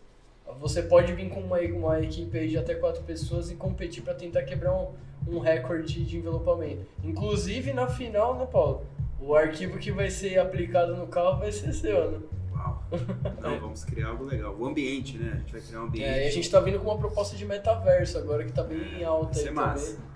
você 0.60 0.82
pode 0.82 1.12
vir 1.12 1.28
com 1.28 1.40
uma, 1.40 1.58
uma 1.60 2.00
equipe 2.00 2.38
aí 2.38 2.48
de 2.48 2.58
até 2.58 2.74
quatro 2.74 3.02
pessoas 3.02 3.50
e 3.50 3.54
competir 3.54 4.02
para 4.02 4.14
tentar 4.14 4.42
quebrar 4.42 4.74
um, 4.74 4.92
um 5.26 5.38
recorde 5.38 6.04
de 6.04 6.16
envelopamento. 6.18 6.86
Inclusive 7.02 7.72
na 7.72 7.86
final, 7.86 8.36
né, 8.38 8.46
Paulo? 8.46 8.86
O 9.20 9.34
arquivo 9.34 9.78
que 9.78 9.90
vai 9.90 10.10
ser 10.10 10.38
aplicado 10.38 10.94
no 10.96 11.06
carro 11.06 11.38
vai 11.38 11.50
ser 11.50 11.72
seu, 11.72 12.10
né? 12.10 12.18
Uau. 12.52 12.84
Não, 13.40 13.58
vamos 13.60 13.84
criar 13.84 14.08
algo 14.08 14.24
legal. 14.24 14.54
O 14.58 14.66
ambiente, 14.66 15.16
né? 15.16 15.32
A 15.34 15.36
gente 15.38 15.52
vai 15.52 15.60
criar 15.62 15.80
um 15.80 15.84
ambiente. 15.84 16.08
É, 16.08 16.24
e 16.24 16.28
a 16.28 16.30
gente 16.30 16.50
tá 16.50 16.60
vindo 16.60 16.78
com 16.78 16.90
uma 16.90 16.98
proposta 16.98 17.36
de 17.36 17.44
metaverso 17.44 18.18
agora 18.18 18.44
que 18.44 18.52
tá 18.52 18.62
bem 18.62 19.02
alta 19.02 19.32
Vai 19.32 19.34
aí 19.34 19.34
ser 19.34 19.48
também. 19.48 19.54
massa. 19.54 19.96
Vamos 19.96 20.13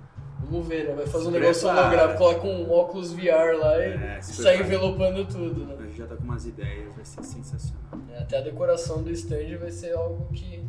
ver, 0.63 0.89
né? 0.89 0.95
Vai 0.95 1.07
fazer 1.07 1.29
um 1.29 1.31
negócio 1.31 1.69
holográfico, 1.69 2.19
coloca 2.19 2.47
um 2.47 2.71
óculos 2.71 3.13
VR 3.13 3.57
lá 3.59 3.79
e, 3.79 3.93
É, 3.93 4.19
e 4.21 4.25
sai 4.25 4.61
envelopando 4.61 5.25
tudo, 5.27 5.67
né? 5.67 5.77
A 5.79 5.83
gente 5.87 5.99
já 5.99 6.07
tá 6.07 6.17
com 6.17 6.25
umas 6.25 6.47
ideias, 6.47 6.95
vai 6.95 7.05
ser 7.05 7.23
sensacional. 7.23 7.83
É, 8.13 8.19
Até 8.19 8.39
a 8.39 8.41
decoração 8.41 9.03
do 9.03 9.11
stand 9.13 9.57
vai 9.61 9.71
ser 9.71 9.95
algo 9.95 10.27
que. 10.33 10.63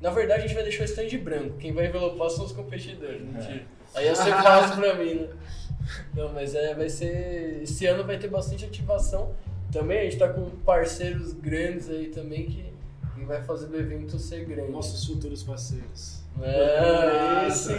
Na 0.00 0.10
verdade, 0.10 0.40
a 0.40 0.46
gente 0.46 0.54
vai 0.54 0.64
deixar 0.64 0.82
o 0.82 0.84
stand 0.84 1.18
branco. 1.18 1.56
Quem 1.58 1.72
vai 1.72 1.86
envelopar 1.86 2.28
são 2.30 2.44
os 2.44 2.52
competidores, 2.52 3.20
mentira. 3.22 3.62
Aí 3.94 4.06
ia 4.06 4.14
ser 4.14 4.32
fácil 4.32 4.76
pra 4.76 4.94
mim, 4.94 5.14
né? 5.14 5.28
Não, 6.14 6.32
mas 6.32 6.54
é, 6.54 6.74
vai 6.74 6.88
ser. 6.88 7.60
Esse 7.62 7.86
ano 7.86 8.04
vai 8.04 8.18
ter 8.18 8.28
bastante 8.28 8.64
ativação. 8.64 9.34
Também 9.72 10.00
a 10.00 10.04
gente 10.04 10.18
tá 10.18 10.28
com 10.28 10.50
parceiros 10.50 11.32
grandes 11.32 11.88
aí 11.88 12.08
também 12.08 12.44
que, 12.44 12.72
que 13.14 13.24
vai 13.24 13.42
fazer 13.42 13.66
do 13.66 13.76
evento 13.78 14.18
ser 14.18 14.44
grande. 14.44 14.70
Nossos 14.70 15.06
futuros 15.06 15.42
parceiros. 15.42 16.21
É, 16.40 17.50
sim. 17.50 17.74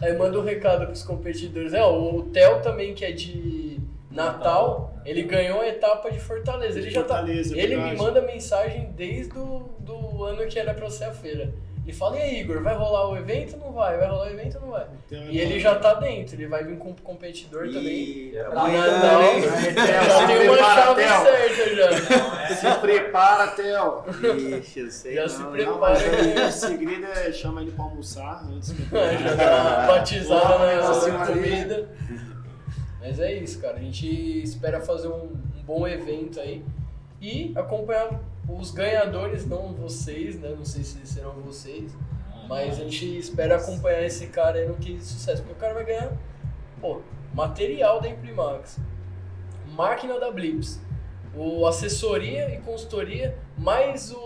Aí 0.00 0.16
manda 0.16 0.38
um 0.38 0.44
recado 0.44 0.86
pros 0.86 1.02
competidores. 1.02 1.72
É, 1.72 1.82
o 1.84 2.22
Theo 2.32 2.60
também, 2.60 2.94
que 2.94 3.04
é 3.04 3.12
de 3.12 3.78
Natal, 4.10 4.94
ele 5.04 5.22
ganhou 5.22 5.60
a 5.60 5.68
etapa 5.68 6.10
de 6.10 6.18
Fortaleza. 6.18 6.78
Ele 6.78 6.90
já 6.90 7.02
tá. 7.02 7.24
Ele 7.28 7.76
me 7.76 7.96
manda 7.96 8.20
mensagem 8.20 8.90
desde 8.96 9.38
o 9.38 9.68
do 9.80 10.24
ano 10.24 10.46
que 10.46 10.58
era 10.58 10.74
pra 10.74 10.88
ser 10.90 11.04
a 11.04 11.12
feira. 11.12 11.52
Ele 11.86 11.92
fala, 11.96 12.16
e 12.18 12.22
aí, 12.22 12.40
Igor, 12.40 12.60
vai 12.64 12.74
rolar 12.74 13.08
o 13.10 13.16
evento 13.16 13.52
ou 13.54 13.60
não 13.66 13.72
vai? 13.72 13.96
Vai 13.96 14.08
rolar 14.08 14.24
o 14.26 14.30
evento 14.30 14.56
ou 14.56 14.60
não 14.62 14.70
vai? 14.70 14.86
Então, 15.06 15.22
E 15.30 15.38
ele 15.38 15.60
já 15.60 15.76
tá 15.76 15.94
dentro, 15.94 16.34
ele 16.34 16.48
vai 16.48 16.64
vir 16.64 16.76
com 16.78 16.90
o 16.90 16.94
competidor 17.00 17.68
também. 17.68 17.86
E 17.86 18.30
Pra 18.32 18.50
Pra 18.50 18.60
amanhã, 18.62 18.86
Natal, 18.90 19.22
hein? 19.22 19.42
já 19.42 20.26
tem 20.26 20.48
uma 20.48 20.58
chave 20.58 21.02
certa 21.04 21.76
já. 21.76 22.16
Não, 22.16 22.40
é- 22.40 22.54
Se 22.56 22.80
prepara, 22.80 23.46
Theo. 23.52 24.02
Ixi, 24.58 24.80
eu 24.80 24.90
sei 24.90 25.14
Já 25.14 25.22
não, 25.22 25.28
se 25.28 25.44
prepara. 25.44 25.98
Não, 26.34 26.48
o 26.48 26.52
segredo 26.52 27.06
é 27.06 27.32
chamar 27.32 27.62
ele 27.62 27.70
pra 27.70 27.84
almoçar 27.84 28.44
antes. 28.52 28.74
já 28.90 29.34
dá 29.36 29.86
batizada 29.86 30.58
na 30.58 30.88
assim, 30.90 31.12
comida. 31.32 31.88
Mas 33.00 33.20
é 33.20 33.32
isso, 33.34 33.60
cara. 33.60 33.76
A 33.76 33.80
gente 33.80 34.42
espera 34.42 34.80
fazer 34.80 35.06
um, 35.06 35.26
um 35.56 35.62
bom 35.64 35.86
evento 35.86 36.40
aí 36.40 36.64
e 37.20 37.52
acompanhar 37.54 38.08
os 38.48 38.70
ganhadores, 38.70 39.46
não 39.46 39.72
vocês, 39.74 40.38
né? 40.40 40.54
Não 40.56 40.64
sei 40.64 40.82
se 40.84 41.04
serão 41.06 41.32
vocês, 41.40 41.92
mas 42.48 42.74
a 42.80 42.84
gente 42.84 43.18
espera 43.18 43.56
acompanhar 43.56 44.02
esse 44.04 44.26
cara 44.28 44.58
aí 44.58 44.66
no 44.68 44.74
que 44.74 45.00
sucesso, 45.00 45.42
porque 45.42 45.54
o 45.56 45.60
cara 45.60 45.74
vai 45.74 45.84
ganhar, 45.84 46.12
pô, 46.80 47.00
material 47.34 48.00
da 48.00 48.08
Imprimax, 48.08 48.78
máquina 49.74 50.18
da 50.20 50.30
Blips, 50.30 50.80
o 51.34 51.66
assessoria 51.66 52.54
e 52.54 52.58
consultoria, 52.58 53.36
mais 53.58 54.10
o- 54.12 54.16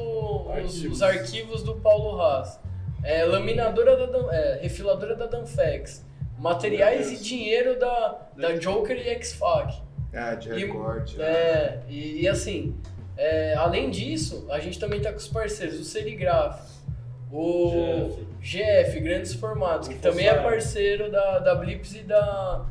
os, 0.43 0.49
Arquivos. 0.51 0.85
os 0.97 1.03
arquivos 1.03 1.62
do 1.62 1.75
Paulo 1.77 2.21
Haas, 2.21 2.61
é, 3.03 3.25
laminadora 3.25 4.07
da 4.07 4.18
é, 4.37 4.59
refiladora 4.62 5.16
da 5.16 5.27
Danfex, 5.27 6.05
materiais 6.39 7.11
e 7.11 7.16
dinheiro 7.23 7.79
da, 7.79 8.29
da 8.37 8.57
Joker 8.57 8.97
e 8.97 9.09
X-Fac. 9.09 9.81
Ah, 10.12 10.35
de 10.35 10.51
E- 10.51 10.66
recorte. 10.66 11.16
né? 11.16 11.25
É, 11.25 11.81
e, 11.89 12.23
e 12.23 12.29
assim, 12.29 12.77
é, 13.21 13.55
além 13.55 13.91
disso, 13.91 14.47
a 14.49 14.59
gente 14.59 14.79
também 14.79 14.99
tá 14.99 15.12
com 15.12 15.18
os 15.18 15.29
parceiros, 15.29 15.79
o 15.79 15.85
Serigraf, 15.85 16.59
o 17.31 18.18
GF, 18.41 18.99
Grandes 18.99 19.35
Formatos, 19.35 19.89
que 19.89 19.95
O 19.95 19.99
também 19.99 20.27
é 20.27 20.35
parceiro 20.43 21.11
da, 21.11 21.39
da 21.39 21.55
Blips 21.55 21.95
e 21.95 21.99
da, 21.99 22.64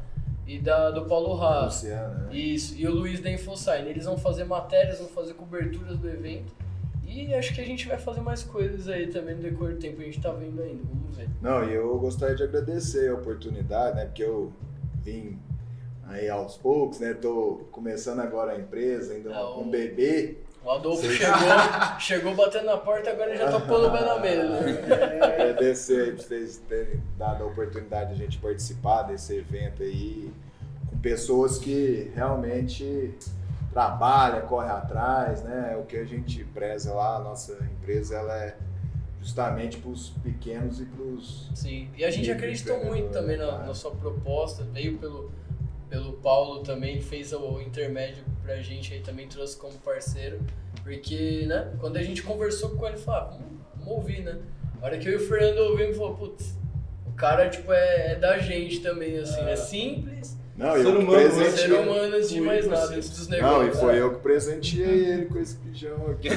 e 0.48 0.58
da 0.58 0.90
do 0.90 1.06
Paulo. 1.06 1.66
Luciano, 1.66 2.26
né? 2.26 2.36
Isso, 2.36 2.74
e 2.76 2.88
o 2.88 2.92
Luiz 2.92 3.20
da 3.20 3.30
Infosign. 3.30 3.88
Eles 3.88 4.06
vão 4.06 4.18
fazer 4.18 4.44
matérias, 4.44 4.98
vão 4.98 5.08
fazer 5.10 5.36
coberturas 5.36 6.00
do 6.00 6.10
evento. 6.10 6.52
E 7.06 7.32
acho 7.36 7.54
que 7.54 7.62
a 7.62 7.66
gente 7.66 7.88
vai 7.88 8.00
fazer 8.00 8.22
mais 8.22 8.42
coisas 8.42 8.88
aí 8.88 9.06
também 9.06 9.36
no 9.36 9.44
decorrer 9.44 9.76
do 9.76 9.80
tempo, 9.80 10.02
a 10.02 10.06
gente 10.06 10.20
tá 10.20 10.32
vendo 10.32 10.64
ainda, 10.64 10.82
vamos 10.84 11.16
ver. 11.16 11.30
Não, 11.40 11.64
e 11.70 11.76
eu 11.76 11.96
gostaria 12.00 12.36
de 12.36 12.42
agradecer 12.42 13.12
a 13.12 13.14
oportunidade, 13.14 13.96
né? 13.96 14.06
Porque 14.06 14.24
eu 14.24 14.52
vim 15.04 15.38
aí 16.10 16.30
aos 16.30 16.58
poucos, 16.58 17.00
né? 17.00 17.14
Tô 17.14 17.62
começando 17.72 18.20
agora 18.20 18.54
a 18.54 18.60
empresa, 18.60 19.14
ainda 19.14 19.30
o- 19.32 19.62
um 19.62 19.70
bebê. 19.70 20.38
O 20.64 20.72
Adolfo 20.72 21.04
Sim. 21.04 21.14
chegou, 21.14 21.40
chegou 22.00 22.36
batendo 22.36 22.66
na 22.66 22.78
porta, 22.78 23.10
agora 23.12 23.36
já 23.38 23.50
tá 23.50 23.60
pondo 23.62 23.88
o 23.88 23.92
pé 23.92 24.02
na 24.02 24.20
mesa. 24.20 24.60
Agradecer 25.24 26.02
aí 26.04 26.12
pra 26.14 26.24
vocês 26.24 26.58
terem 26.68 27.02
dado 27.18 27.44
a 27.44 27.48
oportunidade 27.48 28.10
de 28.16 28.22
a 28.22 28.26
gente 28.26 28.38
participar 28.40 29.04
desse 29.04 29.36
evento 29.38 29.82
aí, 29.84 30.30
com 30.90 30.98
pessoas 30.98 31.58
que 31.58 32.12
realmente 32.14 33.14
trabalham, 33.72 34.42
correm 34.48 34.72
atrás, 34.72 35.42
né? 35.44 35.78
O 35.80 35.86
que 35.86 35.96
a 35.96 36.04
gente 36.06 36.44
preza 36.44 36.94
lá, 36.94 37.16
a 37.18 37.20
nossa 37.20 37.54
empresa, 37.80 38.16
ela 38.18 38.36
é 38.44 38.58
justamente 39.22 39.78
para 39.78 39.92
os 39.92 40.10
pequenos 40.10 40.80
e 40.82 40.86
para 40.86 41.04
os 41.04 41.50
Sim, 41.54 41.90
e 41.98 42.04
a 42.06 42.10
gente 42.12 42.32
acreditou 42.32 42.84
muito 42.86 43.12
também 43.12 43.38
na, 43.38 43.60
na 43.60 43.74
sua 43.74 43.92
proposta, 43.92 44.64
veio 44.74 44.98
pelo, 44.98 45.30
pelo 45.90 46.14
Paulo 46.14 46.62
também, 46.62 47.02
fez 47.02 47.34
o 47.34 47.60
intermédio 47.60 48.24
pra 48.44 48.62
gente 48.62 48.94
aí, 48.94 49.02
também 49.02 49.28
trouxe 49.28 49.58
como 49.58 49.74
parceiro, 49.80 50.40
porque, 50.84 51.46
né, 51.48 51.74
quando 51.80 51.98
a 51.98 52.04
gente 52.04 52.22
conversou 52.22 52.72
com 52.72 52.88
ele, 52.88 52.98
falou, 52.98 53.22
ah, 53.22 53.24
vamos, 53.26 53.60
vamos 53.78 53.94
ouvir, 53.94 54.22
né? 54.22 54.40
A 54.82 54.86
hora 54.86 54.98
que 54.98 55.08
eu 55.08 55.14
e 55.14 55.16
o 55.16 55.20
Fernando 55.20 55.60
ouvimos, 55.60 55.98
falou, 55.98 56.16
putz, 56.16 56.58
o 57.06 57.12
cara, 57.14 57.50
tipo, 57.50 57.74
é, 57.74 58.14
é 58.14 58.16
da 58.16 58.38
gente 58.38 58.80
também, 58.80 59.18
assim, 59.18 59.42
é. 59.42 59.56
Simples, 59.56 60.38
Não, 60.60 60.74
Ser 60.74 60.80
eu 60.80 60.92
que 60.92 60.98
humano, 61.04 61.36
né? 61.38 61.50
ser 61.52 61.72
humano 61.72 62.16
antes 62.18 62.30
de 62.30 62.42
mais 62.42 62.68
nada, 62.68 62.94
antes 62.94 63.10
dos 63.12 63.28
Não, 63.30 63.38
e 63.38 63.42
negócios. 63.42 63.80
foi 63.80 64.02
eu 64.02 64.10
que 64.14 64.20
presenteei 64.20 65.06
ele 65.06 65.26
com 65.28 65.40
esse 65.40 65.56
pijama 65.56 66.12
aqui. 66.12 66.28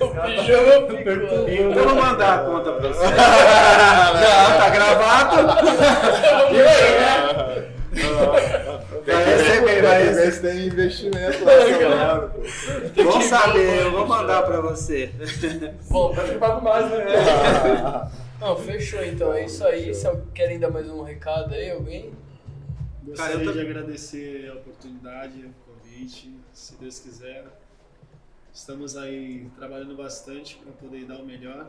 o 0.00 0.08
pijama 0.08 0.72
ficou. 0.96 1.48
Eu 1.48 1.72
vou 1.74 1.94
mandar 1.96 2.34
a 2.34 2.38
conta 2.44 2.70
pra 2.74 2.88
você. 2.88 3.02
Não, 4.14 4.58
tá 4.58 4.70
gravado. 4.70 5.36
Vai 9.04 9.24
receber, 9.24 9.82
vai 9.82 10.02
receber 10.04 10.32
se 10.32 10.40
tem 10.40 10.66
investimento 10.68 11.44
lá 11.44 12.28
pô. 12.32 13.02
Bom 13.02 13.20
saber, 13.22 13.80
eu 13.82 13.90
vou 13.90 14.06
mandar 14.06 14.42
pra 14.42 14.60
você. 14.60 15.10
Bom, 15.90 16.12
Acho 16.16 16.32
que 16.32 16.38
pago 16.38 16.62
mais, 16.62 16.88
né? 16.90 17.06
Não, 18.40 18.56
fechou 18.56 19.02
então, 19.04 19.32
é 19.32 19.46
isso 19.46 19.64
aí. 19.64 19.92
Se 19.94 20.06
alguém 20.06 20.26
querem 20.32 20.58
dar 20.58 20.70
mais 20.70 20.88
um 20.88 21.02
recado 21.02 21.54
aí, 21.54 21.70
alguém? 21.70 22.10
Cara, 23.16 23.32
eu 23.32 23.38
Gostaria 23.38 23.44
tô- 23.44 23.52
de 23.52 23.60
agradecer 23.60 24.50
a 24.50 24.54
oportunidade, 24.54 25.40
o 25.46 25.52
convite, 25.72 26.32
se 26.52 26.76
Deus 26.76 26.98
quiser. 27.00 27.46
Estamos 28.52 28.96
aí 28.96 29.50
trabalhando 29.56 29.96
bastante 29.96 30.56
para 30.56 30.72
poder 30.72 31.04
dar 31.06 31.18
o 31.18 31.26
melhor. 31.26 31.68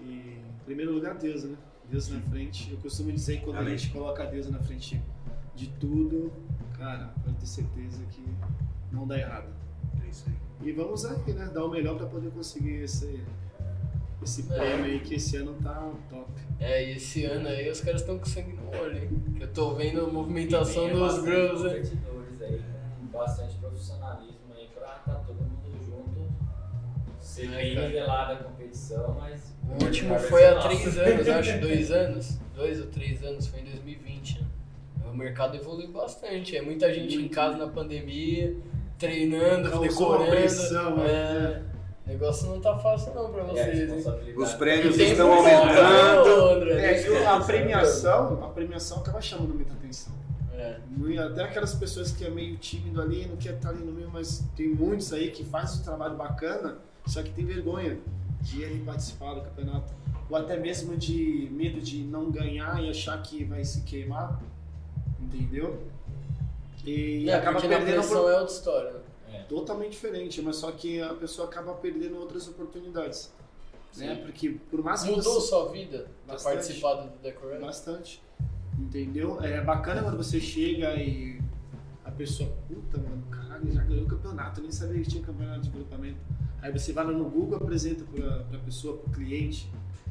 E, 0.00 0.10
em 0.38 0.64
primeiro 0.64 0.92
lugar, 0.92 1.14
Deus, 1.14 1.44
né? 1.44 1.56
Deus 1.90 2.08
na 2.08 2.20
frente. 2.20 2.70
Eu 2.70 2.78
costumo 2.78 3.12
dizer 3.12 3.38
que 3.38 3.44
quando 3.44 3.58
Amém. 3.58 3.74
a 3.74 3.76
gente 3.76 3.92
coloca 3.92 4.24
Deus 4.24 4.48
na 4.48 4.58
frente 4.58 5.00
de 5.54 5.68
tudo, 5.78 6.32
cara, 6.78 7.12
pode 7.24 7.36
ter 7.36 7.46
certeza 7.46 8.02
que 8.10 8.24
não 8.90 9.06
dá 9.06 9.18
errado. 9.18 9.48
É 10.04 10.08
isso 10.08 10.24
aí. 10.28 10.68
E 10.68 10.72
vamos 10.72 11.04
aí, 11.04 11.32
né? 11.34 11.50
Dar 11.52 11.64
o 11.64 11.68
melhor 11.70 11.96
para 11.96 12.06
poder 12.06 12.30
conseguir 12.30 12.82
esse, 12.84 13.20
esse 14.24 14.42
É. 14.52 14.54
prêmio 14.54 14.84
aí, 14.86 15.00
que 15.00 15.14
esse 15.14 15.36
ano 15.36 15.54
tá 15.62 15.90
top. 16.10 16.30
É, 16.60 16.84
e 16.84 16.96
esse 16.96 17.24
ano 17.24 17.48
aí 17.48 17.68
os 17.70 17.80
caras 17.80 18.00
estão 18.02 18.18
com 18.18 18.24
sangue 18.24 18.52
no 18.52 18.68
olho, 18.80 18.96
hein? 18.98 19.10
Eu 19.40 19.48
tô 19.48 19.74
vendo 19.74 20.02
a 20.04 20.06
movimentação 20.06 20.88
dos 20.88 21.22
né? 21.24 21.30
competidores 21.40 22.42
aí 22.42 22.60
com 23.00 23.06
bastante 23.18 23.54
profissionalismo 23.56 24.36
aí 24.56 24.68
pra 24.74 24.86
tá 24.88 25.14
todo 25.26 25.36
mundo 25.36 25.78
junto. 25.84 26.32
Ser 27.20 27.46
É, 27.52 27.56
bem 27.56 27.74
cara. 27.74 27.86
nivelada 27.88 28.32
a 28.34 28.36
competição, 28.36 29.16
mas. 29.18 29.52
O 29.68 29.84
último 29.84 30.18
foi 30.18 30.46
há 30.46 30.60
três 30.60 30.98
anos, 30.98 31.28
acho, 31.28 31.58
dois 31.60 31.90
anos. 31.90 32.38
Dois 32.54 32.80
ou 32.80 32.86
três 32.88 33.24
anos, 33.24 33.46
foi 33.46 33.60
em 33.60 33.64
2020, 33.64 34.40
né? 34.40 34.46
O 35.10 35.16
mercado 35.16 35.56
evoluiu 35.56 35.90
bastante. 35.90 36.56
É 36.56 36.62
muita 36.62 36.92
gente 36.92 37.16
em 37.16 37.28
casa 37.28 37.56
na 37.56 37.66
pandemia, 37.66 38.54
treinando, 38.98 39.68
Causou 39.70 39.88
decorando. 39.88 40.30
pressão, 40.30 41.04
é, 41.04 41.08
né? 41.58 41.62
O 42.04 42.08
negócio 42.10 42.48
não 42.48 42.60
tá 42.60 42.76
fácil 42.78 43.14
não 43.14 43.30
pra 43.30 43.42
É, 43.42 43.44
a 43.44 43.96
vocês. 43.96 44.36
Os 44.36 44.52
prêmios 44.54 44.98
estão 44.98 45.32
aumentando. 45.32 46.48
André? 46.50 47.00
É, 47.00 47.26
a 47.26 47.40
premiação, 47.40 48.44
a 48.44 48.48
premiação 48.48 48.98
acaba 48.98 49.20
chamando 49.20 49.54
muita 49.54 49.72
atenção. 49.72 50.12
É. 50.54 50.76
Até 51.20 51.44
aquelas 51.44 51.74
pessoas 51.74 52.10
que 52.12 52.24
é 52.24 52.30
meio 52.30 52.56
tímido 52.56 53.00
ali, 53.00 53.26
não 53.26 53.36
quer 53.36 53.54
estar 53.54 53.70
ali 53.70 53.82
no 53.84 53.92
meio, 53.92 54.10
mas 54.12 54.44
tem 54.56 54.68
muitos 54.68 55.12
aí 55.12 55.30
que 55.30 55.44
fazem 55.44 55.80
um 55.80 55.84
trabalho 55.84 56.16
bacana, 56.16 56.78
só 57.06 57.22
que 57.22 57.30
tem 57.30 57.44
vergonha 57.44 57.98
de 58.40 58.62
ir 58.62 58.82
participar 58.84 59.34
do 59.34 59.40
campeonato. 59.42 59.92
Ou 60.28 60.36
até 60.36 60.56
mesmo 60.56 60.96
de 60.96 61.48
medo 61.52 61.80
de 61.80 62.02
não 62.02 62.30
ganhar 62.30 62.82
e 62.82 62.90
achar 62.90 63.20
que 63.22 63.44
vai 63.44 63.64
se 63.64 63.82
queimar. 63.82 64.40
Entendeu? 65.20 65.82
E 66.84 67.28
É, 67.30 67.34
acaba 67.34 67.60
perdendo 67.60 67.84
pressão 67.84 68.22
por- 68.22 68.30
é 68.30 68.38
outra 68.38 68.54
história, 68.54 68.90
né? 68.90 68.98
Totalmente 69.48 69.92
diferente, 69.92 70.40
mas 70.42 70.56
só 70.56 70.70
que 70.72 71.00
a 71.00 71.14
pessoa 71.14 71.48
acaba 71.48 71.74
perdendo 71.74 72.16
outras 72.18 72.48
oportunidades. 72.48 73.32
Né? 73.96 74.16
Porque 74.24 74.56
por 74.70 74.82
mais 74.82 75.02
que 75.02 75.10
Mudou 75.10 75.34
você... 75.40 75.48
sua 75.48 75.68
vida 75.70 76.06
Bastante. 76.26 76.54
participado 76.54 77.10
do 77.10 77.18
Decorate? 77.22 77.60
Bastante. 77.60 78.22
Entendeu? 78.78 79.38
É 79.42 79.60
bacana 79.60 80.02
quando 80.02 80.16
você 80.16 80.40
chega 80.40 80.94
e 80.96 81.38
a 82.04 82.10
pessoa, 82.10 82.50
puta, 82.68 82.96
mano, 82.98 83.22
caralho, 83.30 83.70
já 83.70 83.82
ganhou 83.84 84.04
o 84.04 84.08
campeonato, 84.08 84.60
eu 84.60 84.62
nem 84.62 84.72
sabia 84.72 85.00
que 85.02 85.08
tinha 85.10 85.22
campeonato 85.22 85.60
de 85.60 85.70
grupamento. 85.70 86.16
Aí 86.62 86.72
você 86.72 86.92
vai 86.92 87.04
lá 87.04 87.12
no 87.12 87.28
Google, 87.28 87.56
apresenta 87.58 88.02
pra, 88.04 88.38
pra 88.44 88.58
pessoa, 88.60 88.96
pro 88.98 89.12
cliente. 89.12 89.70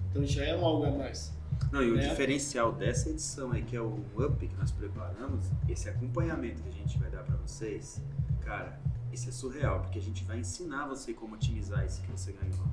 Então 0.09 0.23
já 0.25 0.43
é 0.45 0.55
um 0.55 0.63
algo 0.65 0.85
a 0.85 0.91
mais. 0.91 1.33
Não, 1.71 1.81
e 1.81 1.91
o 1.91 1.99
É. 1.99 2.07
diferencial 2.09 2.71
dessa 2.71 3.09
edição 3.09 3.51
aí, 3.51 3.61
que 3.63 3.75
é 3.75 3.81
o 3.81 3.99
up 4.17 4.47
que 4.47 4.55
nós 4.57 4.71
preparamos, 4.71 5.45
esse 5.67 5.89
acompanhamento 5.89 6.61
que 6.61 6.69
a 6.69 6.71
gente 6.71 6.97
vai 6.99 7.09
dar 7.09 7.23
pra 7.23 7.35
vocês, 7.37 7.99
cara, 8.41 8.79
isso 9.11 9.29
é 9.29 9.31
surreal, 9.31 9.81
porque 9.81 9.99
a 9.99 10.01
gente 10.01 10.23
vai 10.23 10.39
ensinar 10.39 10.87
você 10.87 11.13
como 11.13 11.35
otimizar 11.35 11.85
isso 11.85 12.01
que 12.01 12.11
você 12.11 12.31
ganhou. 12.31 12.65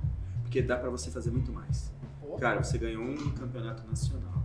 Porque 0.43 0.62
dá 0.62 0.77
pra 0.77 0.89
você 0.89 1.10
fazer 1.10 1.31
muito 1.31 1.52
mais. 1.52 1.93
Cara, 2.40 2.62
você 2.62 2.78
ganhou 2.78 3.02
um 3.02 3.31
campeonato 3.32 3.86
nacional. 3.86 4.43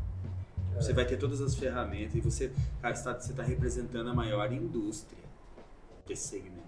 Você 0.76 0.92
vai 0.92 1.06
ter 1.06 1.18
todas 1.18 1.40
as 1.40 1.56
ferramentas 1.56 2.16
e 2.16 2.22
você, 2.22 2.52
cara, 2.82 2.96
você 2.96 3.04
tá, 3.04 3.20
você 3.20 3.34
tá 3.34 3.44
representando 3.44 4.10
a 4.10 4.14
maior 4.14 4.52
indústria 4.52 5.24
desse 6.08 6.30
segmento. 6.30 6.64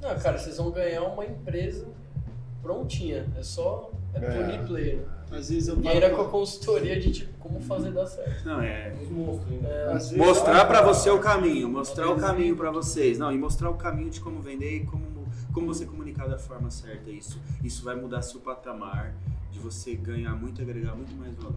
Não, 0.00 0.18
cara, 0.18 0.38
vocês 0.38 0.56
vão 0.56 0.70
ganhar 0.70 1.02
uma 1.02 1.24
empresa 1.24 1.86
prontinha. 2.62 3.26
É 3.36 3.42
só 3.42 3.90
é 4.14 4.18
É. 4.18 4.20
plug 4.20 4.52
and 4.56 4.66
play, 4.66 4.96
né? 4.96 5.04
Às 5.38 5.48
vezes 5.48 5.68
eu 5.68 5.80
E 5.80 5.88
ainda 5.88 6.10
com 6.10 6.20
a 6.20 6.28
consultoria 6.28 7.00
de 7.00 7.10
tipo, 7.10 7.32
como 7.38 7.58
fazer 7.60 7.90
dar 7.92 8.06
certo. 8.06 8.44
Não, 8.44 8.60
é. 8.60 8.94
Os 9.02 9.08
monstros 9.08 9.50
ainda. 9.50 9.68
É, 9.68 10.16
Mostrar 10.16 10.64
pra 10.66 10.82
você 10.82 11.08
o 11.08 11.18
caminho, 11.18 11.68
mostrar 11.70 12.10
o 12.10 12.16
caminho 12.16 12.54
pra 12.54 12.70
vocês. 12.70 13.18
Não, 13.18 13.32
e 13.32 13.38
mostrar 13.38 13.70
o 13.70 13.74
caminho 13.74 14.10
de 14.10 14.20
como 14.20 14.42
vender 14.42 14.82
e 14.82 14.84
como, 14.84 15.04
como 15.54 15.66
você 15.66 15.86
comunicar 15.86 16.28
da 16.28 16.36
forma 16.38 16.70
certa 16.70 17.10
isso. 17.10 17.40
Isso 17.64 17.82
vai 17.82 17.94
mudar 17.96 18.20
seu 18.20 18.40
patamar 18.40 19.14
de 19.50 19.58
você 19.58 19.94
ganhar 19.94 20.34
muito 20.34 20.60
e 20.60 20.64
agregar 20.64 20.94
muito 20.94 21.14
mais 21.14 21.34
valor. 21.36 21.56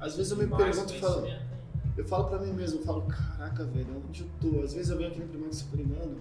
Às 0.00 0.16
vezes 0.16 0.32
eu 0.32 0.38
me 0.38 0.46
Mais 0.46 0.64
pergunto 0.64 0.92
e 0.94 0.98
falo, 0.98 1.28
eu 1.96 2.04
falo 2.04 2.24
pra 2.24 2.38
mim 2.38 2.52
mesmo, 2.52 2.80
eu 2.80 2.84
falo, 2.84 3.02
caraca, 3.02 3.64
velho, 3.66 4.02
onde 4.08 4.22
eu 4.22 4.28
tô? 4.52 4.62
Às 4.64 4.72
vezes 4.74 4.90
eu 4.90 4.96
venho 4.96 5.10
aqui 5.10 5.20
no 5.20 5.28
Primax 5.28 5.64
e 5.72 5.76
mano, 5.76 6.16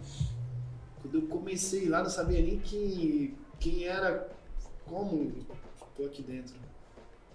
quando 1.01 1.15
eu 1.15 1.21
comecei 1.23 1.87
lá, 1.89 2.03
não 2.03 2.09
sabia 2.09 2.41
nem 2.41 2.59
quem, 2.59 3.33
quem 3.59 3.85
era, 3.85 4.27
como 4.89 5.31
tô 5.95 6.05
aqui 6.05 6.23
dentro. 6.23 6.55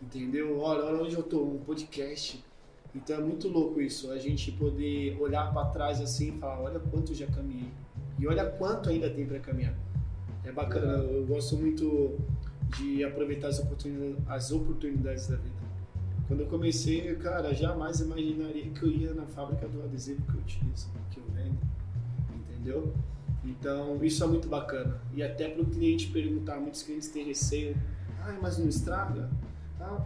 Entendeu? 0.03 0.59
Olha, 0.59 0.85
olha 0.85 1.03
onde 1.05 1.15
eu 1.15 1.23
tô, 1.23 1.43
um 1.43 1.59
podcast. 1.59 2.43
Então 2.95 3.17
é 3.17 3.21
muito 3.21 3.49
louco 3.49 3.81
isso, 3.81 4.11
a 4.11 4.19
gente 4.19 4.53
poder 4.53 5.17
olhar 5.21 5.53
pra 5.53 5.65
trás 5.67 6.01
assim 6.01 6.37
e 6.37 6.39
falar, 6.39 6.61
olha 6.61 6.79
quanto 6.79 7.13
eu 7.13 7.17
já 7.17 7.27
caminhei. 7.27 7.69
E 8.19 8.27
olha 8.27 8.45
quanto 8.45 8.89
ainda 8.89 9.11
tem 9.11 9.27
pra 9.27 9.41
caminhar. 9.41 9.75
É 10.45 10.53
bacana, 10.53 10.99
eu 10.99 11.27
gosto 11.27 11.57
muito 11.57 12.17
de 12.77 13.03
aproveitar 13.03 13.49
as 13.49 13.59
oportunidades, 13.59 14.17
as 14.29 14.53
oportunidades 14.53 15.27
da 15.27 15.37
vida. 15.37 15.55
Quando 16.29 16.41
eu 16.41 16.47
comecei, 16.47 17.15
cara, 17.17 17.53
jamais 17.53 18.01
imaginaria 18.01 18.71
que 18.71 18.83
eu 18.83 18.91
ia 18.91 19.13
na 19.13 19.27
fábrica 19.27 19.67
do 19.67 19.83
adesivo 19.83 20.23
que 20.23 20.35
eu 20.35 20.41
utilizo, 20.41 20.89
que 21.11 21.19
eu 21.19 21.25
vendo, 21.35 21.59
entendeu? 22.35 22.95
Então, 23.45 24.03
isso 24.03 24.25
é 24.25 24.27
muito 24.27 24.49
bacana. 24.49 25.01
E 25.13 25.23
até 25.23 25.49
para 25.49 25.63
o 25.63 25.67
cliente 25.67 26.09
perguntar, 26.09 26.59
muitos 26.59 26.83
clientes 26.83 27.09
têm 27.09 27.25
receio, 27.27 27.77
ah, 28.21 28.37
mas 28.41 28.59
não 28.59 28.69
estraga? 28.69 29.31
Ah, 29.81 30.05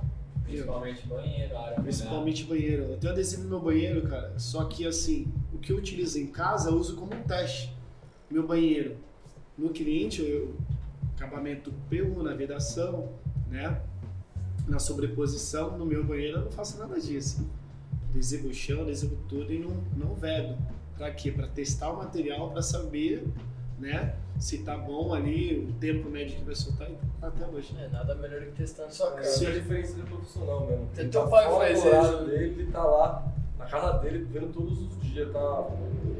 Principalmente 0.48 1.06
banheiro, 1.06 1.59
área 1.59 1.81
Principalmente 1.81 2.44
banheiro. 2.44 2.82
Eu 2.85 2.97
tenho 2.97 3.12
adesivo 3.12 3.43
no 3.43 3.48
meu 3.51 3.60
banheiro, 3.60 4.02
cara. 4.09 4.39
Só 4.39 4.65
que 4.65 4.86
assim, 4.86 5.31
o 5.52 5.59
que 5.59 5.70
eu 5.70 5.77
utilizo 5.77 6.19
em 6.19 6.27
casa 6.27 6.70
eu 6.70 6.77
uso 6.77 6.97
como 6.97 7.15
um 7.15 7.23
teste. 7.23 7.77
Meu 8.31 8.47
banheiro. 8.47 8.97
No 9.56 9.70
cliente, 9.70 10.23
eu 10.23 10.56
acabamento 11.15 11.73
PU 11.90 12.23
na 12.23 12.32
vedação, 12.32 13.10
né? 13.48 13.81
Na 14.66 14.78
sobreposição, 14.78 15.77
no 15.77 15.85
meu 15.85 16.05
banheiro 16.05 16.39
eu 16.39 16.44
não 16.44 16.51
faço 16.51 16.78
nada 16.78 16.98
disso. 16.98 17.47
Adesivo 18.10 18.52
chão, 18.55 18.82
adesivo 18.82 19.16
tudo 19.28 19.52
e 19.52 19.59
não, 19.59 19.70
não 19.97 20.15
vedo. 20.15 20.56
Pra 20.98 21.10
quê? 21.12 21.30
Pra 21.32 21.46
testar 21.46 21.90
o 21.92 21.96
material, 21.96 22.50
pra 22.50 22.60
saber, 22.60 23.24
né? 23.78 24.14
Se 24.38 24.58
tá 24.58 24.76
bom 24.76 25.14
ali, 25.14 25.66
o 25.68 25.72
tempo 25.80 26.08
médio 26.10 26.36
que 26.38 26.44
vai 26.44 26.54
soltar 26.54 26.88
e 26.90 26.94
tá 27.20 27.28
até 27.28 27.46
hoje. 27.46 27.74
É, 27.80 27.88
nada 27.88 28.14
melhor 28.16 28.40
que 28.42 28.52
testar 28.52 28.84
na 28.84 28.90
sua 28.90 29.08
É, 29.08 29.10
casa. 29.14 29.28
essa 29.28 29.44
é 29.44 29.48
a 29.48 29.52
diferença 29.52 29.94
do 29.94 30.02
profissional 30.06 30.66
mesmo. 30.66 30.88
Teu 30.94 31.04
Ele 31.04 31.12
tá 31.12 31.26
pai 31.26 31.44
fora 31.46 31.58
faz 31.66 31.82
do 31.82 31.88
horário 31.88 32.08
isso. 32.18 32.24
dele, 32.26 32.44
ele 32.62 32.72
tá 32.72 32.84
lá 32.84 33.32
na 33.58 33.66
casa 33.66 33.98
dele 33.98 34.26
vendo 34.30 34.52
todos 34.52 34.78
os 34.80 35.00
dias, 35.02 35.32
tá? 35.32 35.68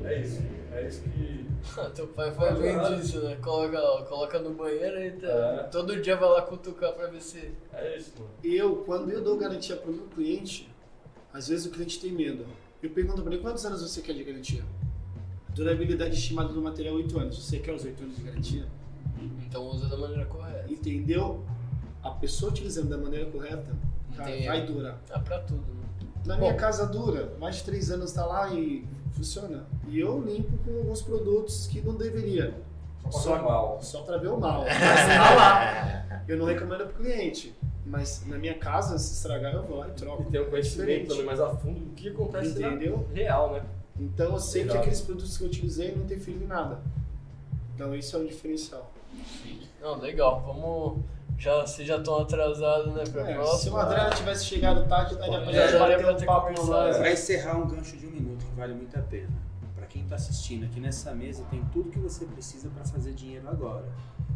É 0.05 0.20
isso. 0.20 0.42
É 0.72 0.86
isso 0.88 1.02
que. 1.02 1.46
Teu 1.94 2.06
pai 2.09 2.30
faz 2.32 2.59
bem 2.59 2.78
disso, 2.96 3.20
né? 3.20 3.36
Coloca, 3.42 3.80
coloca 4.09 4.38
no 4.40 4.50
banheiro 4.55 5.00
e 5.00 5.10
tá- 5.12 5.26
É. 5.28 5.62
todo 5.70 6.00
dia 6.00 6.16
vai 6.16 6.28
lá 6.28 6.42
cutucar 6.42 6.92
pra 6.92 7.06
ver 7.09 7.20
se. 7.20 7.52
É 7.72 7.96
isso, 7.96 8.12
mano. 8.18 8.30
Eu, 8.42 8.76
quando 8.84 9.10
eu 9.10 9.22
dou 9.22 9.36
garantia 9.36 9.76
para 9.76 9.90
o 9.90 9.94
meu 9.94 10.06
cliente, 10.06 10.68
às 11.32 11.46
vezes 11.48 11.66
o 11.66 11.70
cliente 11.70 12.00
tem 12.00 12.10
medo. 12.12 12.44
Eu 12.82 12.90
pergunto 12.90 13.22
para 13.22 13.32
ele 13.32 13.42
quantos 13.42 13.64
anos 13.64 13.82
você 13.82 14.00
quer 14.00 14.14
de 14.14 14.22
garantia? 14.22 14.62
Durabilidade 15.55 16.14
estimada 16.14 16.52
do 16.52 16.62
material 16.62 16.94
8 16.94 17.18
anos. 17.18 17.44
Você 17.44 17.59
quer 17.59 17.74
os 17.74 17.84
8 17.84 18.02
anos 18.02 18.16
de 18.16 18.22
garantia? 18.22 18.66
Então 19.46 19.66
usa 19.68 19.88
da 19.88 19.96
maneira 19.96 20.24
correta. 20.26 20.70
Entendeu? 20.70 21.44
A 22.02 22.10
pessoa 22.10 22.52
utilizando 22.52 22.88
da 22.88 22.96
maneira 22.96 23.26
correta, 23.26 23.76
cara, 24.16 24.30
vai 24.44 24.64
durar. 24.64 25.02
Ah, 25.10 25.18
pra 25.18 25.40
tudo, 25.40 25.64
né? 25.74 25.84
Na 26.24 26.36
minha 26.36 26.55
casa 26.55 26.86
dura, 26.86 27.34
mais 27.40 27.56
de 27.56 27.64
3 27.64 27.90
anos 27.90 28.12
tá 28.12 28.24
lá 28.24 28.55
e 28.55 28.86
funciona. 29.10 29.66
E 29.88 29.98
eu 29.98 30.22
limpo 30.22 30.56
com 30.59 30.76
alguns 30.76 31.02
produtos 31.02 31.66
que 31.66 31.80
não 31.80 31.96
deveria. 31.96 32.55
Só 33.10 33.32
pra 33.35 33.43
mal. 33.43 33.78
Só 33.82 34.02
para 34.02 34.16
ver 34.18 34.28
o 34.28 34.39
mal. 34.39 34.64
Mas 34.68 35.06
tá 35.16 35.35
lá. 35.35 36.22
Eu 36.28 36.36
não 36.36 36.47
recomendo 36.47 36.86
pro 36.86 37.02
cliente. 37.02 37.55
Mas 37.86 38.22
na 38.26 38.36
minha 38.36 38.55
casa, 38.55 38.98
se 38.98 39.14
estragar, 39.14 39.55
eu 39.55 39.62
vou 39.62 39.78
lá 39.78 39.89
e 39.89 39.93
troco. 39.93 40.22
E 40.22 40.26
tem 40.30 40.40
um 40.40 40.44
É 40.44 40.47
conhecimento 40.48 41.09
também 41.09 41.24
mais 41.24 41.40
a 41.40 41.48
fundo 41.56 41.80
do 41.80 41.94
que 41.94 42.09
acontece 42.10 42.59
na 42.59 42.68
Entendeu? 42.68 43.09
real, 43.14 43.52
né? 43.55 43.62
Então 43.98 44.32
eu 44.32 44.39
sei 44.39 44.64
que 44.66 44.76
aqueles 44.76 45.01
produtos 45.01 45.36
que 45.39 45.44
eu 45.44 45.48
utilizei 45.48 45.94
não 45.94 46.02
interferem 46.05 46.43
em 46.43 46.47
nada. 46.47 46.78
Então 47.74 47.94
isso 47.94 48.14
é 48.16 48.18
um 48.20 48.26
diferencial. 48.26 48.90
Não, 49.80 49.98
legal. 49.98 50.43
Vamos. 50.47 51.02
Já, 51.39 51.60
vocês 51.62 51.86
já 51.86 51.97
estão 51.97 52.18
atrasados, 52.18 52.93
né? 52.94 53.05
Pra 53.12 53.22
É, 53.22 53.26
se 53.28 53.35
próxima. 53.35 53.76
o 53.78 53.80
Adriano 53.80 54.10
tivesse 54.16 54.44
chegado 54.44 54.89
tarde, 54.89 55.14
daria 55.16 55.40
pra 55.40 55.52
gente 55.52 55.72
daria 55.72 55.98
bater 55.98 56.05
pra 56.05 56.12
um 56.12 56.26
papo 56.26 56.60
no. 56.62 56.66
Pra 56.66 57.12
encerrar 57.12 57.56
um 57.59 57.68
gancho 57.68 57.97
de 57.97 58.06
um 58.06 58.10
minuto 58.10 58.44
que 58.44 58.55
vale 58.56 58.74
muito 58.74 58.98
a 58.98 59.02
pena. 59.02 59.28
Pra 60.09 60.16
quem 60.16 60.16
tá 60.16 60.16
assistindo 60.16 60.64
aqui 60.64 60.80
nessa 60.80 61.14
mesa, 61.14 61.44
tem 61.51 61.62
tudo 61.66 61.90
que 61.90 61.98
você 61.98 62.24
precisa 62.24 62.70
pra 62.70 62.82
fazer 62.85 63.12
dinheiro 63.12 63.47
agora. 63.48 63.86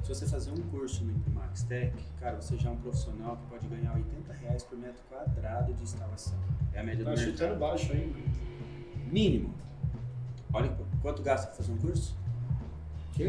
Se 0.02 0.08
você 0.10 0.26
fazer 0.26 0.50
um 0.50 0.60
curso 0.70 1.02
no 1.04 1.12
Imprimax 1.12 1.62
Tech, 1.62 1.96
cara, 2.20 2.40
você 2.40 2.58
já 2.58 2.68
é 2.68 2.72
um 2.72 2.76
profissional 2.76 3.36
que 3.38 3.46
pode 3.46 3.66
ganhar 3.68 3.94
80 3.94 4.32
reais 4.34 4.62
por 4.64 4.76
metro 4.78 5.00
quadrado 5.08 5.72
de 5.72 5.82
instalação. 5.82 6.38
É 6.74 6.80
a 6.80 6.82
média 6.84 7.04
do 7.04 7.10
Tá 7.10 7.16
chutando 7.16 7.38
mercado. 7.54 7.58
baixo 7.58 7.92
ainda. 7.92 8.18
Mínimo. 9.10 9.54
Olha 10.52 10.76
quanto 11.00 11.22
gasta 11.22 11.46
pra 11.46 11.56
fazer 11.56 11.72
um 11.72 11.78
curso? 11.78 12.14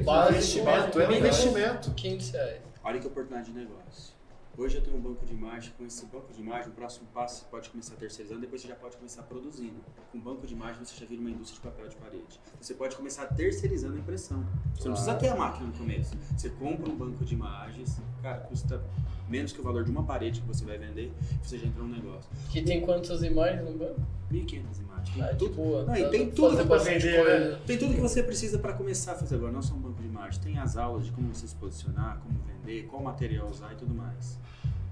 Básico, 0.03 0.33
Investimento, 0.33 0.99
é 0.99 1.05
um 1.05 1.09
mínimo, 1.09 1.27
investimento. 1.27 1.91
500 1.93 2.29
reais. 2.31 2.61
Olha 2.83 2.99
que 2.99 3.07
oportunidade 3.07 3.51
de 3.53 3.57
negócio. 3.57 4.13
Hoje 4.55 4.77
eu 4.77 4.83
tenho 4.83 4.97
um 4.97 5.01
banco 5.01 5.25
de 5.25 5.33
imagem, 5.33 5.73
com 5.75 5.83
esse 5.83 6.05
banco 6.05 6.31
de 6.31 6.39
imagem, 6.39 6.69
o 6.69 6.73
próximo 6.73 7.07
passo 7.11 7.39
você 7.39 7.45
pode 7.49 7.71
começar 7.71 7.95
terceirizando, 7.95 8.41
depois 8.41 8.61
você 8.61 8.67
já 8.67 8.75
pode 8.75 8.95
começar 8.97 9.23
produzindo. 9.23 9.81
Com 10.11 10.19
banco 10.19 10.45
de 10.45 10.53
imagem 10.53 10.85
você 10.85 10.95
já 10.95 11.07
vira 11.07 11.21
uma 11.21 11.31
indústria 11.31 11.59
de 11.59 11.75
papel 11.75 11.89
de 11.89 11.95
parede. 11.95 12.39
Você 12.61 12.75
pode 12.75 12.95
começar 12.95 13.25
terceirizando 13.25 13.95
a 13.95 13.99
impressão. 13.99 14.45
Você 14.75 14.87
não 14.87 14.93
precisa 14.93 15.15
ter 15.15 15.29
a 15.29 15.35
máquina 15.35 15.65
no 15.65 15.73
começo. 15.73 16.15
Você 16.37 16.51
compra 16.51 16.87
um 16.87 16.95
banco 16.95 17.25
de 17.25 17.33
imagens, 17.33 17.99
cara, 18.21 18.41
custa 18.41 18.79
menos 19.29 19.51
que 19.51 19.59
o 19.59 19.63
valor 19.63 19.83
de 19.83 19.91
uma 19.91 20.03
parede 20.03 20.41
que 20.41 20.47
você 20.47 20.65
vai 20.65 20.77
vender, 20.77 21.11
você 21.41 21.57
já 21.57 21.67
entrou 21.67 21.87
no 21.87 21.93
negócio. 21.95 22.29
Que 22.49 22.61
tem 22.61 22.81
quantas 22.81 23.23
imagens 23.23 23.63
no 23.69 23.77
banco? 23.77 24.01
1.500 24.31 24.81
imagens. 24.81 25.21
Ah, 25.21 25.25
Tem 25.27 25.33
de 25.33 25.37
tudo, 25.37 25.55
boa. 25.55 25.83
Não, 25.83 26.09
tem 26.09 26.31
tudo 26.31 26.57
que 26.57 26.63
bastante 26.63 27.05
vender, 27.05 27.23
coisa. 27.23 27.59
tem 27.67 27.77
tudo 27.77 27.93
que 27.93 28.01
você 28.01 28.23
precisa 28.23 28.57
para 28.57 28.73
começar 28.73 29.11
a 29.11 29.15
fazer 29.15 29.35
agora, 29.35 29.51
não 29.51 29.61
só 29.61 29.73
um 29.75 29.79
banco 29.79 30.01
de 30.01 30.07
imagem. 30.07 30.41
Tem 30.41 30.57
as 30.57 30.75
aulas 30.77 31.05
de 31.05 31.11
como 31.11 31.33
você 31.33 31.47
se 31.47 31.55
posicionar, 31.55 32.19
como 32.19 32.39
vender, 32.41 32.83
qual 32.87 33.03
material 33.03 33.47
usar 33.49 33.73
e 33.73 33.75
tudo 33.75 33.93
mais. 33.93 34.39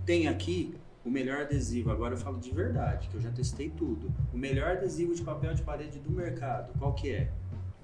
Tem 0.06 0.28
aqui 0.28 0.76
o 1.04 1.10
melhor 1.10 1.42
adesivo, 1.42 1.90
agora 1.92 2.14
eu 2.14 2.18
falo 2.18 2.40
de 2.40 2.52
verdade, 2.52 3.08
que 3.08 3.16
eu 3.16 3.22
já 3.22 3.32
testei 3.32 3.70
tudo. 3.70 4.12
O 4.34 4.38
melhor 4.38 4.78
adesivo 4.78 5.16
de 5.16 5.24
papel 5.24 5.54
de 5.56 5.64
parede 5.64 5.98
do 6.00 6.12
mercado, 6.12 6.72
qual 6.78 6.94
que 6.94 7.12
é? 7.12 7.32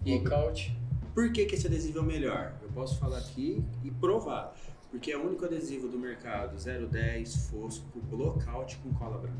Igor. 0.05 0.31
Lockout. 0.31 0.77
Por 1.15 1.31
que, 1.31 1.45
que 1.45 1.55
esse 1.55 1.65
adesivo 1.65 1.97
é 1.97 2.01
o 2.01 2.05
melhor? 2.05 2.53
Eu 2.61 2.69
posso 2.69 2.99
falar 2.99 3.17
aqui 3.17 3.63
e 3.83 3.89
provar. 3.89 4.53
Porque 4.97 5.11
é 5.11 5.17
o 5.17 5.27
único 5.27 5.45
adesivo 5.45 5.87
do 5.87 5.99
mercado 5.99 6.57
010 6.57 7.49
fosco, 7.51 7.85
blockout 8.09 8.77
com 8.77 8.91
cola 8.95 9.19
branca. 9.19 9.37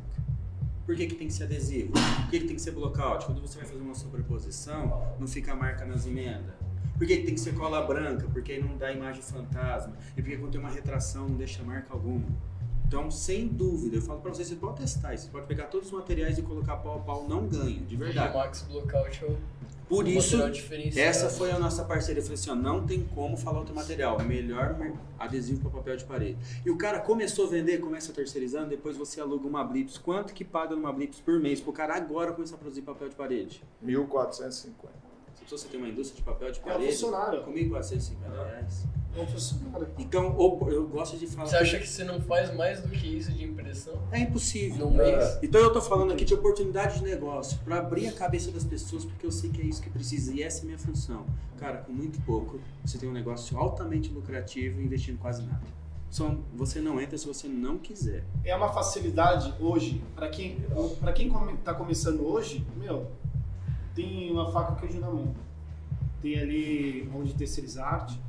Por 0.85 0.95
que, 0.95 1.07
que 1.07 1.15
tem 1.15 1.25
que 1.25 1.34
ser 1.34 1.45
adesivo? 1.45 1.93
Por 1.93 2.29
que, 2.29 2.41
que 2.41 2.45
tem 2.45 2.55
que 2.55 2.61
ser 2.61 2.73
blockout? 2.73 3.25
Quando 3.25 3.41
você 3.41 3.57
vai 3.57 3.67
fazer 3.67 3.81
uma 3.81 3.95
sobreposição, 3.95 5.15
não 5.19 5.27
fica 5.27 5.53
a 5.53 5.55
marca 5.55 5.84
nas 5.84 6.05
emendas. 6.05 6.53
Por 6.95 7.07
que, 7.07 7.17
que 7.17 7.23
tem 7.25 7.34
que 7.34 7.39
ser 7.39 7.55
cola 7.55 7.81
branca? 7.81 8.27
Porque 8.31 8.51
aí 8.51 8.61
não 8.61 8.77
dá 8.77 8.91
imagem 8.91 9.23
fantasma. 9.23 9.97
E 10.15 10.21
porque 10.21 10.38
quando 10.38 10.51
tem 10.51 10.61
uma 10.61 10.69
retração 10.69 11.27
não 11.27 11.38
deixa 11.38 11.63
marca 11.63 11.91
alguma. 11.91 12.27
Então, 12.85 13.09
sem 13.09 13.47
dúvida, 13.47 13.95
eu 13.95 14.01
falo 14.03 14.21
pra 14.21 14.31
vocês, 14.31 14.47
você 14.47 14.55
pode 14.55 14.77
testar. 14.77 15.17
Você 15.17 15.27
pode 15.27 15.47
pegar 15.47 15.65
todos 15.65 15.88
os 15.88 15.93
materiais 15.93 16.38
e 16.38 16.43
colocar 16.43 16.77
pau 16.77 16.97
a 16.97 16.99
pau, 16.99 17.27
não 17.27 17.47
ganha, 17.47 17.79
de 17.79 17.95
verdade. 17.95 18.31
O 18.31 18.38
Max 18.38 18.61
Blockout 18.61 19.23
é 19.23 19.27
o 19.27 19.38
Por 19.88 20.03
o 20.03 20.07
isso, 20.07 20.38
essa 20.97 21.30
foi 21.30 21.51
a 21.51 21.57
nossa 21.57 21.85
parceria. 21.85 22.19
Eu 22.19 22.23
falei 22.23 22.35
assim, 22.35 22.49
ó, 22.49 22.55
não 22.55 22.85
tem 22.85 23.03
como 23.15 23.38
falar 23.38 23.59
outro 23.59 23.73
material. 23.73 24.19
Melhor 24.22 24.76
adesivo 25.18 25.61
para 25.61 25.69
papel 25.80 25.95
de 25.95 26.03
parede. 26.03 26.38
E 26.65 26.69
o 26.69 26.77
cara 26.77 26.99
começou 26.99 27.47
a 27.47 27.49
vender, 27.49 27.80
começa 27.80 28.11
terceirizando, 28.11 28.69
depois 28.69 28.97
você 28.97 29.22
aluga 29.22 29.47
uma 29.47 29.64
Blips. 29.64 29.97
Quanto 29.97 30.34
que 30.34 30.43
paga 30.43 30.76
numa 30.76 30.91
Blips 30.91 31.22
por 31.22 31.39
mês 31.39 31.61
pro 31.61 31.72
cara 31.72 31.95
agora 31.95 32.34
começar 32.34 32.55
a 32.55 32.57
produzir 32.59 32.81
papel 32.81 33.07
de 33.07 33.15
parede? 33.15 33.64
1450. 33.81 34.93
Se 35.45 35.51
você 35.51 35.68
tem 35.69 35.80
uma 35.80 35.88
indústria 35.88 36.18
de 36.18 36.23
papel 36.23 36.51
de 36.51 36.59
É 36.59 36.64
parede, 36.64 36.91
funcionário. 36.91 37.43
com 37.43 37.53
1.450 37.53 38.15
reais. 38.30 38.84
É 39.22 39.26
funcionário. 39.27 39.88
Então, 39.98 40.35
eu 40.69 40.88
gosto 40.88 41.18
de 41.18 41.27
falar... 41.27 41.48
Você 41.48 41.56
acha 41.56 41.80
que 41.80 41.88
você 41.88 42.03
não 42.03 42.22
faz 42.22 42.53
mais 42.56 42.81
do 42.81 42.89
que 42.89 43.07
isso 43.07 43.31
de 43.31 43.44
impressão 43.44 43.94
É 44.11 44.19
impossível. 44.19 44.89
no 44.89 44.98
mês? 44.98 45.39
Então 45.41 45.60
eu 45.61 45.72
tô 45.72 45.81
falando 45.81 46.14
aqui 46.14 46.26
de 46.26 46.34
oportunidade 46.34 46.99
de 46.99 47.03
negócio, 47.06 47.57
para 47.65 47.80
abrir 47.80 48.07
a 48.07 48.11
cabeça 48.14 48.52
das 48.52 48.64
pessoas, 48.64 49.06
porque 49.06 49.26
eu 49.26 49.31
sei 49.31 49.49
que 49.49 49.61
é 49.61 49.65
isso 49.65 49.81
que 49.81 49.89
precisa 49.89 50.34
e 50.34 50.41
essa 50.44 50.60
é 50.60 50.61
a 50.64 50.65
minha 50.65 50.77
função. 50.80 51.26
Cara, 51.57 51.77
com 51.77 51.91
muito 51.91 52.19
pouco, 52.22 52.60
você 52.85 52.98
tem 52.98 53.10
um 53.10 53.14
negócio 53.14 53.57
altamente 53.57 54.10
lucrativo 54.11 54.81
investindo 54.81 55.18
quase 55.18 55.41
nada. 55.44 55.65
Só 56.10 56.35
você 56.56 56.80
não 56.80 57.02
entra 57.02 57.18
se 57.18 57.27
você 57.27 57.48
não 57.48 57.77
quiser. 57.77 58.23
É 58.44 58.56
uma 58.56 58.69
facilidade 58.69 59.53
hoje, 59.60 60.02
para 60.15 60.30
quem, 60.30 60.57
pra 60.99 61.11
quem 61.11 61.30
tá 61.64 61.73
começando 61.73 62.26
hoje, 62.26 62.65
meu, 62.77 63.07
tem 63.94 64.31
uma 64.31 64.49
faca 64.52 64.73
e 64.73 64.80
queijo 64.81 64.99
na 65.02 65.10
mão. 65.10 65.35
Tem 66.22 66.39
ali 66.39 67.10
onde 67.14 67.34
terceirizar 67.34 67.94
arte, 67.94 68.19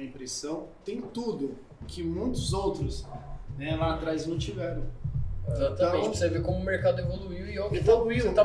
a 0.00 0.04
impressão, 0.04 0.68
tem 0.84 1.00
tudo 1.00 1.54
que 1.86 2.02
muitos 2.02 2.52
outros 2.52 3.06
né, 3.58 3.76
lá 3.76 3.94
atrás 3.94 4.26
não 4.26 4.38
tiveram. 4.38 4.82
Exatamente, 5.46 5.74
Então- 5.74 5.90
pra 5.90 6.12
você 6.12 6.28
ver 6.28 6.42
como 6.42 6.58
o 6.58 6.64
mercado 6.64 7.00
evoluiu 7.00 7.46
e 7.50 7.58
ó, 7.58 7.68
que 7.68 7.76
Evoluiu. 7.78 8.22
você 8.22 8.32
tá 8.32 8.44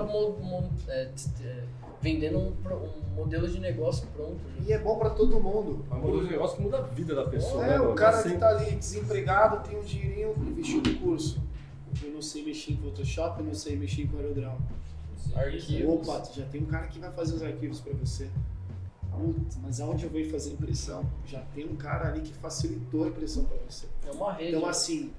é, 0.87 1.09
é, 1.43 1.63
vendendo 2.01 2.39
um, 2.39 2.53
um 3.11 3.15
modelo 3.15 3.47
de 3.47 3.59
negócio 3.59 4.07
pronto. 4.15 4.37
já. 4.59 4.63
E 4.65 4.73
é 4.73 4.79
bom 4.79 4.97
para 4.97 5.11
todo 5.11 5.39
mundo. 5.39 5.85
É 5.89 5.93
um 5.93 5.99
modelo 5.99 6.23
de 6.25 6.31
negócio 6.31 6.57
que 6.57 6.63
muda 6.63 6.79
a 6.79 6.81
vida 6.81 7.13
da 7.13 7.25
pessoa. 7.25 7.63
É, 7.65 7.69
né, 7.69 7.79
o 7.79 7.93
cara 7.93 8.17
Assim, 8.17 8.31
que 8.31 8.37
tá 8.37 8.49
ali 8.49 8.71
desempregado, 8.75 9.67
tem 9.67 9.77
um 9.77 9.83
dinheirinho, 9.83 10.33
investiu 10.37 10.81
no 10.81 10.99
curso. 10.99 11.39
Eu 12.03 12.11
não 12.11 12.21
sei 12.21 12.43
mexer 12.43 12.73
em 12.73 12.77
Photoshop, 12.77 13.39
eu 13.39 13.45
não 13.45 13.53
sei 13.53 13.75
mexer 13.77 14.01
em 14.03 14.07
CorelDRAW. 14.07 14.57
Arquivos. 15.35 16.07
Opa, 16.07 16.23
já 16.33 16.45
tem 16.45 16.61
um 16.61 16.65
cara 16.65 16.87
que 16.87 16.99
vai 16.99 17.11
fazer 17.11 17.35
os 17.35 17.43
arquivos 17.43 17.79
para 17.81 17.93
você. 17.93 18.29
Putz, 19.15 19.57
mas 19.61 19.79
aonde 19.79 20.05
eu 20.05 20.09
vou 20.09 20.23
fazer 20.25 20.51
impressão? 20.51 21.05
Já 21.25 21.41
tem 21.53 21.65
um 21.65 21.75
cara 21.75 22.09
ali 22.09 22.21
que 22.21 22.33
facilitou 22.33 23.05
a 23.05 23.07
impressão 23.07 23.45
para 23.45 23.57
você. 23.57 23.87
É 24.05 24.11
uma 24.11 24.33
rede. 24.33 24.55
Então, 24.55 24.67
assim, 24.67 25.11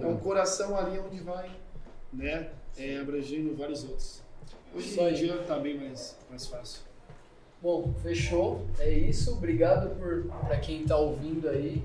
é 0.00 0.06
um 0.06 0.16
coração 0.16 0.76
ali 0.76 0.98
onde 0.98 1.20
vai, 1.20 1.50
né, 2.12 2.50
é, 2.76 2.98
abrangendo 2.98 3.56
vários 3.56 3.84
outros. 3.84 4.22
Hoje 4.74 5.00
aí. 5.00 5.12
em 5.12 5.16
dia 5.16 5.38
tá 5.44 5.58
bem 5.58 5.78
mais, 5.78 6.16
mais 6.30 6.46
fácil. 6.46 6.82
Bom, 7.60 7.92
fechou. 8.02 8.64
É 8.78 8.90
isso. 8.90 9.32
Obrigado 9.32 9.96
para 10.46 10.58
quem 10.58 10.84
tá 10.84 10.96
ouvindo 10.96 11.48
aí. 11.48 11.82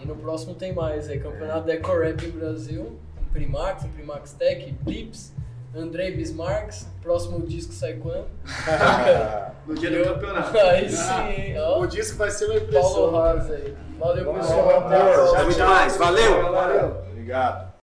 E 0.00 0.06
no 0.06 0.16
próximo 0.16 0.54
tem 0.54 0.72
mais 0.72 1.08
aí. 1.08 1.20
Campeonato 1.20 1.66
Decorep 1.66 2.24
em 2.24 2.30
Brasil. 2.30 2.98
Primax, 3.32 3.84
Primax 3.94 4.32
Tech, 4.32 4.72
Blips, 4.82 5.32
Andrei 5.74 6.16
Bismarcks. 6.16 6.86
Próximo 7.02 7.40
disco 7.46 7.72
sai 7.72 7.94
quando? 7.94 8.26
No 9.66 9.74
dia 9.74 9.90
do 9.90 10.14
campeonato. 10.14 10.56
Aí 10.58 10.90
sim, 10.90 11.28
hein? 11.28 11.54
Ó. 11.58 11.82
O 11.82 11.86
disco 11.86 12.16
vai 12.16 12.30
ser 12.30 12.46
uma 12.46 12.56
impressão. 12.56 12.92
Paulo 12.92 13.18
Haas 13.18 13.50
aí. 13.50 13.76
Valeu, 13.98 14.32
pessoal. 14.34 14.86
Até 14.86 15.64
mais, 15.64 15.96
valeu! 15.96 16.50
Valeu. 16.50 16.96
Obrigado. 17.10 17.69